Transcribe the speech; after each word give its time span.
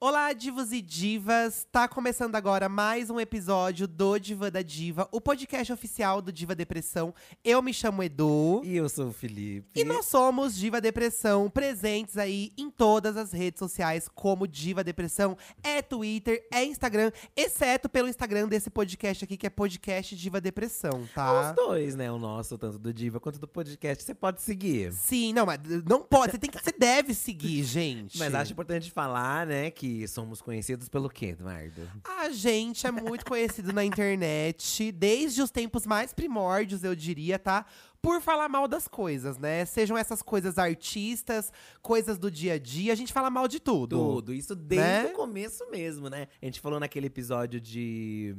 Olá, 0.00 0.32
divos 0.32 0.70
e 0.70 0.80
divas! 0.80 1.66
Tá 1.72 1.88
começando 1.88 2.36
agora 2.36 2.68
mais 2.68 3.10
um 3.10 3.18
episódio 3.18 3.88
do 3.88 4.16
Diva 4.16 4.48
da 4.48 4.62
Diva, 4.62 5.08
o 5.10 5.20
podcast 5.20 5.72
oficial 5.72 6.22
do 6.22 6.30
Diva 6.30 6.54
Depressão. 6.54 7.12
Eu 7.42 7.60
me 7.60 7.74
chamo 7.74 8.04
Edu. 8.04 8.62
E 8.62 8.76
eu 8.76 8.88
sou 8.88 9.08
o 9.08 9.12
Felipe. 9.12 9.66
E 9.74 9.82
nós 9.82 10.06
somos 10.06 10.54
Diva 10.56 10.80
Depressão, 10.80 11.50
presentes 11.50 12.16
aí 12.16 12.52
em 12.56 12.70
todas 12.70 13.16
as 13.16 13.32
redes 13.32 13.58
sociais 13.58 14.08
como 14.14 14.46
Diva 14.46 14.84
Depressão. 14.84 15.36
É 15.64 15.82
Twitter, 15.82 16.46
é 16.52 16.64
Instagram, 16.64 17.10
exceto 17.34 17.88
pelo 17.88 18.08
Instagram 18.08 18.46
desse 18.46 18.70
podcast 18.70 19.24
aqui, 19.24 19.36
que 19.36 19.48
é 19.48 19.50
podcast 19.50 20.14
Diva 20.14 20.40
Depressão, 20.40 21.08
tá? 21.12 21.50
Os 21.50 21.56
dois, 21.56 21.96
né? 21.96 22.08
O 22.08 22.20
nosso, 22.20 22.56
tanto 22.56 22.78
do 22.78 22.94
Diva 22.94 23.18
quanto 23.18 23.40
do 23.40 23.48
podcast, 23.48 24.04
você 24.04 24.14
pode 24.14 24.42
seguir. 24.42 24.92
Sim, 24.92 25.32
não, 25.32 25.44
mas 25.44 25.58
não 25.84 26.02
pode. 26.02 26.30
Você 26.30 26.38
tem 26.38 26.48
que, 26.48 26.62
você 26.62 26.70
deve 26.70 27.14
seguir, 27.14 27.64
gente. 27.66 28.16
Mas 28.16 28.32
acho 28.32 28.52
importante 28.52 28.92
falar, 28.92 29.44
né, 29.44 29.72
que 29.72 29.87
somos 30.08 30.40
conhecidos 30.42 30.88
pelo 30.88 31.08
quê, 31.08 31.26
Eduardo? 31.26 31.88
A 32.04 32.30
gente 32.30 32.86
é 32.86 32.90
muito 32.90 33.24
conhecido 33.24 33.72
na 33.72 33.84
internet, 33.84 34.92
desde 34.92 35.40
os 35.42 35.50
tempos 35.50 35.86
mais 35.86 36.12
primórdios, 36.12 36.84
eu 36.84 36.94
diria, 36.94 37.38
tá? 37.38 37.64
Por 38.00 38.20
falar 38.20 38.48
mal 38.48 38.68
das 38.68 38.86
coisas, 38.86 39.38
né? 39.38 39.64
Sejam 39.64 39.96
essas 39.96 40.22
coisas 40.22 40.56
artistas, 40.58 41.52
coisas 41.82 42.18
do 42.18 42.30
dia 42.30 42.54
a 42.54 42.58
dia, 42.58 42.92
a 42.92 42.96
gente 42.96 43.12
fala 43.12 43.28
mal 43.30 43.48
de 43.48 43.58
tudo. 43.58 43.96
Tudo, 43.96 44.32
isso 44.34 44.54
desde 44.54 44.86
Né? 44.86 45.06
o 45.06 45.12
começo 45.12 45.68
mesmo, 45.70 46.08
né? 46.08 46.28
A 46.40 46.44
gente 46.44 46.60
falou 46.60 46.78
naquele 46.78 47.06
episódio 47.06 47.60
de. 47.60 48.36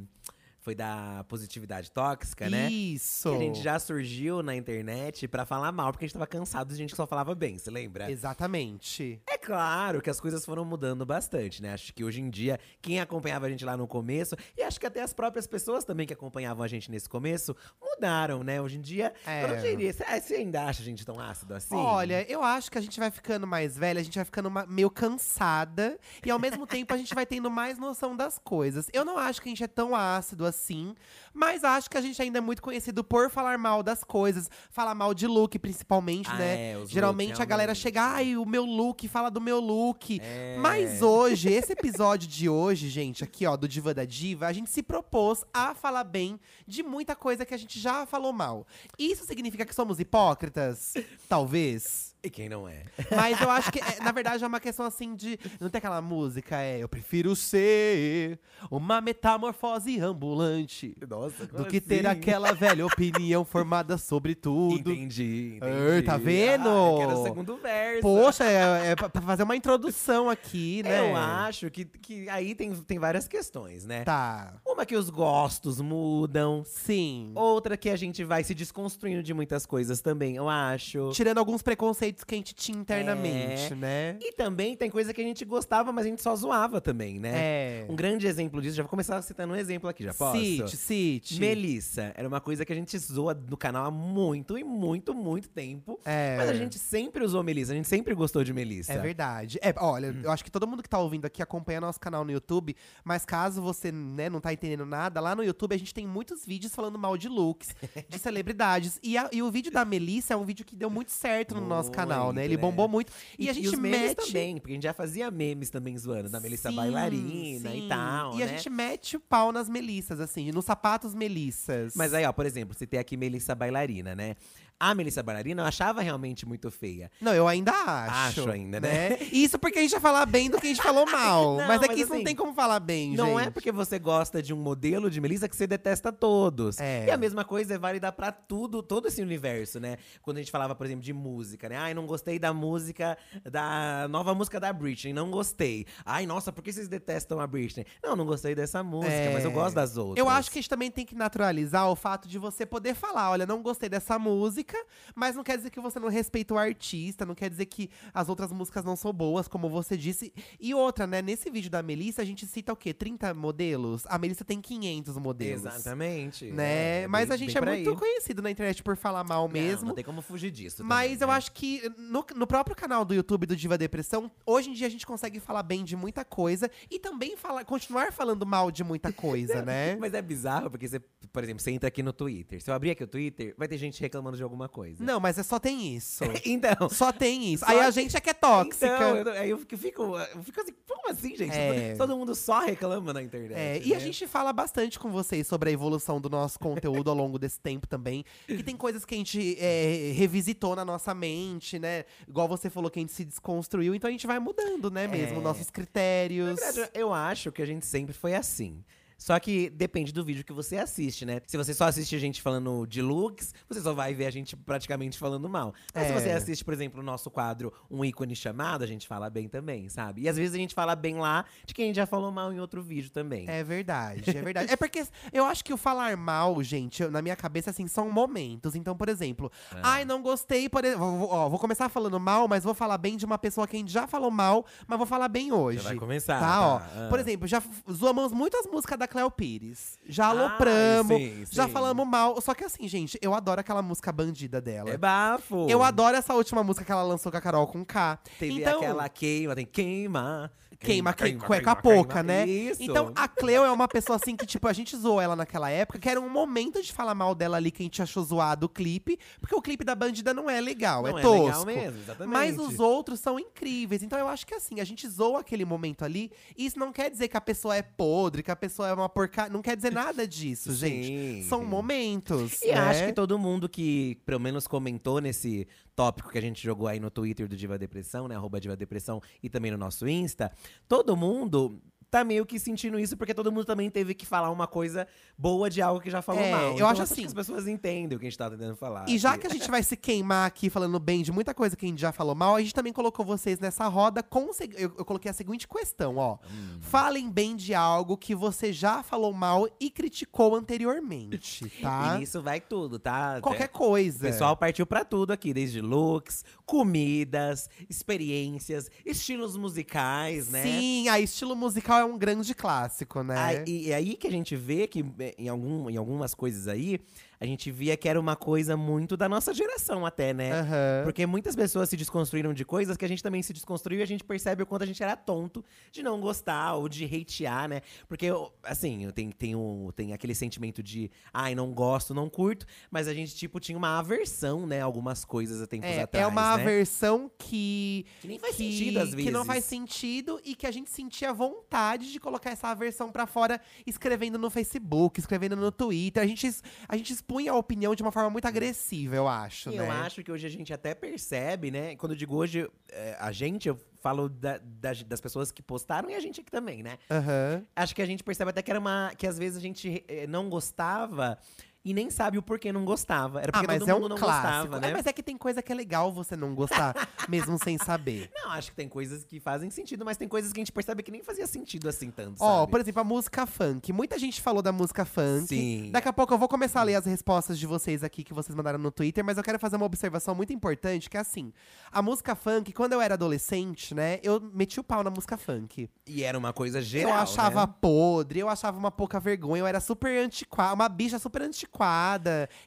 Foi 0.60 0.74
da 0.74 1.24
positividade 1.26 1.90
tóxica, 1.90 2.50
né? 2.50 2.70
Isso. 2.70 3.30
Que 3.30 3.36
a 3.36 3.38
gente 3.38 3.62
já 3.62 3.78
surgiu 3.78 4.42
na 4.42 4.54
internet 4.54 5.26
pra 5.26 5.46
falar 5.46 5.72
mal, 5.72 5.90
porque 5.90 6.04
a 6.04 6.06
gente 6.08 6.12
tava 6.14 6.26
cansado 6.26 6.68
de 6.68 6.76
gente 6.76 6.90
que 6.90 6.96
só 6.96 7.06
falava 7.06 7.34
bem, 7.34 7.56
você 7.56 7.70
lembra? 7.70 8.10
Exatamente. 8.10 9.22
É 9.26 9.38
claro 9.38 10.02
que 10.02 10.10
as 10.10 10.20
coisas 10.20 10.44
foram 10.44 10.64
mudando 10.64 11.06
bastante, 11.06 11.62
né? 11.62 11.72
Acho 11.72 11.94
que 11.94 12.04
hoje 12.04 12.20
em 12.20 12.28
dia, 12.28 12.58
quem 12.82 13.00
acompanhava 13.00 13.46
a 13.46 13.48
gente 13.48 13.64
lá 13.64 13.74
no 13.76 13.86
começo, 13.86 14.36
e 14.56 14.62
acho 14.62 14.78
que 14.78 14.86
até 14.86 15.00
as 15.00 15.14
próprias 15.14 15.46
pessoas 15.46 15.84
também 15.84 16.06
que 16.06 16.12
acompanhavam 16.12 16.62
a 16.62 16.68
gente 16.68 16.90
nesse 16.90 17.08
começo, 17.08 17.56
mudaram, 17.80 18.42
né? 18.42 18.60
Hoje 18.60 18.76
em 18.76 18.80
dia, 18.82 19.14
É. 19.26 19.44
eu 19.44 19.48
não 19.48 19.56
diria. 19.62 19.92
Você 19.92 20.34
ainda 20.34 20.64
acha 20.64 20.82
a 20.82 20.84
gente 20.84 21.06
tão 21.06 21.18
ácido 21.18 21.54
assim? 21.54 21.74
Olha, 21.74 22.30
eu 22.30 22.42
acho 22.42 22.70
que 22.70 22.76
a 22.76 22.80
gente 22.82 23.00
vai 23.00 23.10
ficando 23.10 23.46
mais 23.46 23.78
velha, 23.78 24.00
a 24.00 24.04
gente 24.04 24.16
vai 24.16 24.24
ficando 24.26 24.50
meio 24.68 24.90
cansada 24.90 25.98
e 26.24 26.30
ao 26.30 26.38
mesmo 26.38 26.66
tempo 26.66 26.92
a 26.92 26.96
gente 26.96 27.14
vai 27.14 27.24
tendo 27.24 27.50
mais 27.50 27.78
noção 27.78 28.14
das 28.16 28.38
coisas. 28.38 28.88
Eu 28.92 29.04
não 29.04 29.16
acho 29.18 29.40
que 29.40 29.48
a 29.48 29.50
gente 29.50 29.64
é 29.64 29.68
tão 29.68 29.94
ácido 29.94 30.44
assim, 30.50 30.94
mas 31.32 31.64
acho 31.64 31.88
que 31.88 31.96
a 31.96 32.00
gente 32.00 32.20
ainda 32.20 32.38
é 32.38 32.40
muito 32.40 32.60
conhecido 32.60 33.02
por 33.02 33.30
falar 33.30 33.56
mal 33.56 33.82
das 33.82 34.04
coisas, 34.04 34.50
falar 34.70 34.94
mal 34.94 35.14
de 35.14 35.26
look 35.26 35.58
principalmente, 35.58 36.28
Ah, 36.30 36.36
né? 36.36 36.72
é, 36.72 36.86
Geralmente 36.86 37.40
a 37.40 37.44
galera 37.44 37.74
chega, 37.74 38.02
ai, 38.02 38.36
o 38.36 38.44
meu 38.44 38.64
look, 38.64 39.08
fala 39.08 39.30
do 39.30 39.40
meu 39.40 39.58
look. 39.60 40.20
É. 40.22 40.56
Mas 40.58 41.00
hoje, 41.02 41.50
esse 41.50 41.72
episódio 41.72 42.28
de 42.28 42.48
hoje, 42.48 42.88
gente, 42.88 43.24
aqui 43.24 43.46
ó, 43.46 43.56
do 43.56 43.66
Diva 43.66 43.94
da 43.94 44.04
Diva, 44.04 44.46
a 44.46 44.52
gente 44.52 44.68
se 44.70 44.82
propôs 44.82 45.44
a 45.54 45.74
falar 45.74 46.04
bem 46.04 46.38
de 46.66 46.82
muita 46.82 47.16
coisa 47.16 47.46
que 47.46 47.54
a 47.54 47.58
gente 47.58 47.78
já 47.80 48.04
falou 48.06 48.32
mal. 48.32 48.66
Isso 48.98 49.24
significa 49.24 49.64
que 49.64 49.74
somos 49.74 49.98
hipócritas? 50.00 50.94
Talvez. 51.28 52.09
E 52.22 52.28
quem 52.28 52.48
não 52.48 52.68
é? 52.68 52.84
Mas 53.14 53.40
eu 53.40 53.50
acho 53.50 53.70
que, 53.70 53.78
é, 53.78 54.02
na 54.02 54.12
verdade, 54.12 54.42
é 54.42 54.46
uma 54.46 54.60
questão 54.60 54.84
assim 54.84 55.14
de. 55.14 55.38
Não 55.60 55.70
tem 55.70 55.78
aquela 55.78 56.02
música, 56.02 56.60
é. 56.60 56.82
Eu 56.82 56.88
prefiro 56.88 57.36
ser 57.36 58.38
uma 58.70 59.00
metamorfose 59.00 59.98
ambulante 60.00 60.94
Nossa, 61.08 61.46
do 61.46 61.64
que 61.64 61.80
ter 61.80 62.06
aquela 62.06 62.52
velha 62.52 62.84
opinião 62.84 63.44
formada 63.44 63.96
sobre 63.96 64.34
tudo. 64.34 64.92
Entendi, 64.92 65.56
entendi. 65.56 65.60
Ai, 65.94 66.02
tá 66.02 66.16
vendo? 66.16 66.68
Ah, 66.68 66.98
quero 66.98 67.18
o 67.18 67.22
segundo 67.22 67.56
verso. 67.56 68.02
Poxa, 68.02 68.44
é, 68.44 68.90
é 68.90 68.96
pra 68.96 69.08
pra 69.08 69.22
fazer 69.22 69.42
uma 69.42 69.56
introdução 69.56 70.28
aqui, 70.28 70.82
né? 70.84 71.10
Eu 71.10 71.16
acho 71.16 71.70
que, 71.70 71.84
que 71.84 72.28
aí 72.28 72.54
tem, 72.54 72.72
tem 72.74 72.98
várias 72.98 73.28
questões, 73.28 73.84
né? 73.84 74.04
Tá. 74.04 74.60
Uma 74.66 74.84
que 74.86 74.96
os 74.96 75.10
gostos 75.10 75.80
mudam. 75.80 76.62
Sim. 76.64 77.32
Outra 77.34 77.76
que 77.76 77.88
a 77.88 77.96
gente 77.96 78.24
vai 78.24 78.44
se 78.44 78.54
desconstruindo 78.54 79.22
de 79.22 79.34
muitas 79.34 79.66
coisas 79.66 80.00
também, 80.00 80.36
eu 80.36 80.48
acho. 80.48 81.10
Tirando 81.12 81.38
alguns 81.38 81.62
preconceitos 81.62 82.09
que 82.12 82.34
a 82.34 82.38
gente 82.38 82.54
tinha 82.54 82.78
internamente, 82.78 83.72
É. 83.72 83.76
né? 83.76 84.16
E 84.20 84.32
também 84.32 84.76
tem 84.76 84.90
coisa 84.90 85.12
que 85.14 85.20
a 85.20 85.24
gente 85.24 85.44
gostava, 85.44 85.92
mas 85.92 86.06
a 86.06 86.08
gente 86.08 86.22
só 86.22 86.34
zoava 86.36 86.80
também, 86.80 87.18
né? 87.18 87.30
É. 87.34 87.86
Um 87.88 87.96
grande 87.96 88.26
exemplo 88.26 88.60
disso, 88.60 88.76
já 88.76 88.82
vou 88.82 88.90
começar 88.90 89.20
citando 89.22 89.52
um 89.52 89.56
exemplo 89.56 89.88
aqui, 89.88 90.04
já 90.04 90.14
posso? 90.14 90.38
Cite, 90.38 90.76
cite. 90.76 91.40
Melissa. 91.40 92.12
Era 92.16 92.26
uma 92.28 92.40
coisa 92.40 92.64
que 92.64 92.72
a 92.72 92.76
gente 92.76 92.96
zoa 92.98 93.34
no 93.34 93.56
canal 93.56 93.86
há 93.86 93.90
muito 93.90 94.58
e 94.58 94.64
muito, 94.64 95.14
muito 95.14 95.48
tempo. 95.48 95.98
É. 96.04 96.36
Mas 96.36 96.48
a 96.50 96.54
gente 96.54 96.78
sempre 96.78 97.24
usou 97.24 97.42
Melissa, 97.42 97.72
a 97.72 97.76
gente 97.76 97.88
sempre 97.88 98.14
gostou 98.14 98.42
de 98.44 98.52
Melissa. 98.52 98.92
É 98.92 98.98
verdade. 98.98 99.58
É, 99.62 99.74
olha, 99.78 100.14
eu 100.22 100.30
acho 100.30 100.44
que 100.44 100.50
todo 100.50 100.66
mundo 100.66 100.82
que 100.82 100.88
tá 100.88 100.98
ouvindo 100.98 101.24
aqui 101.26 101.42
acompanha 101.42 101.80
nosso 101.80 102.00
canal 102.00 102.24
no 102.24 102.32
YouTube, 102.32 102.74
mas 103.04 103.24
caso 103.24 103.62
você, 103.62 103.90
né, 103.92 104.28
não 104.28 104.40
tá 104.40 104.52
entendendo 104.52 104.84
nada, 104.86 105.20
lá 105.20 105.34
no 105.34 105.42
YouTube 105.42 105.74
a 105.74 105.78
gente 105.78 105.92
tem 105.94 106.06
muitos 106.06 106.44
vídeos 106.46 106.74
falando 106.74 106.98
mal 106.98 107.16
de 107.16 107.28
looks, 107.28 107.68
de 108.08 108.18
celebridades. 108.18 108.98
E, 109.02 109.16
a- 109.16 109.28
e 109.32 109.42
o 109.42 109.50
vídeo 109.50 109.70
da 109.72 109.84
Melissa 109.84 110.34
é 110.34 110.36
um 110.36 110.44
vídeo 110.44 110.64
que 110.64 110.74
deu 110.76 110.90
muito 110.90 111.10
certo 111.12 111.54
no 111.54 111.60
nosso 111.66 111.90
canal, 112.00 112.32
né? 112.32 112.44
Ele 112.44 112.56
né? 112.56 112.60
bombou 112.60 112.88
muito. 112.88 113.12
E, 113.38 113.48
a 113.48 113.52
gente 113.52 113.68
os 113.68 113.78
memes 113.78 114.00
mete. 114.00 114.26
também, 114.26 114.58
porque 114.58 114.72
a 114.72 114.74
gente 114.74 114.82
já 114.84 114.94
fazia 114.94 115.30
memes 115.30 115.70
também 115.70 115.96
zoando, 115.96 116.28
da 116.28 116.40
Melissa 116.40 116.70
Sim, 116.70 116.76
bailarina 116.76 117.70
sim. 117.70 117.86
e 117.86 117.88
tal, 117.88 118.38
E 118.38 118.42
a 118.42 118.46
né? 118.46 118.56
gente 118.56 118.70
mete 118.70 119.16
o 119.16 119.20
pau 119.20 119.52
nas 119.52 119.68
Melissas, 119.68 120.20
assim, 120.20 120.50
nos 120.52 120.64
sapatos 120.64 121.14
Melissas. 121.14 121.94
Mas 121.94 122.14
aí, 122.14 122.24
ó, 122.24 122.32
por 122.32 122.46
exemplo, 122.46 122.74
você 122.76 122.86
tem 122.86 122.98
aqui 123.00 123.16
Melissa 123.16 123.54
bailarina, 123.54 124.14
né? 124.14 124.36
A 124.80 124.94
Melissa 124.94 125.22
bailarina 125.22 125.60
eu 125.60 125.66
achava 125.66 126.00
realmente 126.00 126.46
muito 126.46 126.70
feia. 126.70 127.10
Não, 127.20 127.34
eu 127.34 127.46
ainda 127.46 127.70
acho. 127.70 128.40
Acho 128.40 128.50
ainda, 128.50 128.80
né? 128.80 129.18
Isso 129.30 129.58
porque 129.58 129.78
a 129.78 129.82
gente 129.82 129.90
vai 129.92 130.00
falar 130.00 130.24
bem 130.24 130.48
do 130.48 130.58
que 130.58 130.66
a 130.66 130.70
gente 130.70 130.82
falou 130.82 131.04
mal. 131.12 131.58
Não, 131.58 131.66
mas 131.68 131.82
é 131.82 131.84
que 131.84 131.88
mas 131.90 132.00
isso 132.00 132.08
não 132.08 132.16
assim, 132.16 132.24
tem 132.24 132.34
como 132.34 132.54
falar 132.54 132.80
bem, 132.80 133.14
Não 133.14 133.36
gente. 133.38 133.48
é 133.48 133.50
porque 133.50 133.70
você 133.70 133.98
gosta 133.98 134.42
de 134.42 134.54
um 134.54 134.56
modelo 134.56 135.10
de 135.10 135.20
Melissa 135.20 135.46
que 135.48 135.54
você 135.54 135.66
detesta 135.66 136.10
todos. 136.10 136.80
É. 136.80 137.04
E 137.06 137.10
a 137.10 137.16
mesma 137.18 137.44
coisa 137.44 137.74
é 137.74 137.78
válida 137.78 138.10
pra 138.10 138.32
tudo, 138.32 138.82
todo 138.82 139.06
esse 139.08 139.20
universo, 139.20 139.78
né? 139.78 139.98
Quando 140.22 140.38
a 140.38 140.40
gente 140.40 140.50
falava, 140.50 140.74
por 140.74 140.86
exemplo, 140.86 141.04
de 141.04 141.12
música, 141.12 141.68
né? 141.68 141.76
Ai, 141.76 141.92
não 141.92 142.06
gostei 142.06 142.38
da 142.38 142.54
música, 142.54 143.18
da 143.44 144.06
nova 144.08 144.34
música 144.34 144.58
da 144.58 144.72
Britney, 144.72 145.12
não 145.12 145.30
gostei. 145.30 145.86
Ai, 146.06 146.24
nossa, 146.24 146.50
por 146.50 146.62
que 146.64 146.72
vocês 146.72 146.88
detestam 146.88 147.38
a 147.38 147.46
Britney? 147.46 147.84
Não, 148.02 148.16
não 148.16 148.24
gostei 148.24 148.54
dessa 148.54 148.82
música, 148.82 149.12
É. 149.12 149.32
mas 149.34 149.44
eu 149.44 149.50
gosto 149.52 149.74
das 149.74 149.96
outras. 149.98 150.18
Eu 150.18 150.28
acho 150.30 150.50
que 150.50 150.58
a 150.58 150.62
gente 150.62 150.70
também 150.70 150.90
tem 150.90 151.04
que 151.04 151.14
naturalizar 151.14 151.88
o 151.90 151.94
fato 151.96 152.26
de 152.26 152.38
você 152.38 152.64
poder 152.64 152.94
falar: 152.94 153.30
olha, 153.30 153.44
não 153.46 153.62
gostei 153.62 153.88
dessa 153.88 154.18
música, 154.18 154.69
mas 155.14 155.36
não 155.36 155.42
quer 155.44 155.56
dizer 155.56 155.70
que 155.70 155.80
você 155.80 155.98
não 155.98 156.08
respeita 156.08 156.54
o 156.54 156.58
artista, 156.58 157.24
não 157.26 157.34
quer 157.34 157.50
dizer 157.50 157.66
que 157.66 157.90
as 158.12 158.28
outras 158.28 158.52
músicas 158.52 158.84
não 158.84 158.96
são 158.96 159.12
boas, 159.12 159.48
como 159.48 159.68
você 159.68 159.96
disse. 159.96 160.32
E 160.58 160.74
outra, 160.74 161.06
né? 161.06 161.22
Nesse 161.22 161.50
vídeo 161.50 161.70
da 161.70 161.82
Melissa, 161.82 162.22
a 162.22 162.24
gente 162.24 162.46
cita 162.46 162.72
o 162.72 162.76
quê? 162.76 162.92
30 162.94 163.32
modelos? 163.34 164.04
A 164.06 164.18
Melissa 164.18 164.44
tem 164.44 164.60
500 164.60 165.16
modelos. 165.18 165.64
Exatamente. 165.66 166.46
Né? 166.52 167.02
É, 167.02 167.06
mas 167.08 167.28
bem- 167.28 167.34
a 167.34 167.38
gente 167.38 167.56
é 167.56 167.60
muito 167.60 167.90
aí. 167.90 167.96
conhecido 167.96 168.42
na 168.42 168.50
internet 168.50 168.82
por 168.82 168.96
falar 168.96 169.24
mal 169.24 169.46
Não, 169.46 169.52
mesmo. 169.52 169.88
Não, 169.88 169.94
tem 169.94 170.04
como 170.04 170.22
fugir 170.22 170.50
disso. 170.50 170.84
Mas 170.84 171.12
também, 171.12 171.22
eu 171.22 171.28
né? 171.28 171.34
acho 171.34 171.52
que 171.52 171.88
no, 171.98 172.24
no 172.34 172.46
próprio 172.46 172.74
canal 172.76 173.04
do 173.04 173.14
YouTube 173.14 173.46
do 173.46 173.56
Diva 173.56 173.76
Depressão, 173.78 174.30
hoje 174.46 174.70
em 174.70 174.72
dia 174.72 174.86
a 174.86 174.90
gente 174.90 175.06
consegue 175.06 175.40
falar 175.40 175.62
bem 175.62 175.84
de 175.84 175.96
muita 175.96 176.24
coisa 176.24 176.70
e 176.90 176.98
também 176.98 177.36
falar, 177.36 177.64
continuar 177.64 178.12
falando 178.12 178.44
mal 178.46 178.70
de 178.70 178.82
muita 178.84 179.12
coisa, 179.12 179.62
né? 179.62 179.96
Mas 179.96 180.14
é 180.14 180.22
bizarro, 180.22 180.70
porque 180.70 180.88
você, 180.88 181.00
por 181.32 181.42
exemplo, 181.44 181.62
você 181.62 181.70
entra 181.70 181.88
aqui 181.88 182.02
no 182.02 182.12
Twitter. 182.12 182.60
Se 182.62 182.70
eu 182.70 182.74
abrir 182.74 182.90
aqui 182.90 183.04
o 183.04 183.06
Twitter, 183.06 183.54
vai 183.56 183.68
ter 183.68 183.78
gente 183.78 184.00
reclamando 184.00 184.36
de 184.36 184.42
alguma 184.42 184.59
coisa. 184.68 185.02
Não, 185.02 185.18
mas 185.20 185.38
é 185.38 185.42
só 185.42 185.58
tem 185.58 185.94
isso. 185.96 186.24
Então. 186.44 186.88
Só 186.88 187.12
tem 187.12 187.52
isso. 187.52 187.64
Só 187.64 187.70
Aí 187.70 187.80
a 187.80 187.84
que- 187.86 187.92
gente 187.92 188.16
é 188.16 188.20
que 188.20 188.30
é 188.30 188.34
tóxica. 188.34 188.86
Então, 188.86 189.16
eu, 189.16 189.32
aí 189.32 189.50
eu 189.50 189.58
fico, 189.58 190.02
eu 190.18 190.42
fico 190.42 190.60
assim, 190.60 190.72
como 190.88 191.08
assim, 191.10 191.36
gente? 191.36 191.54
É. 191.56 191.94
Todo 191.96 192.16
mundo 192.16 192.34
só 192.34 192.60
reclama 192.60 193.12
na 193.12 193.22
internet. 193.22 193.56
É, 193.58 193.80
e 193.82 193.90
né? 193.90 193.96
a 193.96 193.98
gente 193.98 194.26
fala 194.26 194.52
bastante 194.52 194.98
com 194.98 195.10
vocês 195.10 195.46
sobre 195.46 195.70
a 195.70 195.72
evolução 195.72 196.20
do 196.20 196.28
nosso 196.28 196.58
conteúdo 196.58 197.10
ao 197.10 197.16
longo 197.16 197.38
desse 197.38 197.60
tempo 197.60 197.86
também. 197.86 198.24
Que 198.46 198.62
tem 198.62 198.76
coisas 198.76 199.04
que 199.04 199.14
a 199.14 199.18
gente 199.18 199.56
é, 199.58 200.12
revisitou 200.14 200.74
na 200.74 200.84
nossa 200.84 201.14
mente, 201.14 201.78
né? 201.78 202.04
Igual 202.28 202.48
você 202.48 202.68
falou 202.70 202.90
que 202.90 202.98
a 202.98 203.02
gente 203.02 203.12
se 203.12 203.24
desconstruiu, 203.24 203.94
então 203.94 204.08
a 204.08 204.10
gente 204.12 204.26
vai 204.26 204.38
mudando, 204.38 204.90
né, 204.90 205.06
mesmo, 205.06 205.38
É. 205.38 205.42
nossos 205.42 205.70
critérios. 205.70 206.58
Na 206.60 206.70
verdade, 206.72 206.90
eu 206.94 207.12
acho 207.12 207.52
que 207.52 207.62
a 207.62 207.66
gente 207.66 207.86
sempre 207.86 208.12
foi 208.14 208.34
assim. 208.34 208.84
Só 209.20 209.38
que 209.38 209.68
depende 209.68 210.12
do 210.14 210.24
vídeo 210.24 210.42
que 210.42 210.52
você 210.52 210.78
assiste, 210.78 211.26
né? 211.26 211.42
Se 211.46 211.54
você 211.58 211.74
só 211.74 211.84
assiste 211.84 212.16
a 212.16 212.18
gente 212.18 212.40
falando 212.40 212.86
de 212.86 213.02
looks, 213.02 213.52
você 213.68 213.78
só 213.82 213.92
vai 213.92 214.14
ver 214.14 214.24
a 214.24 214.30
gente 214.30 214.56
praticamente 214.56 215.18
falando 215.18 215.46
mal. 215.46 215.74
Mas 215.94 216.06
se 216.06 216.12
É. 216.14 216.18
você 216.18 216.30
assiste, 216.30 216.64
por 216.64 216.72
exemplo, 216.72 217.00
o 217.00 217.02
nosso 217.04 217.30
quadro 217.30 217.70
Um 217.90 218.02
ícone 218.02 218.34
chamado, 218.34 218.82
a 218.82 218.86
gente 218.86 219.06
fala 219.06 219.28
bem 219.28 219.46
também, 219.46 219.90
sabe? 219.90 220.22
E 220.22 220.28
às 220.28 220.36
vezes 220.38 220.54
a 220.54 220.58
gente 220.58 220.74
fala 220.74 220.96
bem 220.96 221.16
lá 221.18 221.44
de 221.66 221.74
quem 221.74 221.84
a 221.84 221.88
gente 221.88 221.96
já 221.96 222.06
falou 222.06 222.32
mal 222.32 222.50
em 222.50 222.58
outro 222.60 222.82
vídeo 222.82 223.10
também. 223.10 223.46
É 223.46 223.62
verdade, 223.62 224.22
é 224.30 224.40
verdade. 224.42 224.72
é 224.72 224.76
porque 224.76 225.04
eu 225.34 225.44
acho 225.44 225.62
que 225.62 225.72
o 225.74 225.76
falar 225.76 226.16
mal, 226.16 226.62
gente, 226.62 227.02
eu- 227.02 227.10
na 227.10 227.20
minha 227.20 227.36
cabeça, 227.36 227.68
assim, 227.70 227.86
são 227.86 228.10
momentos. 228.10 228.74
Então, 228.74 228.96
por 228.96 229.10
exemplo, 229.10 229.52
Ah. 229.72 229.80
ai, 229.96 230.04
não 230.06 230.22
gostei, 230.22 230.66
por 230.66 230.82
exemplo. 230.82 231.18
Vou, 231.18 231.28
ó, 231.28 231.46
vou 231.48 231.58
começar 231.58 231.90
falando 231.90 232.18
mal, 232.18 232.48
mas 232.48 232.64
vou 232.64 232.72
falar 232.74 232.96
bem 232.96 233.18
de 233.18 233.26
uma 233.26 233.36
pessoa 233.36 233.66
que 233.68 233.76
a 233.76 233.78
gente 233.78 233.92
já 233.92 234.06
falou 234.06 234.30
mal, 234.30 234.64
mas 234.86 234.96
vou 234.96 235.06
falar 235.06 235.28
bem 235.28 235.52
hoje. 235.52 235.80
vai 235.84 235.96
começar, 235.96 236.40
Tá, 236.40 236.46
tá. 236.48 236.66
ó. 236.66 236.76
Ah. 236.76 237.08
Por 237.10 237.18
exemplo, 237.20 237.46
já 237.46 237.62
zoamos 237.92 238.32
muitas 238.32 238.64
músicas 238.66 238.98
da 238.98 239.09
Cleo 239.10 239.30
Pires. 239.30 239.98
Já 240.06 240.26
Ai, 240.26 240.30
alopramos, 240.30 241.16
sim, 241.16 241.44
já 241.50 241.66
sim. 241.66 241.72
falamos 241.72 242.06
mal. 242.06 242.40
Só 242.40 242.54
que 242.54 242.64
assim, 242.64 242.86
gente, 242.88 243.18
eu 243.20 243.34
adoro 243.34 243.60
aquela 243.60 243.82
música 243.82 244.12
bandida 244.12 244.60
dela. 244.60 244.90
É 244.90 244.96
bafo. 244.96 245.66
Eu 245.68 245.82
adoro 245.82 246.16
essa 246.16 246.32
última 246.34 246.62
música 246.62 246.84
que 246.84 246.92
ela 246.92 247.02
lançou 247.02 247.30
com 247.30 247.38
a 247.38 247.40
Carol 247.40 247.66
com 247.66 247.84
K. 247.84 248.18
Teve 248.38 248.60
então, 248.60 248.78
aquela 248.78 249.08
queima, 249.08 249.54
tem 249.54 249.66
queima. 249.66 250.52
Queima, 250.86 251.12
que- 251.12 251.24
queima, 251.24 251.44
cueca 251.46 251.64
queima, 251.76 251.82
pouca, 251.82 252.14
queima. 252.14 252.22
né? 252.24 252.46
Isso. 252.46 252.82
Então 252.82 253.12
a 253.14 253.28
Cleo 253.28 253.64
é 253.64 253.70
uma 253.70 253.86
pessoa 253.86 254.16
assim 254.16 254.34
que, 254.36 254.46
tipo, 254.46 254.66
a 254.66 254.72
gente 254.72 254.96
zoou 254.96 255.20
ela 255.20 255.36
naquela 255.36 255.70
época, 255.70 255.98
que 255.98 256.08
era 256.08 256.20
um 256.20 256.28
momento 256.28 256.82
de 256.82 256.92
falar 256.92 257.14
mal 257.14 257.34
dela 257.34 257.56
ali 257.56 257.70
que 257.70 257.82
a 257.82 257.84
gente 257.84 258.00
achou 258.02 258.22
zoado 258.24 258.66
o 258.66 258.68
clipe, 258.68 259.18
porque 259.40 259.54
o 259.54 259.60
clipe 259.62 259.84
da 259.84 259.94
bandida 259.94 260.32
não 260.34 260.48
é 260.48 260.60
legal, 260.60 261.02
Não 261.02 261.16
é 261.18 261.20
é 261.20 261.22
tosco. 261.22 261.44
legal 261.46 261.66
mesmo, 261.66 261.98
exatamente. 262.00 262.32
Mas 262.32 262.58
os 262.58 262.78
outros 262.80 263.20
são 263.20 263.38
incríveis. 263.38 264.02
Então 264.02 264.18
eu 264.18 264.28
acho 264.28 264.46
que 264.46 264.54
assim, 264.54 264.80
a 264.80 264.84
gente 264.84 265.06
zoa 265.08 265.40
aquele 265.40 265.64
momento 265.64 266.04
ali. 266.04 266.30
E 266.56 266.66
isso 266.66 266.78
não 266.78 266.92
quer 266.92 267.10
dizer 267.10 267.28
que 267.28 267.36
a 267.36 267.40
pessoa 267.40 267.76
é 267.76 267.82
podre, 267.82 268.42
que 268.42 268.50
a 268.50 268.56
pessoa 268.56 268.88
é 268.88 268.92
uma 268.94 269.08
porcaria. 269.08 269.52
Não 269.52 269.62
quer 269.62 269.76
dizer 269.76 269.92
nada 269.92 270.26
disso, 270.26 270.72
gente. 270.74 271.06
Sim, 271.06 271.46
São 271.48 271.64
momentos. 271.64 272.62
E 272.62 272.68
né? 272.68 272.74
acho 272.74 273.04
que 273.06 273.12
todo 273.12 273.38
mundo 273.38 273.68
que, 273.68 274.18
pelo 274.24 274.40
menos, 274.40 274.66
comentou 274.66 275.20
nesse 275.20 275.66
tópico 276.00 276.30
que 276.30 276.38
a 276.38 276.40
gente 276.40 276.62
jogou 276.62 276.88
aí 276.88 276.98
no 276.98 277.10
Twitter 277.10 277.46
do 277.46 277.54
Diva 277.54 277.76
Depressão, 277.76 278.26
né? 278.26 278.34
Arroba 278.34 278.58
Diva 278.58 278.74
Depressão 278.74 279.20
e 279.42 279.50
também 279.50 279.70
no 279.70 279.76
nosso 279.76 280.08
Insta, 280.08 280.50
todo 280.88 281.14
mundo 281.14 281.78
tá 282.10 282.24
meio 282.24 282.44
que 282.44 282.58
sentindo 282.58 282.98
isso, 282.98 283.16
porque 283.16 283.32
todo 283.32 283.52
mundo 283.52 283.64
também 283.64 283.88
teve 283.88 284.14
que 284.14 284.26
falar 284.26 284.50
uma 284.50 284.66
coisa 284.66 285.06
boa 285.38 285.70
de 285.70 285.80
algo 285.80 286.00
que 286.00 286.10
já 286.10 286.20
falou 286.20 286.42
É, 286.42 286.50
mal. 286.50 286.62
eu 286.62 286.74
Então, 286.74 286.88
acho 286.88 286.96
que 287.06 287.12
assim- 287.12 287.24
as 287.26 287.32
pessoas 287.34 287.68
entendem 287.68 288.16
o 288.16 288.18
que 288.20 288.26
a 288.26 288.30
gente 288.30 288.38
tá 288.38 288.50
tentando 288.50 288.74
falar. 288.76 289.08
E 289.08 289.16
já 289.18 289.38
que 289.38 289.46
a 289.46 289.50
gente 289.50 289.70
vai 289.70 289.82
se 289.82 289.96
queimar 289.96 290.46
aqui 290.46 290.68
falando 290.68 290.98
bem 290.98 291.22
de 291.22 291.30
muita 291.30 291.54
coisa 291.54 291.76
que 291.76 291.86
a 291.86 291.88
gente 291.88 292.00
já 292.00 292.10
falou 292.12 292.34
mal, 292.34 292.56
a 292.56 292.60
gente 292.60 292.74
também 292.74 292.92
colocou 292.92 293.24
vocês 293.24 293.58
nessa 293.60 293.86
roda 293.88 294.22
com. 294.22 294.50
Eu, 294.76 294.92
eu 294.98 295.04
coloquei 295.04 295.30
a 295.30 295.34
seguinte 295.34 295.68
questão, 295.68 296.16
ó. 296.16 296.38
Hum. 296.50 296.78
Falem 296.80 297.30
bem 297.30 297.54
de 297.54 297.74
algo 297.74 298.16
que 298.16 298.34
você 298.34 298.72
já 298.72 299.02
falou 299.02 299.32
mal 299.32 299.68
e 299.78 299.88
criticou 299.90 300.54
anteriormente, 300.56 301.70
tá? 301.80 302.14
E 302.16 302.20
nisso 302.20 302.42
vai 302.42 302.60
tudo, 302.60 302.98
tá? 302.98 303.40
Qualquer 303.40 303.64
É, 303.64 303.68
coisa. 303.68 304.18
O 304.18 304.30
pessoal 304.32 304.56
partiu 304.56 304.84
pra 304.86 305.04
tudo 305.04 305.32
aqui, 305.32 305.54
desde 305.54 305.80
looks, 305.80 306.44
comidas, 306.66 307.68
experiências, 307.88 308.90
estilos 309.06 309.56
musicais, 309.56 310.48
né? 310.48 310.62
Sim, 310.62 311.08
a 311.08 311.20
estilo 311.20 311.54
musical 311.54 311.99
é 312.00 312.04
um 312.04 312.18
grande 312.18 312.54
clássico, 312.54 313.22
né? 313.22 313.34
Ah, 313.36 313.64
e, 313.66 313.92
aí 313.92 314.16
que 314.16 314.26
a 314.26 314.30
gente 314.30 314.56
vê 314.56 314.86
que 314.86 315.04
eh, 315.18 315.34
em, 315.38 315.48
algum, 315.48 315.88
em 315.90 315.96
algumas 315.96 316.34
coisas 316.34 316.66
aí, 316.68 317.00
a 317.38 317.46
gente 317.46 317.70
via 317.70 317.96
que 317.96 318.08
era 318.08 318.20
uma 318.20 318.36
coisa 318.36 318.76
muito 318.76 319.16
da 319.16 319.28
nossa 319.28 319.54
geração 319.54 320.04
até, 320.04 320.34
né? 320.34 320.52
Aham. 320.52 321.02
Porque 321.04 321.24
muitas 321.26 321.56
pessoas 321.56 321.88
se 321.88 321.96
desconstruíram 321.96 322.52
de 322.52 322.64
coisas 322.64 322.96
que 322.96 323.04
a 323.04 323.08
gente 323.08 323.22
também 323.22 323.42
se 323.42 323.52
desconstruiu 323.52 324.00
e 324.00 324.02
a 324.02 324.06
gente 324.06 324.22
percebe 324.24 324.62
o 324.62 324.66
quanto 324.66 324.82
a 324.82 324.86
gente 324.86 325.02
era 325.02 325.16
tonto 325.16 325.64
de 325.90 326.02
não 326.02 326.20
gostar 326.20 326.74
ou 326.74 326.88
de 326.88 327.04
hatear, 327.04 327.68
né? 327.68 327.80
Porque, 328.08 328.26
assim, 328.62 329.04
eu 329.04 329.12
tenho, 329.12 329.32
tenho, 329.32 329.92
tem 329.96 330.12
aquele 330.12 330.34
sentimento 330.34 330.82
de, 330.82 331.10
ai, 331.32 331.54
não 331.54 331.72
gosto, 331.72 332.12
não 332.14 332.28
curto, 332.28 332.66
mas 332.90 333.08
a 333.08 333.14
gente, 333.14 333.34
tipo, 333.34 333.58
tinha 333.58 333.78
uma 333.78 333.98
aversão, 333.98 334.66
né? 334.66 334.80
Algumas 334.80 335.24
coisas 335.24 335.62
há 335.62 335.66
tempos 335.66 335.88
É, 335.88 336.02
atrás. 336.02 336.22
é 336.24 336.26
uma 336.26 336.56
né? 336.56 336.62
aversão 336.62 337.30
que. 337.38 338.04
Que 338.20 338.28
nem 338.28 338.38
faz 338.38 338.54
que- 338.56 338.64
sentido 338.70 338.98
às 338.98 339.10
vezes. 339.10 339.24
Que 339.24 339.30
não 339.30 339.44
faz 339.46 339.64
sentido 339.64 340.40
e 340.44 340.54
que 340.54 340.66
a 340.66 340.70
gente 340.70 340.90
sentia 340.90 341.32
vontade 341.32 341.70
de 341.96 342.18
colocar 342.20 342.50
essa 342.50 342.68
aversão 342.68 343.10
pra 343.10 343.26
fora, 343.26 343.60
escrevendo 343.86 344.38
no 344.38 344.50
Facebook, 344.50 345.18
escrevendo 345.18 345.56
no 345.56 345.70
Twitter. 345.72 346.22
A 346.22 346.26
gente, 346.26 346.48
a 346.88 346.96
gente 346.96 347.12
expunha 347.12 347.52
a 347.52 347.56
opinião 347.56 347.94
de 347.94 348.02
uma 348.02 348.12
forma 348.12 348.30
muito 348.30 348.46
agressiva, 348.46 349.14
eu 349.16 349.26
acho, 349.28 349.70
E 349.70 349.76
né? 349.76 349.86
eu 349.86 349.90
acho 349.92 350.22
que 350.22 350.30
hoje 350.32 350.46
a 350.46 350.50
gente 350.50 350.72
até 350.72 350.94
percebe, 350.94 351.70
né? 351.70 351.96
Quando 351.96 352.12
eu 352.12 352.16
digo 352.18 352.36
hoje, 352.36 352.68
é, 352.90 353.16
a 353.18 353.32
gente, 353.32 353.68
eu 353.68 353.78
falo 354.00 354.28
da- 354.30 354.58
das- 354.62 355.02
das 355.02 355.20
pessoas 355.20 355.52
que 355.52 355.62
postaram 355.62 356.08
e 356.10 356.14
a 356.14 356.20
gente 356.20 356.40
aqui 356.40 356.50
também, 356.50 356.82
né? 356.82 356.96
Aham. 357.10 357.64
Acho 357.76 357.94
que 357.94 358.00
a 358.00 358.06
gente 358.06 358.24
percebe 358.24 358.50
até 358.50 358.62
que 358.62 358.70
era 358.70 358.80
uma. 358.80 359.12
que 359.16 359.26
às 359.26 359.38
vezes 359.38 359.58
a 359.58 359.60
gente 359.60 360.02
eh, 360.08 360.26
não 360.26 360.48
gostava 360.48 361.38
e 361.84 361.94
nem 361.94 362.10
sabe 362.10 362.36
o 362.38 362.42
porquê 362.42 362.72
não 362.72 362.84
gostava. 362.84 363.40
Era 363.40 363.50
Ah, 363.50 363.52
porque 363.52 363.66
mas 363.66 363.78
todo 363.80 363.88
é 363.88 363.92
mundo 363.94 364.06
um 364.06 364.08
não 364.10 364.16
clássico. 364.18 364.46
gostava, 364.68 364.76
É, 364.76 364.80
né? 364.88 364.92
mas 364.92 365.06
é 365.06 365.12
que 365.12 365.22
tem 365.22 365.36
coisa 365.38 365.62
que 365.62 365.72
é 365.72 365.74
legal 365.74 366.12
você 366.12 366.36
não 366.36 366.54
gostar, 366.54 366.94
mesmo 367.28 367.58
sem 367.62 367.78
saber. 367.78 368.30
Não, 368.34 368.50
acho 368.50 368.70
que 368.70 368.76
tem 368.76 368.88
coisas 368.88 369.24
que 369.24 369.40
fazem 369.40 369.70
sentido, 369.70 370.04
mas 370.04 370.16
tem 370.16 370.28
coisas 370.28 370.52
que 370.52 370.58
a 370.58 370.62
gente 370.62 370.72
percebe 370.72 371.02
que 371.02 371.10
nem 371.10 371.22
fazia 371.22 371.46
sentido 371.46 371.88
assim 371.88 372.10
tanto. 372.10 372.36
Ó, 372.42 372.60
sabe? 372.60 372.70
por 372.70 372.80
exemplo, 372.80 373.00
a 373.00 373.04
música 373.04 373.46
funk. 373.46 373.92
Muita 373.92 374.18
gente 374.18 374.40
falou 374.42 374.60
da 374.62 374.72
música 374.72 375.04
funk. 375.04 375.46
Sim. 375.48 375.90
Daqui 375.90 376.08
a 376.08 376.12
pouco 376.12 376.34
eu 376.34 376.38
vou 376.38 376.48
começar 376.48 376.80
a 376.80 376.82
ler 376.82 376.96
as 376.96 377.06
respostas 377.06 377.58
de 377.58 377.66
vocês 377.66 378.04
aqui 378.04 378.22
que 378.24 378.34
vocês 378.34 378.54
mandaram 378.54 378.78
no 378.78 378.90
Twitter, 378.90 379.24
mas 379.24 379.36
eu 379.38 379.42
quero 379.42 379.58
fazer 379.58 379.76
uma 379.76 379.86
observação 379.86 380.34
muito 380.34 380.52
importante, 380.52 381.08
que 381.08 381.16
é 381.16 381.20
assim, 381.20 381.52
a 381.90 382.02
música 382.02 382.34
funk, 382.34 382.72
quando 382.72 382.92
eu 382.92 383.00
era 383.00 383.14
adolescente, 383.14 383.94
né, 383.94 384.18
eu 384.22 384.40
meti 384.52 384.78
o 384.78 384.84
pau 384.84 385.02
na 385.02 385.10
música 385.10 385.36
funk. 385.38 385.88
E 386.06 386.22
era 386.24 386.36
uma 386.38 386.52
coisa 386.52 386.82
geral. 386.82 387.10
eu 387.12 387.16
achava 387.16 387.66
né? 387.66 387.74
podre, 387.80 388.40
eu 388.40 388.48
achava 388.48 388.78
uma 388.78 388.90
pouca 388.90 389.18
vergonha, 389.18 389.62
eu 389.62 389.66
era 389.66 389.80
super 389.80 390.18
antiquada, 390.18 390.74
uma 390.74 390.88
bicha 390.88 391.18
super 391.18 391.40
antiquada. 391.42 391.69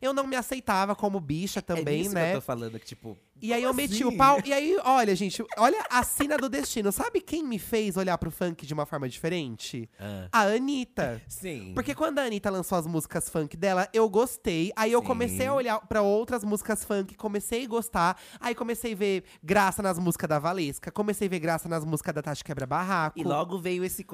Eu 0.01 0.13
não 0.13 0.25
me 0.25 0.35
aceitava 0.35 0.95
como 0.95 1.19
bicha 1.19 1.59
é 1.59 1.61
também, 1.61 2.03
disso 2.03 2.15
né? 2.15 2.31
que 2.31 2.37
eu 2.37 2.41
tô 2.41 2.45
falando, 2.45 2.79
que 2.79 2.85
tipo. 2.85 3.17
E 3.43 3.51
aí 3.53 3.61
eu 3.63 3.73
meti 3.73 3.95
assim? 3.95 4.03
o 4.05 4.15
pau. 4.17 4.39
E 4.45 4.53
aí, 4.53 4.77
olha, 4.85 5.13
gente, 5.15 5.43
olha 5.57 5.83
a 5.89 6.01
sina 6.03 6.37
do 6.37 6.47
destino. 6.47 6.91
Sabe 6.93 7.19
quem 7.19 7.43
me 7.43 7.59
fez 7.59 7.97
olhar 7.97 8.17
pro 8.17 8.31
funk 8.31 8.65
de 8.65 8.73
uma 8.73 8.85
forma 8.85 9.09
diferente? 9.09 9.89
ah, 9.99 10.27
A 10.31 10.41
Anitta. 10.43 11.21
sim. 11.27 11.73
Porque 11.75 11.93
quando 11.93 12.19
a 12.19 12.23
Anitta 12.23 12.49
lançou 12.49 12.77
as 12.77 12.87
músicas 12.87 13.29
funk 13.29 13.57
dela, 13.57 13.89
eu 13.93 14.09
gostei. 14.09 14.71
Aí 14.77 14.91
eu 14.93 15.01
Sim. 15.01 15.07
comecei 15.07 15.47
a 15.47 15.53
olhar 15.53 15.79
pra 15.87 16.01
outras 16.01 16.43
músicas 16.43 16.85
funk, 16.85 17.15
comecei 17.15 17.65
a 17.65 17.67
gostar. 17.67 18.17
Aí 18.39 18.55
comecei 18.55 18.93
a 18.93 18.95
ver 18.95 19.23
graça 19.43 19.81
nas 19.83 19.99
músicas 19.99 20.29
da 20.29 20.39
Valesca, 20.39 20.89
comecei 20.89 21.27
a 21.27 21.29
ver 21.29 21.39
graça 21.39 21.67
nas 21.67 21.83
músicas 21.83 22.13
da 22.15 22.21
Tati 22.21 22.43
Quebra 22.45 22.65
Barraco. 22.65 23.19
E 23.19 23.23
logo 23.25 23.57
veio 23.59 23.83
esse, 23.83 24.05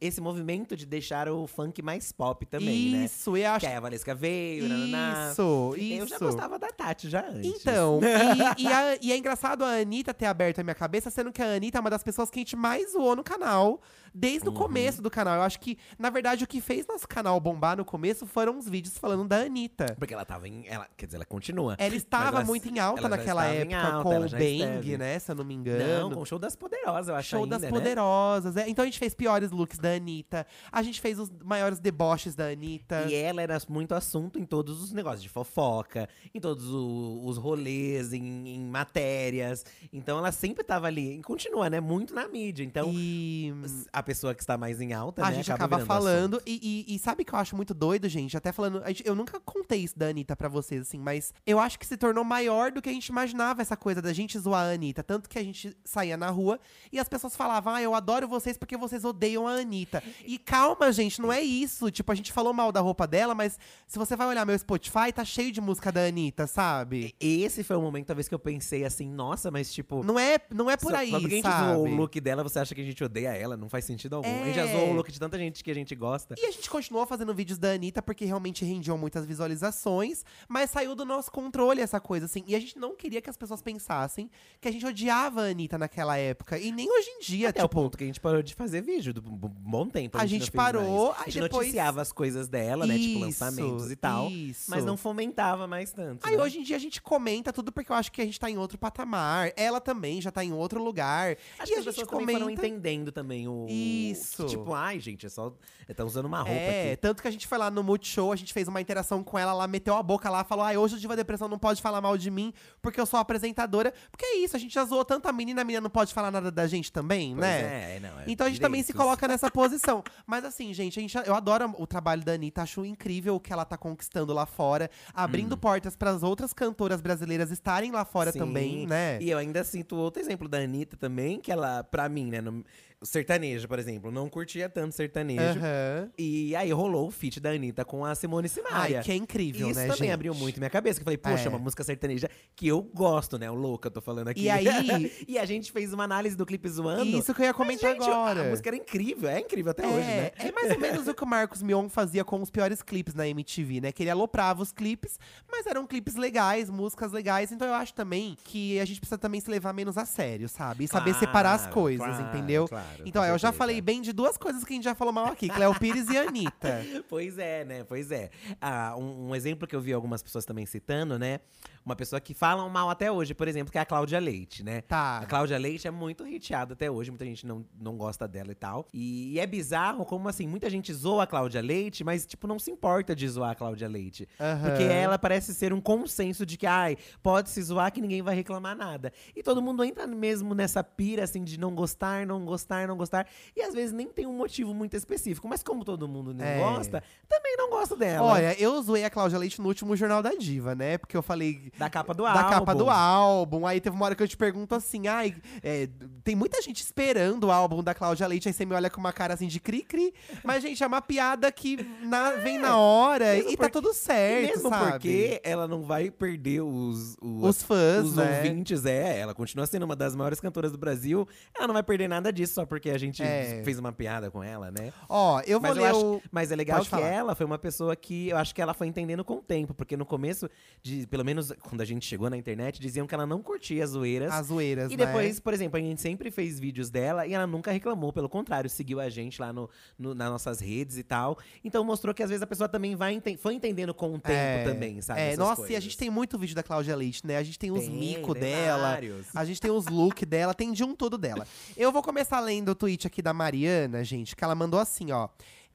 esse 0.00 0.20
movimento 0.20 0.76
de 0.76 0.84
deixar 0.84 1.28
o 1.30 1.46
funk 1.46 1.80
mais 1.80 2.12
pop 2.12 2.44
também, 2.44 2.90
né? 2.90 3.04
Isso, 3.06 3.34
eu 3.36 3.50
acho. 3.50 3.60
Que 3.60 3.66
aí 3.66 3.74
a 3.76 3.80
Valesca 3.80 4.14
veio, 4.14 4.68
nananá. 4.68 5.30
Isso, 5.30 5.74
Eu 5.78 6.06
já 6.06 6.16
isso. 6.16 6.24
gostava 6.24 6.58
da 6.58 6.68
Tati 6.68 7.08
já 7.08 7.26
antes. 7.26 7.60
Então, 7.60 8.00
e, 8.58 8.62
e 8.64 8.65
a- 8.72 8.98
e 9.00 9.12
é 9.12 9.16
engraçado 9.16 9.64
a 9.64 9.68
Anitta 9.80 10.12
ter 10.14 10.26
aberto 10.26 10.60
a 10.60 10.64
minha 10.64 10.74
cabeça, 10.74 11.10
sendo 11.10 11.32
que 11.32 11.42
a 11.42 11.54
Anitta 11.54 11.78
é 11.78 11.80
uma 11.80 11.90
das 11.90 12.02
pessoas 12.02 12.30
que 12.30 12.38
a 12.38 12.40
gente 12.42 12.56
mais 12.56 12.92
zoou 12.92 13.14
no 13.16 13.24
canal, 13.24 13.80
desde 14.16 14.48
o 14.48 14.52
Uhum. 14.52 14.56
começo 14.58 15.02
do 15.02 15.10
canal. 15.10 15.36
Eu 15.36 15.42
acho 15.42 15.60
que, 15.60 15.76
na 15.98 16.08
verdade, 16.10 16.42
o 16.44 16.46
que 16.46 16.60
fez 16.60 16.86
nosso 16.86 17.06
canal 17.06 17.38
bombar 17.38 17.76
no 17.76 17.84
começo 17.84 18.26
foram 18.26 18.58
os 18.58 18.68
vídeos 18.68 18.96
falando 18.96 19.28
da 19.28 19.38
Anitta. 19.42 19.94
Porque 19.98 20.14
ela 20.14 20.24
tava 20.24 20.48
em. 20.48 20.64
Ela, 20.66 20.88
quer 20.96 21.06
dizer, 21.06 21.16
ela 21.18 21.24
continua. 21.24 21.74
Ela 21.78 21.94
estava 21.94 22.38
ela- 22.38 22.44
muito 22.44 22.68
em 22.68 22.78
alta 22.78 23.08
naquela 23.08 23.44
época 23.46 23.78
alta, 23.78 24.02
com 24.02 24.16
o 24.16 24.20
Bang, 24.30 24.44
esteve. 24.44 24.96
né? 24.98 25.18
Se 25.18 25.30
eu 25.30 25.34
não 25.36 25.44
me 25.44 25.54
Não, 25.54 25.60
engano. 25.60 26.14
com 26.14 26.20
o 26.22 26.26
show 26.26 26.38
das 26.38 26.56
poderosas, 26.56 27.08
eu 27.08 27.14
acho 27.14 27.28
Show 27.30 27.42
ainda, 27.44 27.56
das 27.56 27.62
né? 27.62 27.68
Poderosas. 27.68 28.56
é. 28.56 28.68
Então 28.68 28.82
a 28.82 28.86
gente 28.86 28.98
fez 28.98 29.14
piores 29.14 29.50
looks 29.50 29.78
da 29.78 29.90
Anitta. 29.90 30.46
A 30.72 30.82
gente 30.82 31.00
fez 31.00 31.18
os 31.18 31.30
maiores 31.44 31.78
deboches 31.78 32.34
da 32.34 32.46
Anitta. 32.48 33.02
E 33.08 33.14
ela 33.14 33.42
era 33.42 33.56
muito 33.68 33.94
assunto 33.94 34.38
em 34.38 34.44
todos 34.44 34.82
os 34.82 34.92
negócios 34.92 35.22
de 35.22 35.28
fofoca, 35.28 36.08
em 36.34 36.40
todos 36.40 36.64
o- 36.72 37.22
os 37.24 37.36
rolês, 37.36 38.12
em, 38.12 38.48
em 38.48 38.64
matérias. 38.64 39.64
Então 39.92 40.18
ela 40.18 40.32
sempre 40.32 40.64
tava 40.64 40.86
ali. 40.86 41.18
E 41.18 41.22
continua, 41.22 41.68
né? 41.68 41.80
Muito 41.80 42.14
na 42.14 42.26
mídia. 42.28 42.64
Então, 42.64 42.90
E 42.92 43.52
a 43.92 44.02
pessoa 44.06 44.34
que 44.34 44.40
está 44.42 44.56
mais 44.56 44.80
em 44.80 44.92
alta, 44.92 45.22
a 45.24 45.30
né? 45.30 45.36
gente 45.36 45.50
acaba 45.52 45.76
virando 45.76 45.86
falando. 45.88 46.42
E, 46.46 46.84
e- 46.88 46.94
e 46.94 46.98
sabe 46.98 47.24
que 47.24 47.34
eu 47.34 47.38
acho 47.38 47.56
muito 47.56 47.74
doido, 47.74 48.08
gente? 48.08 48.36
Até 48.36 48.52
falando. 48.52 48.82
Eu 49.04 49.14
nunca 49.14 49.38
contei 49.40 49.80
isso 49.80 49.98
da 49.98 50.06
Anitta 50.06 50.36
pra 50.36 50.48
vocês, 50.48 50.80
assim, 50.82 50.98
mas 50.98 51.34
eu 51.46 51.58
acho 51.58 51.78
que 51.78 51.86
se 51.86 51.96
tornou 51.96 52.24
maior 52.24 52.70
do 52.70 52.80
que 52.80 52.88
a 52.88 52.92
gente 52.92 53.08
imaginava 53.08 53.60
essa 53.60 53.76
coisa 53.76 54.00
da 54.00 54.12
gente 54.12 54.38
zoar 54.38 54.66
a 54.66 54.70
Anitta. 54.72 55.02
Tanto 55.02 55.28
que 55.28 55.38
a 55.38 55.42
gente 55.44 55.76
saía 55.84 56.16
na 56.16 56.30
rua 56.30 56.58
e 56.92 56.98
as 56.98 57.08
pessoas 57.08 57.34
falavam: 57.36 57.74
Ah, 57.74 57.82
eu 57.82 57.94
adoro 57.94 58.28
vocês 58.28 58.56
porque 58.56 58.76
vocês 58.76 59.04
odeiam 59.04 59.46
a 59.46 59.52
Anitta. 59.52 60.02
E 60.24 60.38
calma, 60.38 60.92
gente, 60.92 61.20
não 61.20 61.32
é 61.32 61.40
isso. 61.40 61.90
Tipo, 61.90 62.12
a 62.12 62.14
gente 62.14 62.32
falou 62.32 62.52
mal 62.52 62.70
da 62.70 62.80
roupa 62.80 63.06
dela, 63.06 63.34
mas 63.34 63.58
se 63.86 63.98
você 63.98 64.14
vai 64.14 64.26
olhar 64.28 64.46
meu 64.46 64.58
Spotify, 64.58 65.12
tá 65.14 65.24
cheio 65.24 65.50
de 65.50 65.60
música 65.60 65.90
da 65.90 66.02
Anitta, 66.04 66.46
sabe? 66.46 67.14
Esse 67.18 67.64
foi 67.64 67.76
o 67.76 67.80
momento, 67.82 68.06
talvez, 68.06 68.28
que 68.28 68.34
eu 68.34 68.38
pensei 68.38 68.84
assim, 68.84 69.08
nossa, 69.08 69.50
mas 69.50 69.72
tipo. 69.72 70.04
Não 70.04 70.18
é, 70.18 70.38
não 70.54 70.70
é 70.70 70.76
por 70.76 70.90
só- 70.92 70.98
aí, 70.98 71.10
só 71.10 71.18
porque 71.20 71.34
a 71.34 71.36
gente 71.38 71.44
sabe? 71.48 71.72
zoou 71.74 71.86
o 71.88 71.94
look 71.96 72.20
dela, 72.20 72.42
você 72.42 72.58
acha 72.58 72.74
que 72.74 72.80
a 72.80 72.84
gente 72.84 73.02
odeia 73.02 73.30
ela? 73.34 73.56
Não 73.56 73.68
faz 73.68 73.84
sentido 73.86 74.16
algum. 74.16 74.28
A 74.42 74.44
gente 74.44 74.54
já 74.56 74.66
É. 74.66 74.72
zoou 74.72 74.90
o 74.90 74.92
look 74.94 75.10
de 75.10 75.18
tanta 75.18 75.38
gente 75.38 75.62
que 75.64 75.70
a 75.70 75.74
gente 75.74 75.94
gosta. 75.94 76.34
E 76.38 76.44
a 76.44 76.50
gente 76.50 76.68
continuou 76.68 77.06
fazendo 77.06 77.32
vídeos 77.34 77.58
da 77.58 77.70
Anitta 77.72 78.02
porque 78.02 78.24
realmente 78.24 78.64
rendiam 78.64 78.98
muitas 78.98 79.24
visualizações, 79.24 80.24
mas 80.48 80.70
saiu 80.70 80.94
do 80.94 81.04
nosso 81.04 81.30
controle 81.30 81.80
essa 81.80 82.00
coisa, 82.00 82.26
assim. 82.26 82.44
E 82.46 82.54
a 82.54 82.60
gente 82.60 82.78
não 82.78 82.94
queria 82.94 83.20
que 83.20 83.30
as 83.30 83.36
pessoas 83.36 83.62
pensassem 83.62 84.30
que 84.60 84.68
a 84.68 84.70
gente 84.72 84.84
odiava 84.86 85.42
a 85.42 85.44
Anitta 85.50 85.78
naquela 85.78 86.16
época. 86.16 86.58
E 86.58 86.70
nem 86.72 86.90
hoje 86.90 87.08
em 87.10 87.20
dia, 87.20 87.48
Até 87.50 87.60
o 87.60 87.68
tipo. 87.68 87.74
ponto 87.74 87.96
que 87.98 88.04
a 88.04 88.06
gente 88.06 88.20
parou 88.20 88.42
de 88.42 88.54
fazer 88.54 88.80
vídeo, 88.82 89.12
do 89.14 89.20
um 89.20 89.36
bom 89.36 89.88
tempo. 89.88 90.16
A, 90.18 90.22
A 90.22 90.26
gente, 90.26 90.40
gente 90.46 90.52
parou, 90.52 91.08
mais. 91.08 91.20
A 91.22 91.24
gente 91.30 91.42
depois- 91.42 91.66
noticiava 91.68 92.02
as 92.02 92.12
coisas 92.12 92.48
dela, 92.48 92.86
né? 92.86 92.94
Tipo, 92.98 93.06
Isso, 93.10 93.18
lançamentos 93.20 93.90
e 93.90 93.96
tal. 93.96 94.30
isso. 94.30 94.70
Mas 94.70 94.84
não 94.84 94.96
fomentava 94.96 95.66
mais 95.66 95.92
tanto. 95.92 96.26
Aí 96.26 96.36
né? 96.36 96.42
hoje 96.42 96.58
em 96.58 96.62
dia 96.62 96.76
a 96.76 96.80
gente 96.80 97.00
comenta 97.00 97.52
tudo 97.52 97.72
porque 97.72 97.90
eu 97.92 97.96
acho 97.96 98.10
que 98.12 98.20
a 98.20 98.24
gente 98.24 98.38
tá 98.40 98.50
em 98.50 98.58
outro 98.58 98.78
patamar. 98.78 99.52
Ela 99.56 99.80
também 99.80 100.20
já 100.20 100.30
tá 100.30 100.44
em 100.44 100.52
outro 100.52 100.82
lugar. 100.82 101.36
Acho 101.58 101.72
e 101.72 101.74
que 101.74 101.74
a 101.74 101.78
as 101.78 101.84
gente 101.84 101.94
pessoas 101.94 102.08
também 102.08 102.26
foram 102.36 102.46
comenta. 102.46 102.66
entendendo 102.66 103.12
também 103.12 103.46
o. 103.48 103.66
Isso. 103.76 104.44
que, 104.44 104.50
tipo, 104.50 104.72
ai, 104.74 104.98
gente, 105.00 105.26
é 105.26 105.28
só. 105.28 105.52
Tá 105.94 106.04
usando 106.04 106.26
uma 106.26 106.38
roupa 106.38 106.50
É, 106.50 106.92
aqui. 106.92 107.00
tanto 107.00 107.22
que 107.22 107.28
a 107.28 107.30
gente 107.30 107.46
foi 107.46 107.56
lá 107.58 107.70
no 107.70 107.80
Multishow, 107.84 108.32
a 108.32 108.36
gente 108.36 108.52
fez 108.52 108.66
uma 108.66 108.80
interação 108.80 109.22
com 109.22 109.38
ela, 109.38 109.52
ela 109.52 109.68
meteu 109.68 109.94
a 109.94 110.02
boca 110.02 110.28
lá, 110.28 110.42
falou: 110.42 110.64
ai, 110.64 110.76
hoje 110.76 110.96
o 110.96 110.98
Diva 110.98 111.14
Depressão 111.14 111.46
não 111.46 111.60
pode 111.60 111.80
falar 111.80 112.00
mal 112.00 112.18
de 112.18 112.28
mim, 112.28 112.52
porque 112.82 113.00
eu 113.00 113.06
sou 113.06 113.20
apresentadora. 113.20 113.94
Porque 114.10 114.24
é 114.26 114.38
isso, 114.38 114.56
a 114.56 114.58
gente 114.58 114.74
já 114.74 114.84
zoou 114.84 115.04
tanta 115.04 115.32
menina, 115.32 115.60
a 115.62 115.64
menina 115.64 115.80
não 115.82 115.90
pode 115.90 116.12
falar 116.12 116.32
nada 116.32 116.50
da 116.50 116.66
gente 116.66 116.90
também, 116.92 117.30
Pois 117.34 117.40
né? 117.40 117.96
É, 117.96 118.00
não, 118.00 118.18
é 118.20 118.24
Então 118.26 118.46
a 118.46 118.50
gente 118.50 118.60
também 118.60 118.82
se 118.82 118.88
direitos. 118.88 119.04
coloca 119.04 119.28
nessa 119.28 119.48
posição. 119.48 120.02
Mas 120.26 120.44
assim, 120.44 120.74
gente, 120.74 120.98
a 120.98 121.02
gente, 121.02 121.16
eu 121.24 121.34
adoro 121.36 121.72
o 121.78 121.86
trabalho 121.86 122.24
da 122.24 122.32
Anitta, 122.32 122.62
acho 122.62 122.84
incrível 122.84 123.36
o 123.36 123.40
que 123.40 123.52
ela 123.52 123.64
tá 123.64 123.76
conquistando 123.76 124.32
lá 124.32 124.44
fora, 124.44 124.90
abrindo 125.14 125.56
portas 125.56 125.94
para 125.94 126.10
as 126.10 126.24
outras 126.24 126.52
cantoras 126.52 127.00
brasileiras 127.00 127.52
estarem 127.52 127.92
lá 127.92 128.04
fora 128.04 128.32
Sim. 128.32 128.40
também, 128.40 128.86
né? 128.88 129.18
E 129.22 129.30
eu 129.30 129.38
ainda 129.38 129.62
sinto 129.62 129.94
outro 129.94 130.20
exemplo 130.20 130.48
da 130.48 130.58
Anitta 130.58 130.96
também, 130.96 131.38
que 131.38 131.52
ela, 131.52 131.84
pra 131.84 132.08
mim, 132.08 132.26
né? 132.26 132.40
não- 132.40 132.56
O 132.58 132.64
sertanejo, 133.02 133.68
por 133.68 133.78
exemplo, 133.78 134.10
não 134.10 134.28
curtia 134.28 134.68
tanto 134.68 134.94
sertanejo. 134.94 135.42
Aham. 135.58 136.10
E 136.18 136.56
aí 136.56 136.72
rolou 136.72 137.08
o 137.08 137.10
feat 137.10 137.38
da 137.38 137.50
Anitta 137.50 137.84
com 137.84 138.04
a 138.04 138.14
Simone 138.14 138.48
Simaria. 138.48 138.98
Ai, 138.98 139.04
que 139.04 139.12
é 139.12 139.14
incrível, 139.14 139.68
Isso 139.70 139.78
né, 139.78 139.86
também 139.86 139.98
gente? 139.98 140.12
abriu 140.12 140.34
muito 140.34 140.58
minha 140.58 140.70
cabeça. 140.70 140.98
Que 140.98 141.02
eu 141.02 141.04
falei, 141.04 141.18
poxa, 141.18 141.44
É. 141.46 141.48
uma 141.48 141.58
música 141.58 141.84
sertaneja 141.84 142.28
que 142.54 142.66
eu 142.66 142.82
gosto, 142.82 143.38
né? 143.38 143.50
O 143.50 143.54
louca, 143.54 143.88
eu 143.88 143.90
tô 143.92 144.00
falando 144.00 144.28
aqui. 144.28 144.42
E 144.44 144.50
aí- 144.50 144.66
e 145.28 145.38
a 145.38 145.44
gente 145.44 145.70
fez 145.72 145.92
uma 145.92 146.04
análise 146.04 146.36
do 146.36 146.46
clipe 146.46 146.68
zoando. 146.68 147.04
Isso 147.04 147.34
que 147.34 147.42
eu 147.42 147.44
ia 147.44 147.50
Mas, 147.50 147.56
comentar 147.56 147.92
gente, 147.92 148.02
agora. 148.08 148.40
A 148.46 148.50
música 148.50 148.68
era 148.70 148.76
incrível, 148.76 149.28
é 149.28 149.40
incrível 149.40 149.70
até 149.70 149.84
é, 149.84 149.86
hoje, 149.86 150.06
né? 150.06 150.30
é 150.38 150.52
mais 150.52 150.72
ou 150.72 150.78
menos 150.80 151.06
o 151.06 151.14
que 151.14 151.22
o 151.22 151.26
Marcos 151.26 151.62
Mion 151.62 151.88
fazia 151.88 152.24
com 152.24 152.40
os 152.40 152.50
piores 152.50 152.82
clipes 152.82 153.14
na 153.14 153.28
MTV, 153.28 153.80
né? 153.82 153.92
Que 153.92 154.02
ele 154.02 154.10
aloprava 154.10 154.62
os 154.62 154.72
clipes, 154.72 155.18
mas 155.50 155.66
eram 155.66 155.86
clipes 155.86 156.14
legais, 156.16 156.70
músicas 156.70 157.12
legais. 157.12 157.52
Então 157.52 157.68
eu 157.68 157.74
acho 157.74 157.92
também 157.94 158.36
que 158.44 158.80
a 158.80 158.84
gente 158.84 159.00
precisa 159.00 159.18
também 159.18 159.40
se 159.40 159.50
levar 159.50 159.72
menos 159.72 159.98
a 159.98 160.04
sério, 160.06 160.48
sabe? 160.48 160.84
E 160.84 160.88
saber 160.88 161.14
separar 161.14 161.52
as 161.54 161.62
Claro, 161.66 161.74
coisa, 161.74 162.04
claro, 162.04 162.22
entendeu? 162.36 162.68
claro, 162.68 162.85
então, 163.04 163.22
com 163.22 163.28
ó, 163.28 163.32
eu 163.32 163.38
já 163.38 163.52
falei 163.52 163.80
bem 163.80 164.00
de 164.00 164.12
duas 164.12 164.36
coisas 164.36 164.64
que 164.64 164.72
a 164.72 164.76
gente 164.76 164.84
já 164.84 164.94
falou 164.94 165.12
mal 165.12 165.26
aqui: 165.26 165.48
Cléo 165.48 165.78
Pires 165.78 166.08
e 166.08 166.16
Anitta. 166.16 166.84
Pois 167.08 167.38
é, 167.38 167.64
né? 167.64 167.84
Pois 167.84 168.10
é. 168.10 168.30
Ah, 168.60 168.94
um, 168.98 169.28
um 169.28 169.34
exemplo 169.34 169.66
que 169.66 169.74
eu 169.76 169.80
vi 169.80 169.92
algumas 169.92 170.22
pessoas 170.22 170.44
também 170.44 170.66
citando, 170.66 171.18
né? 171.18 171.40
Uma 171.84 171.94
pessoa 171.94 172.20
que 172.20 172.34
falam 172.34 172.68
mal 172.68 172.90
até 172.90 173.12
hoje, 173.12 173.32
por 173.32 173.46
exemplo, 173.46 173.70
que 173.70 173.78
é 173.78 173.80
a 173.80 173.86
Cláudia 173.86 174.18
Leite, 174.18 174.64
né? 174.64 174.80
Tá. 174.80 175.18
A 175.18 175.26
Cláudia 175.26 175.56
Leite 175.56 175.86
é 175.86 175.90
muito 175.90 176.24
hateada 176.24 176.72
até 176.72 176.90
hoje, 176.90 177.12
muita 177.12 177.24
gente 177.24 177.46
não, 177.46 177.64
não 177.80 177.96
gosta 177.96 178.26
dela 178.26 178.50
e 178.50 178.56
tal. 178.56 178.88
E, 178.92 179.34
e 179.34 179.38
é 179.38 179.46
bizarro 179.46 180.04
como, 180.04 180.28
assim, 180.28 180.48
muita 180.48 180.68
gente 180.68 180.92
zoa 180.92 181.22
a 181.22 181.26
Cláudia 181.28 181.60
Leite, 181.60 182.02
mas, 182.02 182.26
tipo, 182.26 182.48
não 182.48 182.58
se 182.58 182.72
importa 182.72 183.14
de 183.14 183.28
zoar 183.28 183.50
a 183.50 183.54
Cláudia 183.54 183.88
Leite. 183.88 184.28
Aham. 184.40 184.68
Porque 184.68 184.82
ela 184.82 185.16
parece 185.16 185.54
ser 185.54 185.72
um 185.72 185.80
consenso 185.80 186.44
de 186.44 186.56
que, 186.56 186.66
ai, 186.66 186.96
pode 187.22 187.50
se 187.50 187.62
zoar 187.62 187.92
que 187.92 188.00
ninguém 188.00 188.20
vai 188.20 188.34
reclamar 188.34 188.76
nada. 188.76 189.12
E 189.34 189.40
todo 189.40 189.62
mundo 189.62 189.84
entra 189.84 190.08
mesmo 190.08 190.54
nessa 190.54 190.82
pira, 190.82 191.22
assim, 191.22 191.44
de 191.44 191.56
não 191.56 191.72
gostar, 191.72 192.26
não 192.26 192.44
gostar, 192.44 192.75
não 192.84 192.96
gostar. 192.96 193.28
E 193.54 193.62
às 193.62 193.72
vezes 193.72 193.92
nem 193.92 194.08
tem 194.08 194.26
um 194.26 194.32
motivo 194.36 194.74
muito 194.74 194.96
específico. 194.96 195.46
Mas 195.46 195.62
como 195.62 195.84
todo 195.84 196.08
mundo 196.08 196.34
não 196.34 196.44
É. 196.44 196.58
gosta, 196.58 197.00
também 197.28 197.54
não 197.56 197.70
gosta 197.70 197.94
dela. 197.94 198.26
Olha, 198.26 198.60
eu 198.60 198.82
zoei 198.82 199.04
a 199.04 199.10
Cláudia 199.10 199.38
Leite 199.38 199.60
no 199.60 199.68
último 199.68 199.94
Jornal 199.94 200.20
da 200.20 200.30
Diva, 200.34 200.74
né? 200.74 200.98
Porque 200.98 201.16
eu 201.16 201.22
falei 201.22 201.70
da 201.78 201.88
capa 201.88 202.12
do 202.12 202.24
da 202.24 202.32
álbum. 202.32 202.48
capa 202.50 202.74
do 202.74 202.90
álbum. 202.90 203.66
Aí 203.66 203.80
teve 203.80 203.94
uma 203.94 204.04
hora 204.06 204.16
que 204.16 204.22
eu 204.24 204.26
te 204.28 204.36
pergunto 204.36 204.74
assim: 204.74 205.06
ai, 205.06 205.36
é, 205.62 205.88
tem 206.24 206.34
muita 206.34 206.60
gente 206.60 206.80
esperando 206.82 207.44
o 207.44 207.52
álbum 207.52 207.82
da 207.84 207.94
Cláudia 207.94 208.26
Leite, 208.26 208.48
aí 208.48 208.52
você 208.52 208.64
me 208.64 208.74
olha 208.74 208.90
com 208.90 208.98
uma 208.98 209.12
cara 209.12 209.34
assim 209.34 209.46
de 209.46 209.60
cri-cri. 209.60 210.12
Mas, 210.42 210.62
gente, 210.62 210.82
é 210.82 210.86
uma 210.86 211.00
piada 211.02 211.52
que 211.52 211.76
na- 212.02 212.32
vem 212.32 212.58
na 212.58 212.76
hora 212.78 213.34
mesmo 213.34 213.50
e 213.50 213.56
tá 213.56 213.64
porque- 213.64 213.72
tudo 213.72 213.90
E 213.90 213.94
certo, 213.94 214.54
mesmo 214.56 214.68
sabe? 214.70 214.90
porque 214.92 215.40
ela 215.44 215.68
não 215.68 215.82
vai 215.82 216.10
perder 216.10 216.62
os, 216.62 217.16
o- 217.20 217.46
Os 217.46 217.62
fãs, 217.62 218.06
os 218.06 218.16
né? 218.16 218.38
ouvintes, 218.38 218.84
é. 218.84 219.18
Ela 219.20 219.34
continua 219.34 219.66
sendo 219.66 219.84
uma 219.84 219.94
das 219.94 220.16
maiores 220.16 220.40
cantoras 220.40 220.72
do 220.72 220.78
Brasil. 220.78 221.26
Ela 221.56 221.66
não 221.68 221.74
vai 221.74 221.82
perder 221.82 222.08
nada 222.08 222.32
disso 222.32 222.54
só 222.54 222.65
porque 222.66 222.90
a 222.90 222.98
gente 222.98 223.22
É. 223.22 223.62
fez 223.64 223.78
uma 223.78 223.92
piada 223.92 224.30
com 224.30 224.42
ela, 224.42 224.70
né? 224.70 224.92
Ó, 225.08 225.40
eu 225.46 225.60
vou 225.60 225.68
Mas, 225.70 225.76
eu 225.76 225.82
ler 225.82 225.88
acho- 225.90 226.06
o. 226.16 226.22
mas 226.30 226.52
é 226.52 226.56
legal 226.56 226.78
Pode 226.78 226.88
que 226.90 226.96
falar. 226.96 227.08
ela 227.08 227.34
foi 227.34 227.46
uma 227.46 227.58
pessoa 227.58 227.94
que 227.96 228.28
eu 228.28 228.36
acho 228.36 228.54
que 228.54 228.60
ela 228.60 228.74
foi 228.74 228.86
entendendo 228.86 229.24
com 229.24 229.34
o 229.34 229.42
tempo. 229.42 229.72
Porque 229.74 229.96
no 229.96 230.04
começo, 230.04 230.48
de, 230.82 231.06
pelo 231.06 231.24
menos 231.24 231.52
quando 231.62 231.80
a 231.80 231.84
gente 231.84 232.04
chegou 232.06 232.28
na 232.28 232.36
internet, 232.36 232.80
diziam 232.80 233.06
que 233.06 233.14
ela 233.14 233.26
não 233.26 233.42
curtia 233.42 233.84
as 233.84 233.90
zoeiras. 233.90 234.32
As 234.32 234.46
zoeiras, 234.48 234.90
E 234.92 234.96
né? 234.96 235.06
depois, 235.06 235.38
por 235.40 235.54
exemplo, 235.54 235.78
a 235.78 235.80
gente 235.80 236.00
sempre 236.00 236.30
fez 236.30 236.58
vídeos 236.58 236.90
dela 236.90 237.26
e 237.26 237.32
ela 237.34 237.46
nunca 237.46 237.70
reclamou, 237.70 238.12
pelo 238.12 238.28
contrário, 238.28 238.68
seguiu 238.68 239.00
a 239.00 239.08
gente 239.08 239.40
lá 239.40 239.52
no, 239.52 239.68
no- 239.98 240.14
nas 240.14 240.30
nossas 240.30 240.60
redes 240.60 240.96
e 240.98 241.02
tal. 241.02 241.38
Então 241.64 241.84
mostrou 241.84 242.14
que 242.14 242.22
às 242.22 242.28
vezes 242.30 242.42
a 242.42 242.46
pessoa 242.46 242.68
também 242.68 242.96
vai 242.96 243.12
enten- 243.14 243.36
foi 243.36 243.54
entendendo 243.54 243.94
com 243.94 244.08
o 244.14 244.18
tempo 244.18 244.32
É, 244.36 244.64
também, 244.64 245.00
sabe? 245.02 245.20
É, 245.20 245.36
nossa, 245.36 245.62
e 245.62 245.64
a 245.64 245.66
coisas. 245.68 245.84
gente 245.84 245.96
tem 245.98 246.10
muito 246.10 246.38
vídeo 246.38 246.54
da 246.56 246.62
Cláudia 246.62 246.96
Leite, 246.96 247.26
né? 247.26 247.36
A 247.36 247.42
gente 247.42 247.58
tem 247.58 247.70
os 247.70 247.80
Tem, 247.80 247.90
mico 247.90 248.32
tem 248.34 248.42
dela, 248.42 248.90
vários. 248.90 249.26
a 249.34 249.44
gente 249.44 249.60
tem 249.60 249.70
os 249.70 249.86
look 249.86 250.24
dela, 250.24 250.54
tem 250.54 250.72
de 250.72 250.82
um 250.84 250.94
tudo 250.94 251.16
dela. 251.18 251.46
Eu 251.76 251.92
vou 251.92 252.02
começar 252.02 252.40
lendo 252.40 252.55
o 252.64 252.74
tweet 252.74 253.06
aqui 253.06 253.22
da 253.22 253.32
Mariana, 253.32 254.04
gente, 254.04 254.34
que 254.34 254.44
ela 254.44 254.54
mandou 254.54 254.80
assim, 254.80 255.12
ó. 255.12 255.28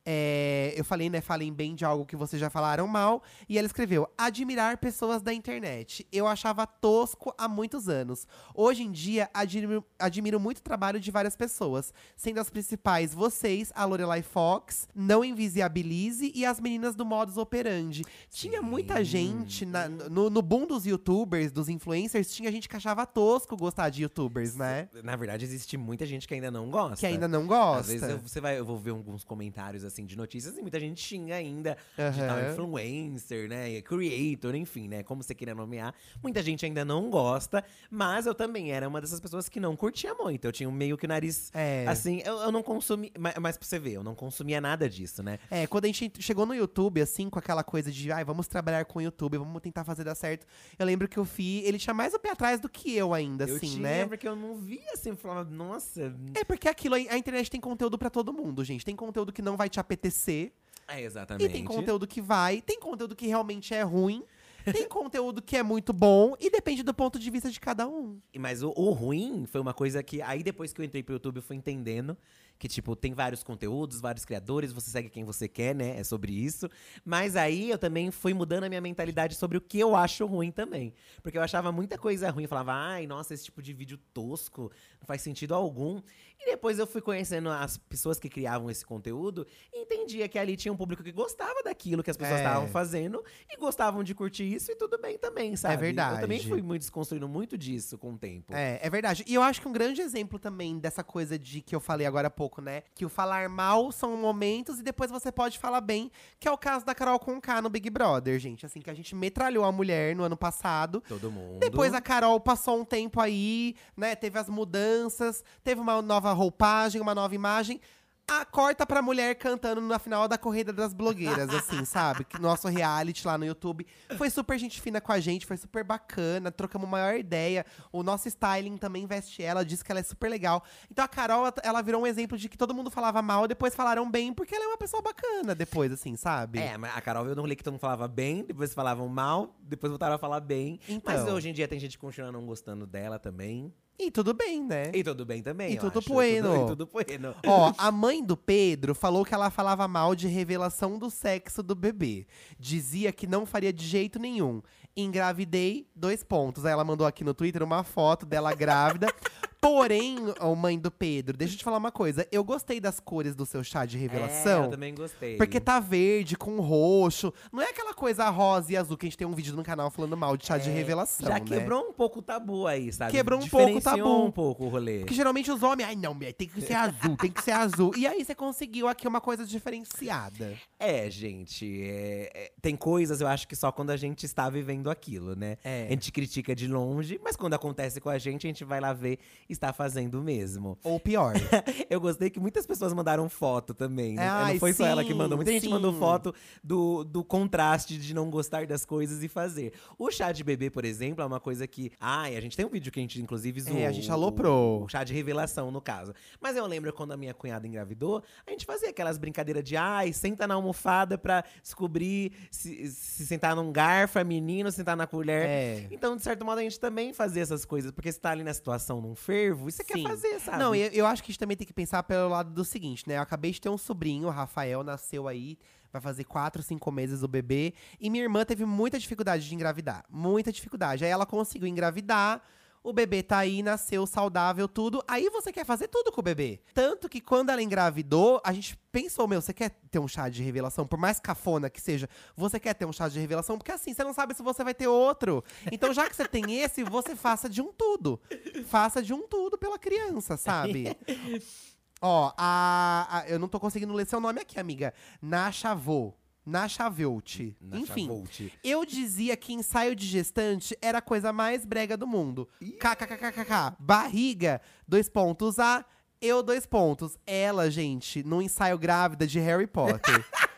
É, 0.06 0.74
eu 0.76 0.84
falei, 0.84 1.10
né? 1.10 1.22
Falem 1.22 1.54
bem 1.54 1.76
de 1.76 1.86
algo 1.86 2.06
que 2.06 2.16
vocês 2.16 2.40
já 2.40 2.50
falaram 2.50 2.88
mal. 2.88 3.22
E 3.48 3.58
ela 3.58 3.68
escreveu: 3.68 4.08
admirar 4.18 4.78
pessoas 4.78 5.22
da 5.22 5.32
internet. 5.34 6.08
Eu 6.12 6.28
achava 6.28 6.66
tosco 6.66 7.34
há 7.38 7.48
muitos 7.48 7.88
anos. 7.88 8.28
Hoje 8.56 8.82
em 8.84 8.92
dia, 8.92 9.30
admiro, 9.34 9.86
admiro 10.00 10.40
muito 10.40 10.58
o 10.58 10.62
trabalho 10.64 11.00
de 11.00 11.12
várias 11.12 11.36
pessoas, 11.36 11.94
sendo 12.16 12.40
as 12.40 12.50
principais 12.50 13.14
vocês, 13.14 13.72
a 13.76 13.86
Lorelai 13.86 14.22
Fox, 14.24 14.88
Não 14.96 15.24
Invisibilize 15.24 16.32
e 16.34 16.46
as 16.46 16.60
meninas 16.60 16.96
do 16.96 17.06
Modus 17.06 17.38
Operandi. 17.38 18.04
Tinha 18.30 18.62
muita 18.62 19.04
gente 19.04 19.66
na- 19.66 19.88
no, 19.88 20.30
no 20.30 20.42
boom 20.42 20.66
dos 20.66 20.86
youtubers, 20.86 21.52
dos 21.52 21.70
influencers, 21.70 22.34
tinha 22.34 22.52
gente 22.52 22.68
que 22.68 22.76
achava 22.76 23.06
tosco 23.06 23.56
gostar 23.56 23.90
de 23.90 24.02
youtubers, 24.04 24.56
né? 24.56 24.90
Na 25.04 25.16
verdade, 25.16 25.46
existe 25.46 25.78
muita 25.78 26.06
gente 26.06 26.28
que 26.28 26.34
ainda 26.34 26.50
não 26.50 26.70
gosta. 26.72 26.98
Que 26.98 27.06
ainda 27.06 27.28
não 27.28 27.46
gosta. 27.46 27.82
Às 27.82 27.88
vezes 27.88 28.10
eu, 28.10 28.18
você 28.20 28.42
vai, 28.42 28.58
eu 28.58 28.66
vou 28.66 28.78
ver 28.80 28.92
alguns 28.92 29.24
comentários 29.24 29.84
assim 29.84 29.91
de 30.00 30.18
notícias 30.18 30.58
e 30.58 30.62
muita 30.62 30.80
gente 30.80 31.02
xinga 31.02 31.36
ainda 31.36 31.78
de 31.98 32.02
Aham. 32.02 32.28
tal 32.28 32.52
influencer, 32.52 33.50
né? 33.50 33.82
Creator, 33.82 34.56
enfim, 34.56 34.88
né? 34.88 35.04
Como 35.04 35.22
você 35.22 35.36
queira 35.36 35.54
nomear. 35.54 35.94
Muita 36.24 36.42
gente 36.42 36.66
ainda 36.66 36.86
não 36.86 37.10
gosta, 37.10 37.64
mas 37.90 38.26
eu 38.26 38.34
também 38.34 38.72
era 38.72 38.88
uma 38.88 39.02
dessas 39.02 39.20
pessoas 39.20 39.50
que 39.50 39.60
não 39.60 39.76
curtia 39.76 40.14
muito. 40.14 40.46
Eu 40.46 40.52
tinha 40.52 40.70
meio 40.72 40.98
que 40.98 41.06
o 41.06 41.10
nariz. 41.10 41.52
É. 41.54 41.86
Assim, 41.88 42.22
eu, 42.26 42.38
eu 42.38 42.52
não 42.52 42.64
consumi. 42.64 43.12
Mas, 43.18 43.36
mas 43.40 43.58
pra 43.58 43.68
você 43.68 43.80
ver, 43.80 43.94
eu 43.94 44.04
não 44.04 44.16
consumia 44.16 44.62
nada 44.62 44.90
disso, 44.90 45.22
né? 45.22 45.40
É, 45.50 45.68
quando 45.68 45.86
a 45.86 45.88
gente 45.88 46.12
chegou 46.20 46.46
no 46.46 46.54
YouTube, 46.54 47.02
assim, 47.02 47.30
com 47.30 47.40
aquela 47.40 47.64
coisa 47.64 47.92
de, 47.92 48.12
ai, 48.12 48.24
vamos 48.24 48.48
trabalhar 48.48 48.86
com 48.86 49.00
o 49.00 49.02
YouTube, 49.02 49.38
vamos 49.38 49.62
tentar 49.62 49.84
fazer 49.84 50.04
dar 50.04 50.16
certo. 50.16 50.46
Eu 50.78 50.86
lembro 50.86 51.08
que 51.08 51.20
o 51.20 51.26
Fi, 51.26 51.64
ele 51.66 51.78
tinha 51.78 51.94
mais 51.94 52.14
o 52.14 52.20
pé 52.20 52.32
atrás 52.32 52.60
do 52.60 52.70
que 52.70 52.96
eu 52.96 53.14
ainda, 53.14 53.46
eu 53.46 53.56
assim, 53.56 53.68
tinha, 53.68 53.82
né? 53.82 54.06
porque 54.06 54.28
eu 54.28 54.36
não 54.36 54.56
via 54.56 54.92
assim, 54.94 55.10
eu 55.10 55.18
falava, 55.18 55.50
nossa. 55.50 56.16
É 56.34 56.44
porque 56.44 56.68
aquilo, 56.68 56.96
a 56.96 57.18
internet 57.18 57.50
tem 57.50 57.60
conteúdo 57.60 57.98
pra 57.98 58.10
todo 58.10 58.34
mundo, 58.34 58.64
gente. 58.64 58.86
Tem 58.86 58.96
conteúdo 58.96 59.32
que 59.32 59.42
não 59.42 59.58
vai 59.58 59.70
te 59.70 59.80
apetecer, 59.82 60.52
É, 60.88 61.02
e 61.02 61.06
exatamente. 61.06 61.52
tem 61.52 61.64
conteúdo 61.66 62.08
que 62.08 62.22
vai, 62.22 62.62
tem 62.62 62.80
conteúdo 62.80 63.16
que 63.16 63.28
realmente 63.28 63.74
é 63.74 63.82
ruim, 63.84 64.24
tem 64.66 64.88
conteúdo 64.90 65.42
que 65.42 65.58
é 65.58 65.64
muito 65.64 65.92
bom, 65.92 66.36
e 66.40 66.50
depende 66.50 66.84
do 66.84 66.94
ponto 66.94 67.18
de 67.20 67.30
vista 67.30 67.50
de 67.50 67.60
cada 67.60 67.88
um. 67.88 68.20
E- 68.34 68.40
Mas 68.40 68.62
o, 68.64 68.72
o 68.76 68.92
ruim 68.92 69.46
foi 69.46 69.60
uma 69.60 69.74
coisa 69.74 70.02
que. 70.04 70.22
Aí 70.22 70.44
depois 70.44 70.72
que 70.72 70.80
eu 70.82 70.86
entrei 70.86 71.02
pro 71.04 71.14
YouTube, 71.16 71.38
eu 71.38 71.42
fui 71.42 71.56
entendendo 71.56 72.16
que, 72.60 72.68
tipo, 72.68 72.96
tem 72.96 73.12
vários 73.12 73.42
conteúdos, 73.42 74.00
vários 74.00 74.24
criadores, 74.24 74.72
você 74.72 74.92
segue 74.92 75.10
quem 75.10 75.24
você 75.24 75.48
quer, 75.48 75.74
né? 75.74 75.98
É 76.00 76.04
sobre 76.04 76.32
isso. 76.32 76.70
Mas 77.04 77.36
aí 77.36 77.72
eu 77.72 77.78
também 77.80 78.12
fui 78.12 78.36
mudando 78.36 78.66
a 78.66 78.70
minha 78.70 78.80
mentalidade 78.82 79.34
sobre 79.34 79.58
o 79.58 79.62
que 79.62 79.80
eu 79.80 79.96
acho 79.96 80.28
ruim 80.28 80.52
também. 80.52 80.94
Porque 81.24 81.40
eu 81.40 81.42
achava 81.42 81.72
muita 81.72 81.98
coisa 81.98 82.30
ruim. 82.30 82.44
Eu 82.44 82.50
falava, 82.50 82.72
ai, 82.74 83.08
nossa, 83.08 83.34
esse 83.34 83.46
tipo 83.46 83.64
de 83.64 83.74
vídeo 83.74 83.98
tosco, 84.14 84.72
não 85.00 85.08
faz 85.08 85.24
sentido 85.24 85.56
algum. 85.56 86.04
E 86.42 86.46
depois 86.50 86.80
eu 86.80 86.88
fui 86.88 87.02
conhecendo 87.02 87.50
as 87.50 87.78
pessoas 87.78 88.20
que 88.20 88.28
criavam 88.28 88.70
esse 88.70 88.84
conteúdo 88.84 89.46
e 89.72 89.82
entendia 89.84 90.28
que 90.28 90.40
ali 90.40 90.58
tinha 90.58 90.74
um 90.74 90.76
público 90.78 91.04
que 91.04 91.12
gostava 91.12 91.62
daquilo 91.64 92.02
que 92.02 92.10
as 92.10 92.18
pessoas 92.18 92.40
É. 92.40 92.44
estavam 92.44 92.68
fazendo 92.68 93.24
e 93.48 93.58
gostavam 93.58 94.04
de 94.04 94.16
curtir 94.16 94.52
isso 94.52 94.72
e 94.72 94.76
tudo 94.76 94.98
bem 95.00 95.20
também, 95.20 95.56
sabe? 95.56 95.76
Eu 95.76 95.80
verdade. 95.80 96.22
também 96.22 96.42
fui 96.42 96.62
muito 96.64 96.82
desconstruindo 96.82 97.28
muito 97.30 97.56
disso 97.58 97.96
com 97.98 98.14
o 98.14 98.18
tempo. 98.18 98.54
É, 98.56 98.80
é 98.82 98.90
verdade. 98.90 99.24
E 99.28 99.36
eu 99.36 99.44
acho 99.44 99.62
que 99.62 99.68
um 99.68 99.72
grande 99.72 100.02
exemplo 100.02 100.40
também 100.40 100.80
dessa 100.80 101.04
coisa 101.04 101.38
de 101.38 101.62
que 101.62 101.76
eu 101.76 101.80
falei 101.80 102.08
agora 102.08 102.28
há 102.28 102.32
pouco, 102.32 102.60
né? 102.60 102.82
Que 102.96 103.06
o 103.06 103.10
falar 103.10 103.48
mal 103.48 103.92
são 103.92 104.18
momentos 104.18 104.80
e 104.80 104.84
depois 104.84 105.12
você 105.12 105.32
pode 105.32 105.60
falar 105.60 105.82
bem, 105.82 106.12
que 106.40 106.48
é 106.48 106.52
o 106.52 106.58
caso 106.58 106.84
da 106.86 106.96
Carol 106.96 107.20
Conká 107.20 107.62
no 107.62 107.70
Big 107.70 107.88
Brother, 107.92 108.40
gente. 108.40 108.66
Assim, 108.66 108.80
que 108.82 108.90
a 108.90 108.94
gente 108.96 109.14
metralhou 109.14 109.64
a 109.64 109.72
mulher 109.72 110.16
no 110.16 110.24
ano 110.24 110.36
passado. 110.38 111.04
Todo 111.08 111.32
mundo. 111.32 111.60
Depois 111.60 111.94
a 111.94 112.02
Carol 112.02 112.40
passou 112.40 112.80
um 112.80 112.86
tempo 112.86 113.20
aí, 113.20 113.76
né? 113.96 114.16
Teve 114.16 114.40
as 114.40 114.50
mudanças, 114.50 115.44
teve 115.64 115.80
uma 115.80 116.02
nova 116.02 116.31
roupagem, 116.34 117.02
uma 117.02 117.16
nova 117.16 117.34
imagem. 117.36 117.80
A 118.28 118.46
corta 118.46 118.86
pra 118.86 119.02
mulher 119.02 119.36
cantando 119.36 119.82
na 119.82 120.00
final 120.00 120.26
da 120.26 120.38
corrida 120.38 120.72
das 120.72 120.94
blogueiras, 120.94 121.50
assim, 121.50 121.84
sabe? 121.84 122.24
Que 122.24 122.40
nosso 122.40 122.66
reality 122.70 123.28
lá 123.28 123.38
no 123.38 123.44
YouTube 123.44 123.86
foi 124.16 124.30
super 124.30 124.58
gente 124.58 124.80
fina 124.80 125.02
com 125.02 125.12
a 125.12 125.20
gente, 125.20 125.46
foi 125.46 125.58
super 125.58 125.84
bacana, 125.84 126.50
trocamos 126.50 126.88
maior 126.88 127.16
ideia. 127.18 127.66
O 127.92 128.04
nosso 128.04 128.30
styling 128.30 128.78
também 128.78 129.06
veste 129.06 129.44
ela, 129.44 129.66
disse 129.66 129.84
que 129.84 129.92
ela 129.92 130.00
é 130.00 130.04
super 130.04 130.30
legal. 130.30 130.64
Então 130.90 131.04
a 131.04 131.10
Carol, 131.10 131.52
ela 131.62 131.82
virou 131.82 132.04
um 132.04 132.08
exemplo 132.08 132.38
de 132.38 132.48
que 132.48 132.58
todo 132.58 132.74
mundo 132.74 132.90
falava 132.90 133.22
mal, 133.22 133.48
depois 133.50 133.76
falaram 133.76 134.10
bem, 134.10 134.34
porque 134.34 134.56
ela 134.56 134.64
é 134.64 134.68
uma 134.68 134.78
pessoa 134.78 135.02
bacana 135.02 135.54
depois, 135.54 135.92
assim, 135.92 136.16
sabe? 136.16 136.60
É, 136.60 136.78
mas 136.78 136.96
a 136.96 137.02
Carol 137.02 137.24
veio 137.26 137.36
num 137.36 137.42
rolê 137.42 137.56
que 137.56 137.64
todo 137.64 137.74
mundo 137.74 137.82
falava 137.82 138.08
bem, 138.08 138.46
depois 138.46 138.74
falavam 138.74 139.10
mal, 139.10 139.58
depois 139.62 139.90
voltaram 139.92 140.16
a 140.16 140.20
falar 140.20 140.40
bem. 140.40 140.80
Mas 141.04 141.22
Então. 141.22 141.36
hoje 141.36 141.50
em 141.50 141.54
dia 141.54 141.68
tem 141.68 141.80
gente 141.80 141.98
que 141.98 142.02
continua 142.02 142.32
não 142.32 142.46
gostando 142.46 142.88
dela 142.88 143.20
também. 143.20 143.74
E 144.02 144.10
tudo 144.10 144.34
bem, 144.34 144.66
né? 144.66 144.92
E 144.96 145.04
tudo 145.04 145.24
bem 145.24 145.44
também. 145.44 145.74
E 145.74 145.78
tudo 145.78 146.00
acho. 146.00 146.10
bueno. 146.12 146.50
Tudo, 146.50 146.64
e 146.64 146.68
tudo 146.68 146.86
bueno. 146.88 147.36
Ó, 147.46 147.72
a 147.78 147.92
mãe 147.92 148.24
do 148.24 148.36
Pedro 148.36 148.96
falou 148.96 149.24
que 149.24 149.34
ela 149.34 149.52
falava 149.52 149.88
mal 149.88 150.16
de 150.16 150.28
revelação 150.28 150.98
do 150.98 151.12
sexo 151.12 151.62
do 151.62 151.76
bebê. 151.76 152.26
Dizia 152.60 153.12
que 153.12 153.28
não 153.28 153.46
faria 153.46 153.72
de 153.72 153.86
jeito 153.86 154.18
nenhum. 154.18 154.64
Engravidei, 154.98 155.88
dois 155.96 156.24
pontos. 156.24 156.66
Aí 156.66 156.72
ela 156.72 156.84
mandou 156.84 157.06
aqui 157.06 157.24
no 157.24 157.36
Twitter 157.36 157.62
uma 157.62 157.84
foto 157.84 158.26
dela 158.26 158.56
grávida. 158.56 159.08
Porém, 159.62 160.18
ô 160.40 160.56
mãe 160.56 160.80
do 160.80 160.90
Pedro, 160.90 161.38
deixa 161.38 161.54
eu 161.54 161.58
te 161.60 161.64
falar 161.64 161.78
uma 161.78 161.92
coisa. 161.92 162.28
Eu 162.32 162.44
gostei 162.44 162.80
das 162.80 163.00
cores 163.00 163.36
do 163.36 163.46
seu 163.46 163.64
chá 163.64 163.86
de 163.86 163.96
revelação. 163.96 164.64
É, 164.64 164.66
eu 164.66 164.70
também 164.72 164.96
gostei. 164.96 165.38
Porque 165.38 165.60
tá 165.60 165.80
verde 165.80 166.36
com 166.36 166.60
roxo. 166.60 167.32
Não 167.54 167.62
é 167.62 167.70
aquela 167.70 167.94
coisa 167.94 168.28
rosa 168.32 168.74
e 168.74 168.76
azul 168.76 168.98
que 168.98 169.06
a 169.06 169.10
gente 169.10 169.18
tem 169.20 169.28
um 169.28 169.36
vídeo 169.36 169.56
no 169.56 169.62
canal 169.62 169.92
falando 169.92 170.18
mal 170.18 170.36
de 170.36 170.48
chá 170.48 170.58
de 170.58 170.68
É, 170.68 170.74
revelação. 170.74 171.28
Já 171.28 171.36
né? 171.36 171.42
quebrou 171.42 171.90
um 171.90 171.94
pouco 171.94 172.20
o 172.20 172.22
tabu 172.24 172.66
aí, 172.66 172.92
sabe? 172.92 173.12
Quebrou 173.12 173.40
um 173.40 173.48
pouco 173.48 173.78
o 173.78 173.82
tabu. 173.82 174.26
um 174.26 174.32
pouco 174.32 174.66
o 174.66 174.68
rolê. 174.68 175.00
Porque 175.02 175.14
geralmente 175.14 175.52
os 175.52 175.62
homens, 175.62 175.90
ai 175.90 175.96
não, 175.96 176.18
tem 176.18 176.48
que 176.50 176.60
ser 176.60 176.74
azul, 176.74 177.16
tem 177.16 177.30
que 177.32 177.44
ser 177.44 177.52
azul. 177.52 177.92
E 177.96 178.08
aí 178.08 178.26
você 178.26 178.34
conseguiu 178.34 178.88
aqui 178.88 179.08
uma 179.08 179.22
coisa 179.22 179.46
diferenciada. 179.46 180.58
É, 180.80 181.08
gente, 181.12 181.84
é- 181.84 182.32
é- 182.34 182.52
tem 182.60 182.76
coisas 182.76 183.22
eu 183.22 183.28
acho 183.28 183.48
que 183.48 183.56
só 183.56 183.72
quando 183.72 183.92
a 183.92 183.98
gente 183.98 184.26
está 184.26 184.50
vivendo 184.50 184.90
aquilo, 184.90 185.36
né? 185.36 185.58
É. 185.64 185.86
A 185.86 185.90
gente 185.92 186.12
critica 186.12 186.56
de 186.56 186.68
longe, 186.68 187.20
mas 187.24 187.36
quando 187.36 187.54
acontece 187.54 188.02
com 188.02 188.10
a 188.10 188.18
gente, 188.18 188.48
a 188.48 188.50
gente 188.50 188.64
vai 188.66 188.80
lá 188.80 188.92
ver 188.92 189.20
está 189.54 189.74
fazendo 189.74 190.22
mesmo. 190.22 190.78
Ou 190.84 191.00
pior. 191.00 191.34
Eu 191.90 192.00
gostei 192.00 192.30
que 192.30 192.40
muitas 192.40 192.66
pessoas 192.66 192.94
mandaram 192.94 193.28
foto 193.30 193.74
também. 193.74 194.16
né? 194.16 194.28
Ai, 194.28 194.54
não 194.54 194.60
foi 194.60 194.74
só 194.74 194.86
ela 194.86 195.04
que 195.04 195.12
sim, 195.12 195.18
mandou. 195.18 195.38
Muita 195.38 195.52
gente 195.52 195.64
sim. 195.64 195.70
mandou 195.70 195.94
foto 195.94 196.34
do, 196.64 197.04
do 197.04 197.24
contraste 197.24 197.98
de 197.98 198.14
não 198.14 198.30
gostar 198.30 198.66
das 198.66 198.86
coisas 198.86 199.24
e 199.24 199.28
fazer. 199.28 199.74
O 199.98 200.10
chá 200.12 200.32
de 200.32 200.44
bebê, 200.44 200.70
por 200.70 200.86
exemplo, 200.86 201.22
é 201.24 201.26
uma 201.26 201.40
coisa 201.40 201.68
que. 201.68 201.92
Ai, 202.00 202.36
a 202.36 202.42
gente 202.42 202.56
tem 202.56 202.66
um 202.66 202.70
vídeo 202.70 202.92
que 202.92 203.00
a 203.00 203.02
gente, 203.04 203.22
inclusive, 203.22 203.60
zoou. 203.62 203.78
É, 203.78 203.88
a 203.88 203.92
gente 203.92 204.10
o- 204.10 204.14
aloprou. 204.14 204.84
O 204.84 204.90
chá 204.90 205.04
de 205.04 205.14
revelação, 205.14 205.72
no 205.72 205.82
caso. 205.82 206.14
Mas 206.40 206.56
eu 206.56 206.66
lembro 206.66 206.92
quando 206.94 207.12
a 207.12 207.18
minha 207.18 207.34
cunhada 207.34 207.68
engravidou, 207.68 208.24
a 208.46 208.52
gente 208.52 208.66
fazia 208.66 208.90
aquelas 208.90 209.18
brincadeiras 209.18 209.64
de 209.64 209.76
ai, 209.76 210.14
senta 210.14 210.48
na 210.48 210.54
almofada 210.56 211.18
pra 211.18 211.44
descobrir 211.62 212.32
se, 212.50 212.88
se 212.92 213.26
sentar 213.26 213.56
num 213.56 213.72
garfo, 213.72 214.20
é 214.20 214.24
menino, 214.24 214.72
sentar 214.72 214.96
na 214.96 215.08
colher. 215.08 215.46
É. 215.48 215.88
Então, 215.92 216.16
de 216.16 216.22
certo 216.24 216.46
modo, 216.46 216.60
a 216.60 216.62
gente 216.64 216.80
também 216.80 217.14
fazia 217.14 217.42
essas 217.42 217.66
coisas. 217.66 217.92
Porque 217.92 218.12
você 218.12 218.20
tá 218.20 218.32
ali 218.32 218.44
na 218.44 218.54
situação, 218.54 219.02
num 219.02 219.16
fervo, 219.16 219.32
e 219.48 219.52
você 219.52 219.84
quer 219.84 220.02
fazer, 220.04 220.40
sabe? 220.40 220.58
Não, 220.58 220.74
eu, 220.74 220.90
eu 220.92 221.06
acho 221.06 221.22
que 221.24 221.30
a 221.30 221.32
gente 221.32 221.40
também 221.40 221.58
tem 221.58 221.68
que 221.68 221.74
pensar 221.74 222.04
pelo 222.04 222.30
lado 222.30 222.52
do 222.52 222.64
seguinte, 222.64 223.08
né? 223.08 223.18
Eu 223.18 223.22
acabei 223.22 223.52
de 223.52 223.62
ter 223.62 223.70
um 223.70 223.78
sobrinho, 223.78 224.28
o 224.28 224.32
Rafael, 224.32 224.84
nasceu 224.84 225.28
aí, 225.28 225.58
vai 225.92 226.02
fazer 226.02 226.24
quatro, 226.24 226.64
cinco 226.64 226.92
meses 226.92 227.24
o 227.24 227.28
bebê. 227.28 227.74
E 228.00 228.10
minha 228.10 228.24
irmã 228.24 228.46
teve 228.46 228.66
muita 228.66 228.98
dificuldade 228.98 229.48
de 229.48 229.54
engravidar. 229.54 230.06
Muita 230.10 230.52
dificuldade. 230.52 231.04
Aí 231.04 231.12
ela 231.12 231.26
conseguiu 231.26 231.68
engravidar. 231.68 232.42
O 232.84 232.92
bebê 232.92 233.22
tá 233.22 233.38
aí, 233.38 233.62
nasceu 233.62 234.08
saudável, 234.08 234.68
tudo. 234.68 235.04
Aí 235.08 235.30
você 235.30 235.52
quer 235.52 235.64
fazer 235.64 235.88
tudo 235.88 236.12
com 236.12 236.20
o 236.20 236.24
bebê. 236.24 236.60
Tanto 236.74 237.08
que 237.08 237.22
quando 237.22 237.52
ela 237.52 237.62
engravidou, 237.62 238.42
a 238.44 238.52
gente 238.52 238.76
pensou, 238.92 239.28
meu, 239.28 239.40
você 239.40 239.54
quer 239.54 239.70
ter 239.92 240.00
um 240.00 240.08
chá 240.08 240.28
de 240.30 240.42
revelação? 240.42 240.88
Por 240.88 240.98
mais 240.98 241.20
cafona 241.20 241.70
que 241.70 241.80
seja, 241.80 242.10
você 242.36 242.60
quer 242.60 242.74
ter 242.74 242.86
um 242.86 242.92
chá 242.92 243.08
de 243.08 243.20
revelação? 243.20 243.56
Porque 243.56 243.72
assim, 243.72 243.94
você 243.94 244.04
não 244.04 244.14
sabe 244.14 244.34
se 244.34 244.42
você 244.42 244.64
vai 244.64 244.74
ter 244.74 244.88
outro. 244.88 245.44
Então, 245.72 245.94
já 245.94 246.10
que 246.10 246.16
você 246.16 246.28
tem 246.28 246.56
esse, 246.60 246.84
você 246.84 247.16
faça 247.16 247.48
de 247.48 247.62
um 247.62 247.72
tudo. 247.72 248.20
Faça 248.66 249.00
de 249.02 249.14
um 249.14 249.28
tudo 249.28 249.60
pela 249.60 249.78
criança, 249.78 250.36
sabe? 250.36 250.98
Ó, 252.02 252.34
a, 252.36 253.08
a- 253.20 253.30
Eu 253.30 253.38
não 253.38 253.48
tô 253.48 253.60
conseguindo 253.60 253.94
ler 253.94 254.08
seu 254.08 254.20
nome 254.20 254.42
aqui, 254.42 254.60
amiga. 254.60 254.92
Nachavô. 255.22 256.14
Nachavelt. 256.46 257.56
Na 257.62 257.78
Enfim. 257.78 258.08
Chavolt. 258.08 258.52
Eu 258.64 258.86
dizia 258.86 259.38
que 259.38 259.54
ensaio 259.54 259.96
de 259.96 260.06
gestante 260.06 260.78
era 260.82 260.98
a 260.98 261.02
coisa 261.02 261.32
mais 261.32 261.66
brega 261.66 261.96
do 261.96 262.08
mundo. 262.08 262.48
KKKKK. 262.60 263.76
Barriga, 263.80 264.62
dois 264.88 265.08
pontos. 265.08 265.60
A, 265.60 265.86
eu, 266.22 266.44
dois 266.44 266.66
pontos. 266.66 267.18
Ela, 267.26 267.70
gente, 267.70 268.24
no 268.24 268.42
ensaio 268.42 268.78
grávida 268.78 269.26
de 269.26 269.40
Harry 269.40 269.68
Potter. 269.68 270.24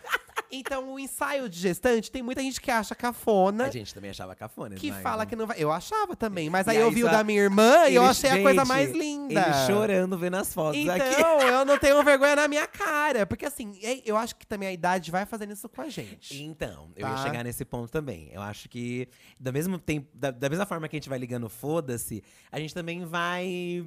então, 0.59 0.93
o 0.93 0.99
ensaio 0.99 1.49
de 1.49 1.59
gestante, 1.59 2.11
tem 2.11 2.21
muita 2.21 2.41
gente 2.41 2.59
que 2.61 2.69
acha 2.71 2.93
cafona. 2.95 3.65
A 3.65 3.69
gente 3.71 3.93
também 3.93 4.09
achava 4.11 4.35
cafona. 4.35 4.75
Que 4.75 4.91
mas 4.91 5.01
fala 5.01 5.25
que 5.25 5.35
não 5.35 5.47
vai. 5.47 5.57
Eu 5.59 5.71
achava 5.71 6.15
também, 6.15 6.49
mas 6.49 6.67
E 6.67 6.71
aí 6.71 6.77
eu 6.77 6.87
aí 6.87 6.93
vi 6.93 7.03
o 7.03 7.09
da 7.09 7.23
minha 7.23 7.41
irmã 7.41 7.87
e 7.87 7.95
eu 7.95 8.03
Ele- 8.03 8.11
achei 8.11 8.29
a 8.29 8.41
coisa 8.41 8.59
gente, 8.59 8.67
mais 8.67 8.91
linda. 8.91 9.33
Ele 9.41 9.65
chorando 9.67 10.17
vendo 10.17 10.35
as 10.35 10.53
fotos 10.53 10.79
Então, 10.79 10.95
aqui. 10.95 11.03
eu 11.47 11.65
não 11.65 11.77
tenho 11.77 12.01
vergonha 12.03 12.35
na 12.35 12.47
minha 12.47 12.67
cara. 12.67 13.25
Porque 13.25 13.45
assim, 13.45 13.77
é- 13.83 14.01
eu 14.05 14.15
acho 14.17 14.35
que 14.35 14.45
também 14.45 14.67
a 14.69 14.71
idade 14.73 15.09
vai 15.11 15.25
fazendo 15.25 15.53
isso 15.53 15.67
com 15.69 15.81
a 15.81 15.89
gente. 15.89 16.41
Então, 16.41 16.89
eu 16.95 17.07
ia 17.07 17.15
Tá. 17.15 17.23
chegar 17.23 17.43
nesse 17.43 17.65
ponto 17.65 17.91
também. 17.91 18.29
Eu 18.31 18.41
acho 18.41 18.69
que, 18.69 19.07
da, 19.39 19.51
mesmo 19.51 19.77
tempo, 19.79 20.07
da, 20.13 20.31
da 20.31 20.49
mesma 20.49 20.65
forma 20.65 20.87
que 20.87 20.95
a 20.95 20.99
gente 20.99 21.09
vai 21.09 21.17
ligando 21.19 21.49
foda-se, 21.49 22.23
a 22.51 22.59
gente 22.59 22.73
também 22.73 23.05
vai. 23.05 23.85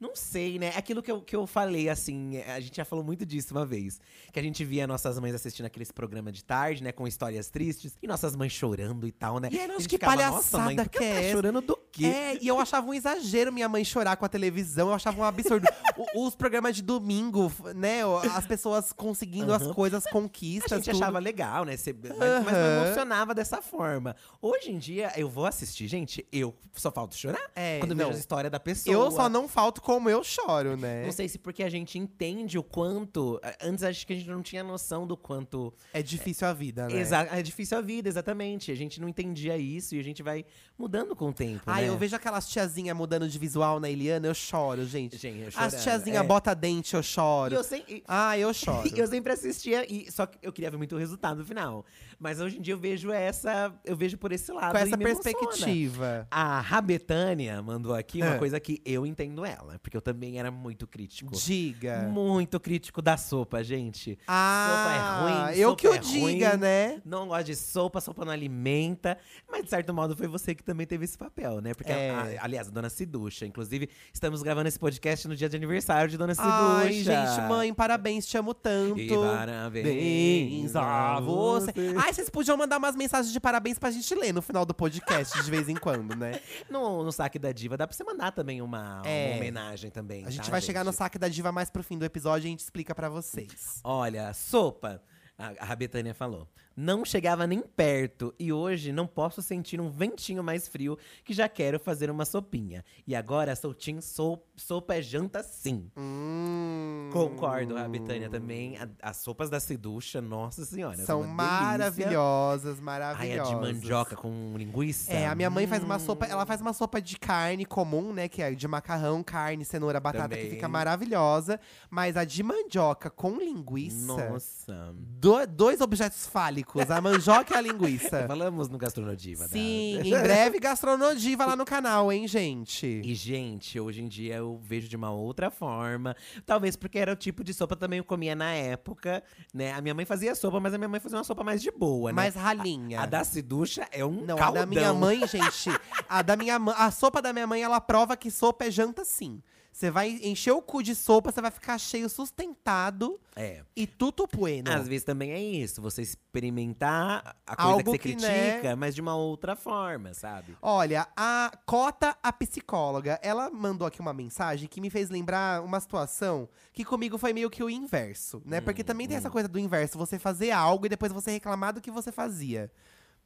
Não 0.00 0.16
sei, 0.16 0.58
né? 0.58 0.72
Aquilo 0.74 1.02
que 1.02 1.12
eu, 1.12 1.20
que 1.20 1.36
eu 1.36 1.46
falei, 1.46 1.90
assim, 1.90 2.38
a 2.38 2.58
gente 2.58 2.74
já 2.78 2.86
falou 2.86 3.04
muito 3.04 3.26
disso 3.26 3.52
uma 3.52 3.66
vez. 3.66 4.00
Que 4.32 4.40
a 4.40 4.42
gente 4.42 4.64
via 4.64 4.86
nossas 4.86 5.18
mães 5.18 5.34
assistindo 5.34 5.66
aqueles 5.66 5.92
programas 5.92 6.32
de 6.32 6.42
tarde, 6.42 6.82
né? 6.82 6.90
Com 6.90 7.06
histórias 7.06 7.50
tristes. 7.50 7.98
E 8.02 8.06
nossas 8.06 8.34
mães 8.34 8.50
chorando 8.50 9.06
e 9.06 9.12
tal, 9.12 9.38
né? 9.38 9.48
E 9.52 9.58
aí, 9.60 9.70
a 9.70 9.72
gente 9.74 9.86
que 9.88 9.96
ficava, 9.96 10.16
palhaçada 10.16 10.64
mãe, 10.64 10.76
por 10.76 10.88
que 10.88 11.04
é 11.04 11.12
tá 11.12 11.20
essa?" 11.20 11.32
chorando 11.32 11.60
do 11.60 11.76
quê? 11.92 12.06
É, 12.06 12.38
e 12.40 12.48
eu 12.48 12.58
achava 12.58 12.86
um 12.88 12.94
exagero 12.94 13.52
minha 13.52 13.68
mãe 13.68 13.84
chorar 13.84 14.16
com 14.16 14.24
a 14.24 14.28
televisão. 14.28 14.88
Eu 14.88 14.94
achava 14.94 15.20
um 15.20 15.24
absurdo. 15.24 15.68
O- 16.14 16.26
os 16.26 16.34
programas 16.34 16.74
de 16.76 16.82
domingo, 16.82 17.52
né? 17.76 18.00
As 18.34 18.46
pessoas 18.46 18.94
conseguindo 18.94 19.52
as 19.52 19.60
Aham. 19.62 19.74
coisas, 19.74 20.06
A 20.06 20.10
conquistas. 20.10 20.78
gente 20.78 20.92
tudo. 20.92 21.02
achava 21.02 21.18
legal, 21.18 21.66
né? 21.66 21.76
Ser- 21.76 21.94
mas, 22.02 22.16
mas 22.44 22.52
não 22.54 22.84
emocionava 22.86 23.34
dessa 23.34 23.60
forma. 23.60 24.16
Hoje 24.40 24.70
em 24.72 24.78
dia, 24.78 25.12
eu 25.14 25.28
vou 25.28 25.44
assistir, 25.44 25.86
gente, 25.88 26.26
eu 26.32 26.56
só 26.72 26.90
falta 26.90 27.14
chorar. 27.14 27.50
É, 27.54 27.78
quando 27.80 27.94
não. 27.94 28.06
vejo 28.06 28.16
a 28.16 28.20
história 28.20 28.48
da 28.48 28.58
pessoa. 28.58 28.94
Eu 28.94 29.10
só 29.10 29.28
não 29.28 29.46
falto 29.46 29.82
como 29.90 30.08
eu 30.08 30.22
choro, 30.22 30.76
né? 30.76 31.04
Não 31.04 31.10
sei 31.10 31.28
se 31.28 31.36
porque 31.36 31.64
a 31.64 31.68
gente 31.68 31.98
entende 31.98 32.56
o 32.56 32.62
quanto. 32.62 33.40
Antes 33.60 33.82
acho 33.82 34.06
que 34.06 34.12
a 34.12 34.16
gente 34.16 34.28
não 34.30 34.40
tinha 34.40 34.62
noção 34.62 35.04
do 35.04 35.16
quanto. 35.16 35.74
É 35.92 36.00
difícil 36.00 36.46
a 36.46 36.52
vida, 36.52 36.86
né? 36.86 36.94
Exa 37.00 37.26
é 37.32 37.42
difícil 37.42 37.76
a 37.76 37.80
vida, 37.80 38.08
exatamente. 38.08 38.70
A 38.70 38.74
gente 38.76 39.00
não 39.00 39.08
entendia 39.08 39.56
isso 39.58 39.96
e 39.96 39.98
a 39.98 40.04
gente 40.04 40.22
vai 40.22 40.44
mudando 40.78 41.16
com 41.16 41.30
o 41.30 41.32
tempo. 41.32 41.62
Ai, 41.66 41.82
né? 41.82 41.88
eu 41.88 41.98
vejo 41.98 42.14
aquelas 42.14 42.48
tiazinhas 42.48 42.96
mudando 42.96 43.28
de 43.28 43.36
visual 43.36 43.80
na 43.80 43.90
Eliana, 43.90 44.28
eu 44.28 44.34
choro, 44.34 44.86
gente. 44.86 45.16
Gente, 45.16 45.40
eu 45.40 45.48
As 45.48 45.54
chorando, 45.54 45.82
tiazinhas 45.82 46.22
é. 46.24 46.26
bota 46.26 46.54
dente, 46.54 46.94
eu 46.94 47.00
E 47.00 47.02
choro. 47.02 47.54
eu, 47.56 47.64
sem- 47.64 47.84
e- 47.88 48.04
Ah, 48.06 48.38
eu 48.38 48.54
choro. 48.54 48.86
e 48.94 48.96
eu 48.96 49.08
sempre 49.08 49.32
assistia, 49.32 49.84
e, 49.92 50.08
só 50.12 50.24
que 50.24 50.38
eu 50.40 50.52
queria 50.52 50.70
ver 50.70 50.76
muito 50.76 50.94
o 50.94 50.98
resultado 50.98 51.38
no 51.38 51.44
final. 51.44 51.84
Mas 52.20 52.38
hoje 52.38 52.58
em 52.58 52.60
dia 52.60 52.74
eu 52.74 52.78
vejo 52.78 53.10
essa. 53.10 53.72
Eu 53.82 53.96
vejo 53.96 54.18
por 54.18 54.30
esse 54.30 54.52
lado. 54.52 54.72
Com 54.72 54.78
essa 54.78 54.98
perspectiva. 54.98 56.26
A 56.30 56.60
Rabetânia 56.60 57.62
mandou 57.62 57.94
aqui 57.94 58.20
uma 58.20 58.34
É. 58.34 58.38
coisa 58.38 58.60
que 58.60 58.80
eu 58.84 59.06
entendo 59.06 59.42
ela, 59.44 59.78
porque 59.78 59.96
eu 59.96 60.02
também 60.02 60.38
era 60.38 60.50
muito 60.50 60.86
crítico. 60.86 61.32
Diga. 61.34 62.02
Muito 62.12 62.60
crítico 62.60 63.00
da 63.00 63.16
sopa, 63.16 63.64
gente. 63.64 64.18
Ah, 64.28 64.68
sopa 64.68 64.92
é 64.94 65.50
ruim, 65.50 65.58
eu 65.60 65.74
que 65.74 65.86
é 65.86 65.96
diga, 65.98 66.50
ruim. 66.50 66.58
né? 66.58 67.00
Não 67.06 67.26
gosta 67.28 67.44
de 67.44 67.56
sopa, 67.56 68.00
sopa 68.02 68.22
não 68.24 68.32
alimenta. 68.32 69.16
Mas, 69.50 69.64
de 69.64 69.70
certo 69.70 69.94
modo, 69.94 70.14
foi 70.14 70.26
você 70.28 70.54
que 70.54 70.62
também 70.62 70.86
teve 70.86 71.06
esse 71.06 71.16
papel, 71.16 71.60
né? 71.62 71.72
Porque, 71.72 71.90
É. 71.90 72.10
a- 72.10 72.44
aliás, 72.44 72.68
a 72.68 72.70
dona 72.70 72.90
Ciducha. 72.90 73.46
Inclusive, 73.46 73.88
estamos 74.12 74.42
gravando 74.42 74.68
esse 74.68 74.78
podcast 74.78 75.26
no 75.26 75.34
dia 75.34 75.48
de 75.48 75.56
aniversário 75.56 76.10
de 76.10 76.18
dona 76.18 76.34
Ciducha. 76.34 76.52
Ai, 76.54 76.92
gente, 76.92 77.40
mãe, 77.48 77.72
parabéns, 77.72 78.26
te 78.26 78.36
amo 78.36 78.52
tanto. 78.52 78.98
E 79.00 79.08
parabéns 79.08 80.76
a 80.76 81.18
você. 81.20 81.72
você. 81.72 82.09
Ai, 82.10 82.14
vocês 82.14 82.28
podiam 82.28 82.56
mandar 82.56 82.78
umas 82.78 82.96
mensagens 82.96 83.32
de 83.32 83.38
parabéns 83.38 83.78
pra 83.78 83.88
gente 83.88 84.12
ler 84.16 84.32
no 84.34 84.42
final 84.42 84.66
do 84.66 84.74
podcast, 84.74 85.40
de 85.44 85.48
vez 85.48 85.68
em 85.68 85.76
quando, 85.76 86.16
né? 86.16 86.40
No, 86.68 87.04
no 87.04 87.12
saque 87.12 87.38
da 87.38 87.52
diva, 87.52 87.76
dá 87.76 87.86
pra 87.86 87.96
você 87.96 88.02
mandar 88.02 88.32
também 88.32 88.60
uma, 88.60 89.00
É. 89.04 89.28
uma 89.28 89.36
homenagem 89.36 89.92
também. 89.92 90.24
A 90.26 90.30
gente 90.30 90.44
tá, 90.46 90.50
vai 90.50 90.60
chegar 90.60 90.84
no 90.84 90.92
saque 90.92 91.20
da 91.20 91.28
diva 91.28 91.52
mais 91.52 91.70
pro 91.70 91.84
fim 91.84 91.96
do 91.96 92.04
episódio 92.04 92.46
e 92.46 92.48
a 92.48 92.50
gente 92.50 92.60
explica 92.60 92.96
pra 92.96 93.08
vocês. 93.08 93.78
Olha, 93.84 94.32
sopa. 94.34 95.00
A, 95.38 95.52
a 95.60 95.64
Rabetânia 95.64 96.12
falou. 96.12 96.48
Não 96.82 97.04
chegava 97.04 97.46
nem 97.46 97.60
perto 97.60 98.34
e 98.38 98.50
hoje 98.50 98.90
não 98.90 99.06
posso 99.06 99.42
sentir 99.42 99.78
um 99.82 99.90
ventinho 99.90 100.42
mais 100.42 100.66
frio 100.66 100.96
que 101.22 101.34
já 101.34 101.46
quero 101.46 101.78
fazer 101.78 102.10
uma 102.10 102.24
sopinha. 102.24 102.82
E 103.06 103.14
agora 103.14 103.54
sou 103.54 103.74
team 103.74 104.00
so, 104.00 104.38
sopa 104.56 104.94
é 104.94 105.02
janta 105.02 105.42
sim. 105.42 105.90
Hum. 105.94 107.10
Concordo, 107.12 107.74
Rabetânia 107.74 108.30
também. 108.30 108.78
A- 108.78 108.88
as 109.02 109.18
sopas 109.18 109.50
da 109.50 109.60
Seducha, 109.60 110.22
nossa 110.22 110.64
senhora. 110.64 110.96
São 111.04 111.20
uma 111.20 111.44
delícia. 111.44 111.66
maravilhosas, 111.66 112.78
Ai, 112.78 112.82
maravilhosas. 112.84 113.46
a 113.46 113.54
de 113.54 113.60
mandioca 113.60 114.16
com 114.16 114.54
linguiça. 114.56 115.12
É, 115.12 115.26
a 115.26 115.34
minha 115.34 115.50
mãe 115.50 115.66
faz 115.66 115.82
uma 115.84 115.96
Hum. 115.96 116.00
sopa, 116.00 116.24
ela 116.24 116.46
faz 116.46 116.62
uma 116.62 116.72
sopa 116.72 116.98
de 117.02 117.18
carne 117.18 117.66
comum, 117.66 118.10
né, 118.14 118.26
que 118.26 118.40
é 118.40 118.52
de 118.54 118.66
macarrão, 118.66 119.22
carne, 119.22 119.66
cenoura, 119.66 120.00
batata, 120.00 120.30
que 120.30 120.36
Também. 120.36 120.50
fica 120.50 120.66
maravilhosa, 120.66 121.60
mas 121.90 122.16
a 122.16 122.24
de 122.24 122.42
mandioca 122.42 123.10
com 123.10 123.36
linguiça, 123.36 124.06
Nossa. 124.06 124.94
do- 124.96 125.46
dois 125.46 125.82
objetos 125.82 126.26
fálicos, 126.26 126.69
a 126.78 127.00
mandioca 127.00 127.54
e 127.54 127.56
a 127.56 127.60
linguiça. 127.60 128.24
Falamos 128.28 128.68
no 128.68 128.78
Gastronodiva. 128.78 129.48
Sim, 129.48 129.98
da... 129.98 130.06
em 130.06 130.22
breve 130.22 130.58
Gastronodiva 130.58 131.46
lá 131.46 131.56
no 131.56 131.64
canal, 131.64 132.12
hein, 132.12 132.28
gente? 132.28 132.86
E, 132.86 133.14
gente, 133.14 133.78
hoje 133.80 134.02
em 134.02 134.08
dia 134.08 134.36
eu 134.36 134.60
vejo 134.62 134.88
de 134.88 134.96
uma 134.96 135.10
outra 135.10 135.50
forma. 135.50 136.14
Talvez 136.46 136.76
porque 136.76 136.98
era 136.98 137.12
o 137.12 137.16
tipo 137.16 137.42
de 137.42 137.52
sopa 137.52 137.74
também 137.74 137.98
eu 137.98 138.04
comia 138.04 138.34
na 138.34 138.52
época, 138.52 139.22
né? 139.52 139.72
A 139.72 139.80
minha 139.80 139.94
mãe 139.94 140.04
fazia 140.04 140.34
sopa, 140.34 140.60
mas 140.60 140.74
a 140.74 140.78
minha 140.78 140.88
mãe 140.88 141.00
fazia 141.00 141.18
uma 141.18 141.24
sopa 141.24 141.42
mais 141.42 141.62
de 141.62 141.70
boa, 141.70 142.10
né? 142.10 142.16
Mais 142.16 142.34
ralinha. 142.34 143.00
A 143.00 143.06
da 143.06 143.24
Ciducha 143.24 143.88
é 143.90 144.04
um 144.04 144.24
Não, 144.24 144.36
caldão. 144.36 144.62
a 144.62 144.64
da 144.64 144.66
minha 144.66 144.92
mãe, 144.92 145.26
gente, 145.26 145.70
a 146.08 146.22
da 146.22 146.36
minha 146.36 146.58
mãe, 146.58 146.74
a 146.78 146.90
sopa 146.90 147.20
da 147.22 147.32
minha 147.32 147.46
mãe, 147.46 147.62
ela 147.62 147.80
prova 147.80 148.16
que 148.16 148.30
sopa 148.30 148.64
é 148.66 148.70
janta 148.70 149.04
sim. 149.04 149.42
Você 149.72 149.90
vai 149.90 150.18
encher 150.22 150.50
o 150.52 150.60
cu 150.60 150.82
de 150.82 150.94
sopa, 150.94 151.32
você 151.32 151.40
vai 151.40 151.50
ficar 151.50 151.78
cheio, 151.78 152.08
sustentado 152.08 153.18
É. 153.34 153.62
e 153.74 153.86
tudo 153.86 154.28
bueno. 154.30 154.70
Às 154.70 154.86
vezes 154.86 155.04
também 155.04 155.30
é 155.32 155.40
isso, 155.40 155.80
você 155.80 156.02
experimentar 156.02 157.36
a 157.46 157.56
coisa 157.56 157.70
Algo 157.72 157.84
que 157.84 157.90
você 157.90 157.98
que, 157.98 158.08
critica, 158.16 158.62
né? 158.70 158.74
mas 158.74 158.94
de 158.94 159.00
uma 159.00 159.14
outra 159.16 159.54
forma, 159.56 160.12
sabe? 160.12 160.56
Olha, 160.60 161.06
a 161.16 161.50
Cota, 161.64 162.16
a 162.22 162.32
psicóloga, 162.32 163.18
ela 163.22 163.50
mandou 163.50 163.86
aqui 163.86 164.00
uma 164.00 164.12
mensagem 164.12 164.68
que 164.68 164.80
me 164.80 164.90
fez 164.90 165.08
lembrar 165.08 165.62
uma 165.62 165.80
situação 165.80 166.48
que 166.72 166.84
comigo 166.84 167.16
foi 167.16 167.32
meio 167.32 167.48
que 167.48 167.62
o 167.62 167.70
inverso, 167.70 168.42
né? 168.44 168.60
Porque 168.60 168.84
também 168.84 169.06
tem 169.08 169.16
essa 169.16 169.30
coisa 169.30 169.48
do 169.48 169.58
inverso, 169.58 169.96
você 169.96 170.18
fazer 170.18 170.50
algo 170.50 170.86
e 170.86 170.88
depois 170.88 171.12
você 171.12 171.30
reclamar 171.30 171.72
do 171.72 171.80
que 171.80 171.90
você 171.90 172.10
fazia. 172.12 172.70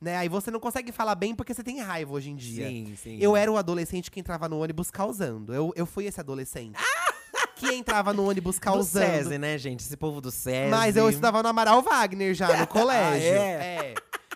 Né? 0.01 0.17
Aí 0.17 0.29
você 0.29 0.51
não 0.51 0.61
consegue 0.61 0.93
falar 0.93 1.15
bem 1.15 1.35
porque 1.35 1.55
você 1.55 1.63
tem 1.63 1.81
raiva 1.81 2.13
hoje 2.13 2.31
em 2.31 2.37
dia. 2.37 2.69
Sim, 2.69 2.95
sim. 2.97 3.19
Eu 3.21 3.37
era 3.37 3.51
o 3.51 3.57
adolescente 3.57 4.11
que 4.11 4.21
entrava 4.21 4.49
no 4.49 4.63
ônibus 4.63 4.91
causando. 4.91 5.55
Eu, 5.55 5.73
eu 5.77 5.87
fui 5.87 6.05
esse 6.07 6.21
adolescente. 6.21 6.77
que 7.57 7.73
entrava 7.73 8.13
no 8.13 8.29
ônibus 8.29 8.57
do 8.57 8.61
causando. 8.61 9.07
SESI, 9.07 9.39
né, 9.39 9.57
gente? 9.57 9.81
Esse 9.81 9.97
povo 9.97 10.21
do 10.21 10.31
SESI. 10.31 10.69
Mas 10.71 10.97
eu 10.97 11.09
estudava 11.09 11.43
no 11.43 11.49
Amaral 11.49 11.81
Wagner 11.83 12.35
já, 12.35 12.57
no 12.57 12.67
colégio. 12.69 13.29
é? 13.29 13.95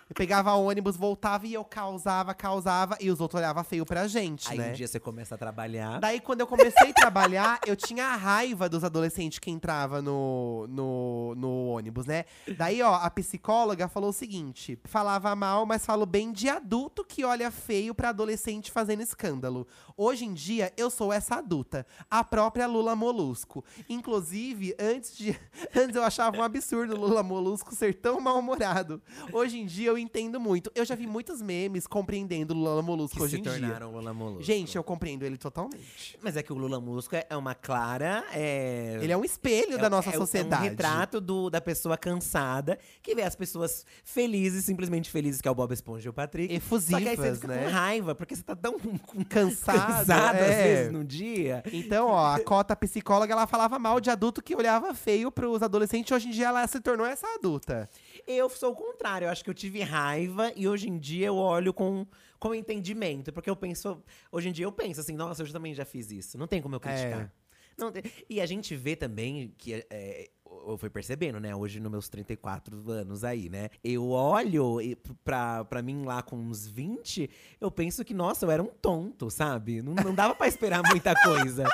Eu 0.09 0.15
pegava 0.15 0.51
ônibus, 0.53 0.97
voltava 0.97 1.45
e 1.45 1.53
eu 1.53 1.63
causava, 1.63 2.33
causava. 2.33 2.97
E 2.99 3.11
os 3.11 3.21
outros 3.21 3.39
olhavam 3.39 3.63
feio 3.63 3.85
pra 3.85 4.07
gente, 4.07 4.49
Aí 4.51 4.57
né? 4.57 4.69
um 4.71 4.73
dia 4.73 4.87
você 4.87 4.99
começa 4.99 5.35
a 5.35 5.37
trabalhar. 5.37 5.99
Daí, 5.99 6.19
quando 6.19 6.41
eu 6.41 6.47
comecei 6.47 6.89
a 6.89 6.93
trabalhar, 6.93 7.59
eu 7.67 7.75
tinha 7.75 8.05
a 8.07 8.15
raiva 8.15 8.67
dos 8.67 8.83
adolescentes 8.83 9.37
que 9.37 9.51
entravam 9.51 10.01
no, 10.01 10.65
no, 10.67 11.35
no 11.35 11.67
ônibus, 11.67 12.07
né? 12.07 12.25
Daí, 12.57 12.81
ó, 12.81 12.95
a 12.95 13.09
psicóloga 13.11 13.87
falou 13.87 14.09
o 14.09 14.13
seguinte: 14.13 14.79
falava 14.85 15.35
mal, 15.35 15.63
mas 15.67 15.85
falo 15.85 16.07
bem 16.07 16.31
de 16.31 16.49
adulto 16.49 17.05
que 17.05 17.23
olha 17.23 17.51
feio 17.51 17.93
pra 17.93 18.09
adolescente 18.09 18.71
fazendo 18.71 19.03
escândalo. 19.03 19.67
Hoje 19.95 20.25
em 20.25 20.33
dia, 20.33 20.73
eu 20.75 20.89
sou 20.89 21.13
essa 21.13 21.35
adulta, 21.35 21.85
a 22.09 22.23
própria 22.23 22.65
Lula 22.65 22.95
Molusco. 22.95 23.63
Inclusive, 23.87 24.75
antes 24.79 25.15
de. 25.15 25.39
Antes 25.75 25.95
eu 25.95 26.03
achava 26.03 26.37
um 26.37 26.43
absurdo 26.43 26.95
o 26.95 26.99
Lula 26.99 27.21
Molusco 27.21 27.75
ser 27.75 27.93
tão 27.93 28.19
mal-humorado. 28.19 29.01
Hoje 29.31 29.59
em 29.59 29.65
dia, 29.65 29.89
eu 29.89 29.98
entendo 29.99 30.39
muito. 30.39 30.71
Eu 30.73 30.85
já 30.85 30.95
vi 30.95 31.05
muitos 31.05 31.41
memes 31.41 31.85
compreendendo 31.85 32.53
o 32.53 32.57
Lula 32.57 32.81
Molusco 32.81 33.17
que 33.17 33.23
hoje 33.23 33.35
se 33.35 33.39
em 33.39 33.43
dia. 33.43 33.51
tornaram 33.53 33.91
Lula 33.91 34.13
Molusco. 34.13 34.43
Gente, 34.43 34.75
eu 34.75 34.83
compreendo 34.83 35.23
ele 35.25 35.37
totalmente. 35.37 36.17
Mas 36.21 36.35
é 36.37 36.43
que 36.43 36.51
o 36.53 36.57
Lula 36.57 36.79
Molusco 36.79 37.15
é 37.15 37.35
uma 37.35 37.53
clara. 37.53 38.23
É... 38.33 38.97
Ele 39.01 39.11
é 39.11 39.17
um 39.17 39.23
espelho 39.23 39.75
é- 39.75 39.77
da 39.77 39.89
nossa 39.89 40.09
é- 40.09 40.13
sociedade. 40.13 40.63
É 40.63 40.67
um 40.67 40.69
retrato 40.71 41.19
do, 41.21 41.49
da 41.49 41.61
pessoa 41.61 41.97
cansada, 41.97 42.77
que 43.01 43.13
vê 43.13 43.23
as 43.23 43.35
pessoas 43.35 43.85
felizes, 44.03 44.65
simplesmente 44.65 45.09
felizes, 45.09 45.41
que 45.41 45.47
é 45.47 45.51
o 45.51 45.55
Bob 45.55 45.71
Esponja 45.73 46.07
e 46.07 46.09
o 46.09 46.13
Patrick. 46.13 46.53
Só 46.61 46.79
que 46.79 46.95
aí 46.95 47.15
você 47.15 47.27
Efusivas, 47.27 47.39
fica 47.39 47.47
né? 47.47 47.63
com 47.63 47.69
raiva, 47.69 48.15
porque 48.15 48.35
você 48.35 48.43
tá 48.43 48.55
tão 48.55 48.77
Cansado, 49.29 49.77
cansado 49.77 50.35
às 50.37 50.41
é. 50.41 50.63
vezes 50.63 50.91
no 50.91 51.03
dia. 51.03 51.63
Então, 51.71 52.07
ó, 52.07 52.33
a 52.35 52.39
cota 52.39 52.75
psicóloga, 52.75 53.33
ela 53.33 53.47
falava 53.47 53.77
mal 53.77 53.99
de 53.99 54.09
adulto 54.09 54.41
que 54.41 54.55
olhava 54.55 54.93
feio 54.93 55.31
pros 55.31 55.61
adolescentes. 55.61 56.11
Hoje 56.11 56.27
em 56.27 56.31
dia, 56.31 56.47
ela 56.47 56.65
se 56.67 56.79
tornou 56.79 57.05
essa 57.05 57.27
adulta. 57.35 57.89
Eu 58.31 58.47
sou 58.47 58.73
o 58.73 58.75
contrário, 58.75 59.25
eu 59.25 59.31
acho 59.31 59.43
que 59.43 59.49
eu 59.49 59.55
tive 59.55 59.81
raiva 59.81 60.53
e 60.55 60.67
hoje 60.67 60.87
em 60.87 60.99
dia 60.99 61.25
eu 61.25 61.35
olho 61.35 61.73
com, 61.73 62.05
com 62.39 62.53
entendimento. 62.53 63.33
Porque 63.33 63.49
eu 63.49 63.55
penso, 63.55 64.03
hoje 64.31 64.49
em 64.49 64.51
dia 64.51 64.65
eu 64.65 64.71
penso 64.71 65.01
assim, 65.01 65.15
nossa, 65.15 65.41
eu 65.41 65.51
também 65.51 65.73
já 65.73 65.83
fiz 65.83 66.11
isso. 66.11 66.37
Não 66.37 66.45
tem 66.45 66.61
como 66.61 66.75
eu 66.75 66.79
criticar. 66.79 67.21
É. 67.21 67.31
Não 67.75 67.91
e 68.29 68.39
a 68.39 68.45
gente 68.45 68.75
vê 68.75 68.95
também 68.95 69.51
que 69.57 69.73
é, 69.89 70.29
eu 70.67 70.77
fui 70.77 70.89
percebendo, 70.89 71.39
né? 71.39 71.55
Hoje, 71.55 71.79
nos 71.79 71.91
meus 71.91 72.09
34 72.09 72.89
anos 72.89 73.23
aí, 73.23 73.49
né? 73.49 73.69
Eu 73.83 74.09
olho 74.09 74.81
e 74.81 74.95
pra, 75.23 75.63
pra 75.65 75.81
mim 75.81 76.03
lá 76.03 76.21
com 76.21 76.35
uns 76.35 76.67
20, 76.67 77.29
eu 77.59 77.71
penso 77.71 78.03
que, 78.03 78.13
nossa, 78.13 78.45
eu 78.45 78.51
era 78.51 78.61
um 78.61 78.67
tonto, 78.67 79.29
sabe? 79.29 79.81
Não, 79.81 79.93
não 79.93 80.13
dava 80.13 80.35
pra 80.35 80.47
esperar 80.47 80.81
muita 80.87 81.13
coisa. 81.23 81.65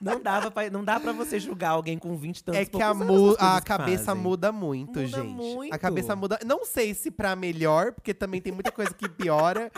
Não 0.00 0.20
dava 0.20 0.50
pra, 0.50 0.70
não 0.70 0.82
dá 0.84 0.98
pra 0.98 1.12
você 1.12 1.38
julgar 1.38 1.70
alguém 1.70 1.98
com 1.98 2.16
20 2.16 2.38
e 2.38 2.44
tantos 2.44 2.60
é 2.60 2.64
que 2.64 2.82
a, 2.82 2.90
anos 2.90 3.36
a 3.38 3.60
cabeça 3.60 4.04
fazem. 4.06 4.22
muda 4.22 4.50
muito, 4.50 4.98
Muda 5.00 5.06
gente. 5.06 5.26
muito. 5.34 5.74
A 5.74 5.78
cabeça 5.78 6.16
muda. 6.16 6.38
Não 6.44 6.64
sei 6.64 6.94
se 6.94 7.10
pra 7.10 7.36
melhor, 7.36 7.92
porque 7.92 8.14
também 8.14 8.40
tem 8.40 8.52
muita 8.52 8.72
coisa 8.72 8.94
que 8.94 9.08
piora. 9.08 9.70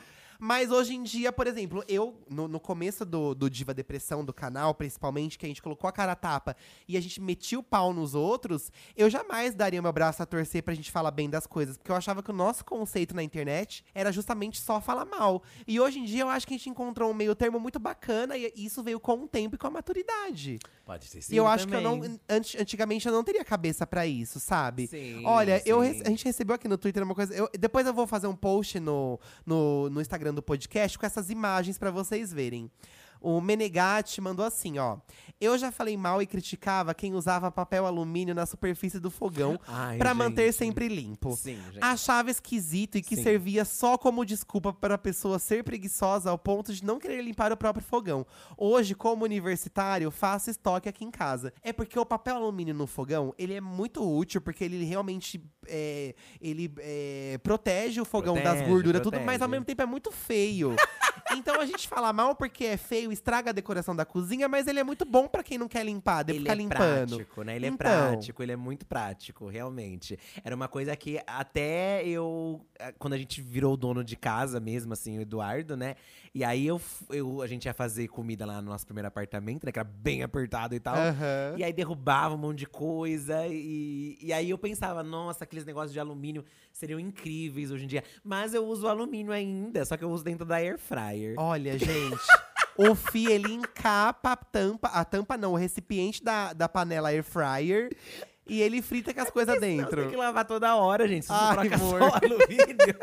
Mas 0.44 0.72
hoje 0.72 0.92
em 0.96 1.04
dia, 1.04 1.30
por 1.32 1.46
exemplo, 1.46 1.84
eu, 1.86 2.16
no, 2.28 2.48
no 2.48 2.58
começo 2.58 3.04
do, 3.04 3.32
do 3.32 3.48
Diva 3.48 3.72
Depressão 3.72 4.24
do 4.24 4.32
canal, 4.32 4.74
principalmente, 4.74 5.38
que 5.38 5.46
a 5.46 5.48
gente 5.48 5.62
colocou 5.62 5.86
a 5.86 5.92
cara 5.92 6.10
a 6.10 6.16
tapa 6.16 6.56
e 6.88 6.96
a 6.96 7.00
gente 7.00 7.20
metia 7.20 7.60
o 7.60 7.62
pau 7.62 7.92
nos 7.94 8.12
outros, 8.16 8.72
eu 8.96 9.08
jamais 9.08 9.54
daria 9.54 9.80
meu 9.80 9.92
braço 9.92 10.20
a 10.20 10.26
torcer 10.26 10.64
pra 10.64 10.74
gente 10.74 10.90
falar 10.90 11.12
bem 11.12 11.30
das 11.30 11.46
coisas. 11.46 11.76
Porque 11.76 11.92
eu 11.92 11.94
achava 11.94 12.24
que 12.24 12.30
o 12.30 12.34
nosso 12.34 12.64
conceito 12.64 13.14
na 13.14 13.22
internet 13.22 13.84
era 13.94 14.10
justamente 14.10 14.60
só 14.60 14.80
falar 14.80 15.04
mal. 15.04 15.44
E 15.64 15.78
hoje 15.78 16.00
em 16.00 16.04
dia 16.04 16.22
eu 16.22 16.28
acho 16.28 16.44
que 16.44 16.54
a 16.54 16.56
gente 16.58 16.68
encontrou 16.70 17.08
um 17.12 17.14
meio 17.14 17.36
termo 17.36 17.60
muito 17.60 17.78
bacana 17.78 18.36
e 18.36 18.52
isso 18.56 18.82
veio 18.82 18.98
com 18.98 19.22
o 19.22 19.28
tempo 19.28 19.54
e 19.54 19.58
com 19.58 19.68
a 19.68 19.70
maturidade. 19.70 20.58
Pode 20.84 21.06
ser 21.06 21.22
E 21.32 21.36
eu 21.36 21.46
acho 21.46 21.68
que 21.68 21.74
eu 21.76 21.80
também. 21.80 22.08
não. 22.10 22.18
anti- 22.28 22.58
Antigamente 22.60 23.06
eu 23.06 23.12
não 23.12 23.22
teria 23.22 23.44
cabeça 23.44 23.86
pra 23.86 24.04
isso, 24.08 24.40
sabe? 24.40 24.88
Sim, 24.88 25.22
Olha, 25.24 25.62
eu 25.64 25.80
sim. 25.80 25.86
rece- 25.88 26.02
a 26.04 26.10
gente 26.10 26.24
recebeu 26.24 26.56
aqui 26.56 26.66
no 26.66 26.76
Twitter 26.76 27.04
uma 27.04 27.14
coisa. 27.14 27.32
eu- 27.32 27.48
depois 27.56 27.86
eu 27.86 27.94
vou 27.94 28.08
fazer 28.08 28.26
um 28.26 28.34
post 28.34 28.80
no, 28.80 29.20
no, 29.46 29.88
no 29.88 30.00
Instagram 30.00 30.31
do 30.34 30.42
podcast 30.42 30.98
com 30.98 31.06
essas 31.06 31.30
imagens 31.30 31.78
pra 31.78 31.90
vocês 31.90 32.32
verem. 32.32 32.70
O 33.22 33.40
Menegatti 33.40 34.20
mandou 34.20 34.44
assim, 34.44 34.78
ó. 34.78 34.98
Eu 35.40 35.56
já 35.56 35.70
falei 35.70 35.96
mal 35.96 36.20
e 36.20 36.26
criticava 36.26 36.92
quem 36.92 37.14
usava 37.14 37.50
papel 37.50 37.86
alumínio 37.86 38.34
na 38.34 38.46
superfície 38.46 38.98
do 38.98 39.10
fogão 39.10 39.58
pra 39.96 40.12
manter 40.12 40.52
sempre 40.52 40.88
limpo. 40.88 41.36
Sim, 41.36 41.56
gente. 41.72 41.78
Achava 41.80 42.30
esquisito 42.30 42.98
e 42.98 43.02
que 43.02 43.16
Sim. 43.16 43.22
servia 43.22 43.64
só 43.64 43.96
como 43.96 44.24
desculpa 44.24 44.72
para 44.72 44.94
a 44.94 44.98
pessoa 44.98 45.38
ser 45.38 45.62
preguiçosa 45.62 46.30
ao 46.30 46.38
ponto 46.38 46.72
de 46.72 46.84
não 46.84 46.98
querer 46.98 47.22
limpar 47.22 47.52
o 47.52 47.56
próprio 47.56 47.84
fogão. 47.84 48.26
Hoje, 48.56 48.94
como 48.94 49.24
universitário, 49.24 50.10
faço 50.10 50.50
estoque 50.50 50.88
aqui 50.88 51.04
em 51.04 51.10
casa. 51.10 51.52
É 51.62 51.72
porque 51.72 51.98
o 51.98 52.06
papel 52.06 52.36
alumínio 52.36 52.74
no 52.74 52.86
fogão, 52.88 53.32
ele 53.38 53.54
é 53.54 53.60
muito 53.60 54.02
útil, 54.04 54.40
porque 54.40 54.64
ele 54.64 54.84
realmente 54.84 55.40
é, 55.68 56.14
ele, 56.40 56.72
é, 56.78 57.38
protege 57.42 58.00
o 58.00 58.04
fogão 58.04 58.34
das 58.34 58.44
Protege, 58.54 58.68
gorduras, 58.70 59.02
tudo, 59.02 59.14
mas 59.14 59.24
protege. 59.24 59.42
ao 59.44 59.48
mesmo 59.48 59.64
tempo 59.64 59.82
é 59.82 59.86
muito 59.86 60.10
feio. 60.10 60.74
então 61.36 61.60
a 61.60 61.66
gente 61.66 61.88
fala 61.88 62.12
mal 62.12 62.34
porque 62.34 62.64
é 62.64 62.76
feio, 62.76 63.10
estraga 63.12 63.50
a 63.50 63.52
decoração 63.52 63.94
da 63.96 64.04
cozinha, 64.04 64.48
mas 64.48 64.66
ele 64.66 64.80
é 64.80 64.84
muito 64.84 65.04
bom 65.04 65.26
para 65.28 65.42
quem 65.42 65.56
não 65.58 65.68
quer 65.68 65.84
limpar, 65.84 66.22
de 66.24 66.32
Ele 66.32 66.40
ficar 66.40 66.52
é 66.52 66.56
limpando. 66.56 67.16
prático, 67.16 67.42
né? 67.42 67.56
Ele 67.56 67.66
é 67.66 67.68
Então. 67.68 67.76
prático, 67.78 68.42
ele 68.42 68.52
é 68.52 68.56
muito 68.56 68.84
prático, 68.86 69.46
realmente. 69.48 70.18
Era 70.44 70.54
uma 70.54 70.68
coisa 70.68 70.94
que 70.96 71.20
até 71.26 72.06
eu. 72.06 72.64
eh, 72.78 72.92
Quando 72.98 73.14
a 73.14 73.18
gente 73.18 73.40
virou 73.40 73.76
dono 73.76 74.02
de 74.04 74.16
casa 74.16 74.60
mesmo, 74.60 74.92
assim, 74.92 75.18
o 75.18 75.22
Eduardo, 75.22 75.76
né? 75.76 75.96
E 76.34 76.42
aí 76.44 76.66
eu, 76.66 76.80
eu, 77.10 77.42
a 77.42 77.46
gente 77.46 77.66
ia 77.66 77.74
fazer 77.74 78.08
comida 78.08 78.46
lá 78.46 78.60
no 78.62 78.70
nosso 78.70 78.86
primeiro 78.86 79.06
apartamento, 79.08 79.64
né? 79.64 79.72
Que 79.72 79.78
era 79.78 79.88
bem 79.88 80.22
apertado 80.22 80.74
e 80.74 80.80
tal. 80.80 80.96
Aham. 80.96 81.54
E 81.58 81.64
aí 81.64 81.72
derrubava 81.72 82.34
um 82.34 82.38
monte 82.38 82.60
de 82.60 82.66
coisa. 82.66 83.46
E, 83.46 84.16
e 84.20 84.32
aí 84.32 84.48
eu 84.50 84.56
pensava, 84.58 85.02
nossa, 85.02 85.44
aqueles 85.52 85.66
negócios 85.66 85.92
de 85.92 86.00
alumínio 86.00 86.44
seriam 86.72 86.98
incríveis 86.98 87.70
hoje 87.70 87.84
em 87.84 87.86
dia. 87.86 88.02
Mas 88.24 88.54
eu 88.54 88.64
uso 88.66 88.88
alumínio 88.88 89.32
ainda, 89.32 89.84
só 89.84 89.96
que 89.96 90.04
eu 90.04 90.10
uso 90.10 90.24
dentro 90.24 90.46
da 90.46 90.56
air 90.56 90.78
fryer. 90.78 91.34
Olha, 91.36 91.78
gente. 91.78 92.16
o 92.76 92.94
Fi, 92.94 93.30
ele 93.30 93.52
encapa 93.52 94.32
a 94.32 94.36
tampa. 94.36 94.88
A 94.88 95.04
tampa 95.04 95.36
não, 95.36 95.52
o 95.52 95.56
recipiente 95.56 96.24
da, 96.24 96.54
da 96.54 96.68
panela 96.68 97.10
air 97.10 97.22
fryer. 97.22 97.94
E 98.46 98.60
ele 98.60 98.82
frita 98.82 99.14
com 99.14 99.20
as 99.20 99.30
coisas 99.30 99.54
Não, 99.54 99.60
dentro. 99.60 100.02
tem 100.02 100.10
que 100.10 100.16
lavar 100.16 100.44
toda 100.44 100.74
hora, 100.74 101.06
gente. 101.06 101.26
Se 101.26 101.28
você 101.28 101.38
Ai, 101.38 101.68
troca 101.68 101.74
amor. 101.76 101.98
só 102.00 102.08
o 102.08 102.14
alumínio. 102.14 102.98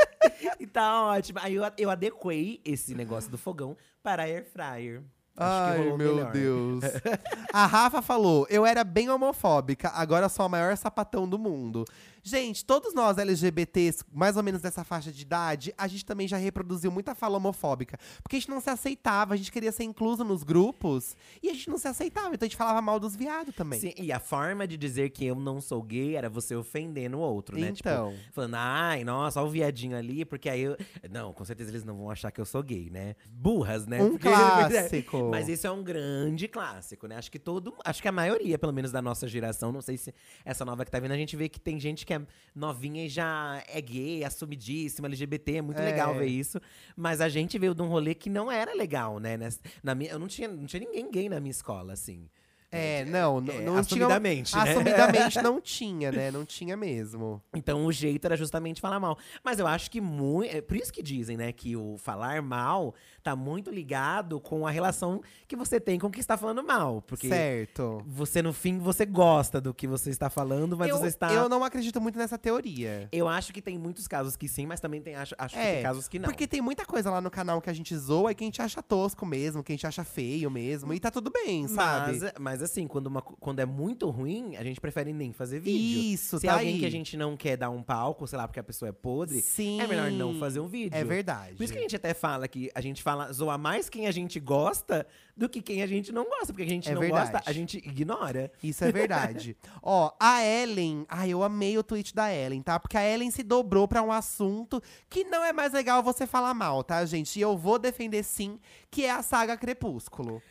e 0.60 0.68
tá 0.68 1.04
ótimo. 1.06 1.40
Aí 1.42 1.56
eu, 1.56 1.64
eu 1.78 1.90
adequei 1.90 2.60
esse 2.66 2.94
negócio 2.94 3.32
do 3.32 3.38
fogão 3.38 3.78
para 4.04 4.24
air 4.24 4.44
fryer. 4.44 5.02
Acho 5.38 5.72
Ai, 5.72 5.80
meu 5.80 5.98
melhor. 5.98 6.32
Deus. 6.34 6.84
a 7.54 7.66
Rafa 7.66 8.02
falou: 8.02 8.46
Eu 8.50 8.66
era 8.66 8.84
bem 8.84 9.10
homofóbica, 9.10 9.90
agora 9.96 10.28
sou 10.28 10.46
a 10.46 10.50
maior 10.50 10.76
sapatão 10.76 11.28
do 11.30 11.40
mundo. 11.40 11.86
Gente, 12.24 12.66
todos 12.66 12.94
nós 12.94 13.18
LGBTs, 13.18 14.04
mais 14.12 14.36
ou 14.38 14.44
menos 14.44 14.62
dessa 14.62 14.84
faixa 14.84 15.12
de 15.12 15.22
idade, 15.22 15.74
a 15.78 15.88
gente 15.88 16.06
também 16.06 16.28
já 16.28 16.38
reproduziu 16.38 16.92
muita 16.92 17.16
fala 17.16 17.38
homofóbica. 17.38 17.98
Porque 18.22 18.36
a 18.36 18.40
gente 18.40 18.50
não 18.50 18.60
se 18.60 18.70
aceitava, 18.70 19.34
a 19.34 19.38
gente 19.38 19.52
queria 19.52 19.72
ser 19.72 19.84
incluso 19.84 20.24
nos 20.24 20.44
grupos 20.44 21.16
e 21.42 21.50
a 21.50 21.54
gente 21.54 21.70
não 21.70 21.78
se 21.78 21.88
aceitava. 21.88 22.34
Então 22.36 22.46
a 22.46 22.50
gente 22.50 22.58
falava 22.58 22.82
mal 22.82 23.00
dos 23.00 23.16
viados 23.16 23.56
também. 23.56 23.80
Sim, 23.80 23.94
e 23.98 24.12
a 24.12 24.20
forma 24.20 24.68
de 24.68 24.78
dizer 24.78 25.10
que 25.12 25.26
eu 25.26 25.36
não 25.36 25.62
sou 25.62 25.82
gay 25.82 26.16
era 26.16 26.30
você 26.30 26.56
ofendendo 26.56 27.18
o 27.18 27.22
outro, 27.22 27.58
né? 27.58 27.70
Então. 27.70 28.12
Tipo, 28.14 28.34
falando, 28.34 28.56
ai, 28.56 29.04
nossa, 29.04 29.40
olha 29.40 29.48
o 29.48 29.52
viadinho 29.52 29.98
ali, 29.98 30.26
porque 30.26 30.50
aí 30.50 30.62
eu. 30.62 30.78
Não, 31.10 31.34
com 31.34 31.44
certeza 31.46 31.72
eles 31.72 31.84
não 31.84 31.98
vão 31.98 32.12
achar 32.12 32.32
que 32.32 32.40
eu 32.42 32.46
sou 32.46 32.62
gay, 32.62 32.90
né? 32.90 33.16
Burras, 33.30 33.86
né? 33.88 34.02
Um 34.04 34.12
Porque- 34.20 34.28
clássico. 34.28 35.30
Mas 35.32 35.48
isso 35.48 35.66
é 35.66 35.72
um 35.72 35.84
grande 35.84 36.48
clássico, 36.48 37.08
né? 37.08 37.16
Acho 37.16 37.32
que 37.32 37.40
todo. 37.40 37.74
Acho 37.86 38.02
que 38.02 38.08
a 38.08 38.12
maioria, 38.12 38.58
pelo 38.58 38.74
menos 38.74 38.92
da 38.92 39.02
nossa 39.02 39.28
geração, 39.28 39.72
não 39.72 39.82
sei 39.82 39.98
se 39.98 40.14
essa 40.44 40.66
nova 40.66 40.84
que 40.86 40.92
tá 40.92 41.00
vindo, 41.00 41.12
a 41.12 41.18
gente 41.18 41.36
vê 41.36 41.48
que 41.50 41.60
tem 41.60 41.80
gente 41.80 42.06
que 42.10 42.14
é 42.16 42.22
novinha 42.56 43.06
e 43.06 43.10
já 43.10 43.64
é 43.68 43.80
gay, 43.80 44.24
assumidíssima, 44.24 45.08
LGBT, 45.08 45.58
é 45.58 45.62
muito 45.62 45.80
É. 45.80 45.86
legal 45.86 46.16
ver 46.16 46.26
isso. 46.26 46.60
Mas 46.98 47.22
a 47.22 47.30
gente 47.30 47.60
veio 47.60 47.76
de 47.76 47.82
um 47.84 47.88
rolê 47.88 48.16
que 48.16 48.32
não 48.32 48.52
era 48.52 48.74
legal, 48.74 49.20
né? 49.20 49.38
Na 49.84 49.94
minha, 49.94 50.10
eu 50.12 50.18
não 50.18 50.28
tinha, 50.28 50.48
não 50.48 50.66
tinha 50.66 50.80
ninguém 50.80 51.12
gay 51.12 51.30
na 51.30 51.40
minha 51.40 51.52
escola, 51.52 51.94
assim. 51.94 52.28
É, 52.72 53.04
não, 53.06 53.42
não, 53.42 53.54
É, 53.54 53.62
não 53.62 53.78
assumidamente, 53.78 54.52
tinha. 54.52 54.64
né? 54.64 54.72
Assumidamente 54.72 55.42
não 55.42 55.60
tinha, 55.60 56.12
né? 56.12 56.32
Não 56.32 56.46
tinha 56.46 56.78
mesmo. 56.78 57.42
Então 57.54 57.86
o 57.86 57.92
jeito 57.92 58.26
era 58.26 58.38
justamente 58.38 58.80
falar 58.80 59.00
mal. 59.00 59.18
Mas 59.44 59.60
eu 59.60 59.66
acho 59.68 59.90
que 59.90 60.00
muito. 60.00 60.56
É 60.56 60.62
por 60.62 60.78
isso 60.78 60.94
que 60.94 61.02
dizem, 61.02 61.36
né, 61.36 61.52
que 61.52 61.76
o 61.76 61.98
falar 61.98 62.42
mal 62.42 62.94
tá 63.24 63.36
muito 63.36 63.70
ligado 63.72 64.40
com 64.40 64.66
a 64.66 64.72
relação 64.72 65.22
que 65.48 65.56
você 65.56 65.80
tem 65.80 66.00
com 66.00 66.08
o 66.08 66.12
que 66.12 66.20
está 66.20 66.38
falando 66.38 66.64
mal. 66.64 67.02
Porque 67.02 67.28
certo. 67.28 68.04
você, 68.06 68.42
no 68.42 68.54
fim, 68.54 68.78
você 68.78 69.06
gosta 69.06 69.60
do 69.60 69.74
que 69.74 69.88
você 69.88 70.10
está 70.10 70.30
falando, 70.30 70.78
mas 70.78 70.90
eu, 70.90 70.98
você 70.98 71.08
está. 71.08 71.32
eu 71.34 71.50
não 71.50 71.64
acredito 71.64 72.00
muito 72.00 72.18
nessa 72.18 72.38
teoria. 72.38 73.10
Eu 73.12 73.28
acho 73.28 73.52
que 73.52 73.62
tem 73.62 73.78
muitos 73.78 74.08
casos 74.08 74.36
que 74.36 74.48
sim, 74.48 74.66
mas 74.66 74.80
também 74.80 75.02
tem, 75.02 75.16
acho, 75.16 75.34
acho 75.38 75.56
que 75.56 75.62
É, 75.62 75.74
tem 75.76 75.84
casos 75.84 76.08
que 76.08 76.20
não. 76.20 76.30
Porque 76.30 76.48
tem 76.48 76.62
muita 76.62 76.86
coisa 76.86 77.10
lá 77.10 77.20
no 77.20 77.32
canal 77.32 77.60
que 77.62 77.70
a 77.70 77.74
gente 77.74 77.96
zoa 77.98 78.32
e 78.32 78.36
que 78.36 78.44
a 78.44 78.48
gente 78.48 78.62
acha 78.62 78.82
tosco 78.84 79.26
mesmo, 79.26 79.64
que 79.64 79.72
a 79.72 79.76
gente 79.76 79.88
acha 79.88 80.04
feio 80.04 80.50
mesmo. 80.52 80.94
E 80.94 81.00
tá 81.00 81.10
tudo 81.12 81.32
bem, 81.32 81.68
sabe? 81.68 82.20
Mas, 82.20 82.34
mas 82.40 82.59
assim, 82.62 82.88
quando, 82.88 83.08
uma 83.08 83.22
quando 83.22 83.60
é 83.60 83.66
muito 83.66 84.10
ruim, 84.10 84.56
a 84.56 84.64
gente 84.64 84.80
prefere 84.80 85.12
nem 85.14 85.32
fazer 85.34 85.60
vídeo. 85.60 86.02
Isso, 86.14 86.40
Se 86.40 86.48
é 86.48 86.50
tá 86.50 86.56
alguém 86.58 86.74
aí. 86.76 86.80
que 86.80 86.86
a 86.86 86.92
gente 86.92 87.16
não 87.18 87.36
quer 87.38 87.58
dar 87.58 87.70
um 87.70 87.82
palco, 87.84 88.28
sei 88.28 88.38
lá, 88.38 88.48
porque 88.48 88.60
a 88.60 88.64
pessoa 88.64 88.90
é 88.90 88.92
podre, 88.92 89.42
Sim. 89.42 89.82
é 89.82 89.88
melhor 89.88 90.12
não 90.12 90.38
fazer 90.40 90.60
um 90.60 90.68
vídeo. 90.68 90.96
É 90.98 91.04
verdade. 91.04 91.56
Por 91.56 91.64
isso 91.64 91.74
que 91.74 91.80
a 91.80 91.82
gente 91.82 91.96
até 91.96 92.14
fala 92.14 92.48
que 92.48 92.70
a 92.74 92.82
gente 92.82 93.02
fala, 93.04 93.32
zoa 93.32 93.58
mais 93.58 93.90
quem 93.90 94.08
a 94.08 94.12
gente 94.12 94.40
gosta 94.40 95.06
do 95.36 95.48
que 95.48 95.62
quem 95.62 95.82
a 95.82 95.88
gente 95.88 96.12
não 96.12 96.26
gosta. 96.26 96.48
Porque 96.48 96.64
a 96.64 96.68
gente 96.68 96.90
É 96.90 96.94
não 96.94 97.02
verdade. 97.02 97.32
gosta, 97.32 97.50
a 97.50 97.54
gente 97.54 97.78
ignora. 97.78 98.52
Isso 98.62 98.84
é 98.84 98.92
verdade. 98.92 99.56
Ó, 99.82 100.12
a 100.20 100.44
Ellen. 100.44 101.06
Ai, 101.08 101.30
eu 101.30 101.44
amei 101.44 101.78
o 101.78 101.84
tweet 101.84 102.14
da 102.14 102.34
Ellen, 102.34 102.62
tá? 102.62 102.80
Porque 102.80 102.98
a 102.98 103.04
Ellen 103.08 103.32
se 103.32 103.44
dobrou 103.44 103.88
pra 103.88 104.02
um 104.02 104.12
assunto 104.12 104.82
que 105.10 105.24
não 105.24 105.44
é 105.44 105.54
mais 105.54 105.72
legal 105.74 106.04
você 106.04 106.28
falar 106.28 106.54
mal, 106.54 106.84
tá, 106.84 107.06
gente? 107.06 107.38
E 107.38 107.42
eu 107.42 107.58
vou 107.58 107.80
defender 107.80 108.24
sim, 108.24 108.60
que 108.92 109.06
é 109.06 109.12
a 109.12 109.22
saga 109.22 109.56
Crepúsculo. 109.58 110.42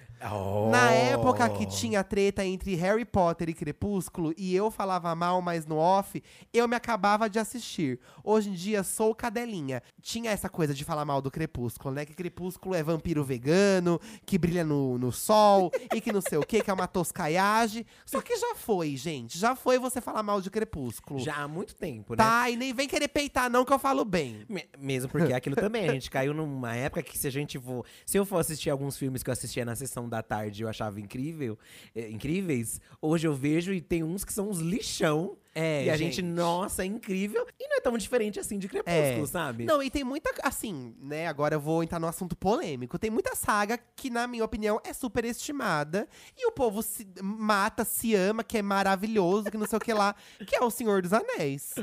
Na 0.70 0.90
época 0.90 1.48
que 1.50 1.64
tinha 1.66 2.02
treta 2.02 2.44
entre 2.44 2.74
Harry 2.74 3.04
Potter 3.04 3.48
e 3.48 3.54
Crepúsculo, 3.54 4.34
e 4.36 4.52
eu 4.54 4.68
falava 4.68 5.14
mal, 5.14 5.40
mas 5.40 5.64
no 5.64 5.76
off, 5.76 6.20
eu 6.52 6.66
me 6.66 6.74
acabava 6.74 7.30
de 7.30 7.38
assistir. 7.38 8.00
Hoje 8.24 8.50
em 8.50 8.52
dia, 8.52 8.82
sou 8.82 9.14
cadelinha. 9.14 9.80
Tinha 10.02 10.32
essa 10.32 10.48
coisa 10.48 10.74
de 10.74 10.84
falar 10.84 11.04
mal 11.04 11.22
do 11.22 11.30
Crepúsculo, 11.30 11.94
né? 11.94 12.04
Que 12.04 12.14
Crepúsculo 12.14 12.74
é 12.74 12.82
vampiro 12.82 13.22
vegano, 13.22 14.00
que 14.26 14.36
brilha 14.36 14.64
no, 14.64 14.98
no 14.98 15.12
sol, 15.12 15.70
e 15.94 16.00
que 16.00 16.12
não 16.12 16.20
sei 16.20 16.36
o 16.38 16.42
que, 16.44 16.62
que 16.62 16.70
é 16.70 16.74
uma 16.74 16.88
toscaiagem. 16.88 17.86
Só 18.04 18.20
que 18.20 18.36
já 18.36 18.56
foi, 18.56 18.96
gente. 18.96 19.38
Já 19.38 19.54
foi 19.54 19.78
você 19.78 20.00
falar 20.00 20.24
mal 20.24 20.40
de 20.40 20.50
Crepúsculo. 20.50 21.20
Já 21.20 21.36
há 21.36 21.46
muito 21.48 21.76
tempo, 21.76 22.14
né? 22.14 22.16
Tá, 22.24 22.50
e 22.50 22.56
nem 22.56 22.72
vem 22.72 22.88
querer 22.88 23.06
peitar, 23.08 23.48
não, 23.48 23.64
que 23.64 23.72
eu 23.72 23.78
falo 23.78 24.04
bem. 24.04 24.44
Me- 24.48 24.68
Mesmo 24.76 25.08
porque 25.08 25.32
aquilo 25.32 25.54
também, 25.54 25.88
a 25.88 25.92
gente 25.92 26.10
caiu 26.10 26.34
numa 26.34 26.74
época 26.74 27.04
que 27.04 27.16
se 27.16 27.28
a 27.28 27.30
gente 27.30 27.56
for. 27.58 27.84
Se 28.04 28.18
eu 28.18 28.26
for 28.28 28.38
assistir 28.38 28.70
alguns 28.70 28.96
filmes 28.96 29.22
que 29.22 29.30
eu 29.30 29.32
assistia 29.32 29.64
na 29.64 29.74
sessão 29.74 30.08
da 30.08 30.22
tarde 30.22 30.62
e 30.62 30.64
eu 30.64 30.68
achava 30.68 31.00
incrível, 31.00 31.58
é, 31.94 32.08
incríveis, 32.08 32.80
hoje 33.00 33.26
eu 33.26 33.34
vejo 33.34 33.72
e 33.72 33.80
tem 33.80 34.02
uns 34.02 34.24
que 34.24 34.32
são 34.32 34.48
uns 34.48 34.58
lixão. 34.58 35.36
É, 35.58 35.84
e 35.86 35.90
a 35.90 35.96
gente, 35.96 36.22
nossa, 36.22 36.82
é 36.82 36.86
incrível. 36.86 37.46
E 37.58 37.68
não 37.68 37.76
é 37.78 37.80
tão 37.80 37.98
diferente 37.98 38.38
assim 38.38 38.58
de 38.58 38.68
Crepúsculo, 38.68 39.24
É. 39.24 39.26
sabe? 39.26 39.64
Não, 39.64 39.82
e 39.82 39.90
tem 39.90 40.04
muita. 40.04 40.30
Assim, 40.42 40.94
né? 41.00 41.26
Agora 41.26 41.56
eu 41.56 41.60
vou 41.60 41.82
entrar 41.82 41.98
no 41.98 42.06
assunto 42.06 42.36
polêmico. 42.36 42.98
Tem 42.98 43.10
muita 43.10 43.34
saga 43.34 43.78
que, 43.96 44.08
na 44.10 44.26
minha 44.26 44.44
opinião, 44.44 44.80
é 44.84 44.92
super 44.92 45.24
estimada. 45.24 46.06
E 46.36 46.46
o 46.46 46.52
povo 46.52 46.82
se 46.82 47.06
mata, 47.22 47.84
se 47.84 48.14
ama, 48.14 48.44
que 48.44 48.58
é 48.58 48.62
maravilhoso, 48.62 49.50
que 49.50 49.56
não 49.58 49.66
sei 49.66 49.76
o 49.78 49.80
que 49.80 49.92
lá, 49.92 50.14
que 50.46 50.54
é 50.54 50.60
o 50.62 50.70
Senhor 50.70 51.02
dos 51.02 51.12
Anéis. 51.12 51.74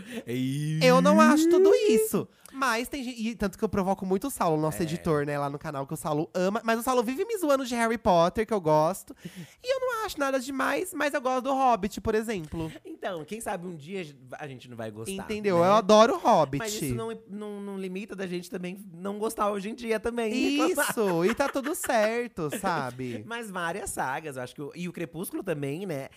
Eu 0.82 1.02
não 1.02 1.20
acho 1.20 1.50
tudo 1.50 1.74
isso. 1.76 2.28
Mas 2.54 2.88
tem 2.88 3.04
gente. 3.04 3.22
e 3.22 3.36
Tanto 3.36 3.58
que 3.58 3.64
eu 3.64 3.68
provoco 3.68 4.06
muito 4.06 4.28
o 4.28 4.30
Saulo, 4.32 4.62
nosso 4.62 4.82
editor, 4.82 5.26
né, 5.26 5.38
lá 5.38 5.50
no 5.50 5.60
canal, 5.60 5.86
que 5.86 5.94
o 5.94 5.98
Saulo 5.98 6.30
ama. 6.34 6.62
Mas 6.64 6.80
o 6.80 6.84
Saulo 6.84 7.04
vive 7.04 7.26
me 7.26 7.38
zoando 7.38 7.66
de 7.66 7.76
Harry 7.76 7.98
Potter, 7.98 8.48
que 8.48 8.54
eu 8.54 8.62
gosto. 8.62 9.14
E 9.62 9.74
eu 9.76 9.80
não 9.82 10.06
acho 10.06 10.18
nada 10.18 10.40
demais, 10.40 10.94
mas 10.94 11.14
eu 11.14 11.20
gosto 11.20 11.44
do 11.44 11.54
Hobbit, 11.54 12.00
por 12.00 12.16
exemplo. 12.16 12.72
Então, 12.86 13.26
quem 13.26 13.42
sabe 13.42 13.65
um 13.66 13.76
dia 13.76 14.06
a 14.40 14.48
gente 14.48 14.70
não 14.70 14.78
vai 14.78 14.90
gostar. 14.92 15.12
Entendeu? 15.24 15.60
né? 15.60 15.68
Eu 15.68 15.74
adoro 15.74 16.18
Hobbit. 16.18 16.60
Mas 16.60 16.74
isso 16.74 16.94
não, 16.96 17.18
não, 17.30 17.60
não 17.62 17.78
limita 17.78 18.16
da 18.16 18.26
gente 18.28 18.50
também 18.50 18.78
não 18.94 19.18
gostar 19.20 19.52
hoje 19.52 19.70
em 19.70 19.76
dia 19.76 20.00
também. 20.00 20.34
Isso, 20.34 21.26
e 21.26 21.34
tá 21.36 21.50
tudo 21.50 21.74
certo, 21.76 22.50
sabe? 22.60 23.24
Mas 23.28 23.50
várias 23.50 23.90
sagas, 23.90 24.38
eu 24.38 24.44
acho 24.44 24.56
que. 24.56 24.62
o- 24.62 24.72
e 24.76 24.88
o 24.88 24.94
Crepúsculo 24.94 25.44
também, 25.44 25.86
né? 25.86 26.10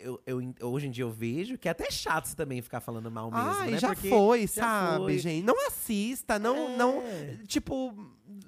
Eu, 0.00 0.20
eu- 0.26 0.54
hoje 0.68 0.86
em 0.86 0.90
dia 0.90 1.04
eu 1.04 1.10
vejo 1.10 1.56
que 1.58 1.68
é 1.68 1.70
até 1.70 1.90
chato 1.90 2.34
também 2.34 2.60
ficar 2.62 2.80
falando 2.80 3.10
mal 3.10 3.30
mesmo, 3.30 3.46
Ai, 3.48 3.70
né? 3.72 3.78
já 3.78 3.88
Porque 3.94 4.08
foi, 4.08 4.40
já 4.42 4.46
sabe, 4.62 4.96
foi. 5.04 5.18
gente? 5.18 5.44
Não 5.44 5.66
assista, 5.66 6.38
não, 6.38 6.56
É. 6.70 6.76
não, 6.76 7.02
tipo, 7.46 7.94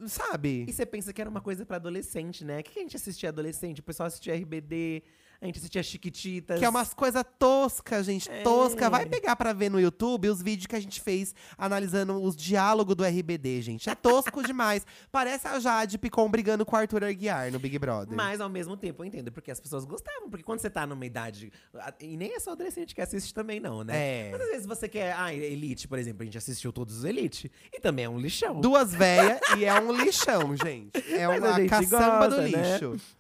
sabe? 0.07 0.65
E 0.69 0.73
você 0.73 0.85
pensa 0.87 1.13
que 1.13 1.21
era 1.21 1.29
uma 1.31 1.41
coisa 1.41 1.65
pra 1.67 1.77
adolescente, 1.77 2.45
né? 2.45 2.61
O 2.61 2.63
que 2.63 2.79
a 2.79 2.83
gente 2.83 2.97
assistia 2.97 3.29
adolescente? 3.29 3.81
O 3.81 3.83
pessoal 3.83 4.07
assistia 4.07 4.35
RBD, 4.35 5.03
a 5.41 5.47
gente 5.47 5.59
assistia 5.59 5.83
Chiquititas. 5.83 6.59
Que 6.59 6.65
é 6.65 6.69
umas 6.69 6.93
coisas 6.95 7.23
toscas, 7.39 8.07
gente, 8.07 8.31
É. 8.31 8.43
tosca. 8.43 8.89
Vai 8.91 9.07
pegar 9.07 9.37
pra 9.37 9.53
ver 9.53 9.71
no 9.71 9.81
YouTube 9.81 10.29
os 10.29 10.43
vídeos 10.43 10.67
que 10.67 10.77
a 10.77 10.81
gente 10.81 11.01
fez 11.01 11.35
analisando 11.59 12.23
os 12.23 12.35
diálogos 12.37 12.95
do 12.95 13.05
RBD, 13.05 13.63
gente. 13.63 13.89
É 13.91 13.95
tosco 13.95 14.43
demais. 14.47 14.87
Parece 15.13 15.47
a 15.47 15.59
Jade 15.61 15.99
Picon 15.99 16.29
brigando 16.29 16.65
com 16.65 16.75
o 16.75 16.79
Arthur 16.79 17.05
Aguiar 17.05 17.51
no 17.53 17.59
Big 17.59 17.79
Brother. 17.79 18.17
Mas 18.17 18.41
ao 18.41 18.49
mesmo 18.49 18.77
tempo 18.77 19.03
eu 19.03 19.07
entendo, 19.07 19.31
porque 19.33 19.51
as 19.51 19.61
pessoas 19.61 19.85
gostavam. 19.85 20.29
Porque 20.31 20.45
quando 20.45 20.61
você 20.61 20.71
tá 20.71 20.87
numa 20.87 21.05
idade. 21.07 21.53
E 22.01 22.17
nem 22.17 22.35
é 22.35 22.41
só 22.41 22.53
adolescente 22.53 22.95
que 22.95 23.01
assiste 23.01 23.33
também, 23.33 23.61
não, 23.61 23.85
né? 23.85 23.97
É. 23.97 24.31
Mas 24.33 24.41
às 24.41 24.49
vezes 24.49 24.67
você 24.67 24.89
quer. 24.89 25.15
Ah, 25.17 25.33
Elite, 25.33 25.87
por 25.87 25.99
exemplo, 25.99 26.23
a 26.23 26.25
gente 26.25 26.39
assistiu 26.39 26.73
todos 26.73 26.99
os 26.99 27.05
Elite. 27.05 27.51
E 27.73 27.81
também 27.81 28.05
é 28.05 28.09
um 28.09 28.19
lixão. 28.19 28.61
Duas 28.61 28.95
véias 28.95 29.39
e 29.59 29.65
é 29.65 29.81
um 29.81 29.93
lixão, 29.93 30.57
gente. 30.57 30.97
É 31.13 31.27
Mas 31.29 31.39
uma 31.43 31.69
caçamba 31.69 32.29
do 32.29 32.37
gosta, 32.37 32.57
né? 32.57 32.79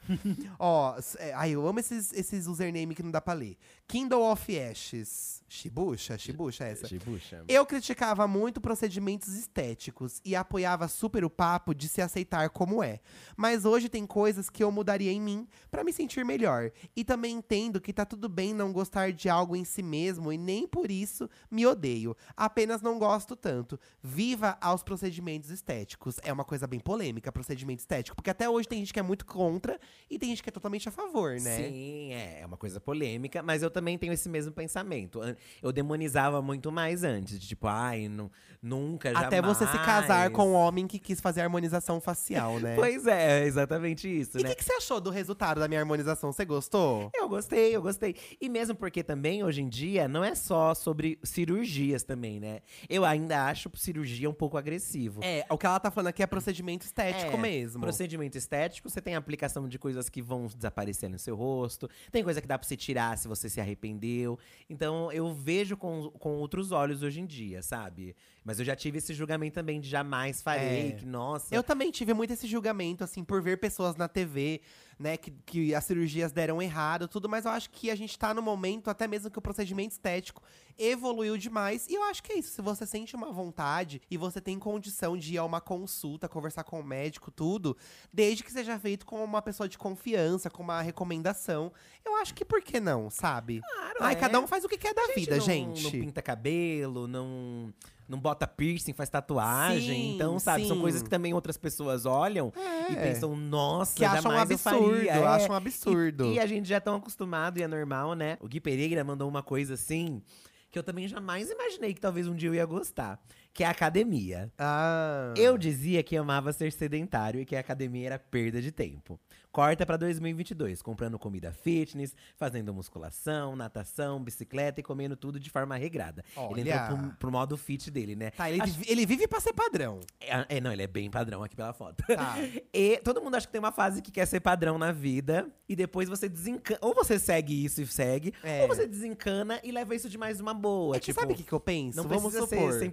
Ó, 0.58 0.96
é, 1.18 1.32
ai, 1.34 1.50
eu 1.50 1.66
amo 1.66 1.80
esses, 1.80 2.12
esses 2.12 2.46
username 2.46 2.94
que 2.94 3.02
não 3.02 3.10
dá 3.10 3.20
pra 3.20 3.34
ler. 3.34 3.56
Kindle 3.86 4.22
of 4.22 4.58
Ashes. 4.58 5.35
Shibucha? 5.48 6.18
Shibucha 6.18 6.64
é 6.64 6.72
essa? 6.72 6.88
Shibucha. 6.88 7.44
Eu 7.46 7.64
criticava 7.64 8.26
muito 8.26 8.60
procedimentos 8.60 9.28
estéticos 9.34 10.20
e 10.24 10.34
apoiava 10.34 10.88
super 10.88 11.24
o 11.24 11.30
papo 11.30 11.74
de 11.74 11.88
se 11.88 12.02
aceitar 12.02 12.50
como 12.50 12.82
é. 12.82 13.00
Mas 13.36 13.64
hoje 13.64 13.88
tem 13.88 14.06
coisas 14.06 14.50
que 14.50 14.62
eu 14.62 14.72
mudaria 14.72 15.12
em 15.12 15.20
mim 15.20 15.46
pra 15.70 15.84
me 15.84 15.92
sentir 15.92 16.24
melhor. 16.24 16.72
E 16.96 17.04
também 17.04 17.36
entendo 17.36 17.80
que 17.80 17.92
tá 17.92 18.04
tudo 18.04 18.28
bem 18.28 18.52
não 18.52 18.72
gostar 18.72 19.12
de 19.12 19.28
algo 19.28 19.54
em 19.54 19.64
si 19.64 19.82
mesmo 19.82 20.32
e 20.32 20.38
nem 20.38 20.66
por 20.66 20.90
isso 20.90 21.30
me 21.50 21.64
odeio. 21.64 22.16
Apenas 22.36 22.82
não 22.82 22.98
gosto 22.98 23.36
tanto. 23.36 23.78
Viva 24.02 24.58
aos 24.60 24.82
procedimentos 24.82 25.50
estéticos. 25.50 26.16
É 26.22 26.32
uma 26.32 26.44
coisa 26.44 26.66
bem 26.66 26.80
polêmica, 26.80 27.30
procedimento 27.30 27.80
estético, 27.80 28.16
porque 28.16 28.30
até 28.30 28.48
hoje 28.48 28.66
tem 28.68 28.80
gente 28.80 28.92
que 28.92 29.00
é 29.00 29.02
muito 29.02 29.24
contra 29.24 29.78
e 30.10 30.18
tem 30.18 30.30
gente 30.30 30.42
que 30.42 30.48
é 30.48 30.52
totalmente 30.52 30.88
a 30.88 30.92
favor, 30.92 31.32
né? 31.40 31.56
Sim, 31.56 32.12
é, 32.12 32.40
é 32.40 32.46
uma 32.46 32.56
coisa 32.56 32.80
polêmica, 32.80 33.42
mas 33.42 33.62
eu 33.62 33.70
também 33.70 33.96
tenho 33.96 34.12
esse 34.12 34.28
mesmo 34.28 34.52
pensamento. 34.52 35.20
Eu 35.62 35.72
demonizava 35.72 36.40
muito 36.42 36.70
mais 36.72 37.04
antes, 37.04 37.38
tipo, 37.40 37.66
ai, 37.66 38.08
nu- 38.08 38.30
nunca, 38.62 39.10
Até 39.16 39.40
você 39.40 39.66
se 39.66 39.78
casar 39.78 40.24
jamais. 40.24 40.32
com 40.32 40.48
um 40.48 40.54
homem 40.54 40.86
que 40.86 40.98
quis 40.98 41.20
fazer 41.20 41.40
harmonização 41.42 42.00
facial, 42.00 42.58
né? 42.58 42.74
Pois 42.76 43.06
é, 43.06 43.42
é 43.42 43.44
exatamente 43.46 44.08
isso, 44.08 44.38
E 44.38 44.40
o 44.40 44.42
né? 44.44 44.50
que, 44.50 44.56
que 44.56 44.64
você 44.64 44.72
achou 44.74 45.00
do 45.00 45.10
resultado 45.10 45.60
da 45.60 45.68
minha 45.68 45.80
harmonização? 45.80 46.32
Você 46.32 46.44
gostou? 46.44 47.10
Eu 47.14 47.28
gostei, 47.28 47.74
eu 47.76 47.82
gostei. 47.82 48.14
E 48.40 48.48
mesmo 48.48 48.74
porque 48.74 49.02
também, 49.02 49.42
hoje 49.44 49.62
em 49.62 49.68
dia, 49.68 50.08
não 50.08 50.24
é 50.24 50.34
só 50.34 50.74
sobre 50.74 51.18
cirurgias 51.22 52.02
também, 52.02 52.40
né? 52.40 52.60
Eu 52.88 53.04
ainda 53.04 53.46
acho 53.46 53.70
cirurgia 53.74 54.28
um 54.28 54.34
pouco 54.34 54.56
agressivo. 54.56 55.20
É, 55.22 55.44
o 55.50 55.56
que 55.58 55.66
ela 55.66 55.78
tá 55.78 55.90
falando 55.90 56.08
aqui 56.08 56.22
é 56.22 56.26
procedimento 56.26 56.84
estético 56.84 57.34
É, 57.34 57.36
mesmo. 57.36 57.80
Procedimento 57.80 58.36
estético, 58.36 58.88
você 58.90 59.00
tem 59.00 59.14
aplicação 59.14 59.68
de 59.68 59.78
coisas 59.78 60.08
que 60.08 60.20
vão 60.22 60.46
desaparecer 60.46 61.08
no 61.08 61.18
seu 61.18 61.36
rosto. 61.36 61.88
Tem 62.10 62.22
coisa 62.24 62.40
que 62.40 62.46
dá 62.48 62.58
pra 62.58 62.66
você 62.66 62.76
tirar 62.76 63.16
se 63.18 63.28
você 63.28 63.48
se 63.48 63.60
arrependeu. 63.60 64.38
Então, 64.68 65.10
eu 65.12 65.25
vejo 65.34 65.76
com, 65.76 66.10
com 66.10 66.36
outros 66.38 66.72
olhos 66.72 67.02
hoje 67.02 67.20
em 67.20 67.26
dia, 67.26 67.62
sabe? 67.62 68.14
Mas 68.44 68.58
eu 68.58 68.64
já 68.64 68.76
tive 68.76 68.98
esse 68.98 69.12
julgamento 69.14 69.54
também 69.54 69.80
de 69.80 69.88
jamais 69.88 70.40
farei, 70.42 70.88
É. 70.88 70.92
que 70.92 71.06
nossa. 71.06 71.54
Eu 71.54 71.62
também 71.62 71.90
tive 71.90 72.14
muito 72.14 72.32
esse 72.32 72.46
julgamento, 72.46 73.02
assim, 73.04 73.24
por 73.24 73.42
ver 73.42 73.58
pessoas 73.58 73.96
na 73.96 74.08
TV, 74.08 74.60
né, 74.98 75.16
que, 75.16 75.30
que 75.44 75.74
as 75.74 75.84
cirurgias 75.84 76.32
deram 76.32 76.60
errado, 76.60 77.06
tudo, 77.06 77.28
mas 77.28 77.44
eu 77.44 77.50
acho 77.50 77.70
que 77.70 77.90
a 77.90 77.94
gente 77.94 78.18
tá 78.18 78.32
no 78.32 78.40
momento, 78.40 78.88
até 78.88 79.06
mesmo 79.06 79.30
que 79.30 79.38
o 79.38 79.42
procedimento 79.42 79.92
estético 79.92 80.42
evoluiu 80.78 81.36
demais. 81.36 81.86
E 81.88 81.94
eu 81.94 82.02
acho 82.04 82.22
que 82.22 82.32
é 82.32 82.38
isso. 82.38 82.50
Se 82.50 82.62
você 82.62 82.86
sente 82.86 83.14
uma 83.14 83.30
vontade 83.30 84.00
e 84.10 84.16
você 84.16 84.40
tem 84.40 84.58
condição 84.58 85.16
de 85.16 85.34
ir 85.34 85.38
a 85.38 85.44
uma 85.44 85.60
consulta, 85.60 86.28
conversar 86.28 86.64
com 86.64 86.80
o 86.80 86.84
médico, 86.84 87.30
tudo, 87.30 87.76
desde 88.12 88.42
que 88.42 88.52
seja 88.52 88.78
feito 88.78 89.04
com 89.04 89.22
uma 89.22 89.42
pessoa 89.42 89.68
de 89.68 89.76
confiança, 89.76 90.48
com 90.48 90.62
uma 90.62 90.80
recomendação, 90.80 91.72
eu 92.04 92.16
acho 92.16 92.34
que 92.34 92.44
por 92.44 92.62
que 92.62 92.80
não, 92.80 93.10
sabe? 93.10 93.60
Claro, 93.60 93.98
Ai, 94.00 94.14
é. 94.14 94.16
cada 94.16 94.40
um 94.40 94.46
faz 94.46 94.64
o 94.64 94.68
que 94.68 94.78
quer 94.78 94.94
da 94.94 95.02
A 95.02 95.14
vida, 95.14 95.36
não, 95.36 95.44
gente. 95.44 95.84
Não 95.84 95.90
pinta 95.90 96.22
cabelo, 96.22 97.06
não, 97.06 97.72
não 98.08 98.18
bota 98.18 98.46
piercing, 98.46 98.92
faz 98.92 99.08
tatuagem. 99.08 99.80
Sim, 100.10 100.14
então, 100.14 100.38
sabe, 100.38 100.66
são 100.66 100.76
sim. 100.76 100.82
coisas 100.82 101.02
que 101.02 101.10
também 101.10 101.34
outras 101.34 101.56
pessoas 101.56 102.06
olham 102.06 102.52
e 102.90 102.94
É. 102.96 103.02
pensam, 103.02 103.36
nossa, 103.36 103.94
Que 103.96 104.04
acham 104.04 104.30
um 104.32 104.38
absurdo. 104.38 105.08
É. 105.08 105.24
acham 105.24 105.50
um 105.50 105.54
absurdo. 105.56 106.24
E, 106.26 106.34
e 106.34 106.40
a 106.40 106.46
gente 106.46 106.68
já 106.68 106.76
é 106.76 106.80
tão 106.80 106.94
acostumado 106.96 107.58
e 107.58 107.62
é 107.62 107.68
normal, 107.68 108.14
né? 108.14 108.36
O 108.40 108.48
Gui 108.48 108.60
Pereira 108.60 109.02
mandou 109.04 109.28
uma 109.28 109.42
coisa 109.42 109.74
assim 109.74 110.22
que 110.70 110.78
eu 110.78 110.82
também 110.82 111.08
jamais 111.08 111.50
imaginei 111.50 111.94
que 111.94 112.00
talvez 112.00 112.28
um 112.28 112.34
dia 112.34 112.48
eu 112.50 112.54
ia 112.54 112.66
gostar. 112.66 113.18
Que 113.56 113.64
é 113.64 113.66
a 113.66 113.70
academia. 113.70 114.52
Ah. 114.58 115.32
Eu 115.34 115.56
dizia 115.56 116.02
que 116.02 116.14
amava 116.14 116.52
ser 116.52 116.70
sedentário 116.70 117.40
e 117.40 117.46
que 117.46 117.56
a 117.56 117.60
academia 117.60 118.06
era 118.06 118.18
perda 118.18 118.60
de 118.60 118.70
tempo. 118.70 119.18
Corta 119.50 119.86
pra 119.86 119.96
2022, 119.96 120.82
comprando 120.82 121.18
comida 121.18 121.50
fitness, 121.50 122.14
fazendo 122.36 122.74
musculação, 122.74 123.56
natação, 123.56 124.22
bicicleta 124.22 124.80
e 124.80 124.82
comendo 124.82 125.16
tudo 125.16 125.40
de 125.40 125.48
forma 125.48 125.74
regrada. 125.76 126.22
Ele 126.50 126.70
Olha. 126.70 126.74
entrou 126.84 126.98
pro, 126.98 127.16
pro 127.16 127.32
modo 127.32 127.56
fit 127.56 127.90
dele, 127.90 128.14
né? 128.14 128.30
Tá, 128.32 128.50
ele, 128.50 128.60
Acho- 128.60 128.78
ele 128.86 129.06
vive 129.06 129.26
pra 129.26 129.40
ser 129.40 129.54
padrão. 129.54 130.00
É, 130.20 130.56
é, 130.58 130.60
não, 130.60 130.70
ele 130.70 130.82
é 130.82 130.86
bem 130.86 131.10
padrão 131.10 131.42
aqui 131.42 131.56
pela 131.56 131.72
foto. 131.72 132.04
Tá. 132.06 132.36
E 132.78 132.98
todo 132.98 133.22
mundo 133.22 133.34
acha 133.36 133.46
que 133.46 133.52
tem 133.52 133.58
uma 133.58 133.72
fase 133.72 134.02
que 134.02 134.10
quer 134.10 134.26
ser 134.26 134.40
padrão 134.40 134.76
na 134.76 134.92
vida. 134.92 135.48
E 135.66 135.74
depois 135.74 136.10
você 136.10 136.28
desencana. 136.28 136.78
Ou 136.82 136.94
você 136.94 137.18
segue 137.18 137.64
isso 137.64 137.80
e 137.80 137.86
segue. 137.86 138.34
É. 138.42 138.60
Ou 138.62 138.68
você 138.68 138.86
desencana 138.86 139.58
e 139.64 139.72
leva 139.72 139.94
isso 139.94 140.10
de 140.10 140.18
mais 140.18 140.38
uma 140.40 140.52
boa. 140.52 140.96
É 140.96 141.00
que 141.00 141.06
tipo, 141.06 141.18
sabe 141.18 141.32
o 141.32 141.36
que, 141.36 141.42
que 141.42 141.52
eu 141.52 141.58
penso? 141.60 141.96
não 141.96 142.04
Vamos 142.04 142.34
precisa 142.34 142.42
supor. 142.46 142.72
ser 142.74 142.90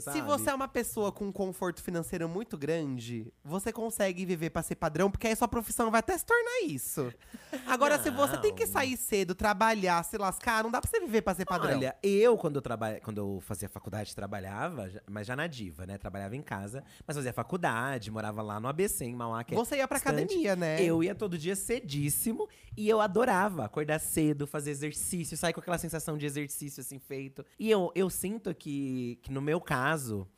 sabe? 0.00 0.18
Se 0.18 0.22
você 0.24 0.50
é 0.50 0.54
uma 0.54 0.68
pessoa 0.68 1.12
com 1.12 1.26
um 1.26 1.32
conforto 1.32 1.82
financeiro 1.82 2.28
muito 2.28 2.56
grande, 2.56 3.32
você 3.44 3.72
consegue 3.72 4.24
viver 4.24 4.50
pra 4.50 4.62
ser 4.62 4.76
padrão, 4.76 5.10
porque 5.10 5.26
aí 5.26 5.36
sua 5.36 5.48
profissão 5.48 5.90
vai 5.90 6.00
até 6.00 6.16
se 6.16 6.24
tornar 6.24 6.66
isso. 6.66 7.12
Agora, 7.66 7.98
se 8.02 8.10
você 8.10 8.36
tem 8.38 8.54
que 8.54 8.66
sair 8.66 8.96
cedo, 8.96 9.34
trabalhar, 9.34 10.02
se 10.04 10.16
lascar, 10.16 10.62
não 10.62 10.70
dá 10.70 10.80
pra 10.80 10.90
você 10.90 11.00
viver 11.00 11.22
pra 11.22 11.34
ser 11.34 11.44
padrão. 11.44 11.76
Olha, 11.76 11.96
eu, 12.02 12.36
quando 12.36 12.56
eu, 12.56 12.62
traba... 12.62 13.00
quando 13.02 13.18
eu 13.18 13.40
fazia 13.40 13.68
faculdade, 13.68 14.14
trabalhava, 14.14 14.90
mas 15.10 15.26
já 15.26 15.36
na 15.36 15.46
diva, 15.46 15.86
né? 15.86 15.98
Trabalhava 15.98 16.36
em 16.36 16.42
casa, 16.42 16.84
mas 17.06 17.16
fazia 17.16 17.32
faculdade, 17.32 18.10
morava 18.10 18.42
lá 18.42 18.60
no 18.60 18.68
ABC, 18.68 19.04
em 19.04 19.14
Mauá, 19.14 19.42
que 19.44 19.54
é 19.54 19.56
você 19.56 19.76
ia 19.76 19.88
pra 19.88 19.98
distante. 19.98 20.22
academia, 20.22 20.56
né? 20.56 20.82
Eu 20.82 21.02
ia 21.02 21.14
todo 21.14 21.38
dia 21.38 21.56
cedíssimo 21.56 22.48
e 22.76 22.88
eu 22.88 23.00
adorava 23.00 23.64
acordar 23.64 23.98
cedo, 23.98 24.46
fazer 24.46 24.70
exercício, 24.70 25.36
sair 25.36 25.52
com 25.52 25.60
aquela 25.60 25.78
sensação 25.78 26.16
de 26.16 26.26
exercício 26.26 26.80
assim 26.80 26.98
feito. 26.98 27.44
E 27.58 27.70
eu, 27.70 27.90
eu 27.94 28.10
sinto 28.10 28.54
que, 28.54 29.18
que 29.22 29.32
no 29.32 29.40
meu 29.40 29.55
caso. 29.60 30.28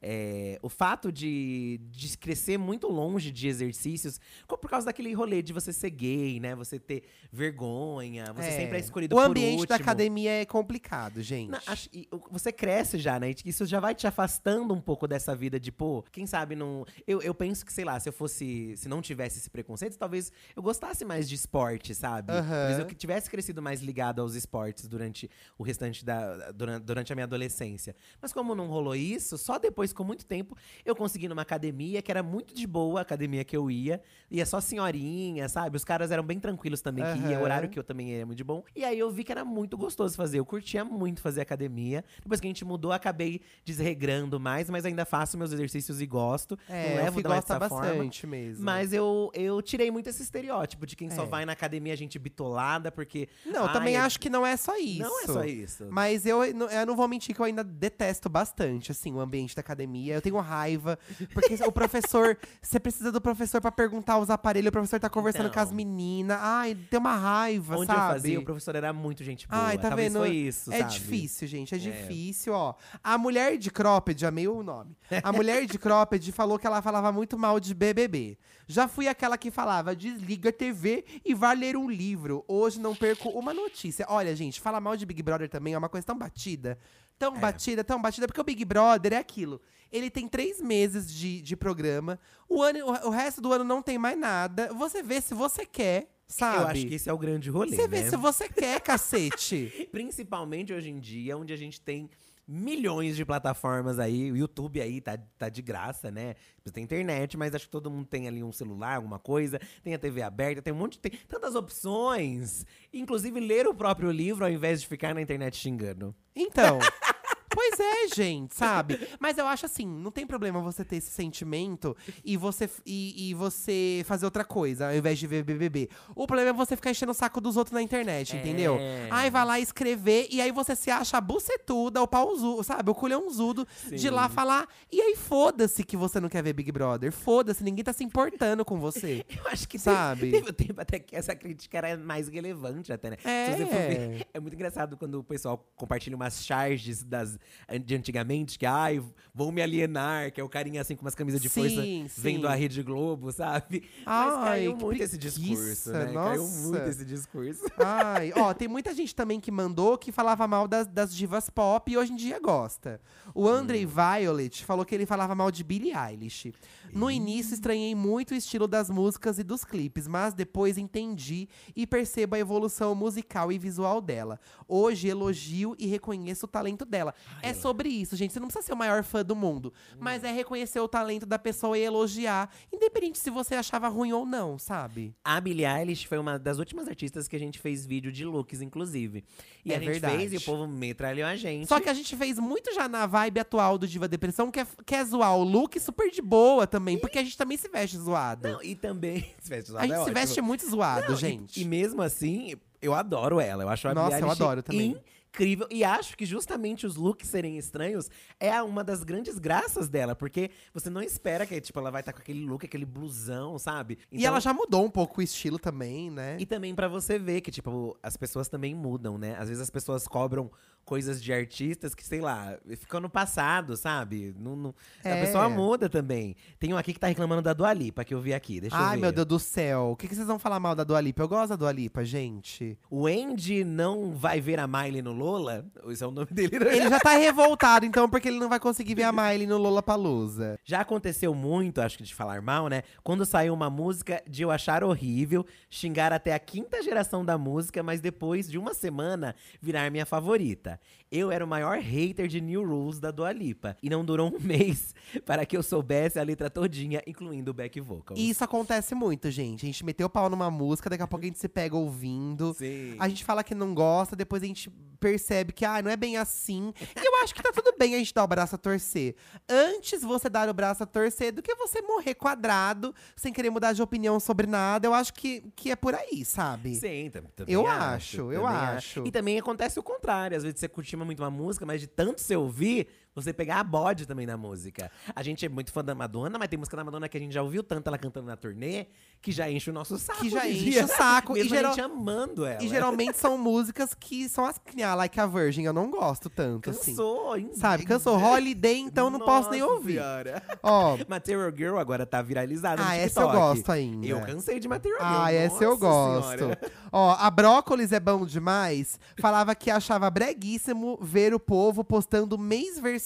É, 0.00 0.58
o 0.62 0.68
fato 0.68 1.10
de, 1.10 1.80
de 1.90 2.16
crescer 2.16 2.56
muito 2.58 2.86
longe 2.88 3.30
de 3.30 3.48
exercícios, 3.48 4.20
por 4.46 4.68
causa 4.70 4.86
daquele 4.86 5.12
rolê 5.12 5.42
de 5.42 5.52
você 5.52 5.72
ser 5.72 5.90
gay, 5.90 6.38
né? 6.40 6.54
Você 6.54 6.78
ter 6.78 7.02
vergonha, 7.32 8.32
você 8.32 8.50
sempre 8.52 8.76
é 8.76 8.80
escolhido 8.80 9.14
O 9.14 9.18
por 9.18 9.30
ambiente 9.30 9.66
da 9.66 9.76
academia 9.76 10.30
é 10.42 10.44
complicado, 10.44 11.22
gente. 11.22 11.50
Não, 11.50 11.58
acho- 11.66 11.88
e 11.92 12.06
o- 12.12 12.20
você 12.30 12.52
cresce 12.52 12.98
já, 12.98 13.18
né? 13.18 13.30
E 13.30 13.48
Isso 13.48 13.64
já 13.66 13.80
vai 13.80 13.94
te 13.94 14.06
afastando 14.06 14.74
um 14.74 14.80
pouco 14.80 15.06
dessa 15.08 15.34
vida 15.34 15.58
de, 15.58 15.72
pô, 15.72 16.02
quem 16.12 16.26
sabe 16.26 16.54
não. 16.54 16.84
Eu, 17.06 17.20
eu 17.22 17.34
penso 17.34 17.64
que, 17.64 17.72
sei 17.72 17.84
lá, 17.84 17.98
se 17.98 18.08
eu 18.08 18.12
fosse. 18.12 18.76
Se 18.76 18.88
não 18.88 19.00
tivesse 19.00 19.38
esse 19.38 19.48
preconceito, 19.50 19.96
talvez 19.96 20.30
eu 20.54 20.62
gostasse 20.62 21.04
mais 21.04 21.28
de 21.28 21.34
esporte, 21.34 21.94
sabe? 21.94 22.32
Aham. 22.32 22.48
Talvez 22.48 22.78
eu 22.78 22.86
que 22.86 22.94
tivesse 22.94 23.30
crescido 23.30 23.62
mais 23.62 23.80
ligado 23.80 24.20
aos 24.20 24.34
esportes 24.34 24.86
durante 24.86 25.30
o 25.56 25.62
restante 25.62 26.04
da. 26.04 26.50
Durante, 26.52 26.84
durante 26.84 27.12
a 27.12 27.16
minha 27.16 27.24
adolescência. 27.24 27.96
Mas 28.20 28.32
como 28.32 28.54
não 28.54 28.66
rolou 28.66 28.94
isso, 28.94 29.38
só 29.38 29.58
depois, 29.58 29.87
com 29.92 30.04
muito 30.04 30.24
tempo, 30.26 30.56
eu 30.84 30.94
consegui 30.94 31.28
numa 31.28 31.42
academia 31.42 32.00
que 32.02 32.10
era 32.10 32.22
muito 32.22 32.54
de 32.54 32.66
boa, 32.66 33.00
a 33.00 33.02
academia 33.02 33.44
que 33.44 33.56
eu 33.56 33.70
ia. 33.70 34.00
Ia 34.30 34.44
só 34.46 34.60
senhorinha, 34.60 35.48
sabe? 35.48 35.76
Os 35.76 35.84
caras 35.84 36.10
eram 36.10 36.22
bem 36.22 36.38
tranquilos 36.38 36.80
também, 36.80 37.04
que 37.04 37.28
ia, 37.30 37.40
horário 37.40 37.68
que 37.68 37.78
eu 37.78 37.84
também 37.84 38.10
ia 38.10 38.26
muito 38.26 38.36
de 38.38 38.44
bom. 38.44 38.62
E 38.74 38.84
aí 38.84 38.98
eu 38.98 39.10
vi 39.10 39.24
que 39.24 39.32
era 39.32 39.44
muito 39.44 39.76
gostoso 39.76 40.16
fazer. 40.16 40.38
Eu 40.38 40.44
curtia 40.44 40.84
muito 40.84 41.20
fazer 41.20 41.40
academia. 41.40 42.04
Depois 42.22 42.40
que 42.40 42.46
a 42.46 42.50
gente 42.50 42.64
mudou, 42.64 42.92
acabei 42.92 43.40
desregrando 43.64 44.40
mais, 44.40 44.68
mas 44.68 44.84
ainda 44.84 45.04
faço 45.04 45.38
meus 45.38 45.52
exercícios 45.52 46.00
e 46.00 46.06
gosto. 46.06 46.58
é, 46.68 46.88
não 46.88 46.92
o 46.94 46.96
levo 47.04 47.14
mais 47.22 47.26
gosta 47.26 47.54
dessa 47.58 47.68
forma. 47.68 47.86
bastante 47.86 48.26
mesmo. 48.26 48.64
Mas 48.64 48.92
eu, 48.92 49.30
eu 49.34 49.62
tirei 49.62 49.90
muito 49.90 50.08
esse 50.08 50.22
estereótipo 50.22 50.86
de 50.86 50.96
quem 50.96 51.10
só 51.10 51.22
É. 51.22 51.26
vai 51.26 51.44
na 51.44 51.52
academia 51.52 51.96
gente 51.96 52.18
bitolada, 52.18 52.90
porque. 52.90 53.28
Não, 53.46 53.66
ai, 53.66 53.72
também 53.72 53.94
é- 53.94 54.00
acho 54.00 54.18
que 54.18 54.28
não 54.28 54.44
é 54.46 54.56
só 54.56 54.76
isso. 54.76 55.02
Não 55.02 55.20
é 55.22 55.26
só 55.26 55.44
isso. 55.44 55.86
Mas 55.90 56.26
eu, 56.26 56.42
eu 56.44 56.86
não 56.86 56.96
vou 56.96 57.06
mentir 57.08 57.34
que 57.34 57.40
eu 57.40 57.44
ainda 57.44 57.62
detesto 57.62 58.28
bastante, 58.28 58.90
assim, 58.92 59.12
o 59.12 59.20
ambiente 59.20 59.54
da 59.54 59.60
academia. 59.60 59.77
Eu 59.84 60.22
tenho 60.22 60.38
raiva, 60.38 60.98
porque 61.32 61.54
o 61.64 61.72
professor… 61.72 62.36
Você 62.60 62.78
precisa 62.80 63.10
do 63.12 63.20
professor 63.20 63.60
pra 63.60 63.70
perguntar 63.70 64.18
os 64.18 64.30
aparelhos, 64.30 64.68
o 64.68 64.72
professor 64.72 64.98
tá 65.00 65.08
conversando 65.08 65.46
Então. 65.48 65.54
com 65.54 65.60
as 65.60 65.72
meninas. 65.72 66.38
Ai, 66.40 66.74
tem 66.74 66.98
uma 66.98 67.14
raiva, 67.16 67.76
Onde 67.76 67.86
sabe? 67.86 67.98
eu 68.00 68.08
fazia, 68.12 68.40
o 68.40 68.44
professor 68.44 68.74
era 68.76 68.92
muito 68.92 69.22
gente 69.24 69.46
boa. 69.48 69.62
Ai, 69.62 69.76
tá 69.76 69.88
Talvez 69.88 70.12
vendo? 70.12 70.22
foi 70.22 70.34
isso, 70.34 70.72
é 70.72 70.78
sabe? 70.80 70.92
difícil, 70.92 71.48
gente, 71.48 71.74
é, 71.74 71.78
difícil, 71.78 72.52
ó. 72.52 72.74
A 73.02 73.16
mulher 73.16 73.56
de 73.56 73.70
cropped, 73.70 74.24
amei 74.26 74.48
o 74.48 74.62
nome. 74.62 74.96
A 75.22 75.32
mulher 75.32 75.64
de 75.66 75.78
cropped 75.78 76.30
falou 76.32 76.58
que 76.58 76.66
ela 76.66 76.82
falava 76.82 77.10
muito 77.12 77.38
mal 77.38 77.58
de 77.60 77.74
BBB. 77.74 78.38
Já 78.66 78.86
fui 78.86 79.08
aquela 79.08 79.38
que 79.38 79.50
falava, 79.50 79.96
desliga 79.96 80.50
a 80.50 80.52
TV 80.52 81.04
e 81.24 81.34
vai 81.34 81.56
ler 81.56 81.76
um 81.76 81.88
livro. 81.88 82.44
Hoje 82.46 82.78
não 82.78 82.94
perco 82.94 83.30
uma 83.30 83.54
notícia. 83.54 84.04
Olha, 84.08 84.34
gente, 84.36 84.60
falar 84.60 84.80
mal 84.80 84.96
de 84.96 85.06
Big 85.06 85.22
Brother 85.22 85.48
também 85.48 85.72
é 85.74 85.78
uma 85.78 85.88
coisa 85.88 86.06
tão 86.06 86.18
batida. 86.18 86.78
Tão 87.18 87.34
É. 87.36 87.38
batida, 87.38 87.82
tão 87.82 88.00
batida, 88.00 88.26
porque 88.26 88.40
o 88.40 88.44
Big 88.44 88.64
Brother 88.64 89.12
é 89.12 89.16
aquilo. 89.16 89.60
Ele 89.90 90.10
tem 90.10 90.28
três 90.28 90.60
meses 90.60 91.12
de, 91.12 91.40
de 91.40 91.56
programa. 91.56 92.18
O, 92.48 92.62
ano, 92.62 92.80
o, 92.86 93.08
o 93.08 93.10
resto 93.10 93.40
do 93.40 93.52
ano 93.52 93.64
não 93.64 93.82
tem 93.82 93.98
mais 93.98 94.18
nada. 94.18 94.72
Você 94.74 95.02
vê 95.02 95.20
se 95.20 95.34
você 95.34 95.64
quer, 95.64 96.10
sabe? 96.26 96.56
Eu 96.62 96.66
acho 96.68 96.86
que 96.86 96.94
esse 96.94 97.08
é 97.08 97.12
o 97.12 97.18
grande 97.18 97.48
rolê, 97.50 97.74
Você 97.74 97.88
vê 97.88 98.02
né? 98.02 98.10
se 98.10 98.16
você 98.16 98.48
quer, 98.48 98.80
cacete. 98.80 99.88
Principalmente 99.90 100.72
hoje 100.72 100.90
em 100.90 101.00
dia, 101.00 101.36
onde 101.36 101.52
a 101.52 101.56
gente 101.56 101.80
tem 101.80 102.08
milhões 102.48 103.14
de 103.14 103.24
plataformas 103.26 103.98
aí. 103.98 104.32
O 104.32 104.36
YouTube 104.36 104.80
aí 104.80 105.00
tá, 105.02 105.18
tá 105.36 105.50
de 105.50 105.60
graça, 105.60 106.10
né? 106.10 106.34
Tem 106.72 106.84
internet, 106.84 107.36
mas 107.36 107.54
acho 107.54 107.66
que 107.66 107.70
todo 107.70 107.90
mundo 107.90 108.06
tem 108.06 108.26
ali 108.26 108.42
um 108.42 108.52
celular, 108.52 108.96
alguma 108.96 109.18
coisa. 109.18 109.60
Tem 109.82 109.94
a 109.94 109.98
TV 109.98 110.22
aberta, 110.22 110.62
tem 110.62 110.72
um 110.72 110.76
monte 110.76 110.94
de. 110.94 111.00
Tem 111.00 111.12
tantas 111.28 111.54
opções. 111.54 112.64
Inclusive, 112.92 113.38
ler 113.38 113.66
o 113.66 113.74
próprio 113.74 114.10
livro 114.10 114.44
ao 114.44 114.50
invés 114.50 114.80
de 114.80 114.88
ficar 114.88 115.14
na 115.14 115.20
internet 115.20 115.56
xingando. 115.56 116.14
Então. 116.34 116.78
Pois 117.48 117.78
é, 117.80 118.08
gente, 118.14 118.54
sabe? 118.54 118.98
Mas 119.18 119.38
eu 119.38 119.46
acho 119.46 119.66
assim, 119.66 119.86
não 119.86 120.10
tem 120.10 120.26
problema 120.26 120.60
você 120.60 120.84
ter 120.84 120.96
esse 120.96 121.10
sentimento 121.10 121.96
e 122.24 122.36
você, 122.36 122.68
e, 122.86 123.30
e 123.30 123.34
você 123.34 124.02
fazer 124.06 124.24
outra 124.26 124.44
coisa, 124.44 124.88
ao 124.88 124.94
invés 124.94 125.18
de 125.18 125.26
ver 125.26 125.42
BBB. 125.42 125.88
O 126.14 126.26
problema 126.26 126.50
é 126.50 126.52
você 126.52 126.76
ficar 126.76 126.90
enchendo 126.90 127.12
o 127.12 127.14
saco 127.14 127.40
dos 127.40 127.56
outros 127.56 127.72
na 127.72 127.82
internet, 127.82 128.36
É. 128.36 128.40
entendeu? 128.40 128.78
Aí 129.10 129.30
vai 129.30 129.44
lá 129.44 129.58
escrever 129.60 130.28
e 130.30 130.40
aí 130.40 130.52
você 130.52 130.76
se 130.76 130.90
acha 130.90 131.16
a 131.16 131.20
bucetuda, 131.20 132.02
o 132.02 132.06
pauzudo, 132.06 132.62
sabe? 132.62 132.90
O 132.90 132.94
culhãozudo 132.94 133.66
de 133.90 134.10
lá 134.10 134.28
falar. 134.28 134.66
E 134.92 135.00
aí 135.00 135.16
foda-se 135.16 135.82
que 135.84 135.96
você 135.96 136.20
não 136.20 136.28
quer 136.28 136.42
ver 136.42 136.52
Big 136.52 136.70
Brother. 136.70 137.10
Foda-se, 137.12 137.64
ninguém 137.64 137.84
tá 137.84 137.92
se 137.92 138.04
importando 138.04 138.64
com 138.64 138.78
você. 138.78 139.24
Eu 139.34 139.48
acho 139.48 139.68
que 139.68 139.78
Sabe? 139.78 140.30
Teve, 140.30 140.32
teve 140.32 140.50
um 140.50 140.52
tempo 140.54 140.80
até 140.80 140.98
que 140.98 141.14
essa 141.16 141.34
crítica 141.34 141.78
era 141.78 141.96
mais 141.96 142.28
relevante, 142.28 142.92
até, 142.92 143.10
né? 143.10 143.16
É. 143.24 143.54
Ver, 143.54 144.26
é 144.34 144.40
muito 144.40 144.54
engraçado 144.54 144.96
quando 144.96 145.20
o 145.20 145.24
pessoal 145.24 145.64
compartilha 145.76 146.16
umas 146.16 146.44
charges 146.44 147.02
das, 147.04 147.37
de 147.84 147.94
antigamente, 147.94 148.58
que 148.58 148.66
ai, 148.66 149.02
vão 149.34 149.50
me 149.52 149.60
alienar, 149.62 150.32
que 150.32 150.40
é 150.40 150.44
o 150.44 150.48
carinha 150.48 150.80
assim 150.80 150.96
com 150.96 151.02
umas 151.02 151.14
camisas 151.14 151.40
de 151.40 151.48
força 151.48 151.82
Sim, 151.82 152.06
vendo 152.16 152.46
sim. 152.46 152.52
a 152.52 152.54
Rede 152.54 152.82
Globo, 152.82 153.30
sabe? 153.32 153.84
Mas 154.04 154.34
Ai, 154.34 154.44
caiu 154.44 154.76
que 154.76 154.84
muito 154.84 155.02
esse 155.02 155.18
discurso, 155.18 155.90
né? 155.92 156.12
Caiu 156.12 156.42
nossa. 156.42 156.68
muito 156.68 156.88
esse 156.88 157.04
discurso. 157.04 157.62
Ai, 157.78 158.32
ó, 158.36 158.52
tem 158.54 158.68
muita 158.68 158.94
gente 158.94 159.14
também 159.14 159.40
que 159.40 159.50
mandou 159.50 159.98
que 159.98 160.10
falava 160.12 160.46
mal 160.46 160.66
das, 160.68 160.86
das 160.86 161.14
divas 161.14 161.50
pop 161.50 161.90
e 161.90 161.96
hoje 161.96 162.12
em 162.12 162.16
dia 162.16 162.38
gosta. 162.40 163.00
O 163.34 163.48
Andrei 163.48 163.84
Hum. 163.86 163.90
Violet 163.90 164.64
falou 164.64 164.84
que 164.84 164.94
ele 164.94 165.06
falava 165.06 165.34
mal 165.34 165.50
de 165.50 165.62
Billie 165.62 165.92
Eilish. 165.94 166.52
No 166.92 167.10
início 167.10 167.54
estranhei 167.54 167.94
muito 167.94 168.30
o 168.32 168.34
estilo 168.34 168.66
das 168.66 168.88
músicas 168.90 169.38
e 169.38 169.44
dos 169.44 169.64
clipes, 169.64 170.06
mas 170.08 170.32
depois 170.34 170.78
entendi 170.78 171.48
e 171.76 171.86
percebo 171.86 172.34
a 172.34 172.38
evolução 172.38 172.94
musical 172.94 173.52
e 173.52 173.58
visual 173.58 174.00
dela. 174.00 174.40
Hoje 174.66 175.08
elogio 175.08 175.74
e 175.78 175.86
reconheço 175.86 176.46
o 176.46 176.48
talento 176.48 176.84
dela. 176.84 177.14
É 177.42 177.52
sobre 177.54 177.88
isso, 177.88 178.16
gente. 178.16 178.32
Você 178.32 178.40
não 178.40 178.46
precisa 178.48 178.66
ser 178.66 178.72
o 178.72 178.76
maior 178.76 179.02
fã 179.02 179.24
do 179.24 179.34
mundo, 179.36 179.72
mas 179.98 180.24
é 180.24 180.32
reconhecer 180.32 180.80
o 180.80 180.88
talento 180.88 181.26
da 181.26 181.38
pessoa 181.38 181.76
e 181.78 181.82
elogiar, 181.82 182.50
independente 182.72 183.18
se 183.18 183.30
você 183.30 183.54
achava 183.54 183.88
ruim 183.88 184.12
ou 184.12 184.24
não, 184.26 184.58
sabe? 184.58 185.14
A 185.24 185.40
Billie 185.40 185.66
Eilish 185.66 186.04
foi 186.06 186.18
uma 186.18 186.38
das 186.38 186.58
últimas 186.58 186.88
artistas 186.88 187.28
que 187.28 187.36
a 187.36 187.38
gente 187.38 187.58
fez 187.58 187.86
vídeo 187.86 188.10
de 188.12 188.24
looks, 188.24 188.60
inclusive. 188.60 189.24
E 189.64 189.72
É 189.72 189.76
a 189.76 189.78
gente 189.78 189.88
verdade. 189.88 190.16
fez 190.16 190.32
e 190.32 190.36
o 190.36 190.40
povo 190.40 190.66
metralhou 190.66 191.26
a 191.26 191.36
gente. 191.36 191.66
Só 191.66 191.80
que 191.80 191.88
a 191.88 191.94
gente 191.94 192.16
fez 192.16 192.38
muito 192.38 192.72
já 192.74 192.88
na 192.88 193.06
vibe 193.06 193.40
atual 193.40 193.78
do 193.78 193.86
Diva 193.86 194.08
Depressão, 194.08 194.50
que 194.50 194.60
é, 194.60 194.66
que 194.84 194.94
é 194.94 195.04
zoar 195.04 195.36
o 195.36 195.42
look 195.44 195.78
super 195.80 196.10
de 196.10 196.22
boa 196.22 196.66
também, 196.66 196.98
porque 196.98 197.18
a 197.18 197.22
gente 197.22 197.36
também 197.36 197.56
se 197.56 197.68
veste 197.68 197.96
zoado. 197.98 198.48
Não, 198.48 198.62
e 198.62 198.74
também. 198.74 199.20
se 199.40 199.48
veste 199.48 199.76
a 199.76 199.80
gente 199.82 199.92
é 199.92 199.94
se 199.96 200.00
ótimo. 200.02 200.14
veste 200.14 200.40
muito 200.40 200.68
zoado, 200.68 201.08
Não, 201.08 201.14
e- 201.14 201.18
gente. 201.18 201.60
E, 201.60 201.64
mesmo 201.64 202.02
assim, 202.02 202.54
eu 202.80 202.94
adoro 202.94 203.40
ela. 203.40 203.62
Eu 203.64 203.68
acho 203.68 203.88
a 203.88 203.94
Nossa, 203.94 204.08
Billie 204.16 204.22
eu 204.22 204.26
Eilish 204.28 204.42
adoro 204.42 204.62
também. 204.62 204.96
Incrível. 205.28 205.66
E 205.70 205.84
acho 205.84 206.16
que 206.16 206.24
justamente 206.26 206.86
os 206.86 206.96
looks 206.96 207.28
serem 207.28 207.56
estranhos 207.58 208.10
é 208.40 208.60
uma 208.62 208.82
das 208.82 209.04
grandes 209.04 209.38
graças 209.38 209.88
dela. 209.88 210.14
Porque 210.14 210.50
você 210.72 210.90
não 210.90 211.02
espera 211.02 211.46
que 211.46 211.60
tipo, 211.60 211.78
ela 211.78 211.90
vai 211.90 212.00
estar 212.00 212.12
com 212.12 212.20
aquele 212.20 212.44
look, 212.44 212.64
aquele 212.64 212.84
blusão, 212.84 213.58
sabe? 213.58 213.98
e 214.10 214.16
Então- 214.18 214.28
ela 214.28 214.40
já 214.40 214.52
mudou 214.52 214.84
um 214.84 214.90
pouco 214.90 215.20
o 215.20 215.22
estilo 215.22 215.58
também, 215.58 216.10
né? 216.10 216.36
E 216.38 216.46
também 216.46 216.74
pra 216.74 216.88
você 216.88 217.18
ver 217.18 217.40
que, 217.40 217.50
tipo, 217.50 217.96
as 218.02 218.16
pessoas 218.16 218.48
também 218.48 218.74
mudam, 218.74 219.18
né? 219.18 219.36
Às 219.38 219.48
vezes 219.48 219.62
as 219.62 219.70
pessoas 219.70 220.06
cobram 220.06 220.50
coisas 220.88 221.22
de 221.22 221.30
artistas 221.34 221.94
que, 221.94 222.02
sei 222.02 222.18
lá, 222.22 222.56
ficam 222.78 222.98
no 222.98 223.10
passado, 223.10 223.76
sabe? 223.76 224.34
Não, 224.38 224.56
não- 224.56 224.74
É. 225.04 225.12
A 225.12 225.26
pessoa 225.26 225.46
muda 225.50 225.86
também. 225.86 226.34
Tem 226.58 226.72
um 226.72 226.78
aqui 226.78 226.94
que 226.94 226.98
tá 226.98 227.06
reclamando 227.08 227.42
da 227.42 227.52
Dua 227.52 227.74
Lipa, 227.74 228.04
que 228.06 228.14
eu 228.14 228.20
vi 228.22 228.32
aqui. 228.32 228.58
Deixa 228.58 228.74
eu 228.74 228.80
Ai, 228.80 228.96
ver. 228.96 229.02
meu 229.02 229.12
Deus 229.12 229.26
do 229.26 229.38
céu. 229.38 229.90
O 229.92 229.96
que, 229.96 230.08
que 230.08 230.14
vocês 230.14 230.26
vão 230.26 230.38
falar 230.38 230.58
mal 230.58 230.74
da 230.74 230.84
Dua 230.84 230.98
Lipa? 230.98 231.22
Eu 231.22 231.28
gosto 231.28 231.50
da 231.50 231.56
Dua 231.56 231.70
Lipa, 231.72 232.02
gente. 232.06 232.78
O 232.90 233.06
Andy 233.06 233.64
não 233.64 234.14
vai 234.14 234.40
ver 234.40 234.58
a 234.58 234.66
Miley 234.66 235.02
no 235.02 235.12
Lola? 235.12 235.66
Esse 235.88 236.02
é 236.02 236.06
o 236.06 236.10
nome 236.10 236.28
dele, 236.30 236.58
né? 236.58 236.74
Ele 236.74 236.88
já 236.88 236.98
tá 236.98 237.12
revoltado, 237.18 237.84
então, 237.84 238.08
porque 238.08 238.28
ele 238.28 238.38
não 238.38 238.48
vai 238.48 238.58
conseguir 238.58 238.94
ver 238.94 239.02
a 239.02 239.12
Miley 239.12 239.46
no 239.46 239.58
Lollapalooza. 239.58 240.58
Já 240.64 240.80
aconteceu 240.80 241.34
muito, 241.34 241.82
acho 241.82 241.98
que 241.98 242.04
de 242.04 242.14
falar 242.14 242.40
mal, 242.40 242.68
né? 242.68 242.82
Quando 243.04 243.26
saiu 243.26 243.52
uma 243.52 243.68
música 243.68 244.22
de 244.26 244.42
eu 244.42 244.50
achar 244.50 244.82
horrível, 244.82 245.44
xingar 245.68 246.14
até 246.14 246.32
a 246.32 246.38
quinta 246.38 246.82
geração 246.82 247.22
da 247.24 247.36
música, 247.36 247.82
mas 247.82 248.00
depois 248.00 248.48
de 248.48 248.56
uma 248.56 248.72
semana 248.72 249.34
virar 249.60 249.90
minha 249.90 250.06
favorita. 250.06 250.77
Eu 251.10 251.30
era 251.30 251.42
o 251.44 251.48
maior 251.48 251.78
hater 251.78 252.28
de 252.28 252.40
New 252.40 252.62
Rules 252.62 253.00
da 253.00 253.10
Dua 253.10 253.32
Lipa. 253.32 253.76
E 253.82 253.88
não 253.88 254.04
durou 254.04 254.28
um 254.34 254.38
mês 254.38 254.94
para 255.24 255.46
que 255.46 255.56
eu 255.56 255.62
soubesse 255.62 256.18
a 256.18 256.22
letra 256.22 256.50
todinha, 256.50 257.02
incluindo 257.06 257.50
o 257.50 257.54
back 257.54 257.80
vocal. 257.80 258.16
E 258.16 258.28
isso 258.28 258.44
acontece 258.44 258.94
muito, 258.94 259.30
gente. 259.30 259.64
A 259.64 259.66
gente 259.66 259.84
meteu 259.84 260.06
o 260.06 260.10
pau 260.10 260.28
numa 260.28 260.50
música, 260.50 260.90
daqui 260.90 261.02
a 261.02 261.06
pouco 261.06 261.24
a 261.24 261.28
gente 261.28 261.38
se 261.38 261.48
pega 261.48 261.76
ouvindo. 261.76 262.54
Sim. 262.54 262.96
A 262.98 263.08
gente 263.08 263.24
fala 263.24 263.42
que 263.42 263.54
não 263.54 263.74
gosta, 263.74 264.14
depois 264.14 264.42
a 264.42 264.46
gente 264.46 264.70
percebe 265.00 265.52
que, 265.52 265.64
ah, 265.64 265.80
não 265.80 265.90
é 265.90 265.96
bem 265.96 266.16
assim. 266.16 266.72
E 266.94 267.07
eu 267.18 267.24
acho 267.24 267.34
que 267.34 267.42
tá 267.42 267.50
tudo 267.52 267.74
bem 267.78 267.94
a 267.94 267.98
gente 267.98 268.14
dar 268.14 268.24
o 268.24 268.26
braço 268.26 268.54
a 268.54 268.58
torcer. 268.58 269.14
Antes 269.48 270.02
você 270.02 270.28
dar 270.28 270.48
o 270.48 270.54
braço 270.54 270.82
a 270.82 270.86
torcer 270.86 271.32
do 271.32 271.42
que 271.42 271.54
você 271.54 271.80
morrer 271.82 272.14
quadrado, 272.14 272.94
sem 273.16 273.32
querer 273.32 273.50
mudar 273.50 273.72
de 273.72 273.82
opinião 273.82 274.18
sobre 274.20 274.46
nada. 274.46 274.86
Eu 274.86 274.94
acho 274.94 275.12
que, 275.14 275.42
que 275.56 275.70
é 275.70 275.76
por 275.76 275.94
aí, 275.94 276.24
sabe? 276.24 276.74
Sim, 276.74 277.10
tam- 277.10 277.24
também 277.34 277.54
Eu 277.54 277.66
acho, 277.66 278.32
eu 278.32 278.46
acho. 278.46 279.06
E 279.06 279.10
também 279.10 279.38
acontece 279.38 279.78
o 279.78 279.82
contrário. 279.82 280.36
Às 280.36 280.42
vezes 280.42 280.60
você 280.60 280.68
curte 280.68 280.96
muito 280.96 281.22
uma 281.22 281.30
música, 281.30 281.64
mas 281.66 281.80
de 281.80 281.86
tanto 281.86 282.20
você 282.20 282.36
ouvir, 282.36 282.88
você 283.20 283.32
pegar 283.32 283.60
a 283.60 283.64
bode 283.64 284.06
também 284.06 284.26
da 284.26 284.36
música. 284.36 284.90
A 285.14 285.22
gente 285.22 285.44
é 285.44 285.48
muito 285.48 285.72
fã 285.72 285.84
da 285.84 285.94
Madonna, 285.94 286.38
mas 286.38 286.48
tem 286.48 286.58
música 286.58 286.76
da 286.76 286.84
Madonna 286.84 287.08
que 287.08 287.16
a 287.16 287.20
gente 287.20 287.32
já 287.32 287.42
ouviu 287.42 287.62
tanto 287.62 287.86
ela 287.88 287.98
cantando 287.98 288.26
na 288.26 288.36
turnê, 288.36 288.86
que 289.20 289.32
já 289.32 289.50
enche 289.50 289.70
o 289.70 289.72
nosso 289.72 289.98
saco. 289.98 290.20
Que 290.20 290.30
já 290.30 290.48
enche 290.48 290.82
o 290.82 290.88
saco. 290.88 291.36
E 291.38 291.42
Mesmo 291.42 291.50
geral- 291.50 291.72
a 291.72 291.74
gente 291.74 291.84
amando 291.84 292.44
ela. 292.44 292.62
E 292.62 292.68
geralmente 292.68 293.16
são 293.16 293.36
músicas 293.38 293.94
que 293.94 294.28
são 294.28 294.44
as 294.44 294.58
que 294.58 294.74
nem 294.76 294.84
a 294.84 294.94
Like 294.94 295.18
a 295.20 295.26
Virgin, 295.26 295.62
eu 295.62 295.72
não 295.72 295.90
gosto 295.90 296.28
tanto, 296.30 296.70
assim. 296.70 296.92
Cansou, 296.92 297.36
hein? 297.36 297.50
Sabe, 297.54 297.84
cansou. 297.84 298.18
Holiday, 298.18 298.78
então 298.78 299.10
não 299.10 299.20
posso 299.20 299.50
nem 299.50 299.60
Nossa 299.60 299.72
ouvir. 299.74 299.94
Senhora. 299.94 300.42
Ó, 300.62 300.96
Material 301.08 301.50
Girl 301.56 301.78
agora 301.78 302.04
tá 302.06 302.20
viralizada 302.22 302.82
no 302.82 302.88
ah, 302.88 302.96
essa 302.96 303.20
eu 303.20 303.30
gosto 303.30 303.70
ainda. 303.70 304.06
Eu 304.06 304.20
cansei 304.22 304.58
de 304.58 304.68
Material 304.68 305.00
Girl. 305.00 305.12
Ah, 305.22 305.32
essa 305.32 305.62
eu 305.64 305.70
nossa 305.70 305.80
gosto. 305.80 306.38
senhora. 306.38 306.60
Ó, 306.92 307.16
a 307.18 307.30
Brócolis 307.30 307.92
é 307.92 308.00
bom 308.00 308.24
demais. 308.24 308.98
Falava 309.20 309.54
que 309.54 309.70
achava 309.70 310.10
breguíssimo 310.10 310.98
ver 311.00 311.34
o 311.34 311.40
povo 311.40 311.84
postando 311.84 312.36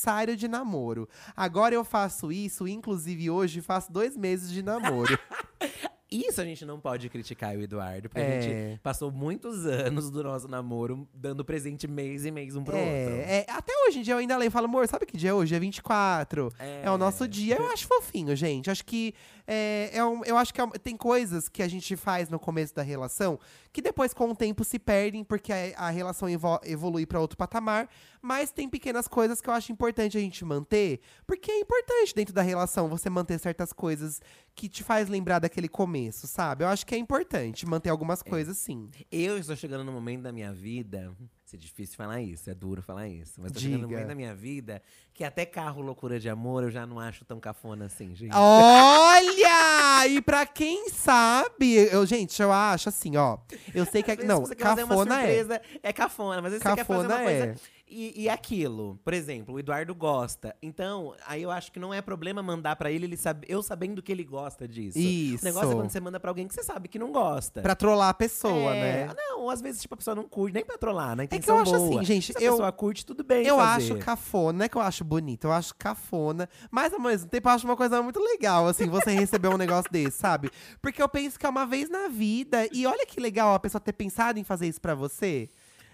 mêsversário 0.03 0.37
de 0.37 0.49
namoro. 0.49 1.09
Agora 1.37 1.75
eu 1.75 1.85
faço 1.85 2.33
isso, 2.33 2.67
inclusive 2.67 3.31
hoje 3.31 3.61
faço 3.61 3.93
dois 3.93 4.17
meses 4.17 4.51
de 4.51 4.63
namoro. 4.63 5.17
Isso 6.11 6.43
a 6.43 6.45
gente 6.45 6.67
não 6.67 6.79
pode 6.79 7.09
criticar 7.09 7.57
o 7.57 7.63
Eduardo, 7.63 8.11
porque 8.11 8.21
a 8.21 8.25
É. 8.25 8.41
gente 8.43 8.81
passou 8.83 9.11
muitos 9.11 9.65
anos 9.65 10.11
do 10.11 10.23
nosso 10.23 10.47
namoro 10.47 11.09
dando 11.15 11.43
presente 11.43 11.89
mês 11.89 12.27
e 12.27 12.31
mês 12.31 12.55
um 12.55 12.63
pro 12.63 12.77
outro. 12.77 12.91
é, 12.93 13.47
é, 13.49 13.51
até 13.51 13.73
hoje 13.89 14.01
em 14.01 14.03
dia 14.03 14.13
eu 14.13 14.19
ainda 14.19 14.37
lembro, 14.37 14.53
falo, 14.53 14.67
amor, 14.67 14.87
sabe 14.87 15.07
que 15.07 15.17
dia 15.17 15.31
é 15.31 15.33
hoje? 15.33 15.55
É 15.55 15.59
24. 15.59 16.53
É, 16.59 16.91
o 16.91 16.99
nosso 16.99 17.27
dia. 17.27 17.57
Eu 17.57 17.67
acho 17.73 17.87
fofinho, 17.89 18.37
gente. 18.37 18.71
Acho 18.71 18.85
que 18.85 19.15
é, 19.47 19.91
é 19.93 20.05
um- 20.05 20.25
eu 20.25 20.37
acho 20.37 20.53
que 20.55 20.61
é 20.61 20.67
tem 20.83 20.97
coisas 20.97 21.49
que 21.49 21.63
a 21.63 21.69
gente 21.69 21.97
faz 21.97 22.29
no 22.29 22.39
começo 22.39 22.75
da 22.75 22.83
relação 22.83 23.39
que 23.73 23.81
depois, 23.81 24.13
com 24.13 24.31
o 24.31 24.37
tempo, 24.37 24.63
se 24.65 24.79
perdem, 24.79 25.25
porque 25.25 25.53
a, 25.53 25.87
a 25.87 25.91
relação 25.91 26.29
evo- 26.29 26.61
evolui 26.65 27.07
para 27.07 27.19
outro 27.21 27.37
patamar. 27.39 27.89
Mas 28.21 28.53
tem 28.53 28.69
pequenas 28.69 29.09
coisas 29.09 29.41
que 29.41 29.49
eu 29.49 29.55
acho 29.55 29.73
importante 29.73 30.17
a 30.17 30.21
gente 30.21 30.45
manter, 30.45 31.01
porque 31.27 31.51
é 31.51 31.59
importante 31.61 32.15
dentro 32.15 32.33
da 32.35 32.43
relação 32.43 32.89
você 32.89 33.09
manter 33.11 33.39
certas 33.41 33.73
coisas 33.73 34.21
que 34.55 34.69
te 34.69 34.85
faz 34.85 35.09
lembrar 35.09 35.39
daquele 35.39 35.69
começo, 35.69 36.27
sabe? 36.29 36.63
Eu 36.65 36.69
acho 36.69 36.85
que 36.87 36.95
é 36.95 36.99
importante 36.99 37.67
manter 37.67 37.89
algumas 37.91 38.23
coisas, 38.23 38.59
sim. 38.59 38.91
Eu 39.11 39.39
estou 39.39 39.57
chegando 39.57 39.83
no 39.85 39.93
momento 39.93 40.23
da 40.23 40.33
minha 40.33 40.53
vida. 40.53 41.13
É 41.55 41.59
difícil 41.59 41.97
falar 41.97 42.21
isso, 42.21 42.49
é 42.49 42.55
duro 42.55 42.83
falar 42.83 43.09
isso. 43.09 43.35
Mas 43.39 43.49
estou 43.49 43.63
chegando 43.63 43.83
no 43.83 43.87
Diga. 43.89 44.01
momento 44.01 44.09
da 44.09 44.15
minha 44.15 44.35
vida 44.35 44.83
que 45.15 45.25
até 45.25 45.45
carro 45.45 45.83
loucura 45.83 46.19
de 46.19 46.29
amor 46.29 46.63
eu 46.63 46.71
já 46.71 46.87
não 46.87 46.99
acho 46.99 47.25
tão 47.25 47.39
cafona 47.39 47.85
assim, 47.87 48.15
gente. 48.15 48.35
Olha! 48.35 50.07
E 50.09 50.21
pra 50.23 50.47
quem 50.47 50.89
sabe, 50.89 51.75
eu, 51.93 52.07
gente, 52.07 52.41
eu 52.41 52.51
acho 52.51 52.89
assim, 52.89 53.17
ó. 53.17 53.39
Eu 53.75 53.85
sei 53.85 54.03
que 54.03 54.11
é, 54.11 54.17
não, 54.25 54.43
cafona 54.45 55.23
é. 55.23 55.63
é 55.83 55.93
cafona, 55.93 56.41
mas 56.41 56.55
você 56.55 56.75
quer 56.75 56.85
fazer 56.85 57.07
uma 57.07 57.19
coisa 57.19 57.45
é. 57.45 57.55
E, 57.95 58.23
e 58.23 58.29
aquilo, 58.29 58.99
por 59.05 59.13
exemplo, 59.13 59.55
o 59.55 59.59
Eduardo 59.59 59.95
gosta. 59.95 60.57
Então, 60.63 61.15
aí 61.27 61.43
eu 61.43 61.51
acho 61.51 61.71
que 61.71 61.79
não 61.79 61.93
é 61.93 62.01
problema 62.01 62.43
mandar 62.43 62.75
pra 62.77 62.91
ele, 62.91 63.05
ele 63.05 63.17
sabe, 63.17 63.47
eu 63.51 63.63
sabendo 63.63 64.03
que 64.03 64.11
ele 64.11 64.25
gosta 64.25 64.67
disso. 64.67 64.99
Isso. 64.99 65.43
O 65.43 65.45
negócio 65.45 65.71
é 65.73 65.75
quando 65.75 65.91
você 65.91 66.01
manda 66.01 66.19
pra 66.19 66.31
alguém 66.31 66.49
que 66.49 66.55
você 66.55 66.63
sabe 66.63 66.89
que 66.89 66.99
não 66.99 67.13
gosta. 67.13 67.61
Pra 67.61 67.75
trollar 67.75 68.09
a 68.09 68.15
pessoa, 68.15 68.75
É, 68.75 69.07
né? 69.07 69.15
Não, 69.17 69.51
às 69.51 69.61
vezes, 69.61 69.83
tipo, 69.83 69.95
a 69.95 69.97
pessoa 69.99 70.15
não 70.15 70.25
curte, 70.29 70.55
nem 70.55 70.65
pra 70.65 70.79
trollar, 70.79 71.15
na 71.17 71.25
É 71.25 71.27
que 71.27 71.51
eu 71.51 71.59
acho 71.59 71.73
boa. 71.73 71.97
assim, 72.01 72.05
gente, 72.05 72.33
Se 72.33 72.39
a 72.39 72.41
eu- 72.41 72.53
pessoa 72.53 72.73
curte, 72.73 73.05
tudo 73.05 73.23
bem 73.23 73.47
Eu 73.47 73.57
fazer. 73.59 73.93
acho 73.93 73.99
cafona, 74.05 74.59
não 74.59 74.65
é 74.65 74.69
que 74.69 74.77
eu 74.77 74.83
acho 74.83 75.05
bonito, 75.05 75.45
eu 75.45 75.53
acho 75.53 75.75
cafona. 75.75 76.49
Mas 76.71 76.93
ao 76.95 77.01
mesmo 77.01 77.29
tempo 77.29 77.49
eu 77.49 77.53
acho 77.53 77.67
uma 77.67 77.77
coisa 77.77 78.01
muito 78.03 78.21
legal, 78.21 78.67
assim, 78.69 78.87
você 78.89 79.11
receber 79.27 79.49
um 79.49 79.59
negócio 79.59 79.91
desse, 79.93 80.17
sabe? 80.19 80.51
Porque 80.81 81.03
eu 81.03 81.09
penso 81.09 81.39
que 81.39 81.45
é 81.45 81.49
uma 81.49 81.67
vez 81.67 81.91
na 81.91 82.09
vida. 82.09 82.67
E 82.73 82.87
olha 82.87 83.05
que 83.05 83.21
legal 83.21 83.55
a 83.55 83.61
pessoa 83.61 83.81
ter 83.81 83.93
pensado 83.93 84.39
em 84.39 84.45
fazer 84.45 84.67
isso 84.67 84.81
pra 84.81 84.95
você. 84.95 85.49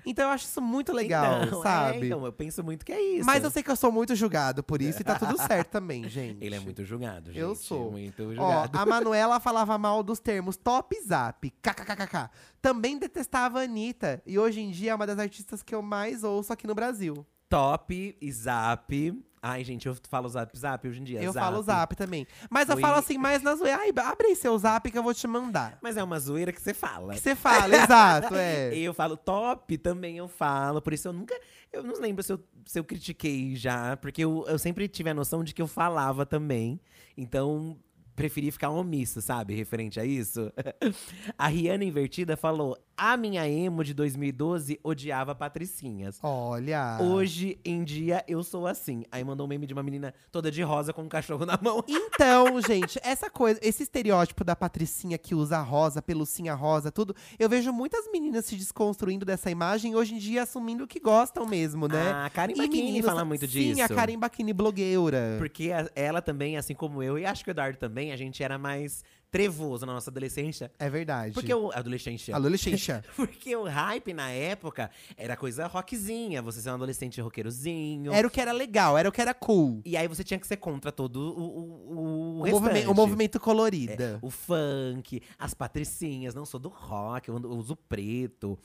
Então 0.07 0.27
eu 0.27 0.31
acho 0.31 0.45
isso 0.47 0.61
muito 0.61 0.93
legal, 0.93 1.45
Então, 1.45 1.61
é, 1.61 1.63
sabe? 1.63 2.07
então, 2.07 2.25
eu 2.25 2.33
penso 2.33 2.63
muito 2.65 2.85
que 2.85 2.93
é 2.93 3.01
isso. 3.01 3.27
Mas 3.27 3.45
eu 3.45 3.51
sei 3.51 3.63
que 3.63 3.71
eu 3.71 3.77
sou 3.77 3.93
muito 3.93 4.15
julgado 4.15 4.63
por 4.63 4.81
isso 4.81 5.01
e 5.01 5.05
tá 5.05 5.19
tudo 5.19 5.37
certo 5.39 5.71
também, 5.71 6.07
gente. 6.09 6.45
Ele 6.45 6.55
é 6.55 6.61
muito 6.61 6.85
julgado, 6.85 7.33
gente. 7.33 7.41
Eu 7.41 7.55
sou. 7.55 7.91
Muito 7.91 8.23
Ó, 8.23 8.35
julgado. 8.35 8.79
a 8.79 8.85
Manuela 8.87 9.39
falava 9.41 9.77
mal 9.77 10.03
dos 10.03 10.19
termos 10.19 10.57
top 10.57 10.97
zap, 11.07 11.51
kkkk. 11.63 12.31
Também 12.63 12.99
detestava 12.99 13.61
a 13.61 13.63
Anitta. 13.63 14.23
E 14.27 14.39
hoje 14.39 14.61
em 14.61 14.71
dia 14.71 14.93
é 14.93 14.95
uma 14.95 15.07
das 15.07 15.19
artistas 15.19 15.63
que 15.63 15.75
eu 15.75 15.83
mais 15.83 16.25
ouço 16.25 16.53
aqui 16.53 16.67
no 16.67 16.75
Brasil. 16.75 17.27
Top 17.49 18.17
e 18.21 18.33
zap. 18.33 19.23
Ai, 19.43 19.65
gente, 19.65 19.87
eu 19.87 19.97
falo 20.09 20.29
zap 20.29 20.57
zap 20.59 20.87
hoje 20.89 21.01
em 21.01 21.05
dia. 21.05 21.23
eu 21.23 21.33
zap. 21.33 21.45
falo 21.45 21.63
zap 21.63 21.97
também. 21.97 22.27
Mas 22.51 22.69
eu 22.69 22.77
falo 22.79 22.97
assim, 22.97 23.19
mais 23.19 23.43
na 23.43 23.55
zoeira. 23.55 23.79
Ai, 23.79 23.91
abre 24.05 24.29
aí 24.29 24.37
seu 24.37 24.57
zap 24.59 24.91
que 24.91 24.99
eu 24.99 25.03
vou 25.03 25.15
te 25.15 25.27
mandar. 25.27 25.79
Mas 25.81 25.97
é 25.97 26.03
uma 26.03 26.19
zoeira 26.19 26.53
que 26.53 26.61
você 26.61 26.75
fala. 26.75 27.15
Que 27.15 27.21
você 27.21 27.35
fala, 27.35 27.77
exato, 27.77 28.35
é. 28.35 28.75
Eu 28.79 28.95
falo 28.95 29.17
top, 29.17 29.77
também 29.79 30.19
eu 30.19 30.29
falo. 30.29 30.81
Por 30.81 30.93
isso 30.93 31.09
eu 31.09 31.13
nunca. 31.13 31.39
Eu 31.73 31.83
não 31.83 32.01
lembro 32.01 32.23
se 32.23 32.33
eu, 32.33 32.41
se 32.65 32.79
eu 32.79 32.85
critiquei 32.85 33.55
já, 33.57 33.97
porque 33.97 34.25
eu, 34.25 34.45
eu 34.49 34.59
sempre 34.59 34.89
tive 34.89 35.11
a 35.11 35.15
noção 35.15 35.43
de 35.45 35.55
que 35.55 35.63
eu 35.63 35.67
falava 35.67 36.25
também. 36.27 36.81
Então. 37.17 37.79
Preferi 38.17 38.51
ficar 38.51 38.71
omisso, 38.71 39.23
sabe? 39.23 39.55
Referente 39.55 40.01
a 40.01 40.05
isso. 40.05 40.53
a 41.39 41.47
Rihanna 41.47 41.85
Invertida 41.85 42.37
falou: 42.37 42.77
A 43.01 43.17
minha 43.17 43.49
emo 43.49 43.85
de 43.85 43.95
2012 43.95 44.81
odiava 44.83 45.33
patricinhas. 45.33 46.19
Olha. 46.21 46.99
Hoje 47.01 47.57
em 47.65 47.85
dia 47.85 48.25
eu 48.27 48.43
sou 48.43 48.67
assim. 48.67 49.05
Aí 49.13 49.23
mandou 49.23 49.47
um 49.47 49.49
meme 49.49 49.69
de 49.69 49.73
uma 49.73 49.85
menina 49.85 50.13
toda 50.33 50.51
de 50.51 50.63
rosa 50.63 50.93
com 50.93 51.03
um 51.03 51.09
cachorro 51.09 51.47
na 51.47 51.57
mão. 51.63 51.85
Então, 52.19 52.61
gente, 52.61 52.99
essa 53.05 53.31
coisa, 53.31 53.61
esse 53.63 53.85
estereótipo 53.85 54.43
da 54.43 54.57
patricinha 54.57 55.17
que 55.17 55.37
usa 55.37 55.61
rosa, 55.61 56.03
pelucinha 56.03 56.53
rosa, 56.53 56.91
tudo, 56.91 57.15
eu 57.39 57.49
vejo 57.49 57.73
muitas 57.73 58.11
meninas 58.11 58.45
se 58.47 58.57
desconstruindo 58.57 59.25
dessa 59.25 59.49
imagem 59.49 59.95
hoje 59.95 60.15
em 60.17 60.19
dia 60.19 60.43
assumindo 60.43 60.85
que 60.85 60.99
gostam 60.99 61.47
mesmo, 61.47 61.87
né? 61.87 62.11
A 62.11 62.29
Karen 62.29 62.57
Bakini 62.57 63.01
fala 63.03 63.25
muito 63.25 63.47
sim, 63.47 63.73
disso. 63.75 63.83
a 63.85 63.89
Karen 63.89 64.19
Bakini 64.19 64.53
blogueira. 64.53 65.37
Porque 65.39 65.71
ela 65.95 66.21
também, 66.21 66.57
assim 66.57 66.75
como 66.75 67.01
eu, 67.01 67.17
e 67.17 67.25
acho 67.25 67.45
que 67.45 67.51
o 67.51 67.53
Eduardo 67.53 67.79
também, 67.79 68.11
a 68.11 68.17
gente 68.17 68.43
era 68.43 68.59
mais 68.59 69.05
trevoso 69.31 69.85
na 69.85 69.93
nossa 69.93 70.11
adolescência. 70.11 70.71
É 70.79 70.89
verdade. 70.89 71.35
Porque 71.35 71.53
o. 71.53 71.71
Adolescência. 71.73 72.35
Adolescência. 72.35 73.05
Porque 73.17 73.55
o 73.55 73.65
hype 73.65 74.13
na 74.15 74.31
época 74.31 74.91
era 75.17 75.37
coisa 75.37 75.67
rockzinha, 75.67 76.41
você 76.41 76.61
ser 76.61 76.71
um 76.71 76.75
adolescente 76.75 77.21
roqueirozinho. 77.21 78.13
Era 78.13 78.27
o 78.27 78.31
que 78.31 78.41
era 78.41 78.53
legal, 78.53 78.97
era 78.97 79.09
o 79.09 79.13
que 79.13 79.21
era 79.21 79.35
cool. 79.35 79.83
E 79.85 79.97
aí 79.97 80.09
você 80.09 80.25
tinha 80.25 80.39
que 80.41 80.47
ser 80.47 80.57
contra 80.57 80.91
todo 80.91 81.17
o, 81.17 81.41
o, 81.41 82.39
o, 82.41 82.43
O, 82.43 82.51
movimento, 82.51 82.91
o 82.91 82.95
movimento 82.95 83.41
colorida. 83.41 84.19
O 84.23 84.31
funk, 84.31 85.21
as 85.39 85.55
patricinhas, 85.55 86.35
não 86.35 86.47
sou 86.47 86.59
do 86.61 86.69
rock, 86.69 87.29
eu 87.29 87.37
ando- 87.37 87.49
eu 87.53 87.57
uso 87.57 87.77
preto. 87.77 88.59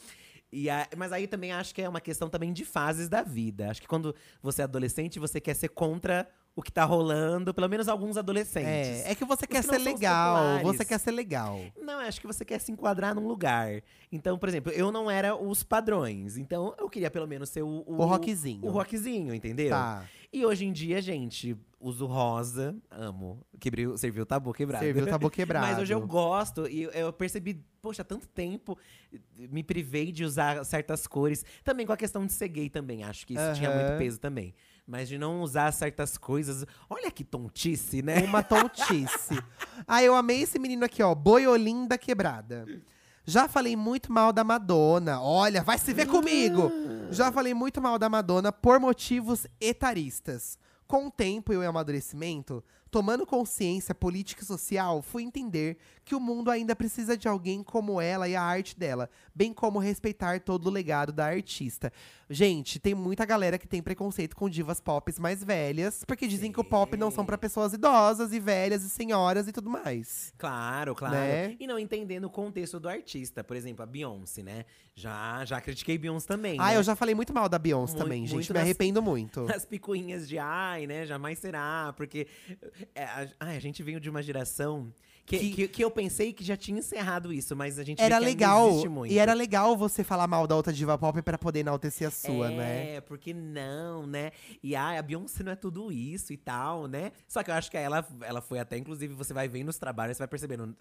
E 0.52 0.70
a- 0.70 0.88
mas 0.96 1.12
aí 1.12 1.26
também 1.28 1.52
acho 1.52 1.74
que 1.74 1.82
é 1.82 1.90
uma 1.90 2.00
questão 2.00 2.30
também 2.30 2.54
de 2.54 2.64
fases 2.64 3.10
da 3.10 3.22
vida. 3.24 3.70
Acho 3.72 3.82
que 3.82 3.88
quando 3.88 4.16
você 4.42 4.62
é 4.62 4.66
adolescente, 4.66 5.20
você 5.20 5.42
quer 5.42 5.56
ser 5.56 5.70
contra 5.70 6.28
o 6.56 6.62
que 6.62 6.72
tá 6.72 6.86
rolando, 6.86 7.52
pelo 7.54 7.68
menos 7.68 7.88
alguns 7.88 8.16
adolescentes. 8.16 9.06
É, 9.06 9.12
é 9.12 9.16
que 9.16 9.26
você 9.26 9.48
quer 9.48 9.64
que 9.64 9.70
ser 9.70 9.80
legal. 9.80 10.60
Você 10.62 10.86
quer 10.86 11.00
ser 11.00 11.12
legal. 11.12 11.60
Não, 11.82 12.00
acho 12.00 12.22
que 12.22 12.28
você 12.28 12.46
quer 12.46 12.60
se 12.60 12.72
enquadrar 12.72 13.16
num 13.16 13.28
lugar. 13.28 13.82
Então, 14.12 14.38
por 14.38 14.50
exemplo, 14.50 14.72
eu 14.72 14.92
não 14.92 15.10
era 15.10 15.36
os 15.36 15.64
padrões. 15.64 16.38
Então, 16.38 16.76
eu 16.78 16.88
queria 16.90 17.10
pelo 17.10 17.28
menos 17.28 17.50
ser 17.50 17.64
o… 17.64 17.84
O 17.88 18.06
rockzinho. 18.06 18.64
O 18.66 18.70
rockzinho, 18.70 19.34
entendeu? 19.34 19.72
Tá. 19.72 20.06
E 20.32 20.46
hoje 20.46 20.66
em 20.66 20.72
dia, 20.72 21.02
gente, 21.02 21.56
uso 21.80 22.06
rosa. 22.06 22.76
Amo. 22.92 23.40
Quebrei, 23.60 23.88
o- 23.88 23.98
serviu 23.98 24.22
o 24.22 24.26
tabu 24.26 24.54
quebrado. 24.54 24.84
Serviu, 24.86 25.08
tabu 25.08 25.30
quebrado. 25.32 25.66
Mas 25.74 25.80
hoje 25.80 25.94
eu 25.94 26.06
gosto 26.06 26.68
e 26.68 26.84
eu- 26.94 27.12
percebi, 27.14 27.64
poxa, 27.82 28.04
há 28.04 28.06
tanto 28.06 28.28
tempo 28.28 28.78
me 29.38 29.64
privei 29.64 30.12
de 30.12 30.24
usar 30.24 30.64
certas 30.66 31.08
cores. 31.08 31.44
Também 31.64 31.86
com 31.86 31.94
a 31.94 31.98
questão 31.98 32.26
de 32.28 32.34
ser 32.34 32.48
gay 32.48 32.70
também, 32.70 33.04
acho 33.04 33.26
que 33.26 33.34
isso 33.34 33.54
tinha 33.56 33.70
Aham. 33.70 33.80
muito 33.86 33.98
peso 33.98 34.20
também. 34.20 34.54
Mas 34.86 35.08
de 35.08 35.18
não 35.18 35.42
usar 35.42 35.72
certas 35.72 36.18
coisas. 36.18 36.66
Olha 36.90 37.10
que 37.10 37.24
tontice, 37.24 38.02
né? 38.02 38.20
Uma 38.24 38.44
tontice. 38.44 39.42
ah, 39.88 40.04
eu 40.04 40.14
amei 40.16 40.42
esse 40.42 40.60
menino 40.60 40.84
aqui, 40.84 41.02
ó. 41.02 41.16
Boiolinda 41.16 41.98
quebrada. 41.98 42.66
Já 43.26 43.48
falei 43.48 43.76
muito 43.76 44.12
mal 44.12 44.34
da 44.34 44.44
Madonna. 44.44 45.22
Olha, 45.22 45.64
vai 45.64 45.78
se 45.78 45.94
ver 45.94 46.08
comigo! 46.08 46.70
Já 47.10 47.32
falei 47.32 47.54
muito 47.54 47.82
mal 47.82 47.98
da 47.98 48.10
Madonna 48.10 48.52
por 48.52 48.80
motivos 48.80 49.48
etaristas. 49.62 50.58
Com 50.86 51.08
o 51.08 51.12
tempo 51.12 51.54
e 51.54 51.58
o 51.58 51.68
amadurecimento, 51.68 52.62
tomando 52.92 53.26
consciência 53.26 53.96
política 53.96 54.44
e 54.44 54.46
social, 54.46 55.02
fui 55.02 55.24
entender 55.24 55.78
que 56.04 56.14
o 56.14 56.20
mundo 56.20 56.52
ainda 56.52 56.76
precisa 56.76 57.18
de 57.18 57.28
alguém 57.28 57.64
como 57.64 58.00
ela 58.00 58.28
e 58.28 58.36
a 58.36 58.44
arte 58.44 58.78
dela, 58.78 59.10
bem 59.34 59.54
como 59.54 59.80
respeitar 59.80 60.42
todo 60.42 60.68
o 60.68 60.70
legado 60.70 61.12
da 61.12 61.26
artista. 61.26 61.92
Gente, 62.34 62.80
tem 62.80 62.96
muita 62.96 63.26
galera 63.26 63.58
que 63.58 63.68
tem 63.68 63.82
preconceito 63.82 64.36
com 64.36 64.50
divas 64.50 64.80
pop 64.82 65.14
mais 65.20 65.44
velhas, 65.44 66.04
porque 66.06 66.28
dizem 66.28 66.52
que 66.52 66.60
o 66.60 66.64
pop 66.64 66.98
não 66.98 67.12
são 67.12 67.26
pra 67.26 67.38
pessoas 67.38 67.74
idosas 67.74 68.34
e 68.34 68.40
velhas 68.40 68.84
e 68.84 68.90
senhoras 68.90 69.48
e 69.48 69.52
tudo 69.52 69.70
mais. 69.70 70.34
Claro, 70.38 70.96
claro. 70.96 71.16
Né? 71.16 71.56
E 71.60 71.68
não 71.68 71.78
entendendo 71.78 72.26
o 72.26 72.30
contexto 72.30 72.80
do 72.80 72.90
artista. 72.90 73.44
Por 73.44 73.56
exemplo, 73.56 73.84
a 73.84 73.86
Beyoncé, 73.86 74.42
né? 74.42 74.66
Já, 74.96 75.46
já 75.46 75.62
critiquei 75.62 75.98
Beyoncé 75.98 76.28
também. 76.28 76.58
Ah, 76.60 76.72
né? 76.72 76.78
eu 76.78 76.84
já 76.84 76.96
falei 76.96 77.14
muito 77.16 77.34
mal 77.34 77.48
da 77.48 77.60
Beyoncé 77.60 77.94
Muito- 77.94 78.04
também, 78.04 78.22
gente. 78.26 78.34
muito 78.34 78.54
Me 78.54 78.60
arrependo 78.60 79.02
muito. 79.04 79.46
As 79.54 79.66
picuinhas 79.66 80.28
de 80.28 80.38
ai, 80.40 80.88
né? 80.88 81.06
Jamais 81.06 81.38
será. 81.40 81.94
Porque 81.96 82.28
é, 82.96 83.04
a, 83.04 83.28
ai, 83.40 83.58
a 83.58 83.60
gente 83.60 83.82
veio 83.84 84.00
de 84.00 84.10
uma 84.10 84.22
geração 84.24 84.92
que, 85.26 85.40
Que- 85.40 85.50
que, 85.52 85.68
que 85.70 85.84
eu 85.84 85.90
pensei 85.90 86.34
que 86.34 86.44
já 86.44 86.58
tinha 86.58 86.80
encerrado 86.80 87.32
isso, 87.32 87.56
mas 87.56 87.80
a 87.80 87.84
gente 87.84 88.02
Era 88.02 88.18
legal. 88.18 88.70
E 89.08 89.18
era 89.18 89.34
legal 89.34 89.76
você 89.78 90.04
falar 90.04 90.28
mal 90.28 90.46
da 90.46 90.56
outra 90.56 90.74
diva 90.74 90.98
pop 90.98 91.22
pra 91.22 91.38
poder 91.38 91.60
enaltecer 91.62 92.08
a 92.08 92.12
sua, 92.12 92.52
é, 92.52 92.56
né? 92.56 93.02
porque 93.02 93.34
não, 93.34 94.06
né? 94.06 94.32
E 94.62 94.76
ai, 94.76 94.98
a 94.98 95.02
Beyoncé 95.02 95.42
não 95.44 95.54
é 95.54 95.56
tudo 95.56 95.92
isso 95.94 96.34
e 96.34 96.38
tal, 96.38 96.88
né? 96.88 97.12
Só 97.28 97.42
que 97.42 97.50
eu 97.50 97.56
acho 97.56 97.72
que 97.72 97.78
ela, 97.78 98.06
ela 98.22 98.42
foi 98.42 98.60
até, 98.60 98.78
inclusive, 98.78 99.14
você 99.14 99.34
vai 99.34 99.48
vendo 99.48 99.70
os 99.70 99.78
trabalhos, 99.78 100.18
você 100.18 100.22
vai 100.24 100.28
percebendo. 100.28 100.76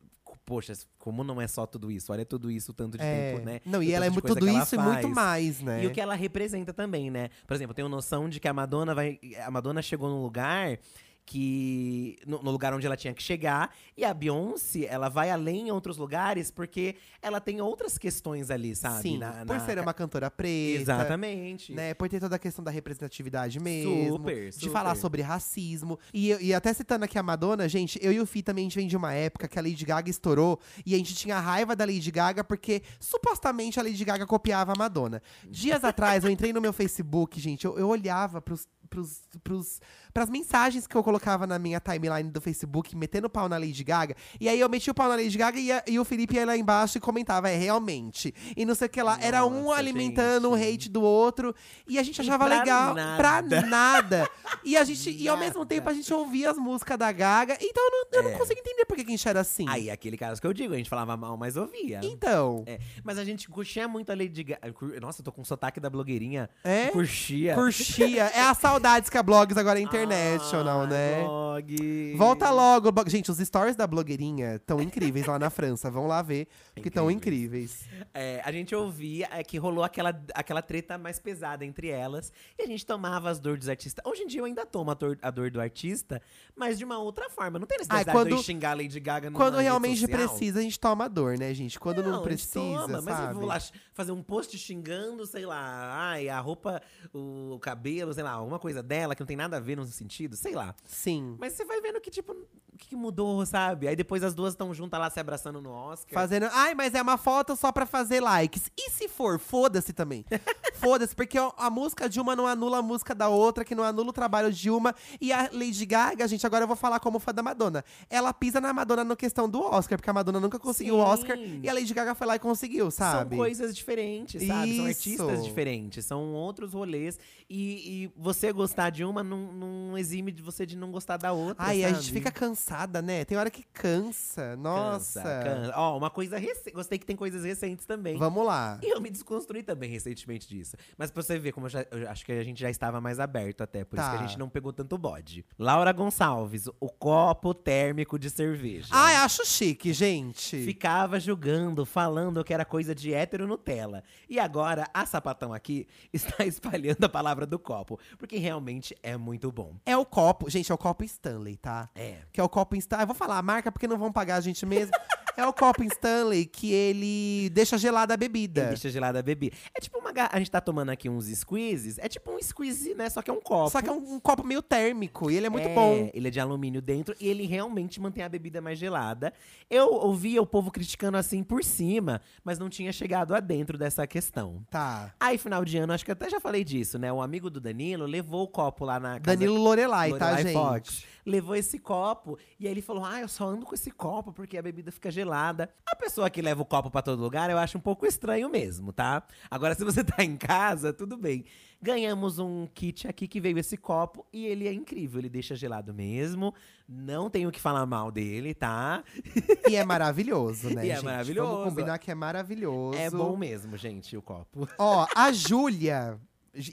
Poxa, 0.45 0.73
como 0.99 1.23
não 1.23 1.41
é 1.41 1.47
só 1.47 1.65
tudo 1.65 1.89
isso? 1.91 2.11
Olha 2.13 2.25
tudo 2.25 2.51
isso, 2.51 2.73
tanto 2.73 2.99
de 2.99 3.05
É. 3.05 3.33
tempo, 3.35 3.45
né? 3.47 3.61
Não, 3.65 3.81
e 3.81 3.93
ela 3.93 4.07
é 4.07 4.11
tudo 4.11 4.49
isso 4.49 4.75
e 4.75 4.79
muito 4.79 5.09
mais, 5.09 5.61
né? 5.61 5.85
E 5.85 5.87
o 5.87 5.93
que 5.93 6.01
ela 6.01 6.15
representa 6.17 6.73
também, 6.73 7.11
né? 7.13 7.31
Por 7.47 7.55
exemplo, 7.55 7.71
eu 7.71 7.77
tenho 7.77 7.89
noção 7.89 8.29
de 8.29 8.41
que 8.41 8.49
a 8.49 8.53
Madonna 8.53 8.93
vai. 8.93 9.21
A 9.47 9.51
Madonna 9.53 9.81
chegou 9.83 10.09
num 10.09 10.21
lugar 10.23 10.79
que. 11.25 12.17
No, 12.27 12.43
no 12.43 12.51
lugar 12.51 12.75
onde 12.75 12.87
ela 12.87 12.97
tinha 12.97 13.15
que 13.15 13.23
chegar. 13.23 13.75
E 13.97 14.05
a 14.05 14.13
Beyoncé, 14.13 14.87
ela 14.87 15.09
vai 15.09 15.31
além 15.31 15.69
em 15.69 15.71
outros 15.71 15.97
lugares 15.97 16.51
porque 16.51 16.97
ela 17.21 17.41
tem 17.41 17.61
outras 17.61 17.97
questões 17.99 18.51
ali, 18.51 18.75
sabe? 18.77 19.03
Sim, 19.03 19.19
Na- 19.19 19.45
por 19.47 19.57
na- 19.57 19.61
ser 19.61 19.79
uma 19.79 19.95
cantora 19.95 20.31
preta. 20.31 20.81
Exatamente. 20.83 21.73
Né, 21.73 21.95
por 21.95 22.09
ter 22.09 22.21
toda 22.21 22.37
a 22.37 22.39
questão 22.39 22.65
da 22.65 22.71
representatividade 22.71 23.59
mesmo. 23.61 24.17
Super, 24.17 24.51
De 24.51 24.55
super. 24.57 24.71
falar 24.71 24.95
sobre 24.95 25.23
racismo. 25.23 25.99
E, 26.13 26.29
e 26.41 26.55
até 26.55 26.73
citando 26.73 27.05
aqui 27.05 27.19
a 27.19 27.23
Madonna, 27.23 27.69
gente, 27.69 27.99
eu 28.03 28.13
e 28.13 28.21
o 28.21 28.27
Fih 28.27 28.43
também 28.43 28.63
a 28.63 28.69
gente 28.69 28.77
vem 28.77 28.87
de 28.89 28.97
uma 28.97 29.13
época 29.13 29.49
que 29.49 29.59
a 29.59 29.63
Lady 29.63 29.85
Gaga 29.85 30.11
estourou 30.11 30.59
e 30.85 30.95
a 30.95 30.99
gente 30.99 31.15
tinha 31.15 31.39
raiva 31.39 31.75
da 31.77 31.85
Lady 31.85 32.11
Gaga 32.11 32.43
porque 32.45 32.83
supostamente 33.01 33.79
a 33.79 33.83
Lady 33.83 34.05
Gaga 34.05 34.27
copiava 34.27 34.73
a 34.73 34.77
Madonna. 34.77 35.23
Dias 35.49 35.83
atrás 35.85 36.25
eu 36.25 36.31
entrei 36.31 36.53
no 36.53 36.61
meu 36.61 36.73
Facebook, 36.73 37.39
gente, 37.41 37.65
eu, 37.65 37.79
eu 37.79 37.89
olhava 37.89 38.41
pros. 38.41 38.67
Pros, 38.91 39.23
pros, 39.43 39.81
pras 40.13 40.29
mensagens 40.29 40.87
que 40.87 40.95
eu 40.97 41.03
colocava 41.03 41.47
na 41.47 41.59
minha 41.59 41.81
timeline 41.81 42.31
do 42.31 42.41
Facebook, 42.41 42.95
metendo 42.97 43.29
pau 43.31 43.49
na 43.49 43.57
Lady 43.59 43.83
Gaga. 43.85 44.15
E 44.41 44.49
aí 44.49 44.59
eu 44.61 44.69
meti 44.69 44.91
o 44.91 44.95
pau 44.95 45.09
na 45.09 45.17
Lady 45.17 45.37
Gaga 45.37 45.59
e, 45.59 45.73
a- 45.73 45.83
e 45.87 45.99
o 45.99 46.05
Felipe 46.05 46.35
ia 46.37 46.45
lá 46.47 46.57
embaixo 46.57 46.99
e 46.99 47.01
comentava, 47.01 47.49
é, 47.51 47.57
realmente. 47.57 48.35
E 48.57 48.65
não 48.65 48.75
sei 48.75 48.87
o 48.87 48.91
que 48.91 49.03
lá. 49.03 49.19
Era 49.21 49.45
um 49.47 49.65
Nossa, 49.65 49.79
alimentando 49.79 50.51
o 50.51 50.57
gente. 50.59 50.75
hate 50.75 50.89
do 50.91 51.03
outro. 51.03 51.55
E 51.87 51.99
a 51.99 52.03
gente 52.03 52.21
achava 52.21 52.47
pra 52.47 52.59
legal 52.59 52.95
pra 52.95 53.43
nada. 53.43 53.63
nada. 53.63 54.31
E 54.65 54.77
a 54.77 54.85
gente, 54.85 55.11
e 55.11 55.29
ao 55.29 55.37
mesmo 55.37 55.61
Nada. 55.61 55.67
tempo 55.67 55.89
a 55.89 55.95
gente 55.95 56.13
ouvia 56.13 56.51
as 56.51 56.57
músicas 56.59 56.99
da 56.99 57.11
Gaga. 57.11 57.57
Então 57.61 57.85
eu 57.85 57.91
não, 57.91 58.07
eu 58.13 58.29
É. 58.29 58.33
não 58.33 58.39
consigo 58.39 58.61
entender 58.61 58.85
por 58.85 58.97
que 58.97 59.03
a 59.03 59.07
gente 59.07 59.29
era 59.29 59.41
assim. 59.41 59.65
Aí, 59.69 59.91
aquele 59.91 60.17
caso 60.17 60.41
que 60.41 60.47
eu 60.47 60.53
digo, 60.53 60.75
a 60.75 60.77
gente 60.77 60.91
falava 60.91 61.17
mal, 61.17 61.37
mas 61.37 61.57
ouvia. 61.57 62.01
Então, 62.03 62.65
É, 62.67 62.79
mas 63.03 63.19
a 63.19 63.25
gente 63.25 63.49
curtia 63.49 63.87
muito 63.89 64.11
a 64.11 64.15
Lady 64.15 64.43
Gaga. 64.45 64.75
Nossa, 65.01 65.21
eu 65.21 65.25
tô 65.25 65.33
com 65.33 65.43
o 65.43 65.45
sotaque 65.45 65.81
da 65.81 65.89
blogueirinha. 65.91 66.49
É? 66.65 66.87
Curtia. 66.89 67.55
curtia. 67.55 68.25
É 68.35 68.41
as 68.43 68.59
saudades 68.59 69.09
que 69.11 69.19
a 69.19 69.23
Blogs 69.23 69.57
agora 69.57 69.79
é 69.81 69.83
international, 70.05 70.87
né? 70.87 71.23
Blog. 71.25 72.15
Volta 72.17 72.51
logo. 72.51 72.91
Gente, 73.09 73.31
os 73.31 73.39
stories 73.39 73.77
da 73.77 73.87
blogueirinha 73.87 74.57
estão 74.57 74.81
incríveis 74.81 75.27
lá 75.27 75.39
na 75.39 75.51
França. 75.51 75.91
Vão 75.91 76.07
lá 76.07 76.23
ver, 76.23 76.49
porque 76.75 76.89
estão 76.89 77.11
incríveis. 77.11 77.85
É, 78.15 78.41
a 78.45 78.51
gente 78.53 78.75
ouvia 78.75 79.29
é, 79.31 79.43
que 79.43 79.59
rolou 79.59 79.85
aquela, 79.85 80.19
aquela 80.35 80.63
treta 80.63 80.97
mais 80.99 81.19
pesada 81.19 81.65
entre 81.65 81.89
elas. 81.89 82.33
E 82.59 82.63
a 82.63 82.67
gente 82.67 82.85
tomava 82.87 83.31
as 83.31 83.39
dores 83.39 83.61
dos 83.61 83.69
artistas. 83.69 84.05
Hoje 84.05 84.23
em 84.23 84.27
dia 84.27 84.41
eu 84.41 84.45
ainda 84.45 84.65
tomo 84.67 84.91
a 84.91 84.95
dor, 84.95 85.19
a 85.23 85.31
dor 85.31 85.51
do 85.51 85.61
artista, 85.61 86.21
mas 86.57 86.79
de 86.79 86.85
uma 86.85 86.99
outra 86.99 87.29
forma. 87.31 87.59
Não 87.59 87.67
tem 87.67 87.79
necessidade 87.79 88.09
Ai, 88.09 88.15
quando- 88.15 88.37
de 88.37 88.43
xingar 88.43 88.71
a 88.73 88.75
Lady 88.75 88.99
Gaga 89.01 89.31
numa 89.31 89.39
Quando 89.39 89.59
realmente 89.59 90.01
social. 90.01 90.19
precisa, 90.29 90.59
a 90.59 90.63
gente 90.63 90.79
toma 90.81 91.09
dor, 91.09 91.39
né, 91.39 91.53
gente? 91.55 91.79
Quando 91.79 92.03
não, 92.03 92.11
a 92.11 92.15
gente 92.15 92.23
precisa, 92.25 92.55
toma, 92.55 92.89
mas 92.89 93.07
eu 93.07 93.13
sabe? 93.13 93.35
vou 93.35 93.45
lá 93.47 93.59
fazer 93.95 94.13
um 94.13 94.23
post 94.23 94.57
xingando, 94.59 95.27
sei 95.27 95.45
lá, 95.47 96.11
ai, 96.11 96.29
a 96.29 96.39
roupa, 96.41 96.81
o 97.13 97.59
cabelo, 97.61 98.13
sei 98.13 98.23
lá, 98.23 98.33
alguma 98.33 98.59
coisa 98.59 98.83
dela 98.83 99.15
que 99.15 99.21
não 99.21 99.27
tem 99.27 99.37
nada 99.37 99.57
a 99.57 99.61
ver 99.61 99.77
no 99.77 99.85
sentido, 99.93 100.37
sei 100.37 100.55
lá. 100.55 100.75
Sim. 100.85 101.37
Mas 101.39 101.53
você 101.53 101.65
vai 101.65 101.81
vendo 101.81 102.01
que, 102.01 102.11
tipo, 102.11 102.35
que, 102.83 102.89
que 102.89 102.97
mudou, 102.97 103.45
sabe? 103.47 103.89
Aí 103.89 103.97
depois 103.97 104.23
as 104.23 104.35
duas 104.35 104.53
estão 104.53 104.73
juntas 104.75 104.99
lá 104.99 105.09
se 105.09 105.21
abraçando 105.21 105.61
no 105.61 105.71
Oscar. 105.71 106.13
Fazendo. 106.13 106.49
Ai, 106.53 106.75
mas 106.75 106.95
é 106.95 107.03
uma 107.03 107.17
foto 107.17 107.57
só 107.57 107.71
pra 107.73 107.87
fazer 107.87 108.21
likes. 108.21 108.71
E 108.77 108.91
se 108.91 109.09
for? 109.09 109.39
Foda-se 109.39 109.93
também. 109.93 110.25
Foda-se, 110.75 111.15
porque 111.15 111.39
a, 111.39 111.53
a 111.57 111.71
música 111.71 112.09
de 112.09 112.21
uma 112.21 112.35
não 112.35 112.47
anula 112.47 112.79
a 112.79 112.83
música 112.83 113.15
da 113.15 113.29
outra, 113.29 113.65
que 113.65 113.75
não 113.75 113.85
anula 113.85 114.11
o 114.11 114.13
trabalho 114.13 114.53
de 114.53 114.71
uma. 114.71 114.95
E 115.21 115.33
a 115.33 115.49
Lady 115.53 115.87
Gaga, 115.87 116.27
gente, 116.27 116.45
agora 116.47 116.65
eu 116.65 116.69
vou 116.69 116.77
falar 116.77 116.99
como 117.01 117.19
fã 117.19 117.33
da 117.33 117.43
Madonna. 117.43 117.85
Ela 118.11 118.33
pisa 118.33 118.61
na 118.61 118.73
Madonna 118.73 119.05
na 119.05 119.17
questão 119.17 119.49
do 119.49 119.63
Oscar, 119.63 119.97
porque 119.99 120.11
a 120.11 120.13
Madonna 120.13 120.41
nunca 120.41 120.59
conseguiu 120.59 120.97
o. 120.97 120.99
Oscar 120.99 121.37
e 121.39 121.69
a 121.69 121.73
Lady 121.73 121.93
Gaga 121.93 122.15
foi 122.15 122.27
lá 122.27 122.37
e 122.37 122.39
conseguiu, 122.39 122.91
sabe? 122.91 123.31
São 123.31 123.39
coisas 123.39 123.77
diferentes, 123.77 124.47
sabe? 124.47 124.77
São 124.77 124.89
Isso. 124.89 124.99
artistas 125.23 125.45
diferentes, 125.45 126.05
são 126.05 126.33
outros 126.33 126.73
rolês. 126.73 127.19
E, 127.49 128.05
e 128.05 128.13
você 128.17 128.53
gostar 128.53 128.91
de 128.91 129.05
uma 129.05 129.23
não, 129.23 129.53
não 129.53 129.99
exime 129.99 130.33
de 130.33 130.43
você 130.43 130.65
de 130.65 130.77
não 130.77 130.91
gostar 130.91 131.17
da 131.17 131.33
outra. 131.33 131.63
Ai, 131.63 131.85
a 131.85 131.89
sabe? 131.89 132.01
gente 132.01 132.13
fica 132.13 132.31
cansada, 132.73 133.03
né? 133.03 133.25
Tem 133.25 133.37
hora 133.37 133.51
que 133.51 133.63
cansa. 133.73 134.57
Nossa. 134.57 135.23
Cansa, 135.23 135.43
cansa. 135.45 135.73
Ó, 135.77 135.97
uma 135.99 136.11
coisa 136.11 136.39
recente. 136.39 136.73
Gostei 136.73 136.99
que 136.99 137.05
tem 137.07 137.15
coisas 137.17 137.45
recentes 137.45 137.85
também. 137.85 138.17
Vamos 138.17 138.47
lá. 138.47 138.79
E 138.83 138.89
eu 138.93 139.01
me 139.01 139.11
desconstruí 139.11 139.63
também 139.63 139.91
recentemente 139.91 140.49
disso. 140.49 140.77
Mas 140.97 141.11
pra 141.11 141.23
você 141.23 141.39
ver 141.39 141.53
como 141.53 141.67
eu, 141.67 141.71
já- 141.71 141.87
eu 141.91 142.09
acho 142.11 142.25
que 142.25 142.33
a 142.33 142.43
gente 142.45 142.61
já 142.61 142.71
estava 142.71 143.01
mais 143.01 143.21
aberto 143.21 143.63
até. 143.63 143.85
Por 143.85 143.99
isso 143.99 144.07
Tá. 144.07 144.17
que 144.17 144.25
a 144.25 144.27
gente 144.27 144.39
não 144.39 144.49
pegou 144.49 144.73
tanto 144.73 144.97
bode. 144.97 145.45
Laura 145.59 145.93
Gonçalves, 145.93 146.67
o 146.81 146.89
copo 146.89 147.53
térmico 147.55 148.19
de 148.19 148.31
cerveja. 148.31 148.89
Ai, 148.91 149.17
acho 149.17 149.45
chique, 149.45 149.93
gente. 149.93 150.63
Ficava 150.65 151.21
julgando, 151.21 151.85
falando 151.85 152.43
que 152.45 152.55
era 152.55 152.65
coisa 152.65 152.95
de 152.95 153.13
hétero 153.13 153.47
Nutella. 153.47 154.03
E 154.29 154.39
agora, 154.39 154.89
a 154.95 155.05
sapatão 155.05 155.53
aqui 155.53 155.87
está 156.13 156.45
espalhando 156.47 157.05
a 157.05 157.09
palavra 157.09 157.47
do 157.47 157.59
copo. 157.59 157.99
Porque 158.19 158.39
realmente 158.39 158.97
é 159.03 159.17
muito 159.17 159.53
bom. 159.53 159.75
É 159.85 159.97
o 159.97 160.05
copo. 160.07 160.49
Gente, 160.49 160.71
é 160.71 160.75
o 160.75 160.79
copo 160.79 161.05
Stanley, 161.05 161.57
tá? 161.57 161.91
É. 161.95 162.19
Que 162.33 162.41
é 162.41 162.45
o 162.45 162.49
copo 162.49 162.62
Stanley. 162.77 163.03
Eu 163.05 163.07
vou 163.09 163.17
falar 163.17 163.39
a 163.39 163.43
marca 163.43 163.71
porque 163.71 163.87
não 163.87 163.99
vão 163.99 164.13
pagar 164.13 164.37
a 164.37 164.41
gente 164.41 164.65
mesmo. 164.67 164.93
é 165.37 165.47
o 165.47 165.53
copo 165.53 165.83
Stanley 165.85 166.45
que 166.45 166.73
ele 166.73 167.51
deixa 167.51 167.79
gelada 167.79 168.15
a 168.15 168.17
bebida. 168.17 168.67
Deixa 168.67 168.91
gelada 168.91 169.19
a 169.19 169.23
bebida. 169.23 169.57
É 169.75 169.81
tipo 169.81 169.99
uma. 169.99 170.13
A 170.31 170.39
gente 170.39 170.51
tá 170.51 170.61
tomando 170.61 170.91
aqui 170.91 171.09
uns 171.09 171.27
squeezes. 171.27 171.99
É 171.99 172.09
tipo 172.09 172.31
um 172.31 172.43
squeeze, 172.43 172.95
né? 172.95 173.09
Só 173.09 173.23
que 173.23 173.31
é 173.31 173.33
um 173.33 173.41
copo. 173.41 173.71
Só 173.71 173.81
que 173.81 173.89
é 173.89 173.93
um, 173.93 174.15
um 174.15 174.21
copo 174.21 174.45
meio 174.47 174.63
térmico 174.63 175.31
e 175.31 175.37
ele 175.37 175.47
é 175.47 175.51
muito 175.51 175.69
É, 175.69 175.75
bom. 175.75 176.11
Ele 176.13 176.29
é 176.29 176.31
de 176.31 176.39
alumínio 176.39 176.83
dentro 176.83 177.15
e 177.19 177.29
ele 177.29 177.47
realmente 177.47 178.01
mantém 178.01 178.23
a 178.23 178.29
bebida 178.29 178.61
mais 178.61 178.79
gelada. 178.79 179.33
Eu 179.71 179.89
ouvia 179.93 180.41
o 180.43 180.47
povo 180.47 180.71
criticando 180.71 181.17
assim 181.17 181.43
por 181.43 181.65
cima, 181.65 182.21
mas 182.45 182.59
não 182.59 182.69
tinha 182.69 182.93
chegado 182.93 183.35
adentro 183.35 183.79
dessa 183.79 184.07
questão. 184.07 184.65
Tá. 184.71 185.15
Aí, 185.19 185.39
final 185.39 185.65
de 185.65 185.79
ano, 185.79 185.93
acho 185.93 186.05
que 186.05 186.13
até 186.13 186.29
já 186.29 186.41
falei 186.41 186.63
disso, 186.63 186.99
né? 186.99 187.13
O 187.13 187.23
amigo 187.23 187.49
do 187.49 187.61
Danilo 187.61 188.05
levou 188.05 188.45
o 188.45 188.49
copo 188.49 188.85
lá 188.85 189.01
na 189.01 189.19
casa 189.21 189.37
Danilo 189.37 189.57
Lorelai, 189.57 190.11
tá, 190.19 190.31
Lorelai 190.31 190.83
gente? 190.83 191.07
Levou 191.25 191.55
esse 191.55 191.79
copo 191.79 192.39
e 192.59 192.67
aí 192.67 192.73
ele 192.73 192.83
falou: 192.83 193.05
Ah, 193.05 193.21
eu 193.21 193.29
só 193.29 193.47
ando 193.47 193.65
com 193.65 193.75
esse 193.75 193.91
copo 193.91 194.33
porque 194.33 194.57
a 194.59 194.63
bebida 194.63 194.91
fica 194.91 195.11
gelada. 195.11 195.71
A 195.87 195.95
pessoa 195.95 196.29
que 196.29 196.43
leva 196.43 196.63
o 196.63 196.67
copo 196.67 196.91
pra 196.91 197.01
todo 197.03 197.21
lugar, 197.23 197.49
eu 197.51 197.59
acho 197.59 197.79
um 197.79 197.81
pouco 197.81 198.05
estranho 198.07 198.49
mesmo, 198.49 198.93
tá? 198.93 199.23
Agora, 199.51 199.75
se 199.75 199.85
você 199.85 200.03
tá 200.05 200.25
em 200.25 200.37
casa, 200.37 200.93
tudo 200.93 201.17
bem. 201.17 201.45
Ganhamos 201.81 202.39
um 202.39 202.67
kit 202.73 203.09
aqui 203.09 203.27
que 203.27 203.41
veio 203.41 203.59
esse 203.59 203.77
copo 203.77 204.25
e 204.33 204.47
ele 204.47 204.69
é 204.69 204.73
incrível. 204.73 205.19
Ele 205.21 205.29
deixa 205.29 205.55
gelado 205.57 205.93
mesmo. 205.93 206.55
Não 206.89 207.29
tenho 207.31 207.51
que 207.51 207.61
falar 207.61 207.87
mal 207.87 208.11
dele, 208.11 208.55
tá? 208.55 209.03
E 209.69 209.77
é 209.77 209.85
maravilhoso, 209.85 210.71
né, 210.71 210.87
E 210.87 210.91
é 210.91 210.95
gente? 210.97 211.05
maravilhoso. 211.05 211.51
Vamos 211.51 211.65
combinar 211.69 211.99
que 211.99 212.11
é 212.11 212.15
maravilhoso. 212.15 212.99
É 212.99 213.09
bom 213.11 213.37
mesmo, 213.37 213.77
gente, 213.77 214.17
o 214.17 214.23
copo. 214.23 214.69
Ó, 214.79 215.07
a 215.15 215.33
Júlia, 215.33 216.19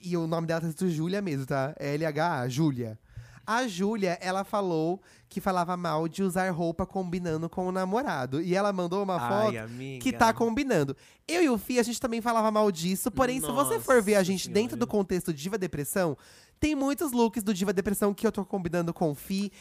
e 0.04 0.18
o 0.18 0.28
nome 0.28 0.47
dela 0.47 0.62
tá 0.62 0.68
escrito 0.68 0.91
Júlia 0.91 1.22
mesmo, 1.22 1.45
tá? 1.45 1.74
L-H-A, 1.80 2.47
Júlia. 2.50 3.00
A 3.52 3.68
Júlia, 3.68 4.16
ela 4.22 4.43
falou 4.43 5.02
que 5.28 5.41
falava 5.41 5.76
mal 5.76 6.08
de 6.08 6.22
usar 6.22 6.52
roupa 6.52 6.86
combinando 6.86 7.50
com 7.50 7.68
o 7.68 7.72
namorado. 7.72 8.39
E 8.43 8.54
ela 8.54 8.72
mandou 8.72 9.02
uma 9.02 9.20
foto 9.20 9.58
amiga. 9.58 10.04
que 10.04 10.14
tá 10.14 10.32
combinando. 10.32 10.95
Eu 11.28 11.41
e 11.41 11.50
o 11.50 11.58
Fih, 11.58 11.80
a 11.80 11.84
gente 11.84 12.00
também 12.00 12.22
falava 12.22 12.52
mal 12.52 12.72
disso. 12.72 13.10
Porém, 13.10 13.41
se 13.41 13.47
você 13.52 13.80
for 13.80 14.04
ver 14.04 14.14
a 14.14 14.18
Nossa 14.20 14.26
gente 14.26 14.43
Senhora. 14.43 14.62
dentro 14.62 14.78
do 14.78 14.86
contexto 14.86 15.34
Diva 15.34 15.58
Depressão, 15.58 16.16
tem 16.60 16.76
muitos 16.76 17.12
looks 17.12 17.43
do 17.43 17.53
Diva 17.53 17.74
Depressão 17.74 18.14
que 18.14 18.26
eu 18.26 18.32
tô 18.32 18.45
combinando 18.45 18.93
com 18.93 19.12
o 19.12 19.16
Fih. 19.16 19.51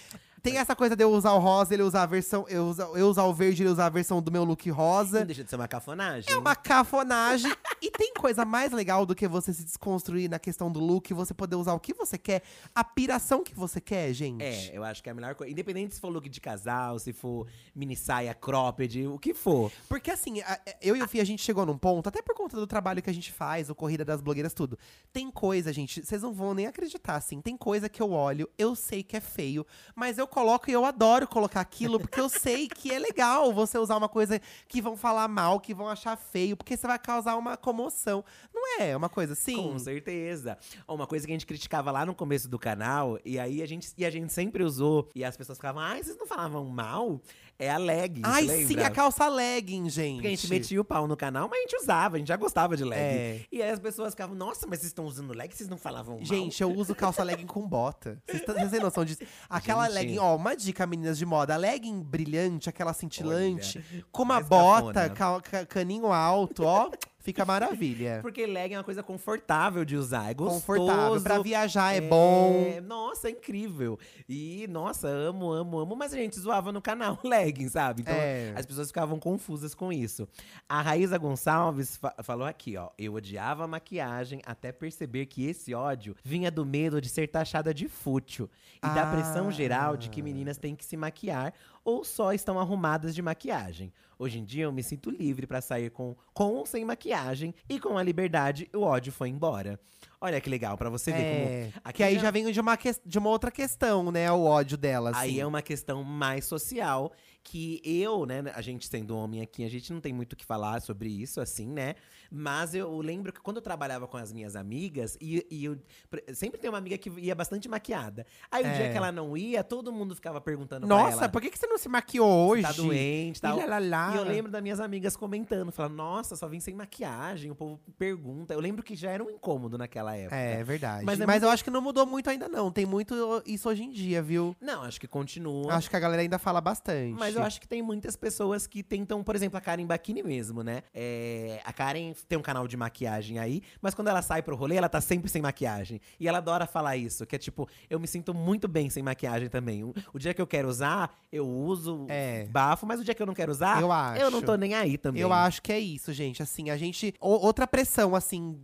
Tem 0.40 0.56
essa 0.56 0.74
coisa 0.76 0.94
de 0.94 1.02
eu 1.02 1.10
usar 1.10 1.32
o 1.32 1.40
rosa, 1.40 1.74
ele 1.74 1.82
usar 1.82 2.04
a 2.04 2.06
versão. 2.06 2.46
Eu 2.48 2.66
usar, 2.68 2.84
eu 2.94 3.08
usar 3.08 3.24
o 3.24 3.34
verde, 3.34 3.64
ele 3.64 3.70
usar 3.70 3.86
a 3.86 3.88
versão 3.90 4.22
do 4.22 4.30
meu 4.30 4.44
look 4.44 4.70
rosa. 4.70 5.18
Não 5.20 5.26
deixa 5.26 5.42
de 5.42 5.50
ser 5.50 5.56
uma 5.56 5.66
cafonagem. 5.66 6.32
É 6.32 6.36
uma 6.38 6.54
cafonagem. 6.54 7.52
e 7.82 7.90
tem 7.90 8.14
coisa 8.14 8.44
mais 8.44 8.70
legal 8.70 9.04
do 9.04 9.16
que 9.16 9.26
você 9.26 9.52
se 9.52 9.64
desconstruir 9.64 10.30
na 10.30 10.38
questão 10.38 10.70
do 10.70 10.78
look, 10.78 11.12
você 11.12 11.34
poder 11.34 11.56
usar 11.56 11.74
o 11.74 11.80
que 11.80 11.92
você 11.92 12.16
quer, 12.16 12.42
a 12.72 12.84
piração 12.84 13.42
que 13.42 13.52
você 13.52 13.80
quer, 13.80 14.12
gente. 14.12 14.42
É, 14.42 14.70
eu 14.76 14.84
acho 14.84 15.02
que 15.02 15.08
é 15.08 15.12
a 15.12 15.14
melhor 15.14 15.34
coisa. 15.34 15.50
Independente 15.52 15.96
se 15.96 16.00
for 16.00 16.08
look 16.08 16.28
de 16.28 16.40
casal, 16.40 17.00
se 17.00 17.12
for 17.12 17.48
mini 17.74 17.96
saia, 17.96 18.32
cropped, 18.32 19.08
o 19.08 19.18
que 19.18 19.34
for. 19.34 19.72
Porque 19.88 20.08
assim, 20.08 20.40
a- 20.42 20.60
eu 20.80 20.94
e 20.94 21.02
o 21.02 21.08
Fih, 21.08 21.20
a 21.20 21.24
gente 21.24 21.42
chegou 21.42 21.66
num 21.66 21.76
ponto, 21.76 22.08
até 22.08 22.22
por 22.22 22.36
conta 22.36 22.56
do 22.56 22.66
trabalho 22.66 23.02
que 23.02 23.10
a 23.10 23.14
gente 23.14 23.32
faz, 23.32 23.68
o 23.68 23.74
Corrida 23.74 24.04
das 24.04 24.20
Blogueiras, 24.20 24.54
tudo. 24.54 24.78
Tem 25.12 25.28
coisa, 25.32 25.72
gente, 25.72 26.06
vocês 26.06 26.22
não 26.22 26.32
vão 26.32 26.54
nem 26.54 26.66
acreditar, 26.68 26.87
assim. 27.16 27.40
Tem 27.40 27.56
coisa 27.56 27.88
que 27.88 28.00
eu 28.00 28.10
olho, 28.12 28.48
eu 28.56 28.74
sei 28.74 29.02
que 29.02 29.16
é 29.16 29.20
feio, 29.20 29.66
mas 29.94 30.18
eu 30.18 30.26
coloco 30.26 30.70
e 30.70 30.72
eu 30.72 30.84
adoro 30.84 31.26
colocar 31.26 31.60
aquilo, 31.60 31.98
porque 31.98 32.20
eu 32.20 32.28
sei 32.28 32.68
que 32.68 32.92
é 32.92 32.98
legal 32.98 33.52
você 33.52 33.78
usar 33.78 33.96
uma 33.96 34.08
coisa 34.08 34.40
que 34.66 34.80
vão 34.80 34.96
falar 34.96 35.28
mal, 35.28 35.60
que 35.60 35.74
vão 35.74 35.88
achar 35.88 36.16
feio, 36.16 36.56
porque 36.56 36.76
você 36.76 36.86
vai 36.86 36.98
causar 36.98 37.36
uma 37.36 37.56
comoção. 37.56 38.24
Não 38.54 38.80
é 38.80 38.96
uma 38.96 39.08
coisa 39.08 39.32
assim? 39.32 39.56
Com 39.56 39.78
certeza. 39.78 40.56
Uma 40.86 41.06
coisa 41.06 41.26
que 41.26 41.32
a 41.32 41.34
gente 41.34 41.46
criticava 41.46 41.90
lá 41.90 42.06
no 42.06 42.14
começo 42.14 42.48
do 42.48 42.58
canal, 42.58 43.18
e 43.24 43.38
aí 43.38 43.62
a 43.62 43.66
gente, 43.66 43.92
e 43.96 44.04
a 44.04 44.10
gente 44.10 44.32
sempre 44.32 44.62
usou, 44.62 45.08
e 45.14 45.24
as 45.24 45.36
pessoas 45.36 45.58
ficavam, 45.58 45.82
ai, 45.82 46.02
vocês 46.02 46.16
não 46.16 46.26
falavam 46.26 46.64
mal? 46.64 47.20
É 47.60 47.70
a 47.70 47.76
legging, 47.76 48.20
Ai, 48.24 48.42
lembra? 48.44 48.66
sim, 48.68 48.80
a 48.80 48.88
calça 48.88 49.26
legging, 49.26 49.90
gente. 49.90 50.14
Porque 50.14 50.26
a 50.28 50.30
gente 50.30 50.48
metia 50.48 50.80
o 50.80 50.84
pau 50.84 51.08
no 51.08 51.16
canal, 51.16 51.48
mas 51.48 51.58
a 51.58 51.62
gente 51.62 51.76
usava, 51.82 52.14
a 52.14 52.18
gente 52.20 52.28
já 52.28 52.36
gostava 52.36 52.76
de 52.76 52.84
legging. 52.84 53.02
É. 53.18 53.40
E 53.50 53.60
aí 53.60 53.70
as 53.70 53.80
pessoas 53.80 54.10
ficavam, 54.10 54.36
nossa, 54.36 54.64
mas 54.68 54.78
vocês 54.78 54.90
estão 54.90 55.04
usando 55.04 55.32
legging, 55.34 55.56
vocês 55.56 55.68
não 55.68 55.76
falavam 55.76 56.16
mal? 56.18 56.24
Gente, 56.24 56.62
eu 56.62 56.70
uso 56.72 56.94
calça 56.94 57.24
legging 57.24 57.46
com 57.46 57.66
bota. 57.66 58.22
Vocês 58.28 58.44
tão- 58.44 58.54
vocês 58.54 58.70
têm 58.70 58.78
noção 58.80 59.04
disso? 59.04 59.22
Aquela 59.50 59.86
Gente. 59.86 59.94
legging, 59.94 60.18
ó, 60.18 60.36
uma 60.36 60.54
dica, 60.54 60.86
meninas 60.86 61.18
de 61.18 61.26
moda. 61.26 61.54
A 61.54 61.56
legging 61.56 62.00
brilhante, 62.00 62.68
aquela 62.68 62.92
cintilante, 62.92 63.84
com 64.12 64.22
uma 64.22 64.40
bota, 64.40 65.08
ca- 65.10 65.40
caninho 65.66 66.12
alto, 66.12 66.62
ó, 66.62 66.90
fica 67.28 67.44
maravilha. 67.44 68.20
Porque 68.22 68.46
legging 68.46 68.74
é 68.74 68.78
uma 68.78 68.84
coisa 68.84 69.02
confortável 69.02 69.84
de 69.84 69.96
usar, 69.96 70.30
é 70.30 70.34
gostoso. 70.34 70.60
Confortável. 70.60 71.20
Pra 71.22 71.38
viajar 71.40 71.94
é, 71.94 72.00
bom. 72.00 72.80
Nossa, 72.86 73.28
é 73.28 73.30
incrível. 73.32 73.98
E, 74.28 74.66
nossa, 74.70 75.08
amo, 75.08 75.52
amo, 75.52 75.78
amo. 75.78 75.94
Mas 75.96 76.12
a 76.12 76.16
gente 76.16 76.38
zoava 76.40 76.72
no 76.72 76.80
canal 76.80 77.18
legging, 77.24 77.68
sabe? 77.68 78.02
Então 78.02 78.14
É. 78.14 78.52
as 78.56 78.64
pessoas 78.64 78.88
ficavam 78.88 79.18
confusas 79.18 79.74
com 79.74 79.92
isso. 79.92 80.26
A 80.68 80.80
Raíza 80.80 81.18
Gonçalves 81.18 81.96
fa- 81.96 82.14
falou 82.22 82.46
aqui, 82.46 82.76
ó. 82.76 82.88
Eu 82.98 83.14
odiava 83.14 83.64
a 83.64 83.68
maquiagem 83.68 84.40
até 84.46 84.72
perceber 84.72 85.26
que 85.26 85.46
esse 85.46 85.74
ódio 85.74 86.14
vinha 86.24 86.50
do 86.50 86.64
medo 86.64 87.00
de 87.00 87.08
ser 87.08 87.28
taxada 87.28 87.74
de 87.74 87.88
fútil. 87.88 88.48
E 88.78 88.88
da 88.94 89.06
pressão 89.06 89.48
Ah. 89.48 89.50
geral 89.50 89.96
de 89.96 90.08
que 90.08 90.22
meninas 90.22 90.56
têm 90.56 90.74
que 90.76 90.84
se 90.84 90.96
maquiar 90.96 91.52
ou 91.84 92.04
só 92.04 92.32
estão 92.32 92.58
arrumadas 92.58 93.14
de 93.14 93.22
maquiagem. 93.22 93.92
Hoje 94.18 94.38
em 94.40 94.44
dia 94.44 94.64
eu 94.64 94.72
me 94.72 94.82
sinto 94.82 95.10
livre 95.10 95.46
pra 95.46 95.60
sair 95.60 95.90
com, 95.90 96.16
com 96.34 96.54
ou 96.54 96.66
sem 96.66 96.84
maquiagem 96.84 97.54
e 97.68 97.78
com 97.78 97.96
a 97.96 98.02
liberdade 98.02 98.68
o 98.74 98.80
ódio 98.80 99.12
foi 99.12 99.28
embora. 99.28 99.78
Olha 100.20 100.40
que 100.40 100.50
legal, 100.50 100.76
pra 100.76 100.90
você 100.90 101.12
ver 101.12 101.22
É, 101.22 101.60
como. 101.70 101.72
aqui 101.84 101.96
que 101.98 102.02
aí 102.02 102.18
já 102.18 102.30
vem 102.30 102.50
de 102.50 102.60
uma, 102.60 102.76
ques- 102.76 103.00
de 103.06 103.18
uma 103.18 103.30
outra 103.30 103.50
questão, 103.52 104.10
né? 104.10 104.30
O 104.32 104.42
ódio 104.44 104.76
dela, 104.76 105.10
assim. 105.10 105.20
Aí 105.20 105.40
é 105.40 105.46
uma 105.46 105.62
questão 105.62 106.02
mais 106.02 106.44
social 106.44 107.12
que 107.50 107.80
eu, 107.84 108.26
né, 108.26 108.42
a 108.54 108.60
gente 108.60 108.86
sendo 108.86 109.16
homem 109.16 109.40
aqui, 109.40 109.64
a 109.64 109.70
gente 109.70 109.90
não 109.92 110.00
tem 110.00 110.12
muito 110.12 110.34
o 110.34 110.36
que 110.36 110.44
falar 110.44 110.80
sobre 110.82 111.08
isso, 111.08 111.40
assim, 111.40 111.66
né? 111.66 111.94
Mas 112.30 112.74
eu 112.74 113.00
lembro 113.00 113.32
que 113.32 113.40
quando 113.40 113.56
eu 113.56 113.62
trabalhava 113.62 114.06
com 114.06 114.18
as 114.18 114.32
minhas 114.32 114.54
amigas, 114.54 115.16
e, 115.18 115.46
e 115.50 115.64
eu 115.64 115.78
pre- 116.10 116.24
sempre 116.34 116.60
tem 116.60 116.68
uma 116.68 116.76
amiga 116.76 116.98
que 116.98 117.08
ia 117.20 117.34
bastante 117.34 117.66
maquiada. 117.68 118.26
Aí 118.50 118.62
o 118.64 118.66
É. 118.66 118.76
dia 118.76 118.90
que 118.90 118.96
ela 118.98 119.10
não 119.10 119.34
ia, 119.34 119.64
todo 119.64 119.90
mundo 119.90 120.14
ficava 120.14 120.38
perguntando 120.40 120.86
pra 120.86 120.94
Nossa, 120.96 121.16
ela. 121.24 121.28
por 121.30 121.40
que, 121.40 121.48
que 121.50 121.58
você 121.58 121.66
não 121.66 121.78
se 121.78 121.88
maquiou 121.88 122.28
hoje? 122.50 122.62
Tá 122.62 122.72
doente, 122.72 123.40
tal. 123.40 123.58
E, 123.58 123.64
lá, 123.64 123.78
lá. 123.78 124.12
E 124.14 124.16
eu 124.18 124.24
lembro 124.24 124.52
das 124.52 124.62
minhas 124.62 124.78
amigas 124.78 125.16
comentando, 125.16 125.72
falando, 125.72 125.94
nossa, 125.94 126.36
só 126.36 126.46
vim 126.46 126.60
sem 126.60 126.74
maquiagem, 126.74 127.50
o 127.50 127.54
povo 127.54 127.80
pergunta. 127.96 128.52
Eu 128.52 128.60
lembro 128.60 128.82
que 128.82 128.94
já 128.94 129.10
era 129.10 129.24
um 129.24 129.30
incômodo 129.30 129.78
naquela 129.78 130.14
época. 130.14 130.36
É, 130.36 130.62
verdade. 130.62 131.06
Mas 131.06 131.18
Mas, 131.20 131.42
é 131.42 131.46
eu 131.46 131.50
acho 131.50 131.64
que 131.64 131.70
não 131.70 131.80
mudou 131.80 132.04
muito 132.04 132.28
ainda, 132.28 132.46
não. 132.46 132.70
Tem 132.70 132.84
muito 132.84 133.14
isso 133.46 133.68
hoje 133.70 133.84
em 133.84 133.90
dia, 133.90 134.20
viu? 134.22 134.54
Não, 134.60 134.82
acho 134.82 135.00
que 135.00 135.08
continua. 135.08 135.72
Acho 135.72 135.88
que 135.88 135.96
a 135.96 136.00
galera 136.00 136.20
ainda 136.20 136.38
fala 136.38 136.60
bastante. 136.60 137.18
Mas 137.18 137.34
eu 137.38 137.44
acho 137.44 137.60
que 137.60 137.66
tem 137.68 137.82
muitas 137.82 138.16
pessoas 138.16 138.66
que 138.66 138.82
tentam, 138.82 139.22
por 139.24 139.34
exemplo, 139.34 139.56
a 139.56 139.60
Karen 139.60 139.86
Bakini 139.86 140.22
mesmo, 140.22 140.62
né? 140.62 140.82
É, 140.94 141.60
a 141.64 141.72
Karen 141.72 142.12
tem 142.28 142.38
um 142.38 142.42
canal 142.42 142.66
de 142.68 142.76
maquiagem 142.76 143.38
aí, 143.38 143.62
mas 143.80 143.94
quando 143.94 144.08
ela 144.08 144.22
sai 144.22 144.42
pro 144.42 144.54
rolê, 144.56 144.76
ela 144.76 144.88
tá 144.88 145.00
sempre 145.00 145.28
sem 145.30 145.40
maquiagem. 145.42 146.00
E 146.18 146.26
ela 146.28 146.38
adora 146.38 146.66
falar 146.66 146.96
isso, 146.96 147.24
que 147.26 147.34
é 147.36 147.38
tipo, 147.38 147.68
eu 147.88 147.98
me 148.00 148.06
sinto 148.06 148.34
muito 148.34 148.66
bem 148.68 148.90
sem 148.90 149.02
maquiagem 149.02 149.48
também. 149.48 149.84
O, 149.84 149.94
o 150.12 150.18
dia 150.18 150.34
que 150.34 150.40
eu 150.42 150.46
quero 150.46 150.68
usar, 150.68 151.16
eu 151.32 151.48
uso 151.48 152.06
É. 152.08 152.46
bafo, 152.46 152.86
mas 152.86 153.00
o 153.00 153.04
dia 153.04 153.14
que 153.14 153.22
eu 153.22 153.26
não 153.26 153.34
quero 153.34 153.50
usar, 153.52 153.80
Eu 153.80 153.90
acho. 153.92 154.20
eu 154.22 154.30
não 154.30 154.42
tô 154.42 154.54
nem 154.56 154.74
aí 154.74 154.98
também. 154.98 155.22
Eu 155.22 155.32
acho 155.32 155.62
que 155.62 155.72
é 155.72 155.78
isso, 155.78 156.12
gente. 156.12 156.42
Assim, 156.42 156.70
a 156.70 156.76
gente. 156.76 157.14
o- 157.20 157.28
outra 157.46 157.66
pressão, 157.66 158.14
assim, 158.14 158.58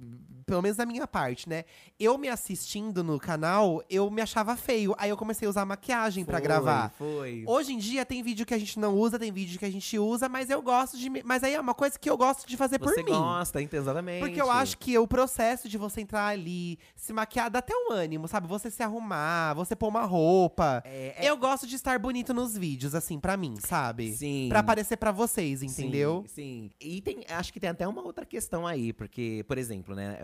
pelo 0.44 0.62
menos 0.62 0.76
da 0.76 0.86
minha 0.86 1.06
parte, 1.06 1.48
né? 1.48 1.64
Eu 1.98 2.16
me 2.18 2.28
assistindo 2.28 3.02
no 3.04 3.18
canal, 3.18 3.82
eu 3.88 4.10
me 4.10 4.20
achava 4.22 4.56
feio. 4.56 4.94
Aí 4.98 5.10
eu 5.10 5.16
comecei 5.16 5.46
a 5.46 5.50
usar 5.50 5.64
maquiagem 5.64 6.24
pra 6.24 6.38
Foi, 6.38 6.42
gravar. 6.42 6.90
Foi. 6.98 7.44
Hoje 7.46 7.72
em 7.72 7.78
dia 7.78 8.04
tem 8.04 8.22
vídeo 8.22 8.44
que 8.46 8.54
a 8.54 8.58
gente 8.58 8.78
não 8.78 8.94
usa, 8.94 9.18
tem 9.18 9.32
vídeo 9.32 9.58
que 9.58 9.64
a 9.64 9.70
gente 9.70 9.98
usa, 9.98 10.28
mas 10.28 10.50
eu 10.50 10.60
gosto 10.62 10.96
de. 10.98 11.10
Mas 11.24 11.42
aí 11.42 11.54
é 11.54 11.60
uma 11.60 11.74
coisa 11.74 11.98
que 11.98 12.08
eu 12.08 12.16
gosto 12.16 12.46
de 12.46 12.56
fazer 12.56 12.78
Você 12.78 13.02
por 13.02 13.04
mim. 13.04 13.10
gosta, 13.18 13.60
então, 13.62 13.78
exatamente. 13.80 14.20
Porque 14.20 14.40
eu 14.40 14.50
acho 14.50 14.78
que 14.78 14.96
o 14.98 15.06
processo 15.06 15.68
de 15.68 15.78
você 15.78 16.00
entrar 16.00 16.26
ali, 16.26 16.78
se 16.96 17.12
maquiar, 17.12 17.50
dá 17.50 17.58
até 17.60 17.74
um 17.74 17.92
ânimo, 17.92 18.28
sabe? 18.28 18.46
Você 18.48 18.70
se 18.70 18.82
arrumar, 18.82 19.54
você 19.54 19.74
pôr 19.76 19.88
uma 19.88 20.04
roupa. 20.04 20.82
É, 20.84 21.24
é- 21.26 21.30
Eu 21.30 21.36
gosto 21.36 21.66
de 21.66 21.74
estar 21.74 21.98
bonito 21.98 22.32
nos 22.34 22.56
vídeos, 22.56 22.94
assim, 22.94 23.18
pra 23.18 23.36
mim, 23.36 23.54
sabe? 23.60 24.12
Sim. 24.12 24.46
Pra 24.48 24.60
aparecer 24.60 24.96
pra 24.96 25.10
vocês, 25.12 25.62
entendeu? 25.62 26.24
Sim, 26.28 26.34
sim. 26.34 26.70
E 26.80 27.00
tem, 27.00 27.24
acho 27.28 27.52
que 27.52 27.58
tem 27.60 27.70
até 27.70 27.86
uma 27.88 28.02
outra 28.02 28.24
questão 28.26 28.66
aí, 28.66 28.92
porque, 28.92 29.44
por 29.46 29.58
exemplo, 29.58 29.94
né, 29.94 30.18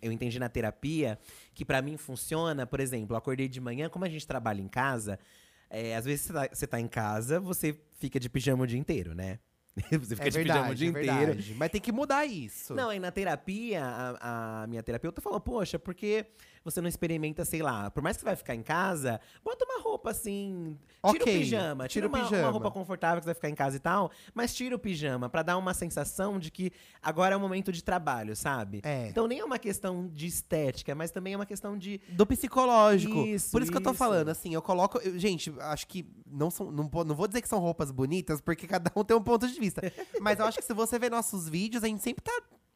eu 0.00 0.12
entendi 0.12 0.38
na 0.38 0.48
terapia 0.48 1.18
que 1.54 1.64
pra 1.64 1.80
mim 1.82 1.96
funciona, 1.96 2.66
por 2.66 2.80
exemplo, 2.80 3.14
eu 3.14 3.18
acordei 3.18 3.48
de 3.48 3.60
manhã, 3.60 3.88
como 3.88 4.04
a 4.04 4.08
gente 4.08 4.26
trabalha 4.26 4.60
em 4.60 4.68
casa, 4.68 5.18
é, 5.70 5.96
às 5.96 6.04
vezes 6.04 6.26
você 6.26 6.66
tá, 6.66 6.76
tá 6.76 6.80
em 6.80 6.88
casa, 6.88 7.40
você 7.40 7.78
fica 7.98 8.18
de 8.20 8.28
pijama 8.28 8.64
o 8.64 8.66
dia 8.66 8.78
inteiro, 8.78 9.14
né? 9.14 9.38
você 9.90 10.14
fica 10.16 10.28
É 10.28 10.30
de 10.30 10.38
pijama 10.42 10.60
o 10.60 10.74
verdade, 10.74 10.74
dia 10.76 10.86
é 10.86 10.90
inteiro. 10.90 11.16
verdade. 11.26 11.54
Mas 11.54 11.70
tem 11.70 11.80
que 11.80 11.90
mudar 11.92 12.26
isso. 12.26 12.74
Não, 12.74 12.90
aí 12.90 12.98
na 12.98 13.10
terapia, 13.10 13.82
a, 13.84 14.62
a 14.62 14.66
minha 14.66 14.82
terapeuta 14.82 15.20
falou, 15.22 15.40
poxa, 15.40 15.78
porque 15.78 16.26
você 16.64 16.80
não 16.80 16.88
experimenta, 16.88 17.44
sei 17.44 17.62
lá, 17.62 17.90
por 17.90 18.02
mais 18.02 18.16
que 18.16 18.20
você 18.22 18.26
vai 18.26 18.36
ficar 18.36 18.54
em 18.54 18.62
casa, 18.62 19.20
bota 19.44 19.64
uma 19.64 19.80
roupa 19.82 20.10
assim, 20.10 20.78
tira 20.88 21.00
Ok, 21.02 21.20
o 21.20 21.38
pijama, 21.38 21.88
tira 21.88 22.06
tira, 22.06 22.08
uma, 22.08 22.18
uma 22.18 22.28
pijama. 22.28 22.50
roupa 22.50 22.70
confortável 22.70 23.18
que 23.18 23.24
você 23.24 23.28
vai 23.28 23.34
ficar 23.34 23.48
em 23.50 23.54
casa 23.54 23.76
e 23.76 23.80
tal, 23.80 24.10
mas 24.34 24.54
tira 24.54 24.74
o 24.76 24.78
pijama 24.78 25.28
pra 25.28 25.42
dar 25.42 25.56
uma 25.56 25.74
sensação 25.74 26.38
de 26.38 26.50
que 26.50 26.70
agora 27.02 27.34
é 27.34 27.36
o 27.36 27.40
momento 27.40 27.72
de 27.72 27.82
trabalho, 27.82 28.34
sabe? 28.36 28.80
É. 28.84 29.08
Então 29.08 29.26
nem 29.26 29.40
é 29.40 29.44
uma 29.44 29.58
questão 29.58 30.08
de 30.08 30.26
estética, 30.26 30.94
mas 30.94 31.10
também 31.10 31.32
é 31.32 31.36
uma 31.36 31.46
questão 31.46 31.76
de 31.76 32.00
Do 32.08 32.26
psicológico. 32.26 33.18
Isso, 33.26 33.50
Por 33.50 33.62
isso 33.62 33.70
que 33.70 33.76
eu 33.78 33.82
tô 33.82 33.90
isso. 33.90 33.98
falando, 33.98 34.28
assim, 34.28 34.54
eu 34.54 34.62
coloco. 34.62 34.98
eu- 34.98 35.18
gente, 35.18 35.52
acho 35.60 35.86
que 35.86 36.06
não 36.26 36.50
são. 36.50 36.70
Não, 36.70 36.88
não 37.04 37.14
vou 37.14 37.26
dizer 37.26 37.42
que 37.42 37.48
são 37.48 37.58
roupas 37.58 37.90
bonitas, 37.90 38.40
porque 38.40 38.66
cada 38.66 38.90
um 38.94 39.04
tem 39.04 39.16
um 39.16 39.22
ponto 39.22 39.46
de 39.46 39.58
vista. 39.58 39.80
Mas 40.20 40.38
eu 40.38 40.44
acho 40.46 40.58
que 40.58 40.64
se 40.64 40.72
você 40.74 40.98
ver 40.98 41.10
nossos 41.10 41.48
vídeos, 41.48 41.82
a 41.84 41.86
gente 41.86 42.02
sempre 42.02 42.22
tá. 42.22 42.32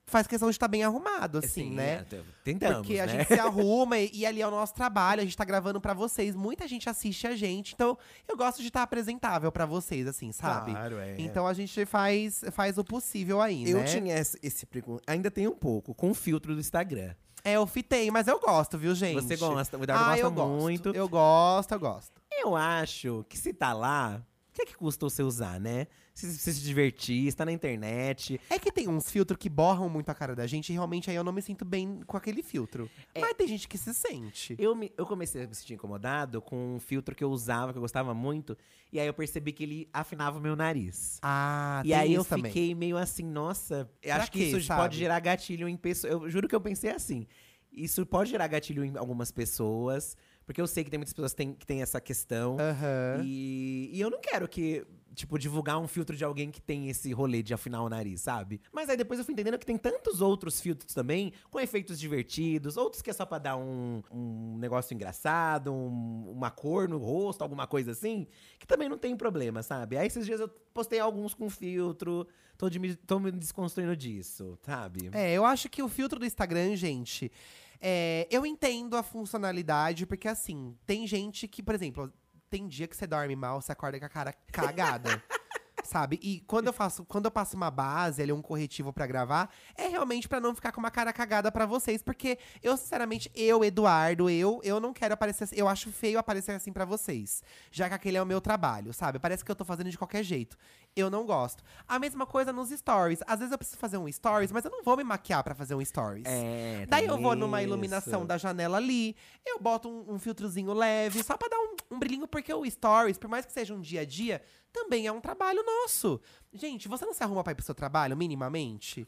Faz 0.09 0.29
questão 0.29 0.49
de 0.49 0.55
estar 0.55 0.69
bem 0.69 0.85
arrumado, 0.85 1.39
assim, 1.39 1.71
né? 1.71 2.07
é, 2.13 2.23
Tentamos, 2.45 2.77
Porque 2.79 3.01
a 3.01 3.07
né? 3.07 3.13
gente 3.13 3.27
se 3.27 3.35
arruma 3.41 3.99
e, 3.99 4.09
e 4.15 4.25
ali 4.25 4.41
é 4.41 4.47
o 4.47 4.51
nosso 4.53 4.73
trabalho, 4.73 5.21
a 5.21 5.25
gente 5.25 5.37
tá 5.37 5.45
gravando 5.45 5.81
pra 5.81 5.95
vocês. 5.95 6.37
Muita 6.37 6.69
gente 6.69 6.89
assiste 6.89 7.27
a 7.27 7.35
gente, 7.35 7.75
então 7.75 7.99
eu 8.29 8.37
gosto 8.37 8.63
de 8.63 8.69
estar 8.69 8.85
apresentável 8.85 9.51
pra 9.51 9.67
vocês, 9.67 10.07
assim, 10.07 10.31
sabe? 10.31 10.71
Claro, 10.71 10.99
é. 10.99 11.17
Então 11.19 11.45
a 11.45 11.53
gente 11.53 11.85
faz, 11.85 12.45
faz 12.53 12.79
o 12.79 12.85
possível 12.85 13.43
aí, 13.43 13.69
eu 13.69 13.79
né? 13.79 13.85
tinha 13.85 14.17
esse, 14.17 14.39
esse 14.41 14.65
ainda 15.09 15.29
tem 15.29 15.49
um 15.49 15.57
pouco, 15.57 15.93
com 15.93 16.11
o 16.11 16.15
filtro 16.15 16.55
do 16.55 16.61
Instagram. 16.61 17.13
É, 17.43 17.55
eu 17.55 17.67
fitei, 17.67 18.09
mas 18.09 18.29
eu 18.29 18.39
gosto, 18.39 18.79
viu, 18.79 18.95
gente? 18.95 19.15
Você 19.15 19.37
gosta, 19.37 19.77
o 19.77 19.83
Eduardo 19.83 20.05
ah, 20.05 20.09
gosta 20.11 20.25
eu 20.25 20.31
gosto. 20.31 20.63
muito. 20.63 20.89
Eu 20.91 21.09
gosto, 21.09 21.73
eu 21.73 21.81
gosto. 21.81 22.23
Eu 22.31 22.55
acho 22.55 23.25
que 23.29 23.37
se 23.37 23.53
tá 23.53 23.73
lá, 23.73 24.23
que 24.57 24.63
é 24.63 24.67
que 24.67 24.75
custa 24.77 25.05
você 25.09 25.23
usar, 25.23 25.61
né? 25.61 25.87
Se 26.17 26.33
você 26.39 26.51
se 26.53 26.61
divertir, 26.63 27.27
está 27.27 27.45
na 27.45 27.53
internet. 27.53 28.41
É 28.49 28.59
que 28.59 28.73
tem 28.73 28.89
uns 28.89 29.11
filtros 29.11 29.39
que 29.39 29.51
borram 29.51 29.87
muito 29.89 30.09
a 30.09 30.15
cara 30.15 30.35
da 30.35 30.47
gente 30.47 30.71
e 30.71 30.73
realmente 30.73 31.11
aí 31.11 31.17
eu 31.17 31.23
não 31.23 31.33
me 31.33 31.43
sinto 31.43 31.63
bem 31.63 32.01
com 32.07 32.17
aquele 32.17 32.43
filtro. 32.43 32.89
É. 33.15 33.21
Mas 33.21 33.35
tem 33.35 33.47
gente 33.47 33.69
que 33.69 33.77
se 33.77 33.93
sente. 33.93 34.57
Eu, 34.59 34.75
me- 34.75 34.91
eu 34.97 35.05
comecei 35.05 35.45
a 35.45 35.47
me 35.47 35.55
sentir 35.55 35.75
incomodado 35.75 36.41
com 36.41 36.77
um 36.77 36.81
filtro 36.81 37.15
que 37.15 37.23
eu 37.23 37.31
usava, 37.31 37.73
que 37.73 37.77
eu 37.79 37.83
gostava 37.83 38.15
muito. 38.15 38.57
E 38.91 38.99
aí 38.99 39.07
eu 39.07 39.13
percebi 39.13 39.53
que 39.53 39.63
ele 39.63 39.89
afinava 39.93 40.39
o 40.39 40.41
meu 40.41 40.57
nariz. 40.57 41.19
Ah, 41.23 41.83
e 41.85 41.89
tem 41.89 41.99
aí 41.99 42.15
eu 42.15 42.23
isso 42.23 42.31
também. 42.31 42.51
fiquei 42.51 42.75
meio 42.75 42.97
assim, 42.97 43.25
nossa, 43.25 43.87
eu 44.03 44.15
acho 44.15 44.33
que 44.33 44.39
quê, 44.39 44.45
isso 44.47 44.63
sabe? 44.63 44.81
pode 44.81 44.97
gerar 44.97 45.21
gatilho 45.21 45.69
em 45.69 45.77
pessoas. 45.77 46.11
Eu 46.13 46.31
juro 46.31 46.49
que 46.49 46.55
eu 46.55 46.61
pensei 46.63 46.91
assim. 46.93 47.27
Isso 47.71 48.07
pode 48.07 48.31
gerar 48.31 48.47
gatilho 48.47 48.83
em 48.83 48.97
algumas 48.97 49.31
pessoas, 49.31 50.17
porque 50.47 50.63
eu 50.63 50.67
sei 50.67 50.83
que 50.83 50.89
tem 50.89 50.97
muitas 50.99 51.13
pessoas 51.13 51.33
que 51.33 51.37
têm, 51.37 51.53
que 51.53 51.67
têm 51.67 51.83
essa 51.83 52.01
questão. 52.01 52.57
Aham. 52.59 53.23
E, 53.23 53.91
e 53.93 54.01
eu 54.01 54.09
não 54.09 54.19
quero 54.19 54.49
que, 54.49 54.87
tipo, 55.17 55.37
divulgar 55.39 55.79
um 55.81 55.89
filtro 55.89 56.15
de 56.15 56.23
alguém 56.23 56.51
que 56.51 56.61
tem 56.61 56.89
esse 56.89 57.11
rolê 57.13 57.43
de 57.43 57.53
afinar 57.55 57.83
o 57.83 57.89
nariz, 57.89 58.21
sabe? 58.21 58.61
Mas 58.71 58.89
aí 58.89 58.97
depois 58.97 59.19
eu 59.19 59.25
fui 59.25 59.33
entendendo 59.33 59.59
que 59.59 59.65
tem 59.67 59.77
tantos 59.79 60.21
outros 60.21 60.61
filtros 60.61 60.93
também, 60.95 61.33
com 61.51 61.59
efeitos 61.59 61.99
divertidos, 61.99 62.77
outros 62.77 63.01
que 63.03 63.09
é 63.11 63.13
só 63.15 63.25
pra 63.27 63.39
dar 63.39 63.57
um, 63.57 64.03
um 64.13 64.59
negócio 64.59 64.95
engraçado, 64.95 65.73
um- 65.73 66.31
uma 66.31 66.51
cor 66.51 66.87
no 66.89 66.99
rosto, 66.99 67.43
alguma 67.43 67.67
coisa 67.67 67.93
assim, 67.93 68.27
que 68.59 68.67
também 68.67 68.89
não 68.89 68.99
tem 68.99 69.17
problema, 69.17 69.63
sabe? 69.63 69.97
Aí 69.97 70.07
esses 70.07 70.27
dias 70.27 70.39
eu 70.39 70.49
postei 70.75 71.01
alguns 71.01 71.33
com 71.35 71.49
filtro, 71.49 72.27
tô, 72.59 72.69
de, 72.69 72.95
tô 72.97 73.19
me 73.19 73.33
desconstruindo 73.33 73.97
disso, 73.97 74.59
sabe? 74.63 75.09
É, 75.13 75.33
eu 75.33 75.45
acho 75.47 75.69
que 75.71 75.83
o 75.83 75.89
filtro 75.89 76.19
do 76.21 76.27
Instagram, 76.27 76.77
gente, 76.77 77.33
é, 77.81 78.29
eu 78.31 78.45
entendo 78.45 78.97
a 78.97 79.03
funcionalidade, 79.03 80.05
porque 80.07 80.29
assim, 80.29 80.77
tem 80.87 81.07
gente 81.07 81.49
que, 81.49 81.63
por 81.63 81.75
exemplo, 81.75 82.13
tem 82.57 82.67
dia 82.67 82.89
que 82.89 82.97
você 82.97 83.07
dorme 83.07 83.37
mal, 83.37 83.61
você 83.61 83.71
acorda 83.71 83.99
com 83.99 84.07
a 84.07 84.09
cara 84.09 84.33
cagada. 84.51 85.23
Sabe? 85.85 86.19
E 86.21 86.41
quando 86.49 86.67
eu 86.67 86.73
faço, 86.73 87.05
quando 87.05 87.27
eu 87.27 87.31
passo 87.31 87.57
uma 87.57 87.71
base, 87.71 88.21
ali 88.21 88.33
um 88.33 88.43
corretivo 88.43 88.93
pra 88.93 89.07
gravar, 89.07 89.49
é 89.77 89.87
realmente 89.87 90.27
pra 90.27 90.41
não 90.41 90.53
ficar 90.53 90.73
com 90.73 90.81
uma 90.81 90.91
cara 90.91 91.13
cagada 91.13 91.53
pra 91.53 91.65
vocês, 91.65 92.03
porque 92.03 92.39
eu 92.61 92.77
sinceramente, 92.77 93.31
eu, 93.37 93.63
Eduardo, 93.63 94.29
eu, 94.29 94.61
eu 94.65 94.81
não 94.81 94.93
quero 94.93 95.15
aparecer 95.15 95.49
eu 95.53 95.69
acho 95.69 95.93
feio 95.93 96.19
aparecer 96.19 96.53
assim 96.53 96.73
pra 96.73 96.85
vocês, 96.85 97.41
já 97.71 97.89
que 97.89 97.95
aquele 97.95 98.17
é 98.17 98.23
o 98.23 98.27
meu 98.27 98.41
trabalho, 98.41 98.93
sabe? 98.93 99.21
Parece 99.21 99.45
que 99.45 99.51
eu 99.51 99.55
tô 99.55 99.65
fazendo 99.65 99.89
de 99.89 99.99
qualquer 99.99 100.25
jeito. 100.25 100.57
Eu 100.97 101.11
não 101.11 101.27
gosto. 101.27 101.63
A 101.87 101.99
mesma 101.99 102.25
coisa 102.25 102.55
nos 102.55 102.71
stories. 102.71 103.21
Às 103.27 103.41
vezes 103.41 103.53
eu 103.53 103.59
preciso 103.59 103.79
fazer 103.79 103.99
um 103.99 104.11
stories, 104.11 104.51
mas 104.51 104.65
eu 104.65 104.71
não 104.71 104.83
vou 104.83 104.97
me 104.97 105.05
maquiar 105.05 105.45
pra 105.45 105.55
fazer 105.55 105.75
um 105.75 105.85
stories. 105.85 106.25
É, 106.27 106.87
Daí 106.89 107.05
eu 107.05 107.19
vou 107.19 107.37
numa 107.37 107.61
isso. 107.61 107.69
iluminação 107.69 108.25
da 108.25 108.39
janela 108.39 108.79
ali, 108.79 109.15
eu 109.45 109.61
boto 109.61 109.91
um, 109.91 110.15
um 110.15 110.19
filtrozinho 110.19 110.73
leve, 110.73 111.23
só 111.23 111.37
pra 111.37 111.49
dar 111.49 111.59
um, 111.59 111.77
um 111.97 111.99
brilhinho, 111.99 112.27
porque 112.27 112.53
o 112.53 112.65
stories, 112.69 113.19
por 113.19 113.29
mais 113.29 113.45
que 113.45 113.53
seja 113.53 113.75
um 113.75 113.81
dia 113.81 114.01
a 114.01 114.05
dia, 114.07 114.41
também 114.73 115.07
é 115.07 115.13
um 115.13 115.21
trabalho 115.21 115.63
nosso. 115.65 116.21
Gente, 116.53 116.89
você 116.89 117.05
não 117.05 117.13
se 117.13 117.23
arruma 117.23 117.43
pra 117.43 117.53
ir 117.53 117.55
pro 117.55 117.65
seu 117.65 117.75
trabalho, 117.75 118.17
minimamente? 118.17 119.07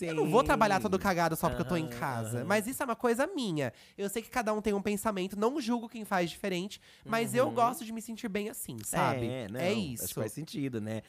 Eu 0.00 0.14
não 0.14 0.30
vou 0.30 0.42
trabalhar 0.44 0.80
todo 0.80 0.98
cagado 0.98 1.36
só 1.36 1.48
porque 1.48 1.62
eu 1.62 1.68
tô 1.68 1.76
em 1.76 1.88
casa. 1.88 2.44
Mas 2.44 2.66
isso 2.66 2.82
é 2.82 2.86
uma 2.86 2.96
coisa 2.96 3.26
minha. 3.26 3.72
Eu 3.96 4.08
sei 4.08 4.22
que 4.22 4.30
cada 4.30 4.52
um 4.52 4.60
tem 4.60 4.72
um 4.74 4.80
pensamento, 4.82 5.38
não 5.38 5.60
julgo 5.60 5.88
quem 5.88 6.04
faz 6.04 6.30
diferente, 6.30 6.80
mas 7.04 7.34
eu 7.34 7.50
gosto 7.50 7.84
de 7.84 7.92
me 7.92 8.00
sentir 8.02 8.28
bem 8.28 8.48
assim, 8.50 8.76
sabe? 8.84 9.26
Uhum. 9.26 9.32
É, 9.32 9.48
não, 9.48 9.60
é 9.60 9.70
Acho 9.70 9.78
isso. 9.78 10.08
que 10.08 10.14
faz 10.14 10.32
sentido, 10.32 10.80
né? 10.80 11.02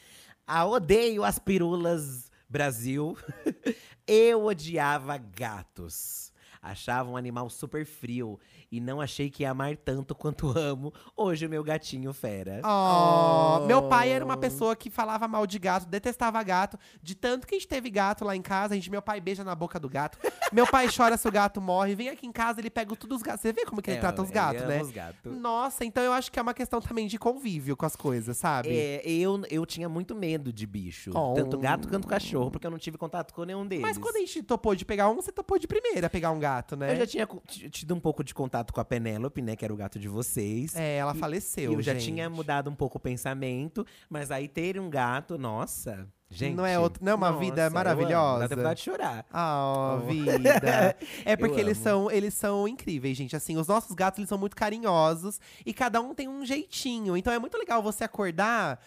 Ah, 0.54 0.66
odeio 0.66 1.24
as 1.24 1.40
pirulas 1.40 2.30
Brasil. 2.50 3.18
Eu 4.06 4.44
odiava 4.44 5.18
gatos. 5.18 6.31
Achava 6.62 7.10
um 7.10 7.18
animal 7.18 7.50
super 7.50 7.86
frio 7.86 8.40
e 8.72 8.80
não 8.80 9.02
achei 9.02 9.30
que 9.32 9.44
ia 9.44 9.50
amar 9.52 9.76
tanto 9.76 10.14
quanto 10.14 10.48
amo 10.58 10.94
hoje 11.18 11.46
o 11.46 11.50
meu 11.50 11.64
gatinho 11.64 12.14
fera. 12.14 12.62
Oh, 12.64 13.66
Meu 13.66 13.84
pai 13.90 14.10
era 14.12 14.24
uma 14.24 14.36
Oh. 14.36 14.38
pessoa 14.38 14.76
que 14.76 14.90
falava 14.90 15.28
mal 15.28 15.46
de 15.48 15.58
gato, 15.60 15.88
detestava 15.88 16.42
gato. 16.44 16.78
De 17.02 17.16
tanto 17.16 17.46
que 17.48 17.56
a 17.56 17.58
gente 17.58 17.68
teve 17.68 17.90
gato 17.90 18.24
lá 18.24 18.36
em 18.36 18.42
casa, 18.42 18.74
a 18.74 18.78
gente, 18.78 18.90
meu 18.92 19.02
pai 19.02 19.20
beija 19.20 19.44
na 19.44 19.56
boca 19.56 19.80
do 19.80 19.90
gato. 19.90 20.18
meu 20.54 20.66
pai 20.68 20.88
chora 20.96 21.18
se 21.18 21.28
o 21.28 21.32
gato 21.32 21.60
morre. 21.60 21.96
Vem 21.96 22.10
aqui 22.10 22.26
em 22.28 22.32
casa, 22.32 22.60
ele 22.62 22.70
pega 22.70 22.96
tudo 22.96 23.16
os 23.16 23.22
gatos. 23.22 23.42
Você 23.42 23.52
vê 23.52 23.66
como 23.66 23.82
que 23.82 23.90
ele 23.90 23.98
É, 23.98 24.02
trata 24.02 24.22
os 24.22 24.30
gatos, 24.30 24.62
né? 24.64 24.82
os 24.82 24.92
gatos. 24.92 25.36
Nossa, 25.38 25.84
então 25.84 26.04
eu 26.04 26.14
acho 26.14 26.32
que 26.32 26.38
é 26.38 26.42
uma 26.42 26.54
questão 26.54 26.80
também 26.80 27.08
de 27.08 27.18
convívio 27.18 27.76
com 27.76 27.86
as 27.86 27.96
coisas, 27.96 28.38
sabe? 28.38 28.70
É, 28.70 29.02
eu, 29.06 29.42
eu 29.50 29.66
tinha 29.66 29.90
muito 29.90 30.16
medo 30.16 30.54
de 30.54 30.66
bicho. 30.68 31.12
Oh. 31.16 31.34
Tanto 31.34 31.58
gato 31.58 31.88
quanto 31.88 32.08
cachorro, 32.08 32.52
porque 32.52 32.66
eu 32.68 32.72
não 32.72 32.78
tive 32.78 32.98
contato 32.98 33.34
com 33.34 33.44
nenhum 33.44 33.66
deles. 33.66 33.82
Mas 33.82 33.98
quando 33.98 34.18
a 34.18 34.20
gente 34.20 34.44
topou 34.44 34.76
de 34.76 34.86
pegar 34.86 35.10
um, 35.10 35.16
você 35.16 35.32
topou 35.32 35.58
de 35.58 35.68
primeira 35.68 36.10
pegar 36.10 36.32
um 36.32 36.40
gato, 36.40 36.51
né? 36.76 36.94
Eu 36.94 36.98
já 36.98 37.08
tinha 37.08 37.28
tido 37.70 37.94
um 37.96 38.00
pouco 38.00 38.24
de 38.24 38.34
contato 38.34 38.74
com 38.74 38.80
a 38.82 38.86
Penélope, 38.86 39.42
né? 39.42 39.56
Que 39.56 39.64
era 39.66 39.74
o 39.74 39.78
gato 39.78 39.98
de 40.00 40.08
vocês. 40.08 40.76
É, 40.76 40.98
ela 40.98 41.14
E- 41.16 41.18
faleceu, 41.20 41.72
E 41.72 41.76
eu 41.76 41.82
já 41.82 41.94
gente. 41.94 42.06
tinha 42.06 42.30
mudado 42.30 42.70
um 42.70 42.76
pouco 42.76 42.98
o 42.98 43.02
pensamento, 43.02 43.86
mas 44.10 44.32
aí 44.32 44.48
ter 44.48 44.80
um 44.80 44.90
gato, 44.90 45.38
nossa, 45.38 46.08
gente. 46.30 46.56
Não 46.56 46.66
é 46.66 46.78
outro- 46.80 47.04
não 47.04 47.12
é 47.12 47.16
uma 47.16 47.30
nossa, 47.32 47.40
vida 47.44 47.70
maravilhosa? 47.70 48.48
Dá 48.48 48.56
vontade 48.56 48.80
de 48.80 48.86
chorar. 48.86 49.26
Ah, 49.32 50.00
Oh. 50.02 50.06
vida. 50.08 50.96
É 51.26 51.36
porque 51.36 51.60
eles 51.60 51.78
são, 51.78 52.10
eles 52.12 52.34
são 52.34 52.68
incríveis, 52.68 53.16
gente. 53.18 53.36
Assim, 53.36 53.58
os 53.58 53.68
nossos 53.68 53.94
gatos, 53.96 54.20
eles 54.20 54.30
são 54.30 54.38
muito 54.38 54.56
carinhosos. 54.56 55.40
E 55.66 55.74
cada 55.74 56.02
um 56.02 56.14
tem 56.14 56.28
um 56.28 56.46
jeitinho. 56.46 57.16
Então 57.16 57.32
é 57.32 57.40
muito 57.40 57.58
legal 57.58 57.82
você 57.82 58.04
acordar 58.04 58.80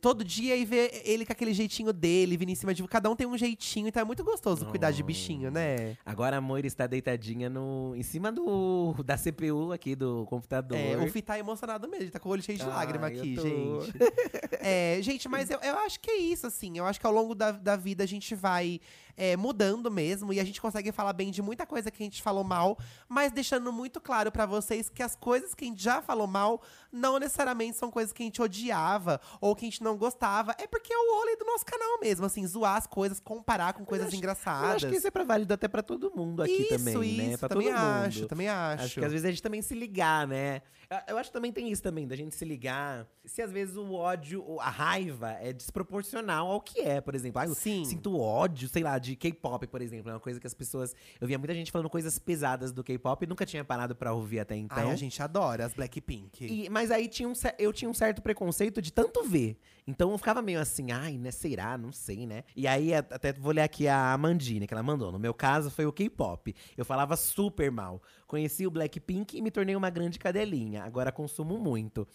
todo 0.00 0.24
dia 0.24 0.56
e 0.56 0.64
ver 0.64 1.02
ele 1.04 1.24
com 1.26 1.32
aquele 1.32 1.52
jeitinho 1.52 1.92
dele, 1.92 2.36
vindo 2.36 2.50
em 2.50 2.54
cima 2.54 2.72
de... 2.74 2.86
Cada 2.88 3.10
um 3.10 3.16
tem 3.16 3.26
um 3.26 3.36
jeitinho. 3.36 3.88
Então 3.88 4.00
é 4.00 4.04
muito 4.04 4.22
gostoso 4.24 4.66
cuidar 4.66 4.90
de 4.90 5.02
Oh. 5.02 5.06
bichinho, 5.06 5.50
né? 5.50 5.96
Agora 6.04 6.36
a 6.36 6.40
Moira 6.40 6.66
está 6.66 6.86
deitadinha 6.86 7.48
no, 7.48 7.94
em 7.96 8.02
cima 8.02 8.30
do, 8.32 8.94
da 9.04 9.16
CPU 9.16 9.72
aqui 9.72 9.94
do 9.96 10.26
computador. 10.26 10.76
É, 10.76 10.96
o 10.96 11.08
Fih 11.10 11.22
tá 11.22 11.38
emocionado 11.38 11.88
mesmo. 11.88 12.04
Ele 12.04 12.10
tá 12.10 12.18
com 12.18 12.28
o 12.28 12.32
olho 12.32 12.42
cheio 12.42 12.58
de 12.58 12.64
Ai, 12.64 12.70
lágrima 12.70 13.06
aqui, 13.06 13.34
tô. 13.36 13.42
gente. 13.42 13.92
É, 14.60 14.98
gente, 15.02 15.28
mas 15.28 15.50
eu, 15.50 15.58
eu 15.60 15.78
acho 15.78 16.00
que 16.00 16.10
é 16.10 16.16
isso, 16.16 16.46
assim. 16.46 16.76
Eu 16.76 16.84
acho 16.84 16.98
que 17.00 17.06
ao 17.06 17.12
longo 17.12 17.34
da, 17.34 17.52
da 17.52 17.76
vida 17.76 18.02
a 18.04 18.06
gente 18.06 18.34
vai 18.34 18.80
é, 19.18 19.36
mudando 19.36 19.90
mesmo. 19.90 20.32
E 20.32 20.40
a 20.40 20.44
gente 20.44 20.60
consegue 20.60 20.92
falar 20.92 21.12
bem 21.12 21.30
de 21.30 21.42
muita 21.42 21.66
coisa 21.66 21.90
que 21.90 22.02
a 22.02 22.06
gente 22.06 22.22
falou 22.22 22.44
mal. 22.44 22.78
Mas 23.08 23.32
deixando 23.32 23.72
muito 23.72 24.00
claro 24.00 24.30
pra 24.32 24.46
vocês 24.46 24.88
que 24.88 25.02
as 25.02 25.14
coisas 25.16 25.54
que 25.54 25.64
a 25.64 25.68
gente 25.68 25.82
já 25.82 26.00
falou 26.00 26.26
mal 26.26 26.62
não 26.92 27.18
necessariamente 27.18 27.76
são 27.76 27.90
coisas 27.90 28.12
que 28.12 28.22
a 28.22 28.26
gente 28.26 28.40
odiava 28.40 29.20
ou 29.40 29.54
que 29.56 29.66
a 29.66 29.68
gente 29.68 29.82
não 29.82 29.96
gostava. 29.98 30.54
É 30.58 30.66
porque 30.66 30.92
é 30.92 30.96
o 30.96 31.18
rolê 31.18 31.36
do 31.36 31.44
nosso 31.44 31.66
canal 31.66 31.98
mesmo, 32.00 32.24
assim. 32.24 32.46
Zoar 32.46 32.76
as 32.76 32.86
coisas, 32.86 33.20
comparar 33.20 33.72
com 33.74 33.84
coisas 33.84 34.06
acho- 34.06 34.16
Eu 34.16 34.18
engraçadas. 34.18 34.76
acho 34.76 34.88
que 34.88 34.96
isso 34.96 35.06
é 35.06 35.10
pra 35.10 35.24
válido 35.24 35.52
até 35.52 35.66
pra 35.68 35.82
todo 35.82 36.10
mundo 36.14 36.42
aqui 36.42 36.52
isso, 36.62 36.78
também, 36.78 37.16
né? 37.16 37.24
isso, 37.30 37.38
Pra 37.40 37.48
também 37.48 37.66
todo 37.68 37.76
mundo. 37.76 38.06
acho, 38.06 38.26
também 38.26 38.48
acho. 38.48 38.84
Acho 38.84 39.00
que 39.00 39.04
às 39.04 39.10
vezes 39.12 39.24
a 39.26 39.30
gente 39.30 39.42
também 39.42 39.60
se 39.60 39.74
ligar, 39.74 40.26
né? 40.26 40.62
Eu- 40.88 40.98
Eu 41.08 41.18
acho 41.18 41.28
que 41.30 41.34
também 41.34 41.52
tem 41.52 41.70
isso 41.70 41.82
também, 41.82 42.06
da 42.06 42.14
gente 42.16 42.34
se 42.34 42.44
ligar. 42.44 43.06
Se 43.24 43.42
às 43.42 43.50
vezes 43.52 43.76
o 43.76 43.92
ódio, 43.92 44.58
a 44.60 44.70
raiva 44.70 45.32
é 45.40 45.52
desproporcional 45.52 46.50
ao 46.50 46.60
que 46.60 46.80
é, 46.80 47.00
por 47.00 47.14
exemplo. 47.14 47.40
Ah, 47.40 47.46
eu 47.46 47.54
Sim. 47.54 47.84
sinto 47.84 48.18
ódio, 48.18 48.68
sei 48.68 48.82
lá, 48.82 48.98
de 48.98 49.07
K-pop, 49.16 49.66
por 49.66 49.80
exemplo. 49.82 50.10
É 50.10 50.14
uma 50.14 50.20
coisa 50.20 50.38
que 50.40 50.46
as 50.46 50.54
pessoas. 50.54 50.94
Eu 51.20 51.26
via 51.28 51.38
muita 51.38 51.54
gente 51.54 51.70
falando 51.70 51.88
coisas 51.90 52.18
pesadas 52.18 52.72
do 52.72 52.82
K-pop 52.84 53.22
e 53.24 53.26
nunca 53.28 53.44
tinha 53.46 53.64
parado 53.64 53.94
pra 53.94 54.12
ouvir 54.12 54.40
até 54.40 54.56
então. 54.56 54.76
Ai, 54.78 54.90
a 54.92 54.96
gente 54.96 55.22
adora 55.22 55.64
as 55.66 55.72
Blackpink. 55.74 56.44
E- 56.44 56.68
mas 56.70 56.90
aí 56.90 57.08
tinha 57.08 57.28
um, 57.28 57.32
eu 57.58 57.72
tinha 57.72 57.88
um 57.90 57.94
certo 57.94 58.20
preconceito 58.22 58.80
de 58.82 58.92
tanto 58.92 59.22
ver. 59.24 59.58
Então 59.86 60.10
eu 60.12 60.18
ficava 60.18 60.42
meio 60.42 60.60
assim, 60.60 60.92
ai, 60.92 61.16
né, 61.16 61.30
será? 61.30 61.78
Não 61.78 61.90
sei, 61.92 62.26
né? 62.26 62.44
E 62.54 62.66
aí 62.66 62.92
até 62.92 63.32
vou 63.32 63.52
ler 63.52 63.62
aqui 63.62 63.88
a 63.88 64.12
Amandine, 64.12 64.66
que 64.66 64.74
ela 64.74 64.82
mandou. 64.82 65.10
No 65.10 65.18
meu 65.18 65.32
caso 65.32 65.70
foi 65.70 65.86
o 65.86 65.92
K-pop. 65.92 66.54
Eu 66.76 66.84
falava 66.84 67.16
super 67.16 67.70
mal. 67.70 68.02
Conheci 68.28 68.66
o 68.66 68.70
Blackpink 68.70 69.38
e 69.38 69.40
me 69.40 69.50
tornei 69.50 69.74
uma 69.74 69.88
grande 69.88 70.18
cadelinha. 70.18 70.84
Agora 70.84 71.10
consumo 71.10 71.56
muito. 71.58 72.06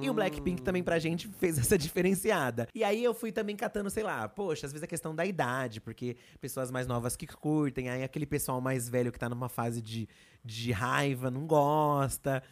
E 0.00 0.08
o 0.08 0.14
Blackpink 0.14 0.62
também 0.62 0.80
pra 0.80 0.96
gente 1.00 1.26
fez 1.40 1.58
essa 1.58 1.76
diferenciada. 1.76 2.68
E 2.72 2.84
aí 2.84 3.02
eu 3.02 3.12
fui 3.12 3.32
também 3.32 3.56
catando, 3.56 3.90
sei 3.90 4.04
lá, 4.04 4.28
poxa, 4.28 4.66
às 4.66 4.72
vezes 4.72 4.84
a 4.84 4.86
questão 4.86 5.12
da 5.12 5.26
idade, 5.26 5.80
porque 5.80 6.16
pessoas 6.40 6.70
mais 6.70 6.86
novas 6.86 7.16
que 7.16 7.26
curtem, 7.26 7.88
aí 7.88 8.04
aquele 8.04 8.26
pessoal 8.26 8.60
mais 8.60 8.88
velho 8.88 9.10
que 9.10 9.18
tá 9.18 9.28
numa 9.28 9.48
fase 9.48 9.82
de, 9.82 10.08
de 10.44 10.70
raiva 10.70 11.32
não 11.32 11.48
gosta. 11.48 12.44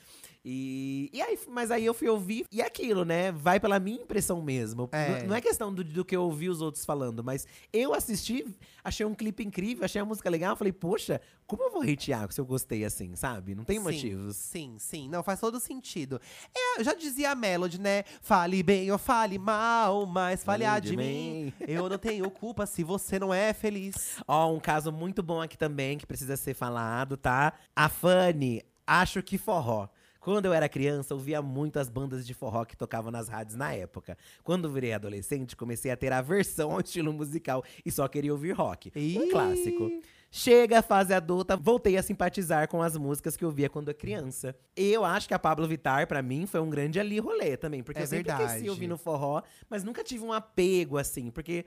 E, 0.44 1.08
e 1.10 1.22
aí, 1.22 1.38
mas 1.48 1.70
aí 1.70 1.86
eu 1.86 1.94
fui 1.94 2.08
ouvir, 2.08 2.44
e 2.52 2.60
é 2.60 2.66
aquilo, 2.66 3.04
né? 3.04 3.32
Vai 3.32 3.58
pela 3.58 3.78
minha 3.78 4.02
impressão 4.02 4.42
mesmo. 4.42 4.90
É. 4.92 5.20
Não, 5.22 5.28
não 5.28 5.36
é 5.36 5.40
questão 5.40 5.72
do, 5.72 5.82
do 5.82 6.04
que 6.04 6.14
eu 6.14 6.22
ouvi 6.22 6.50
os 6.50 6.60
outros 6.60 6.84
falando, 6.84 7.24
mas 7.24 7.46
eu 7.72 7.94
assisti, 7.94 8.46
achei 8.82 9.06
um 9.06 9.14
clipe 9.14 9.42
incrível, 9.42 9.84
achei 9.84 10.02
a 10.02 10.04
música 10.04 10.28
legal, 10.28 10.54
falei, 10.54 10.72
poxa, 10.72 11.18
como 11.46 11.62
eu 11.62 11.70
vou 11.70 11.82
hatear 11.82 12.30
se 12.30 12.40
eu 12.40 12.44
gostei 12.44 12.84
assim, 12.84 13.16
sabe? 13.16 13.54
Não 13.54 13.64
tem 13.64 13.78
Sim, 13.78 13.84
motivos. 13.84 14.36
Sim, 14.36 14.76
sim. 14.78 15.08
Não, 15.08 15.22
faz 15.22 15.40
todo 15.40 15.58
sentido. 15.58 16.20
É, 16.54 16.80
eu 16.80 16.84
já 16.84 16.92
dizia 16.92 17.30
a 17.30 17.34
Melody, 17.34 17.80
né? 17.80 18.04
Fale 18.20 18.62
bem 18.62 18.90
ou 18.90 18.98
fale 18.98 19.38
mal, 19.38 20.04
mas 20.04 20.44
fale 20.44 20.66
a 20.66 20.78
de 20.78 20.96
mim. 20.96 21.52
Eu 21.66 21.88
não 21.88 21.98
tenho 21.98 22.30
culpa 22.30 22.66
se 22.66 22.84
você 22.84 23.18
não 23.18 23.32
é 23.32 23.52
feliz. 23.52 24.18
Ó, 24.26 24.52
um 24.52 24.60
caso 24.60 24.92
muito 24.92 25.22
bom 25.22 25.40
aqui 25.40 25.56
também, 25.56 25.96
que 25.96 26.06
precisa 26.06 26.36
ser 26.36 26.54
falado, 26.54 27.16
tá? 27.16 27.54
A 27.74 27.88
Fanny, 27.88 28.62
acho 28.86 29.22
que 29.22 29.38
forró. 29.38 29.88
Quando 30.24 30.46
eu 30.46 30.54
era 30.54 30.66
criança, 30.70 31.12
eu 31.12 31.18
via 31.18 31.42
muito 31.42 31.78
as 31.78 31.90
bandas 31.90 32.26
de 32.26 32.32
forró 32.32 32.64
que 32.64 32.74
tocavam 32.74 33.10
nas 33.10 33.28
rádios 33.28 33.56
na 33.56 33.74
época. 33.74 34.16
Quando 34.42 34.70
virei 34.72 34.94
adolescente, 34.94 35.54
comecei 35.54 35.90
a 35.90 35.96
ter 35.98 36.14
aversão 36.14 36.72
ao 36.72 36.80
estilo 36.80 37.12
musical 37.12 37.62
e 37.84 37.92
só 37.92 38.08
queria 38.08 38.32
ouvir 38.32 38.52
rock. 38.52 38.90
Um 38.96 39.28
clássico. 39.30 39.90
Chega 40.30 40.78
a 40.78 40.82
fase 40.82 41.12
adulta, 41.12 41.56
voltei 41.58 41.96
a 41.98 42.02
simpatizar 42.02 42.66
com 42.68 42.82
as 42.82 42.96
músicas 42.96 43.36
que 43.36 43.44
eu 43.44 43.50
via 43.50 43.68
quando 43.68 43.88
eu 43.90 43.94
criança. 43.94 44.56
Eu 44.74 45.04
acho 45.04 45.28
que 45.28 45.34
a 45.34 45.38
Pablo 45.38 45.68
Vittar, 45.68 46.08
pra 46.08 46.22
mim, 46.22 46.46
foi 46.46 46.58
um 46.58 46.70
grande 46.70 46.98
ali 46.98 47.18
rolê 47.18 47.56
também. 47.56 47.82
Porque 47.82 48.00
É 48.00 48.02
eu 48.04 48.06
sempre 48.06 48.32
verdade. 48.32 48.50
cresci 48.54 48.70
ouvindo 48.70 48.96
forró, 48.96 49.42
mas 49.68 49.84
nunca 49.84 50.02
tive 50.02 50.24
um 50.24 50.32
apego 50.32 50.96
assim. 50.96 51.30
Porque 51.30 51.66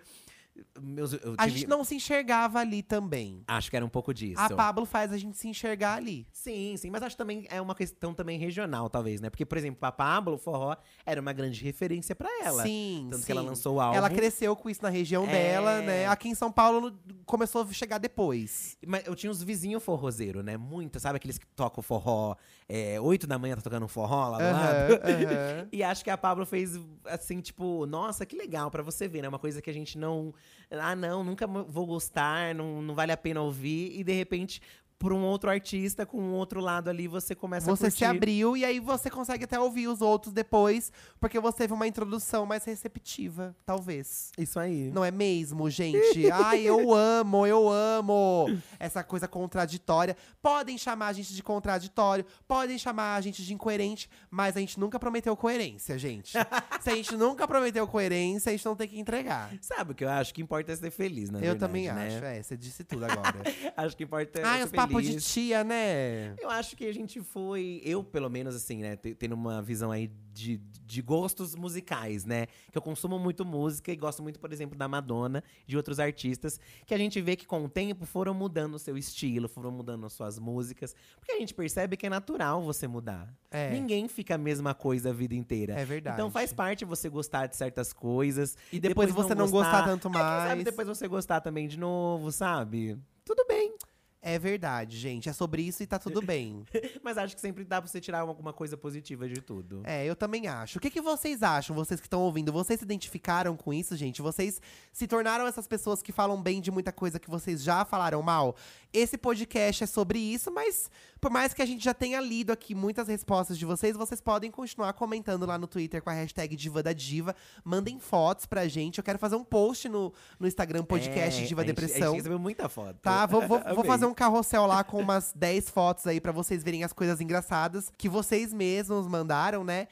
meus, 0.82 1.14
eu 1.14 1.36
A 1.38 1.45
tive- 1.45 1.60
gente 1.60 1.68
não 1.70 1.84
se 1.84 1.95
enxergava 1.95 2.60
ali 2.60 2.82
também. 2.84 3.43
Acho 3.47 3.70
que 3.70 3.76
era 3.76 3.86
um 3.86 3.89
pouco 3.89 4.14
disso. 4.14 4.39
A 4.41 4.49
Pablo 4.49 4.86
faz 4.86 5.12
a 5.12 5.18
gente 5.18 5.38
se 5.38 5.47
enxergar 5.47 5.95
ali. 5.95 6.28
Sim, 6.32 6.76
sim, 6.78 6.89
mas 6.89 7.01
acho 7.03 7.16
que 7.16 7.18
também 7.18 7.45
é 7.49 7.62
uma 7.62 7.76
questão 7.76 8.14
também 8.14 8.38
regional, 8.39 8.89
talvez, 8.89 9.22
né? 9.22 9.30
Porque, 9.30 9.45
por 9.45 9.58
exemplo, 9.58 9.80
a 9.86 9.91
Pablo, 9.91 10.36
o 10.36 10.38
forró, 10.38 10.76
era 11.05 11.20
uma 11.22 11.34
grande 11.34 11.64
referência 11.64 12.16
pra 12.16 12.30
ela. 12.43 12.64
Sim, 12.64 13.08
Tanto 13.10 13.20
sim. 13.22 13.26
que 13.26 13.32
ela 13.32 13.41
lançou 13.41 13.76
o 13.76 13.82
álbum. 13.82 13.97
Ela 13.97 14.10
cresceu 14.10 14.55
com 14.55 14.70
isso 14.70 14.82
na 14.82 14.89
região 14.89 15.26
É. 15.26 15.32
dela, 15.32 15.82
né? 15.82 16.08
Aqui 16.08 16.30
em 16.30 16.36
São 16.36 16.51
Paulo 16.51 16.97
começou 17.26 17.62
a 17.64 17.74
chegar 17.74 17.97
depois. 17.97 18.78
Mas 18.86 19.05
eu 19.05 19.16
tinha 19.16 19.32
os 19.32 19.41
vizinhos 19.43 19.84
forrozeiro, 19.84 20.41
né? 20.43 20.58
Muito, 20.58 20.99
sabe? 20.99 21.18
Aqueles 21.18 21.38
que 21.38 21.45
tocam 21.47 21.82
forró, 21.84 22.36
é, 22.70 22.99
8 22.99 23.26
da 23.26 23.39
manhã 23.39 23.55
tá 23.55 23.61
tocando 23.61 23.86
um 23.86 23.88
forró 23.88 24.30
lá 24.30 24.38
do 24.38 24.43
lado. 24.43 24.93
Aham, 24.93 24.99
aham. 25.03 25.68
E 25.72 25.84
acho 25.84 26.03
que 26.03 26.09
a 26.09 26.18
Pablo 26.18 26.45
fez 26.45 26.78
assim, 27.05 27.39
tipo, 27.39 27.86
nossa, 27.86 28.26
que 28.26 28.36
legal 28.36 28.70
pra 28.70 28.84
você 28.84 29.07
ver, 29.07 29.22
né? 29.22 29.30
Uma 29.30 29.39
coisa 29.39 29.61
que 29.61 29.70
a 29.70 29.74
gente 29.74 29.97
não. 29.97 30.34
Ah, 30.70 30.95
não, 30.95 31.24
nunca 31.24 31.47
vou 31.47 31.86
gostar, 31.86 32.53
não, 32.53 32.82
não 32.82 32.93
vale 32.93 33.11
a 33.11 33.18
pena 33.18 33.41
ouvir. 33.41 33.97
E 33.97 34.03
de 34.03 34.11
repente, 34.11 34.61
por 35.00 35.14
um 35.14 35.22
outro 35.24 35.50
artista, 35.50 36.06
com 36.06 36.20
um 36.20 36.34
outro 36.34 36.60
lado 36.60 36.89
ali, 36.89 37.08
você 37.08 37.36
começa 37.36 37.72
a 37.72 37.76
Você 37.76 37.91
se 37.91 38.04
abriu 38.04 38.58
e 38.58 38.66
aí 38.66 38.80
você 38.80 39.10
consegue 39.10 39.43
até 39.43 39.60
ouvir 39.60 39.88
os 39.88 40.02
outros 40.02 40.34
depois, 40.34 40.91
porque 41.20 41.39
você 41.39 41.60
teve 41.60 41.74
uma 41.74 41.88
introdução 41.88 42.45
mais 42.45 42.64
receptiva, 42.66 43.56
talvez. 43.66 44.32
Isso 44.38 44.60
aí. 44.60 44.89
Não 44.91 45.06
é 45.06 45.12
mesmo, 45.12 45.70
gente? 45.70 46.30
Ai, 46.32 46.62
eu 46.62 46.93
amo, 46.93 47.45
eu 47.45 47.70
amo 47.70 48.48
essa 48.80 49.04
coisa 49.04 49.28
contraditória. 49.28 50.18
Podem 50.41 50.78
chamar 50.78 51.08
a 51.08 51.14
gente 51.14 51.34
de 51.34 51.43
contraditório, 51.43 52.26
podem 52.48 52.78
chamar 52.78 53.16
a 53.16 53.22
gente 53.22 53.43
de 53.43 53.54
incoerente, 53.54 54.10
mas 54.30 54.58
a 54.58 54.60
gente 54.60 54.80
nunca 54.80 55.00
prometeu 55.00 55.36
coerência, 55.38 55.98
gente. 55.98 56.34
Se 56.82 56.89
a 56.89 56.95
gente 56.95 57.16
nunca 57.16 57.48
prometeu 57.48 57.88
coerência, 57.88 58.50
a 58.50 58.54
gente 58.54 58.66
não 58.66 58.76
tem 58.76 58.88
que 58.88 59.00
entregar. 59.00 59.52
Sabe 59.62 59.91
o 59.91 59.95
que 59.95 60.04
eu 60.04 60.10
acho? 60.10 60.34
Que 60.34 60.41
importa 60.41 60.72
é 60.72 60.76
ser 60.76 60.91
feliz, 60.91 61.30
na 61.30 61.38
eu 61.39 61.41
verdade, 61.41 61.60
também 61.60 61.91
né? 61.91 62.08
acho, 62.08 62.26
é, 62.26 62.41
você 62.41 62.58
disse 62.58 62.84
tudo 62.84 63.06
agora. 63.06 63.28
Acho 63.78 63.95
que 63.95 64.04
importa 64.04 64.39
é 64.39 64.43
Ai, 64.43 64.60
ser 64.60 64.66
os 64.66 64.72
papos 64.88 65.06
de 65.08 65.18
tia, 65.22 65.64
né? 65.64 66.34
Eu 66.40 66.50
acho 66.50 66.76
que 66.76 66.86
a 66.86 66.94
gente 66.94 67.22
foi, 67.22 67.82
eu 67.84 68.04
pelo 68.04 68.30
menos 68.30 68.56
assim, 68.56 68.78
né, 68.82 68.96
te- 68.96 69.16
tendo 69.16 69.34
uma 69.34 69.62
visão 69.62 69.92
aí 69.92 70.12
de, 70.34 70.58
de 70.86 71.02
gostos 71.02 71.56
musicais, 71.56 72.24
né? 72.26 72.46
Que 72.72 72.78
eu 72.78 72.82
consumo 72.82 73.18
muito 73.18 73.44
música 73.44 73.92
e 73.92 73.96
gosto 73.96 74.22
muito, 74.22 74.40
por 74.40 74.54
exemplo, 74.54 74.78
da 74.78 74.88
Madonna, 74.88 75.44
de 75.66 75.76
outros 75.76 76.00
artistas, 76.00 76.60
que 76.86 76.94
a 76.94 76.98
gente 76.98 77.20
vê 77.22 77.36
que 77.36 77.46
com 77.46 77.64
o 77.66 77.70
tempo 77.70 78.06
foram 78.06 78.34
mudando 78.34 78.76
o 78.76 78.80
seu 78.80 78.98
estilo, 78.98 79.48
foram 79.48 79.72
mudando 79.72 80.06
as 80.06 80.14
suas 80.14 80.38
músicas, 80.38 80.96
porque 81.20 81.32
a 81.32 81.40
gente 81.40 81.54
percebe 81.54 81.98
que 81.98 82.06
é 82.06 82.10
natural 82.10 82.62
você 82.62 82.88
mudar. 82.88 83.34
É. 83.50 83.72
Ninguém 83.72 84.08
fica 84.08 84.36
a 84.36 84.38
mesma 84.38 84.74
coisa 84.76 85.10
a 85.10 85.14
vida 85.14 85.34
inteira. 85.34 85.74
É 85.74 85.84
verdade. 85.86 86.16
Então 86.18 86.30
faz 86.30 86.54
parte 86.54 86.86
você 86.86 87.10
gostar 87.10 87.48
de 87.48 87.56
certas 87.56 87.92
coisas 87.92 88.56
E 88.72 88.80
depois 88.80 89.12
você 89.12 89.34
não 89.34 89.50
gostar 89.50 89.84
tanto 89.86 90.08
É, 90.08 90.12
quem 90.12 90.22
mais. 90.22 90.50
sabe 90.50 90.64
depois 90.64 90.88
você 90.88 91.08
gostar 91.08 91.42
também 91.42 91.68
de 91.68 91.80
novo, 91.80 92.32
sabe? 92.32 92.98
Tudo 93.26 93.44
bem. 93.48 93.74
É 94.22 94.38
verdade, 94.39 94.97
gente. 94.97 95.30
É 95.30 95.34
sobre 95.34 95.61
isso 95.61 95.84
e 95.84 95.88
tá 95.88 95.99
tudo 95.99 96.22
bem. 96.22 96.65
Mas 97.03 97.18
acho 97.18 97.36
que 97.36 97.39
sempre 97.41 97.63
dá 97.63 97.80
pra 97.82 97.89
você 97.89 98.01
tirar 98.01 98.20
alguma 98.22 98.51
coisa 98.51 98.76
positiva 98.76 99.28
de 99.30 99.41
tudo. 99.41 99.84
É, 99.86 100.05
eu 100.05 100.15
também 100.15 100.47
acho. 100.47 100.80
O 100.80 100.82
que, 100.82 100.89
que 100.89 100.99
vocês 100.99 101.43
acham, 101.43 101.76
vocês 101.76 101.99
que 101.99 102.07
estão 102.07 102.22
ouvindo? 102.22 102.51
Vocês 102.51 102.80
se 102.80 102.84
identificaram 102.86 103.55
com 103.55 103.72
isso, 103.74 103.95
gente? 103.95 104.22
Vocês 104.22 104.59
se 104.91 105.07
tornaram 105.07 105.45
essas 105.45 105.68
pessoas 105.68 106.01
que 106.01 106.11
falam 106.11 106.41
bem 106.41 106.59
de 106.59 106.72
muita 106.72 106.91
coisa 106.91 107.20
que 107.20 107.30
vocês 107.30 107.63
já 107.63 107.86
falaram 107.86 108.22
mal? 108.24 108.55
Esse 108.91 109.18
podcast 109.18 109.84
é 109.84 109.88
sobre 109.88 110.18
isso, 110.18 110.49
mas 110.51 110.89
por 111.22 111.30
mais 111.30 111.53
que 111.53 111.61
a 111.61 111.65
gente 111.65 111.84
já 111.84 111.93
tenha 111.93 112.20
lido 112.20 112.51
aqui 112.51 112.74
muitas 112.74 113.07
respostas 113.07 113.57
de 113.57 113.65
vocês, 113.65 113.95
vocês 113.95 114.20
podem 114.20 114.49
continuar 114.49 114.93
comentando 114.93 115.45
lá 115.45 115.57
no 115.57 115.68
Twitter 115.68 116.01
com 116.01 116.09
a 116.09 116.13
hashtag 116.13 116.55
Diva 116.55 116.82
da 116.82 116.91
Diva. 116.91 117.36
Mandem 117.63 117.99
fotos 117.99 118.45
pra 118.47 118.68
gente. 118.68 118.97
Eu 118.97 119.03
quero 119.03 119.20
fazer 119.20 119.36
um 119.36 119.43
post 119.43 119.88
no, 119.88 120.11
no 120.39 120.47
Instagram, 120.47 120.84
podcast 120.84 121.43
É, 121.43 121.45
Diva 121.45 121.61
a 121.61 121.63
gente- 121.65 121.72
A 121.72 121.76
Depressão. 121.76 122.07
gente 122.13 122.18
recebeu 122.18 122.39
muita 122.39 122.68
foto. 122.68 122.97
Tá, 123.01 123.26
vou, 123.28 123.47
vou, 123.47 123.61
vou 123.76 123.84
fazer 123.84 124.07
um 124.08 124.14
carrossel 124.14 124.66
lá 124.66 124.84
com 124.84 124.99
umas 124.99 125.34
10 125.36 125.70
fotos 125.70 126.08
aí 126.08 126.20
pra 126.20 126.32
vocês 126.32 126.64
verem 126.64 126.84
as 126.84 126.93
coisas 126.93 127.22
engraçadas 127.22 127.91
que 127.97 128.10
vocês 128.10 128.53
mesmos 128.53 129.08
mandaram, 129.08 129.64
né? 129.64 129.88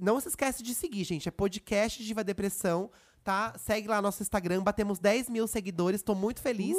Não 0.00 0.20
se 0.20 0.28
esquece 0.28 0.62
de 0.62 0.74
seguir, 0.74 1.04
gente. 1.04 1.28
É 1.28 1.32
podcast 1.32 2.02
Diva 2.04 2.22
Depressão, 2.22 2.90
tá? 3.26 3.52
Segue 3.58 3.88
lá 3.88 4.00
nosso 4.00 4.22
Instagram, 4.22 4.62
batemos 4.62 5.00
10 5.00 5.28
mil 5.28 5.48
seguidores, 5.48 6.00
tô 6.00 6.14
muito 6.14 6.40
feliz. 6.40 6.76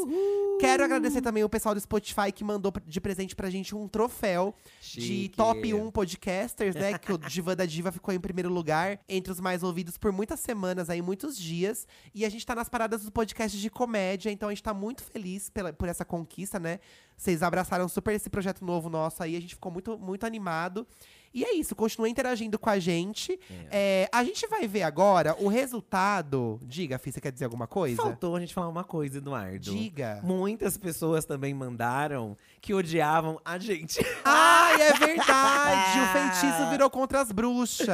Quero 0.61 0.81
agradecer 0.81 1.21
também 1.21 1.43
o 1.43 1.49
pessoal 1.49 1.75
do 1.75 1.81
Spotify 1.81 2.31
que 2.33 2.41
mandou 2.41 2.71
de 2.85 3.01
presente 3.01 3.35
pra 3.35 3.49
gente 3.49 3.75
um 3.75 3.85
troféu 3.85 4.55
de 4.81 5.01
Chique. 5.01 5.35
top 5.35 5.73
1 5.73 5.91
podcasters, 5.91 6.73
né? 6.73 6.97
Que 6.97 7.11
o 7.11 7.17
Diva 7.27 7.53
da 7.53 7.65
Diva 7.65 7.91
ficou 7.91 8.13
em 8.13 8.19
primeiro 8.19 8.49
lugar, 8.49 8.97
entre 9.09 9.29
os 9.29 9.41
mais 9.41 9.61
ouvidos 9.61 9.97
por 9.97 10.13
muitas 10.13 10.39
semanas 10.39 10.89
aí, 10.89 11.01
muitos 11.01 11.37
dias. 11.37 11.85
E 12.15 12.23
a 12.23 12.29
gente 12.29 12.45
tá 12.45 12.55
nas 12.55 12.69
paradas 12.69 13.01
dos 13.01 13.09
podcasts 13.09 13.59
de 13.59 13.69
comédia, 13.69 14.31
então 14.31 14.47
a 14.47 14.53
gente 14.53 14.63
tá 14.63 14.73
muito 14.73 15.03
feliz 15.03 15.49
pela, 15.49 15.73
por 15.73 15.89
essa 15.89 16.05
conquista, 16.05 16.57
né? 16.57 16.79
Vocês 17.17 17.43
abraçaram 17.43 17.89
super 17.89 18.15
esse 18.15 18.29
projeto 18.29 18.63
novo 18.63 18.89
nosso 18.89 19.21
aí, 19.21 19.35
a 19.35 19.41
gente 19.41 19.55
ficou 19.55 19.71
muito, 19.71 19.97
muito 19.97 20.25
animado. 20.25 20.87
E 21.37 21.43
é 21.43 21.53
isso, 21.53 21.75
continue 21.75 22.09
interagindo 22.09 22.57
com 22.57 22.67
a 22.67 22.79
gente. 22.79 23.39
É, 23.69 24.09
a 24.11 24.23
gente 24.23 24.47
vai 24.47 24.67
ver 24.67 24.81
agora 24.81 25.35
o 25.37 25.47
resultado. 25.47 26.59
Diga, 26.63 26.97
Fih, 26.97 27.11
você 27.11 27.21
quer 27.21 27.31
dizer 27.31 27.45
alguma 27.45 27.67
coisa? 27.67 28.01
Faltou 28.01 28.35
a 28.35 28.39
gente 28.39 28.55
falar 28.55 28.69
uma 28.69 28.83
coisa, 28.83 29.19
Eduardo. 29.19 29.59
Diga. 29.59 30.19
Muitas 30.23 30.79
pessoas 30.79 31.25
também 31.25 31.53
mandaram 31.53 32.35
que 32.59 32.73
odiavam 32.73 33.39
a 33.45 33.59
gente. 33.59 34.03
Ai, 34.25 34.81
é 34.81 34.93
verdade! 34.93 35.99
o 35.99 36.07
feitiço 36.41 36.71
virou 36.71 36.89
contra 36.89 37.21
as 37.21 37.31
bruxas. 37.31 37.87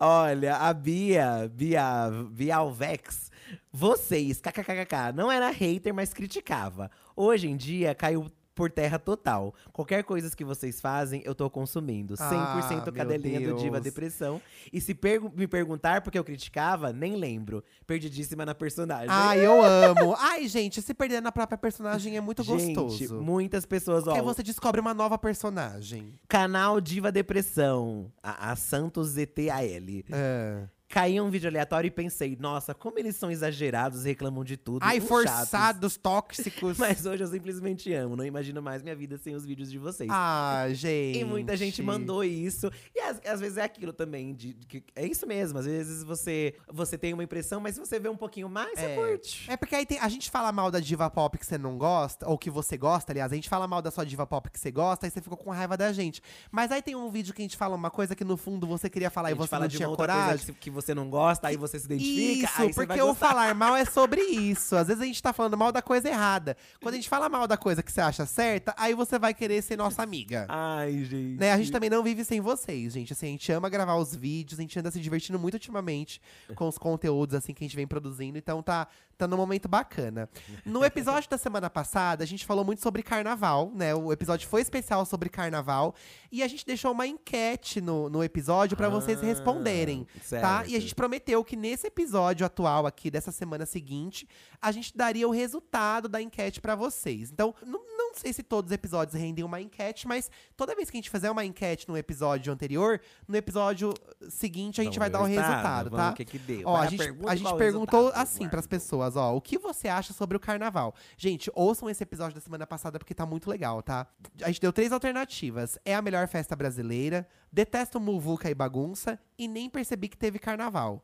Olha, 0.00 0.56
a 0.56 0.74
Bia, 0.74 1.48
Bia, 1.54 2.10
Bialvex, 2.32 3.30
vocês, 3.72 4.40
kkkk, 4.40 5.12
não 5.14 5.30
era 5.30 5.50
hater, 5.50 5.94
mas 5.94 6.12
criticava. 6.12 6.90
Hoje 7.14 7.48
em 7.48 7.56
dia 7.56 7.94
caiu 7.94 8.26
por 8.58 8.68
terra 8.72 8.98
total. 8.98 9.54
Qualquer 9.72 10.02
coisa 10.02 10.34
que 10.36 10.44
vocês 10.44 10.80
fazem, 10.80 11.22
eu 11.24 11.32
tô 11.32 11.48
consumindo. 11.48 12.14
100% 12.16 12.88
Ah, 12.88 12.92
cadelinha 12.92 13.40
do 13.40 13.54
Diva. 13.54 13.80
Depressão. 13.80 14.42
E 14.72 14.80
se 14.80 14.96
pergu- 14.96 15.32
me 15.36 15.46
perguntar 15.46 16.00
porque 16.00 16.18
eu 16.18 16.24
criticava, 16.24 16.92
nem 16.92 17.14
lembro. 17.14 17.62
Perdidíssima 17.86 18.44
na 18.44 18.56
personagem. 18.56 19.06
Ai, 19.08 19.46
eu 19.46 19.62
amo. 19.62 20.16
Ai, 20.18 20.48
gente, 20.48 20.82
se 20.82 20.92
perder 20.92 21.22
na 21.22 21.30
própria 21.30 21.56
personagem 21.56 22.16
é 22.16 22.20
muito 22.20 22.42
Gente, 22.42 22.74
gostoso. 22.74 23.20
muitas 23.22 23.64
pessoas, 23.64 24.02
ó. 24.08 24.10
Porque 24.10 24.22
você 24.22 24.42
descobre 24.42 24.80
uma 24.80 24.92
nova 24.92 25.16
personagem. 25.16 26.14
Canal 26.26 26.80
Diva 26.80 27.12
Depressão, 27.12 28.10
a, 28.20 28.50
a 28.50 28.56
Santos 28.56 29.10
ZTAL. 29.10 30.04
É. 30.10 30.66
Caiu 30.90 31.22
um 31.22 31.28
vídeo 31.30 31.50
aleatório 31.50 31.86
e 31.88 31.90
pensei, 31.90 32.34
nossa, 32.40 32.72
como 32.74 32.98
eles 32.98 33.14
são 33.14 33.30
exagerados 33.30 34.04
reclamam 34.04 34.42
de 34.42 34.56
tudo. 34.56 34.82
Ai, 34.82 35.00
forçados, 35.00 35.50
chatos. 35.50 35.96
tóxicos. 35.98 36.78
Mas 36.80 37.04
hoje 37.04 37.22
eu 37.22 37.28
simplesmente 37.28 37.92
amo. 37.92 38.16
Não 38.16 38.24
imagino 38.24 38.62
mais 38.62 38.82
minha 38.82 38.96
vida 38.96 39.18
sem 39.18 39.34
os 39.34 39.44
vídeos 39.44 39.70
de 39.70 39.76
vocês. 39.78 40.08
Ah, 40.10 40.64
gente. 40.70 41.18
E 41.18 41.24
muita 41.24 41.54
gente 41.58 41.82
mandou 41.82 42.24
isso. 42.24 42.70
E 42.94 43.00
às, 43.00 43.20
às 43.26 43.38
vezes 43.38 43.58
é 43.58 43.64
aquilo 43.64 43.92
também. 43.92 44.34
De, 44.34 44.54
que 44.54 44.82
é 44.96 45.06
isso 45.06 45.26
mesmo. 45.26 45.58
Às 45.58 45.66
vezes 45.66 46.02
você, 46.02 46.54
você 46.72 46.96
tem 46.96 47.12
uma 47.12 47.22
impressão, 47.22 47.60
mas 47.60 47.74
se 47.74 47.80
você 47.80 48.00
vê 48.00 48.08
um 48.08 48.16
pouquinho 48.16 48.48
mais, 48.48 48.72
você 48.78 48.86
É. 48.86 48.94
curte. 48.96 49.50
É 49.50 49.56
porque 49.58 49.74
aí 49.74 49.84
tem- 49.84 49.98
a 50.00 50.08
gente 50.08 50.30
fala 50.30 50.50
mal 50.52 50.70
da 50.70 50.80
diva 50.80 51.10
pop 51.10 51.36
que 51.36 51.44
você 51.44 51.58
não 51.58 51.76
gosta, 51.76 52.26
ou 52.26 52.38
que 52.38 52.48
você 52.48 52.78
gosta, 52.78 53.12
aliás, 53.12 53.30
a 53.30 53.34
gente 53.34 53.48
fala 53.50 53.68
mal 53.68 53.82
da 53.82 53.90
sua 53.90 54.06
diva 54.06 54.26
pop 54.26 54.48
que 54.50 54.58
você 54.58 54.70
gosta, 54.70 55.06
aí 55.06 55.10
você 55.10 55.20
ficou 55.20 55.36
com 55.36 55.50
raiva 55.50 55.76
da 55.76 55.92
gente. 55.92 56.22
Mas 56.50 56.72
aí 56.72 56.80
tem 56.80 56.96
um 56.96 57.10
vídeo 57.10 57.34
que 57.34 57.42
a 57.42 57.44
gente 57.44 57.58
fala 57.58 57.76
uma 57.76 57.90
coisa 57.90 58.16
que 58.16 58.24
no 58.24 58.38
fundo 58.38 58.66
você 58.66 58.88
queria 58.88 59.10
falar 59.10 59.32
e 59.32 59.34
você 59.34 59.48
fala 59.48 59.64
não 59.64 59.68
de 59.68 59.76
tinha 59.76 59.88
coragem. 59.90 60.28
coisa 60.38 60.52
que, 60.54 60.58
que 60.58 60.77
você 60.80 60.94
não 60.94 61.10
gosta, 61.10 61.48
aí 61.48 61.56
você 61.56 61.78
se 61.78 61.86
identifica. 61.86 62.46
Isso, 62.66 62.74
porque 62.74 63.00
o 63.02 63.14
falar 63.14 63.54
mal 63.54 63.74
é 63.76 63.84
sobre 63.84 64.20
isso. 64.30 64.76
Às 64.76 64.86
vezes 64.88 65.02
a 65.02 65.06
gente 65.06 65.22
tá 65.22 65.32
falando 65.32 65.56
mal 65.56 65.72
da 65.72 65.82
coisa 65.82 66.08
errada. 66.08 66.56
Quando 66.80 66.94
a 66.94 66.96
gente 66.96 67.08
fala 67.08 67.28
mal 67.28 67.46
da 67.46 67.56
coisa 67.56 67.82
que 67.82 67.90
você 67.90 68.00
acha 68.00 68.24
certa, 68.26 68.74
aí 68.76 68.94
você 68.94 69.18
vai 69.18 69.34
querer 69.34 69.60
ser 69.62 69.76
nossa 69.76 70.02
amiga. 70.02 70.46
Ai, 70.48 71.04
gente. 71.04 71.38
Né, 71.38 71.52
a 71.52 71.56
gente 71.58 71.72
também 71.72 71.90
não 71.90 72.02
vive 72.02 72.24
sem 72.24 72.40
vocês, 72.40 72.92
gente. 72.92 73.12
Assim, 73.12 73.26
a 73.26 73.30
gente 73.30 73.50
ama 73.52 73.68
gravar 73.68 73.96
os 73.96 74.14
vídeos, 74.14 74.58
a 74.58 74.62
gente 74.62 74.78
anda 74.78 74.90
se 74.90 75.00
divertindo 75.00 75.38
muito 75.38 75.54
ultimamente 75.54 76.20
com 76.54 76.68
os 76.68 76.78
conteúdos 76.78 77.34
assim 77.34 77.52
que 77.52 77.64
a 77.64 77.66
gente 77.66 77.76
vem 77.76 77.86
produzindo, 77.86 78.38
então 78.38 78.62
tá, 78.62 78.86
tá 79.16 79.26
num 79.26 79.36
momento 79.36 79.68
bacana. 79.68 80.28
No 80.64 80.84
episódio 80.84 81.28
da 81.28 81.38
semana 81.38 81.68
passada, 81.68 82.22
a 82.22 82.26
gente 82.26 82.46
falou 82.46 82.64
muito 82.64 82.82
sobre 82.82 83.02
carnaval, 83.02 83.72
né? 83.74 83.94
O 83.94 84.12
episódio 84.12 84.48
foi 84.48 84.60
especial 84.62 85.04
sobre 85.04 85.28
carnaval 85.28 85.94
e 86.30 86.42
a 86.42 86.48
gente 86.48 86.64
deixou 86.64 86.92
uma 86.92 87.06
enquete 87.06 87.80
no, 87.80 88.08
no 88.08 88.22
episódio 88.22 88.76
pra 88.76 88.88
vocês 88.88 89.18
Ah, 89.22 89.24
responderem, 89.26 90.06
tá? 90.40 90.64
E 90.68 90.76
a 90.76 90.80
gente 90.80 90.94
prometeu 90.94 91.42
que 91.42 91.56
nesse 91.56 91.86
episódio 91.86 92.44
atual 92.44 92.86
aqui, 92.86 93.10
dessa 93.10 93.32
semana 93.32 93.64
seguinte, 93.64 94.28
a 94.60 94.70
gente 94.70 94.96
daria 94.96 95.26
o 95.26 95.30
resultado 95.30 96.08
da 96.08 96.20
enquete 96.20 96.60
pra 96.60 96.74
vocês. 96.74 97.30
Então, 97.30 97.54
não, 97.64 97.80
não 97.96 98.14
sei 98.14 98.32
se 98.32 98.42
todos 98.42 98.70
os 98.70 98.74
episódios 98.74 99.18
rendem 99.18 99.44
uma 99.44 99.60
enquete, 99.60 100.06
mas 100.06 100.30
toda 100.56 100.74
vez 100.74 100.90
que 100.90 100.96
a 100.96 100.98
gente 100.98 101.10
fizer 101.10 101.30
uma 101.30 101.44
enquete 101.44 101.88
no 101.88 101.96
episódio 101.96 102.52
anterior, 102.52 103.00
no 103.26 103.36
episódio 103.36 103.94
seguinte 104.28 104.80
a 104.80 104.84
gente 104.84 104.98
vai 104.98 105.08
dar 105.08 105.20
o 105.20 105.24
resultado, 105.24 105.90
tá? 105.90 106.10
O 106.10 106.14
que 106.14 106.24
que 106.24 106.38
deu. 106.38 106.62
Ó, 106.64 106.76
a 106.76 106.86
gente, 106.86 107.02
a 107.26 107.34
gente 107.34 107.56
perguntou 107.56 108.00
resultado, 108.00 108.22
assim 108.22 108.36
Eduardo? 108.36 108.50
pras 108.50 108.66
pessoas, 108.66 109.16
ó, 109.16 109.34
o 109.34 109.40
que 109.40 109.58
você 109.58 109.88
acha 109.88 110.12
sobre 110.12 110.36
o 110.36 110.40
carnaval? 110.40 110.94
Gente, 111.16 111.50
ouçam 111.54 111.88
esse 111.88 112.02
episódio 112.02 112.34
da 112.34 112.40
semana 112.40 112.66
passada 112.66 112.98
porque 112.98 113.14
tá 113.14 113.24
muito 113.24 113.48
legal, 113.48 113.82
tá? 113.82 114.06
A 114.42 114.48
gente 114.48 114.60
deu 114.60 114.72
três 114.72 114.92
alternativas. 114.92 115.78
É 115.84 115.94
a 115.94 116.02
melhor 116.02 116.26
festa 116.28 116.54
brasileira, 116.54 117.26
detesto 117.52 118.00
muvuca 118.00 118.50
e 118.50 118.54
bagunça 118.54 119.18
e 119.38 119.48
nem 119.48 119.68
percebi 119.68 120.08
que 120.08 120.16
teve 120.16 120.38
carnaval. 120.38 121.02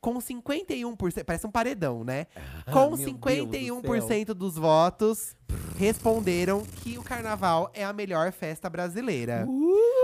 Com 0.00 0.14
51%, 0.14 1.24
parece 1.24 1.46
um 1.46 1.50
paredão, 1.50 2.02
né? 2.02 2.26
Com 2.72 2.96
meu 2.96 3.06
Deus 3.06 3.12
do 3.12 3.88
51% 3.88 4.26
dos 4.34 4.56
votos 4.56 5.36
responderam 5.78 6.62
que 6.82 6.96
o 6.98 7.02
carnaval 7.02 7.70
é 7.74 7.84
a 7.84 7.92
melhor 7.92 8.32
festa 8.32 8.68
brasileira. 8.70 9.46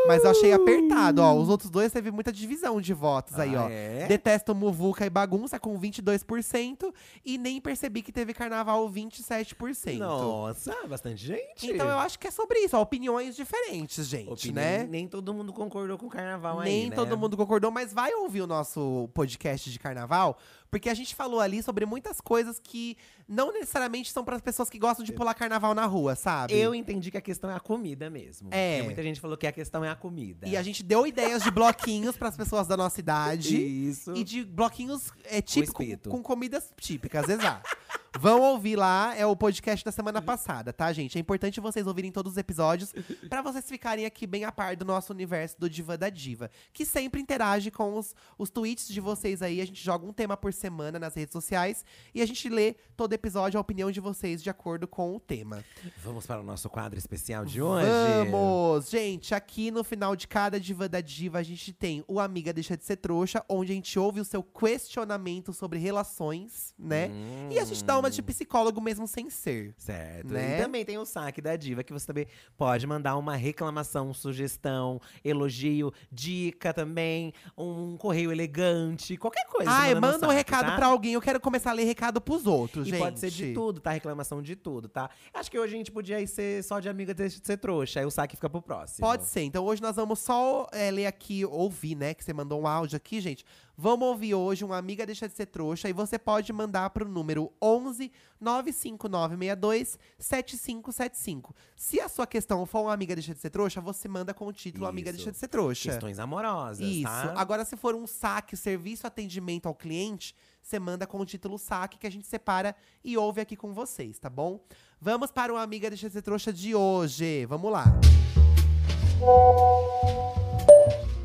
Mas 0.07 0.25
eu 0.25 0.31
achei 0.31 0.53
apertado, 0.53 1.21
ó. 1.23 1.35
Os 1.35 1.49
outros 1.49 1.71
dois 1.71 1.93
teve 1.93 2.11
muita 2.11 2.33
divisão 2.33 2.81
de 2.81 2.95
votos 2.95 3.39
aí, 3.39 3.55
Ah, 3.55 3.65
ó. 3.65 3.69
é? 3.69 4.07
Detesto 4.07 4.55
muvuca 4.55 5.05
e 5.05 5.11
bagunça 5.11 5.59
com 5.59 5.79
22% 5.79 6.93
e 7.25 7.37
nem 7.39 7.61
percebi 7.61 8.03
que 8.03 8.11
teve 8.13 8.33
carnaval 8.33 8.89
27%. 8.91 9.99
Nossa, 9.99 10.75
bastante 10.89 11.25
gente. 11.25 11.67
Então 11.71 11.89
eu 11.89 11.99
acho 11.99 12.19
que 12.19 12.27
é 12.27 12.31
sobre 12.31 12.59
isso, 12.61 12.77
ó, 12.77 12.81
opiniões 12.83 13.37
diferentes, 13.37 14.07
gente, 14.07 14.33
Opinião- 14.33 14.55
né? 14.65 14.87
Nem 14.89 15.07
todo 15.07 15.33
mundo 15.35 15.53
concordou 15.53 15.99
com 15.99 16.07
o 16.07 16.11
carnaval 16.11 16.61
aí, 16.61 16.69
Nem 16.71 16.91
né? 16.91 16.97
todo 16.97 17.17
mundo 17.19 17.37
concordou, 17.37 17.71
mas 17.71 17.93
vai 17.93 18.13
ouvir 18.15 18.43
o 18.43 18.47
nosso 18.47 19.09
podcast 19.15 19.71
de 19.71 19.79
carnaval, 19.79 20.39
porque 20.71 20.89
a 20.89 20.95
gente 20.95 21.15
falou 21.15 21.41
ali 21.41 21.63
sobre 21.63 21.87
muitas 21.87 22.21
coisas 22.21 22.59
que 22.59 22.97
não 23.27 23.53
necessariamente 23.53 24.11
são 24.11 24.25
para 24.25 24.37
as 24.37 24.43
pessoas 24.43 24.71
que 24.71 24.79
gostam 24.79 25.05
de 25.05 25.13
pular 25.13 25.35
carnaval 25.35 25.75
na 25.75 25.87
rua, 25.87 26.15
sabe? 26.15 26.55
Eu 26.55 26.75
entendi 26.75 27.11
que 27.11 27.19
a 27.19 27.21
questão 27.21 27.51
é 27.51 27.55
a 27.55 27.61
comida 27.61 28.09
mesmo. 28.09 28.49
É. 28.51 28.77
Porque 28.77 28.85
muita 28.85 29.03
gente 29.03 29.21
falou 29.21 29.37
que 29.37 29.47
a 29.47 29.53
questão 29.53 29.85
é 29.85 29.91
a 29.91 29.95
comida. 29.95 30.49
E 30.49 30.57
a 30.57 30.63
gente 30.63 30.83
deu 30.83 31.07
ideias 31.07 31.43
de 31.43 31.51
bloquinhos 31.51 32.17
para 32.17 32.29
as 32.29 32.37
pessoas 32.37 32.67
da 32.67 32.77
nossa 32.77 33.01
idade. 33.01 33.57
Isso. 33.89 34.15
E 34.15 34.25
de 34.25 34.45
bloquinhos 34.45 35.13
é, 35.25 35.41
típico, 35.41 35.83
espeto. 35.83 36.11
com 36.11 36.23
comidas 36.23 36.73
típicas, 36.79 37.29
exato. 37.29 37.69
Vão 38.17 38.41
ouvir 38.41 38.77
lá, 38.77 39.15
é 39.17 39.27
o 39.27 39.37
podcast 39.37 39.85
da 39.85 39.93
semana 39.93 40.23
passada, 40.23 40.73
tá, 40.73 40.93
gente? 40.93 41.19
É 41.19 41.21
importante 41.21 41.61
vocês 41.61 41.87
ouvirem 41.87 42.11
todos 42.11 42.33
os 42.33 42.39
episódios 42.39 42.93
pra 43.29 43.43
vocês 43.43 43.69
ficarem 43.69 44.07
aqui 44.07 44.27
bem 44.27 44.45
a 44.45 44.53
par 44.53 44.77
do 44.77 44.85
nosso 44.85 45.13
universo 45.13 45.59
do 45.59 45.69
Diva 45.69 45.99
da 45.99 46.09
Diva, 46.09 46.51
que 46.73 46.87
sempre 46.87 47.21
interage 47.21 47.71
com 47.71 47.97
os, 47.97 48.15
os 48.39 48.49
tweets 48.49 48.89
de 48.89 49.01
vocês 49.01 49.43
aí. 49.43 49.61
A 49.61 49.67
gente 49.67 49.83
joga 49.83 50.07
um 50.07 50.13
tema 50.13 50.37
por 50.37 50.53
semana 50.53 50.99
nas 50.99 51.15
redes 51.15 51.33
sociais 51.33 51.85
e 52.15 52.23
a 52.23 52.27
gente 52.27 52.49
lê 52.49 52.75
todo 52.97 53.13
episódio 53.13 53.59
a 53.59 53.61
opinião 53.61 53.91
de 53.91 54.01
vocês 54.01 54.43
de 54.43 54.49
acordo 54.49 54.89
com 54.89 55.15
o 55.15 55.21
tema. 55.21 55.63
Vamos 56.03 56.27
para 56.27 56.41
o 56.41 56.45
nosso 56.45 56.71
quadro 56.71 56.99
especial 56.99 57.45
de 57.45 57.61
hoje? 57.61 57.87
Vamos! 58.31 58.89
Gente, 58.89 59.35
aqui 59.35 59.71
no 59.71 59.85
final 59.85 60.17
de 60.17 60.27
cada 60.27 60.59
Diva 60.59 60.89
da 60.89 61.01
Diva, 61.01 61.39
a 61.39 61.43
gente 61.43 61.73
tem 61.73 62.03
o 62.09 62.19
Amiga 62.19 62.53
Deixa 62.53 62.77
de 62.77 62.85
Ser 62.85 62.97
Trouxa, 62.97 63.45
onde 63.49 63.73
a 63.73 63.75
gente 63.75 63.99
ouve 63.99 64.21
o 64.21 64.25
seu 64.25 64.43
questionamento 64.43 65.53
sobre 65.53 65.79
relações, 65.79 66.75
né? 66.79 67.11
E 67.51 67.59
a 67.59 67.65
gente 67.65 67.85
dá 67.85 67.98
uma 67.99 68.11
de 68.11 68.23
psicólogo 68.23 68.81
mesmo 68.81 69.07
sem 69.07 69.29
ser. 69.31 69.75
Certo. 69.77 70.33
Né? 70.33 70.59
E 70.59 70.63
também 70.63 70.85
tem 70.85 70.99
o 70.99 71.05
saque 71.05 71.41
da 71.41 71.57
diva, 71.57 71.83
que 71.83 71.93
você 71.93 72.07
também 72.07 72.27
pode 72.57 72.87
mandar 72.87 73.17
uma 73.17 73.37
reclamação, 73.37 74.13
sugestão, 74.15 75.01
elogio, 75.25 75.93
dica 76.11 76.73
também, 76.73 77.33
um 77.57 77.97
correio 77.97 78.33
elegante, 78.33 79.17
qualquer 79.17 79.47
coisa. 79.47 79.71
Ai, 79.71 79.95
no 79.95 80.01
manda 80.01 80.17
um 80.17 80.21
saque, 80.21 80.35
recado 80.35 80.67
tá? 80.67 80.77
pra 80.77 80.87
alguém. 80.87 81.13
Eu 81.13 81.21
quero 81.21 81.41
começar 81.41 81.71
a 81.71 81.75
ler 81.75 81.85
recado 81.85 82.21
pros 82.21 82.47
outros, 82.47 82.87
E 82.87 82.91
gente. 82.91 83.01
pode 83.01 83.21
ser 83.21 83.31
de 83.31 83.53
tudo, 83.53 83.81
tá? 83.81 83.91
Reclamação 83.91 84.43
de 84.43 84.57
tudo, 84.57 84.89
tá? 84.89 85.11
Acho 85.33 85.51
que 85.51 85.59
hoje 85.59 85.75
a 85.75 85.79
gente 85.79 85.93
podia 85.93 86.25
ser 86.27 86.63
só 86.65 86.81
de 86.81 86.89
amiga 86.89 87.15
deixa 87.15 87.41
de 87.41 87.47
ser 87.47 87.57
trouxa. 87.57 88.01
Aí 88.01 88.07
o 88.07 88.11
saque 88.11 88.37
fica 88.37 88.49
pro 88.49 88.63
próximo. 88.63 89.07
Pode 89.07 89.25
ser. 89.27 89.43
Então 89.43 89.65
hoje 89.65 89.83
nós 89.83 89.97
vamos 89.97 90.19
só 90.19 90.67
é, 90.73 90.91
ler 90.91 91.07
aqui, 91.07 91.45
ouvir, 91.45 91.95
né? 91.95 92.15
Que 92.15 92.25
você 92.25 92.33
mandou 92.33 92.61
um 92.61 92.67
áudio 92.67 92.97
aqui, 92.97 93.21
gente. 93.21 93.45
Vamos 93.81 94.09
ouvir 94.09 94.35
hoje 94.35 94.65
uma 94.65 94.77
amiga 94.77 95.07
deixa 95.07 95.29
de 95.29 95.35
ser 95.37 95.47
trouxa 95.47 95.89
e 95.89 95.93
você 95.93 96.19
pode 96.19 96.53
mandar 96.53 96.91
pro 96.91 97.09
número 97.09 97.53
11 97.63 98.11
95962 98.41 99.97
7575. 100.19 101.55
Se 101.77 102.01
a 102.01 102.09
sua 102.09 102.27
questão 102.27 102.67
for 102.67 102.81
uma 102.81 102.93
amiga 102.93 103.15
deixa 103.15 103.33
de 103.33 103.39
ser 103.39 103.51
trouxa, 103.51 103.81
você 103.81 104.09
manda 104.09 104.35
com 104.35 104.49
o 104.49 104.53
título 104.53 104.85
Amiga 104.85 105.11
Isso. 105.11 105.19
deixa 105.19 105.31
de 105.31 105.39
ser 105.39 105.47
trouxa. 105.47 105.91
Questões 105.91 106.19
amorosas, 106.19 106.85
Isso. 106.85 107.05
tá? 107.05 107.35
Agora, 107.37 107.65
se 107.65 107.77
for 107.77 107.95
um 107.95 108.05
saque, 108.05 108.57
serviço 108.57 109.07
atendimento 109.07 109.69
ao 109.69 109.75
cliente, 109.77 110.35
você 110.61 110.81
manda 110.81 111.07
com 111.07 111.21
o 111.21 111.25
título 111.25 111.57
saque 111.57 111.99
que 111.99 112.07
a 112.09 112.11
gente 112.11 112.27
separa 112.27 112.75
e 113.05 113.17
ouve 113.17 113.41
aqui 113.41 113.55
com 113.55 113.73
vocês, 113.73 114.19
tá 114.19 114.29
bom? 114.29 114.59
Vamos 115.01 115.31
para 115.31 115.55
o 115.55 115.57
Amiga 115.57 115.89
Deixa 115.89 116.09
de 116.09 116.15
Ser 116.15 116.23
Trouxa 116.23 116.53
de 116.53 116.75
hoje. 116.75 117.47
Vamos 117.47 117.71
lá. 117.71 117.85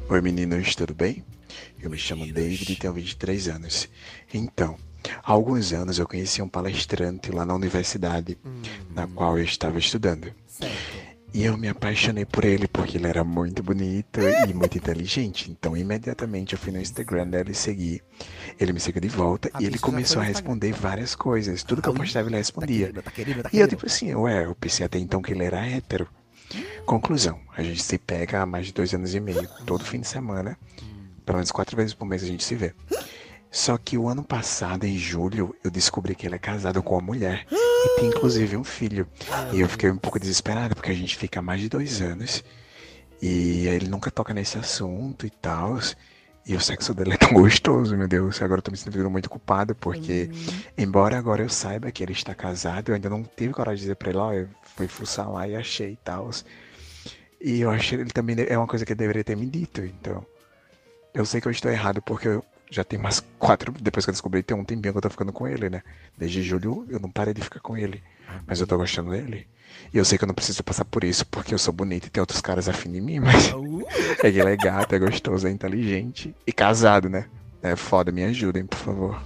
Oi 0.10 0.22
meninos, 0.22 0.76
tudo 0.76 0.94
bem? 0.94 1.24
Eu 1.82 1.90
me 1.90 1.98
chamo 1.98 2.26
David 2.32 2.72
e 2.72 2.76
tenho 2.76 2.94
23 2.94 3.48
anos. 3.48 3.90
Então, 4.34 4.78
há 5.24 5.32
alguns 5.32 5.74
anos 5.74 5.98
eu 6.00 6.08
conheci 6.08 6.42
um 6.42 6.48
palestrante 6.48 7.32
lá 7.32 7.46
na 7.46 7.56
universidade 7.56 8.38
na 8.94 9.08
qual 9.08 9.38
eu 9.38 9.44
estava 9.44 9.80
estudando. 9.80 10.32
Certo. 10.48 11.04
E 11.34 11.46
eu 11.46 11.58
me 11.58 11.68
apaixonei 11.68 12.26
por 12.26 12.46
ele 12.46 12.68
porque 12.68 12.98
ele 12.98 13.08
era 13.08 13.24
muito 13.24 13.64
bonito 13.64 14.20
e 14.48 14.54
muito 14.54 14.78
inteligente. 14.78 15.50
Então, 15.50 15.76
imediatamente 15.76 16.54
eu 16.54 16.60
fui 16.60 16.72
no 16.72 16.80
Instagram 16.80 17.28
dele 17.28 17.54
e 17.54 17.56
segui. 17.56 18.02
Ele 18.60 18.72
me 18.72 18.80
seguiu 18.80 19.02
de 19.02 19.08
volta 19.08 19.50
A 19.52 19.62
e 19.62 19.66
ele 19.66 19.80
começou 19.80 20.22
a 20.22 20.26
Instagram. 20.30 20.54
responder 20.54 20.74
várias 20.74 21.16
coisas. 21.16 21.64
Tudo 21.64 21.82
que 21.82 21.90
eu 21.90 21.94
postava 21.94 22.28
ele 22.30 22.38
respondia. 22.38 22.94
Tá 22.94 23.10
querendo, 23.10 23.42
tá 23.42 23.50
E 23.52 23.60
eu, 23.60 23.68
tipo 23.68 23.84
assim, 23.84 24.14
ué, 24.14 24.46
eu 24.46 24.54
pensei 24.54 24.86
até 24.86 25.00
então 25.00 25.24
que 25.24 25.34
ele 25.34 25.44
era 25.44 25.66
hétero. 25.66 26.08
Conclusão, 26.86 27.40
a 27.56 27.64
gente 27.64 27.82
se 27.82 27.98
pega 27.98 28.42
há 28.42 28.46
mais 28.46 28.68
de 28.68 28.74
dois 28.74 28.94
anos 28.94 29.14
e 29.16 29.20
meio, 29.20 29.48
todo 29.66 29.84
fim 29.84 30.00
de 30.00 30.08
semana. 30.08 30.58
Pelo 31.26 31.38
menos 31.38 31.52
quatro 31.52 31.76
vezes 31.78 31.94
por 31.94 32.06
mês 32.06 32.24
a 32.24 32.28
gente 32.28 32.44
se 32.44 32.56
vê. 32.56 32.74
Só 33.50 33.78
que 33.78 33.98
o 33.98 34.08
ano 34.08 34.24
passado, 34.24 34.84
em 34.84 34.98
julho, 34.98 35.56
eu 35.64 35.70
descobri 35.70 36.16
que 36.16 36.26
ele 36.26 36.36
é 36.36 36.40
casado 36.40 36.82
com 36.82 36.96
uma 36.96 37.02
mulher. 37.02 37.46
E 37.52 38.00
tem 38.00 38.10
inclusive 38.10 38.58
um 38.58 38.64
filho. 38.64 39.08
E 39.54 39.60
eu 39.60 39.70
fiquei 39.70 39.92
um 39.92 39.98
pouco 39.98 40.20
desesperado, 40.20 40.76
porque 40.76 40.92
a 40.92 40.96
gente 40.96 41.16
fica 41.16 41.40
há 41.40 41.44
mais 41.44 41.62
de 41.62 41.70
dois 41.70 42.02
anos. 42.02 42.44
E 43.22 43.68
ele 43.68 43.88
nunca 43.88 44.10
toca 44.10 44.34
nesse 44.34 44.58
assunto 44.58 45.26
e 45.26 45.30
tal. 45.30 45.80
E 46.46 46.56
o 46.56 46.60
sexo 46.60 46.94
dele 46.94 47.14
é 47.14 47.18
tão 47.18 47.32
gostoso, 47.34 47.96
meu 47.96 48.08
Deus. 48.08 48.42
Agora 48.42 48.60
eu 48.60 48.64
tô 48.64 48.72
me 48.72 48.78
sentindo 48.78 49.10
muito 49.10 49.30
culpado, 49.30 49.74
porque, 49.74 50.30
embora 50.78 51.18
agora 51.18 51.42
eu 51.42 51.50
saiba 51.50 51.92
que 51.92 52.04
ele 52.04 52.12
está 52.12 52.36
casado, 52.36 52.90
eu 52.90 52.96
ainda 52.96 53.10
não 53.10 53.24
tive 53.24 53.54
coragem 53.54 53.78
de 53.78 53.82
dizer 53.84 53.96
pra 53.96 54.10
ele, 54.10 54.18
ó, 54.18 54.34
eu 54.34 54.50
fui 54.76 54.88
fuçar 54.88 55.32
lá 55.32 55.48
e 55.48 55.56
achei 55.56 55.92
e 55.92 55.96
tal. 56.04 56.30
E 57.40 57.62
eu 57.62 57.70
achei 57.70 58.00
ele 58.00 58.10
também 58.10 58.36
é 58.48 58.58
uma 58.58 58.68
coisa 58.68 58.86
que 58.86 58.92
ele 58.92 59.00
deveria 59.00 59.24
ter 59.24 59.38
me 59.38 59.46
dito, 59.46 59.82
então. 59.82 60.26
Eu 61.14 61.26
sei 61.26 61.40
que 61.40 61.48
eu 61.48 61.52
estou 61.52 61.72
errado, 61.72 62.02
porque 62.02 62.28
eu 62.28 62.44
já 62.70 62.84
tem 62.84 63.00
umas 63.00 63.24
quatro. 63.40 63.72
Depois 63.72 64.06
que 64.06 64.10
eu 64.10 64.14
descobri, 64.14 64.44
tem 64.44 64.58
um 64.58 64.66
tempinho 64.66 64.94
que 64.94 64.98
eu 64.98 65.02
tô 65.02 65.10
ficando 65.10 65.32
com 65.32 65.48
ele, 65.48 65.70
né? 65.70 65.82
Desde 66.18 66.42
julho 66.42 66.86
eu 66.90 67.00
não 67.00 67.10
parei 67.10 67.34
de 67.34 67.42
ficar 67.42 67.60
com 67.60 67.78
ele. 67.78 68.04
Mas 68.46 68.60
eu 68.60 68.68
tô 68.68 68.78
gostando 68.78 69.12
dele. 69.12 69.48
E 69.94 69.98
eu 69.98 70.06
sei 70.06 70.18
que 70.18 70.24
eu 70.24 70.28
não 70.28 70.36
preciso 70.36 70.64
passar 70.64 70.86
por 70.86 71.04
isso, 71.04 71.26
porque 71.28 71.54
eu 71.54 71.60
sou 71.60 71.74
bonito 71.74 72.08
e 72.08 72.10
tem 72.10 72.22
outros 72.22 72.42
caras 72.42 72.68
afim 72.68 72.92
de 72.92 73.02
mim, 73.02 73.20
mas. 73.20 73.54
É 74.24 74.32
que 74.32 74.40
ele 74.40 74.52
é 74.52 74.56
gato, 74.56 74.96
é 74.96 75.00
gostoso, 75.00 75.48
é 75.48 75.52
inteligente. 75.52 76.34
E 76.48 76.54
casado, 76.54 77.10
né? 77.10 77.28
É 77.62 77.76
foda, 77.76 78.12
me 78.12 78.24
ajudem, 78.24 78.66
por 78.66 78.78
favor. 78.78 79.22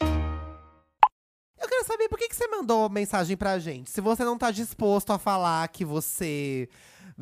Eu 0.00 1.68
quero 1.68 1.86
saber 1.86 2.08
por 2.08 2.18
que, 2.18 2.28
que 2.28 2.36
você 2.36 2.46
mandou 2.46 2.88
mensagem 2.90 3.36
pra 3.36 3.58
gente. 3.58 3.90
Se 3.90 4.00
você 4.00 4.24
não 4.24 4.36
tá 4.36 4.50
disposto 4.50 5.12
a 5.12 5.18
falar 5.18 5.66
que 5.68 5.84
você 5.84 6.68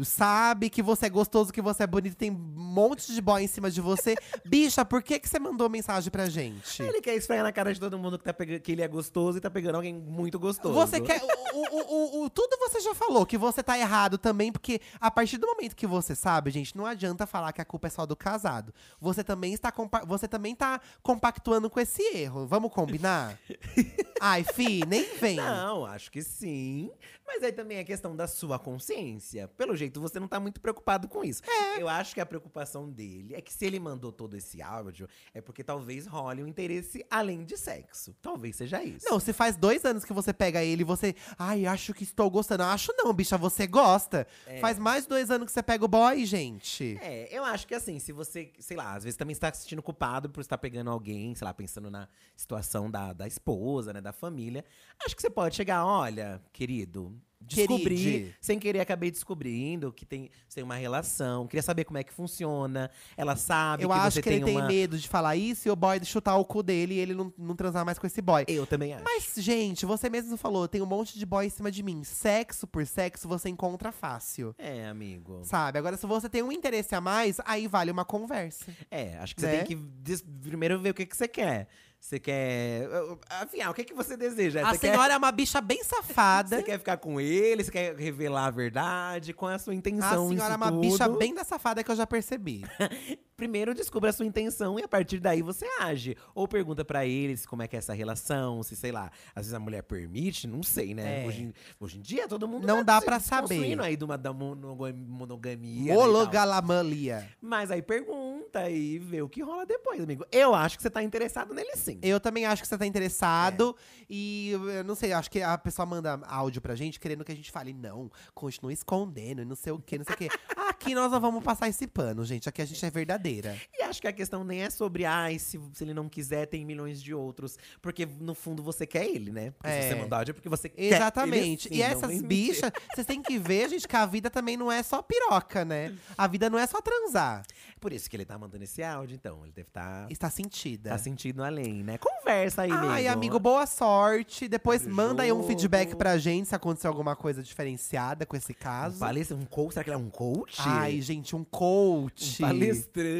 sabe 0.02 0.68
que 0.70 0.82
você 0.82 1.06
é 1.06 1.10
gostoso, 1.10 1.52
que 1.52 1.62
você 1.62 1.84
é 1.84 1.86
bonito, 1.86 2.16
tem 2.16 2.30
um 2.30 2.34
monte 2.34 3.12
de 3.12 3.20
boy 3.20 3.42
em 3.42 3.46
cima 3.46 3.70
de 3.70 3.80
você. 3.80 4.14
Bicha, 4.44 4.84
por 4.84 5.02
que, 5.02 5.18
que 5.20 5.28
você 5.28 5.38
mandou 5.38 5.68
mensagem 5.68 6.10
pra 6.10 6.26
gente? 6.28 6.82
ele 6.82 7.00
quer 7.00 7.14
esfregar 7.14 7.44
na 7.44 7.52
cara 7.52 7.72
de 7.72 7.78
todo 7.78 7.96
mundo 7.98 8.18
que, 8.18 8.24
tá 8.24 8.32
pega- 8.32 8.58
que 8.58 8.72
ele 8.72 8.82
é 8.82 8.88
gostoso 8.88 9.38
e 9.38 9.40
tá 9.40 9.50
pegando 9.50 9.76
alguém 9.76 9.94
muito 9.94 10.38
gostoso. 10.38 10.74
Você 10.74 11.00
quer. 11.00 11.20
O, 11.52 11.58
o, 11.58 12.20
o, 12.20 12.24
o- 12.24 12.30
tudo 12.30 12.56
você 12.58 12.80
já 12.80 12.94
falou, 12.94 13.24
que 13.24 13.38
você 13.38 13.62
tá 13.62 13.78
errado 13.78 14.18
também, 14.18 14.50
porque 14.50 14.80
a 15.00 15.10
partir 15.10 15.36
do 15.38 15.46
momento 15.46 15.76
que 15.76 15.86
você 15.86 16.14
sabe, 16.16 16.50
gente, 16.50 16.76
não 16.76 16.86
adianta 16.86 17.26
falar 17.26 17.52
que 17.52 17.60
a 17.60 17.64
culpa 17.64 17.86
é 17.86 17.90
só 17.90 18.04
do 18.06 18.16
casado. 18.16 18.72
Você 19.00 19.22
também 19.22 19.52
está 19.54 19.72
você 20.06 20.26
também 20.26 20.54
tá 20.54 20.80
compactuando 21.02 21.68
com 21.70 21.78
esse 21.78 22.02
erro. 22.16 22.46
Vamos 22.46 22.72
combinar? 22.72 23.38
Ai, 24.20 24.42
fi, 24.44 24.84
nem 24.86 25.16
vem. 25.18 25.36
Não, 25.36 25.84
acho 25.84 26.10
que 26.10 26.22
sim. 26.22 26.90
Mas 27.26 27.42
aí 27.42 27.52
também 27.52 27.78
é 27.78 27.84
questão 27.84 28.14
da 28.14 28.26
sua 28.26 28.58
consciência. 28.58 29.48
Pelo 29.48 29.74
jeito, 29.74 30.00
você 30.00 30.20
não 30.20 30.28
tá 30.28 30.38
muito 30.38 30.60
preocupado 30.60 31.08
com 31.08 31.24
isso. 31.24 31.42
Eu 31.78 31.88
acho 31.88 32.14
que 32.14 32.20
a 32.20 32.26
preocupação 32.26 32.90
dele 32.90 33.34
é 33.34 33.40
que 33.40 33.52
se 33.52 33.64
ele 33.64 33.80
mandou 33.80 34.12
todo 34.12 34.36
esse 34.36 34.60
áudio, 34.62 35.08
é 35.32 35.40
porque 35.40 35.64
talvez 35.64 36.06
role 36.06 36.42
um 36.42 36.46
interesse 36.46 37.04
além 37.10 37.44
de 37.44 37.56
sexo. 37.56 38.14
Talvez 38.20 38.56
seja 38.56 38.82
isso. 38.82 39.06
Não, 39.08 39.18
se 39.18 39.32
faz 39.32 39.56
dois 39.56 39.84
anos 39.84 40.04
que 40.04 40.12
você 40.12 40.32
pega 40.32 40.62
ele 40.62 40.82
e 40.82 40.84
você. 40.84 41.14
Ai, 41.38 41.66
acho 41.66 41.94
que 41.94 42.04
estou 42.04 42.30
gostando. 42.30 42.62
Acho 42.62 42.92
não, 42.96 43.12
bicha, 43.12 43.36
você 43.36 43.66
gosta. 43.66 44.26
Faz 44.60 44.78
mais 44.78 45.06
dois 45.06 45.30
anos 45.30 45.46
que 45.46 45.52
você 45.52 45.62
pega 45.62 45.84
o 45.84 45.88
boy, 45.88 46.24
gente. 46.24 46.98
É, 47.00 47.28
eu 47.36 47.44
acho 47.44 47.66
que 47.66 47.74
assim, 47.74 47.98
se 47.98 48.12
você, 48.12 48.52
sei 48.58 48.76
lá, 48.76 48.94
às 48.94 49.04
vezes 49.04 49.16
também 49.16 49.32
está 49.32 49.52
se 49.52 49.62
sentindo 49.62 49.82
culpado 49.82 50.28
por 50.30 50.40
estar 50.40 50.58
pegando 50.58 50.90
alguém, 50.90 51.34
sei 51.34 51.44
lá, 51.44 51.54
pensando 51.54 51.90
na 51.90 52.08
situação 52.36 52.90
da, 52.90 53.12
da 53.12 53.26
esposa, 53.26 53.92
né, 53.92 54.00
da 54.00 54.12
família, 54.12 54.64
acho 55.04 55.16
que 55.16 55.22
você 55.22 55.30
pode 55.30 55.56
chegar, 55.56 55.84
olha, 55.84 56.40
querido, 56.52 57.14
descobri, 57.46 57.96
Queride. 57.96 58.34
sem 58.40 58.58
querer 58.58 58.80
acabei 58.80 59.10
descobrindo 59.10 59.92
que 59.92 60.04
tem, 60.04 60.30
você 60.48 60.56
tem 60.56 60.64
uma 60.64 60.76
relação, 60.76 61.46
queria 61.46 61.62
saber 61.62 61.84
como 61.84 61.98
é 61.98 62.04
que 62.04 62.12
funciona, 62.12 62.90
ela 63.16 63.36
sabe 63.36 63.84
Eu 63.84 63.88
que 63.88 63.94
acho 63.94 64.10
você 64.16 64.22
que 64.22 64.28
ele 64.28 64.36
tem 64.38 64.44
tem 64.46 64.56
uma… 64.56 64.66
medo 64.66 64.98
de 64.98 65.08
falar 65.08 65.36
isso 65.36 65.68
e 65.68 65.70
o 65.70 65.76
boy 65.76 65.98
de 66.00 66.06
chutar 66.06 66.36
o 66.36 66.44
cu 66.44 66.62
dele 66.62 66.94
e 66.94 66.98
ele 66.98 67.14
não, 67.14 67.32
não 67.36 67.54
transar 67.56 67.84
mais 67.84 67.98
com 67.98 68.06
esse 68.06 68.20
boy. 68.22 68.44
Eu 68.48 68.66
também 68.66 68.94
acho. 68.94 69.04
Mas, 69.04 69.34
gente, 69.36 69.84
você 69.86 70.08
mesmo 70.10 70.36
falou, 70.36 70.66
tem 70.68 70.80
um 70.82 70.86
monte 70.86 71.18
de 71.18 71.26
boy 71.26 71.46
em 71.46 71.50
cima 71.50 71.70
de 71.70 71.82
mim. 71.82 72.02
Sexo 72.04 72.66
por 72.66 72.86
sexo 72.86 73.28
você 73.28 73.48
encontra 73.48 73.92
fácil. 73.92 74.54
É, 74.58 74.86
amigo. 74.86 75.40
Sabe? 75.44 75.78
Agora, 75.78 75.96
se 75.96 76.06
você 76.06 76.28
tem 76.28 76.42
um 76.42 76.52
interesse 76.52 76.94
a 76.94 77.00
mais, 77.00 77.38
aí 77.44 77.66
vale 77.66 77.90
uma 77.90 78.04
conversa. 78.04 78.66
É, 78.90 79.16
acho 79.18 79.34
que 79.36 79.42
Né? 79.42 79.50
você 79.50 79.56
tem 79.58 79.66
que 79.66 79.74
des- 79.74 80.22
primeiro 80.42 80.78
ver 80.80 80.90
o 80.90 80.94
que, 80.94 81.06
que 81.06 81.16
você 81.16 81.28
quer. 81.28 81.68
Você 82.04 82.20
quer. 82.20 82.86
Afinal, 83.30 83.70
o 83.72 83.74
que, 83.74 83.82
que 83.82 83.94
você 83.94 84.14
deseja? 84.14 84.60
A 84.60 84.72
Você 84.74 84.78
quer- 84.78 84.90
senhora 84.92 85.14
é 85.14 85.16
uma 85.16 85.32
bicha 85.32 85.58
bem 85.62 85.82
safada. 85.82 86.56
Você 86.60 86.62
quer 86.62 86.78
ficar 86.78 86.98
com 86.98 87.18
ele? 87.18 87.64
Você 87.64 87.70
quer 87.70 87.96
revelar 87.96 88.44
a 88.44 88.50
verdade? 88.50 89.32
Qual 89.32 89.50
é 89.50 89.54
a 89.54 89.58
sua 89.58 89.72
A 89.72 89.76
intenção 89.76 90.28
senhora 90.28 90.52
é 90.52 90.56
uma 90.58 90.70
bicha 90.70 91.06
tudo? 91.06 91.18
bem 91.18 91.34
da 91.34 91.44
safada 91.44 91.82
que 91.82 91.90
eu 91.90 91.96
já 91.96 92.06
percebi. 92.06 92.62
Primeiro 93.44 93.74
descubra 93.74 94.08
a 94.08 94.12
sua 94.12 94.24
intenção 94.24 94.78
e 94.78 94.82
a 94.82 94.88
partir 94.88 95.20
daí 95.20 95.42
você 95.42 95.66
age. 95.78 96.16
Ou 96.34 96.48
pergunta 96.48 96.82
pra 96.82 97.04
eles 97.04 97.44
como 97.44 97.60
é 97.62 97.68
que 97.68 97.76
é 97.76 97.78
essa 97.78 97.92
relação, 97.92 98.62
se 98.62 98.74
sei 98.74 98.90
lá, 98.90 99.10
às 99.34 99.42
vezes 99.44 99.52
a 99.52 99.58
mulher 99.60 99.82
permite, 99.82 100.46
não 100.46 100.62
sei, 100.62 100.94
né? 100.94 101.24
É. 101.24 101.26
Hoje, 101.28 101.42
em- 101.42 101.54
hoje 101.78 101.98
em 101.98 102.00
dia 102.00 102.26
todo 102.26 102.48
mundo 102.48 102.66
Não 102.66 102.78
tá 102.82 103.00
dá 103.00 103.18
desconstruindo 103.18 103.82
saber. 103.82 103.82
aí 103.82 103.96
de 103.98 104.04
uma 104.04 104.16
da 104.16 104.32
monoga- 104.32 104.94
monogamia. 104.94 105.92
né, 105.92 105.94
tal. 105.94 106.08
Hologalamanlia. 106.08 107.28
Mas 107.38 107.70
aí 107.70 107.82
pergunta 107.82 108.70
e 108.70 108.98
vê 108.98 109.20
o 109.20 109.28
que 109.28 109.42
rola 109.42 109.66
depois, 109.66 110.00
amigo. 110.02 110.24
Eu 110.32 110.54
acho 110.54 110.78
que 110.78 110.82
você 110.82 110.88
tá 110.88 111.02
interessado 111.02 111.52
nele 111.52 111.76
sim. 111.76 111.98
Eu 112.02 112.18
também 112.18 112.46
acho 112.46 112.62
que 112.62 112.68
você 112.68 112.78
tá 112.78 112.86
interessado. 112.86 113.76
E 114.08 114.52
eu 114.52 114.82
não 114.84 114.94
sei, 114.94 115.12
acho 115.12 115.30
que 115.30 115.42
a 115.42 115.58
pessoa 115.58 115.84
manda 115.84 116.18
áudio 116.26 116.62
pra 116.62 116.74
gente 116.74 116.98
querendo 116.98 117.22
que 117.26 117.32
a 117.32 117.36
gente 117.36 117.50
fale, 117.50 117.74
não, 117.74 118.10
continua 118.34 118.72
escondendo 118.72 119.42
e 119.42 119.44
não 119.44 119.54
sei 119.54 119.70
o 119.74 119.78
que, 119.78 119.98
não 119.98 120.04
sei 120.06 120.14
o 120.14 120.18
que. 120.18 120.28
Aqui 120.56 120.94
nós 120.94 121.12
não 121.12 121.20
vamos 121.20 121.44
passar 121.44 121.68
esse 121.68 121.86
pano, 121.86 122.24
gente. 122.24 122.48
Aqui 122.48 122.62
a 122.62 122.64
gente 122.64 122.84
é 122.84 122.90
verdadeira. 123.34 123.60
E 123.78 123.82
acho 123.82 124.00
que 124.00 124.06
a 124.08 124.12
questão 124.12 124.44
nem 124.44 124.62
é 124.62 124.70
sobre, 124.70 125.04
ai, 125.04 125.38
se, 125.38 125.60
se 125.72 125.84
ele 125.84 125.94
não 125.94 126.08
quiser, 126.08 126.46
tem 126.46 126.64
milhões 126.64 127.02
de 127.02 127.14
outros. 127.14 127.56
Porque 127.80 128.06
no 128.06 128.34
fundo 128.34 128.62
você 128.62 128.86
quer 128.86 129.06
ele, 129.06 129.30
né? 129.30 129.50
Porque 129.52 129.68
se 129.70 129.74
É. 129.78 129.88
você 129.88 129.94
mandar 129.96 130.18
áudio 130.18 130.32
é 130.32 130.34
porque 130.34 130.48
você 130.48 130.68
quer 130.68 130.82
Exatamente. 130.82 131.68
e 131.72 131.82
essas 131.82 132.20
bichas, 132.22 132.70
vocês 132.94 133.06
têm 133.06 133.22
que 133.22 133.38
ver, 133.38 133.68
gente, 133.68 133.86
que 133.88 133.96
a 133.96 134.06
vida 134.06 134.30
também 134.30 134.56
não 134.56 134.70
é 134.70 134.82
só 134.82 135.02
piroca, 135.02 135.64
né? 135.64 135.94
A 136.16 136.26
vida 136.26 136.48
não 136.50 136.58
é 136.58 136.66
só 136.66 136.80
transar. 136.80 137.42
Por 137.80 137.92
isso 137.92 138.08
que 138.08 138.16
ele 138.16 138.24
tá 138.24 138.38
mandando 138.38 138.64
esse 138.64 138.82
áudio, 138.82 139.14
então. 139.14 139.42
Ele 139.44 139.52
deve 139.52 139.68
estar 139.68 140.10
Está 140.10 140.30
sentida. 140.30 140.90
tá 140.90 140.98
sentindo 140.98 141.42
além, 141.44 141.82
né? 141.82 141.98
Conversa 141.98 142.62
aí, 142.62 142.70
Ai, 142.70 143.06
amigo. 143.06 143.12
amigo, 143.12 143.38
boa 143.40 143.66
sorte. 143.66 144.48
Depois 144.48 144.82
Abre 144.82 144.94
manda 144.94 145.22
aí 145.22 145.32
um 145.32 145.36
jogo. 145.36 145.48
feedback 145.48 145.94
pra 145.94 146.16
gente 146.16 146.48
se 146.48 146.54
aconteceu 146.54 146.90
alguma 146.90 147.14
coisa 147.14 147.42
diferenciada 147.42 148.24
com 148.24 148.36
esse 148.36 148.54
caso. 148.54 148.98
Palestra, 148.98 149.36
um 149.36 149.44
coach? 149.44 149.74
Será 149.74 149.84
que 149.84 149.90
ele 149.90 149.96
é 149.96 149.98
um 149.98 150.08
coach? 150.10 150.56
Ai, 150.60 151.00
gente, 151.00 151.36
um 151.36 151.44
coach. 151.44 152.42
um 152.42 152.46
palestrante. 152.46 153.13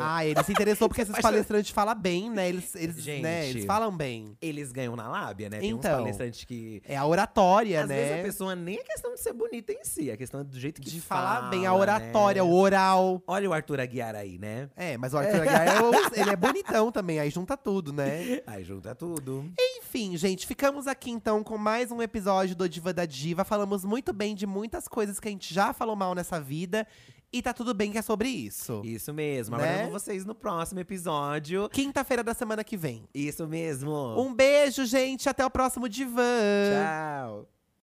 Ah, 0.00 0.24
ele 0.24 0.42
se 0.42 0.52
interessou 0.52 0.88
porque 0.88 1.02
esses 1.02 1.18
palestrantes 1.20 1.70
falam 1.70 1.94
bem, 1.94 2.30
né? 2.30 2.48
Eles, 2.48 2.74
eles, 2.74 2.96
Gente. 3.02 3.22
né? 3.22 3.48
eles 3.48 3.64
falam 3.64 3.94
bem. 3.96 4.36
Eles 4.40 4.72
ganham 4.72 4.96
na 4.96 5.08
lábia, 5.08 5.48
né? 5.50 5.58
Tem 5.60 5.74
uns 5.74 5.78
Então. 5.78 5.98
palestrantes 5.98 6.44
que… 6.44 6.82
É 6.84 6.96
a 6.96 7.04
oratória, 7.06 7.82
Às 7.82 7.88
né? 7.88 7.94
vezes 7.96 8.20
a 8.20 8.22
pessoa 8.22 8.56
nem 8.56 8.76
é 8.78 8.82
questão 8.84 9.14
de 9.14 9.20
ser 9.20 9.32
bonita 9.32 9.72
em 9.72 9.84
si, 9.84 10.10
é 10.10 10.16
questão 10.16 10.44
do 10.44 10.58
jeito 10.58 10.80
que 10.80 10.90
De 10.90 11.00
fala, 11.00 11.36
falar 11.36 11.50
bem, 11.50 11.66
a 11.66 11.74
oratória, 11.74 12.42
né? 12.42 12.48
o 12.48 12.52
oral. 12.54 13.22
Olha 13.26 13.48
o 13.48 13.52
Arthur 13.52 13.80
Aguiar 13.80 14.14
aí, 14.14 14.38
né? 14.38 14.68
É, 14.76 14.96
mas 14.96 15.14
o 15.14 15.18
Arthur 15.18 15.42
Aguiar, 15.42 15.66
é 15.68 15.80
o- 15.82 15.92
ele 16.20 16.30
é 16.30 16.36
bonitão 16.36 16.90
também, 16.92 17.18
aí 17.18 17.30
junta 17.30 17.56
tudo, 17.56 17.92
né? 17.92 18.42
Aí 18.46 18.64
junta 18.64 18.94
tudo. 18.94 19.50
Enfim, 19.78 20.16
gente, 20.16 20.46
ficamos 20.46 20.86
aqui 20.86 21.10
então 21.10 21.42
com 21.42 21.56
mais 21.56 21.90
um 21.90 22.02
episódio 22.02 22.54
do 22.54 22.68
Diva 22.68 22.92
da 22.92 23.04
Diva. 23.06 23.44
Falamos 23.44 23.84
muito 23.84 24.12
bem 24.12 24.34
de 24.34 24.46
muitas 24.46 24.88
coisas 24.88 25.18
que 25.20 25.28
a 25.28 25.30
gente 25.30 25.52
já 25.52 25.72
falou 25.72 25.96
mal 25.96 26.14
nessa 26.14 26.40
vida. 26.40 26.86
E 27.32 27.42
tá 27.42 27.52
tudo 27.52 27.74
bem 27.74 27.92
que 27.92 27.98
é 27.98 28.02
sobre 28.02 28.28
isso. 28.28 28.82
Isso 28.84 29.12
mesmo. 29.12 29.56
Né? 29.56 29.88
Vocês 29.90 30.24
no 30.24 30.34
próximo 30.34 30.80
episódio. 30.80 31.68
Quinta-feira 31.68 32.22
da 32.22 32.34
semana 32.34 32.64
que 32.64 32.76
vem. 32.76 33.08
Isso 33.14 33.46
mesmo. 33.46 33.92
Um 34.20 34.32
beijo, 34.34 34.84
gente. 34.86 35.28
Até 35.28 35.44
o 35.44 35.50
próximo 35.50 35.88
Divã. 35.88 36.22
Tchau. 36.72 37.55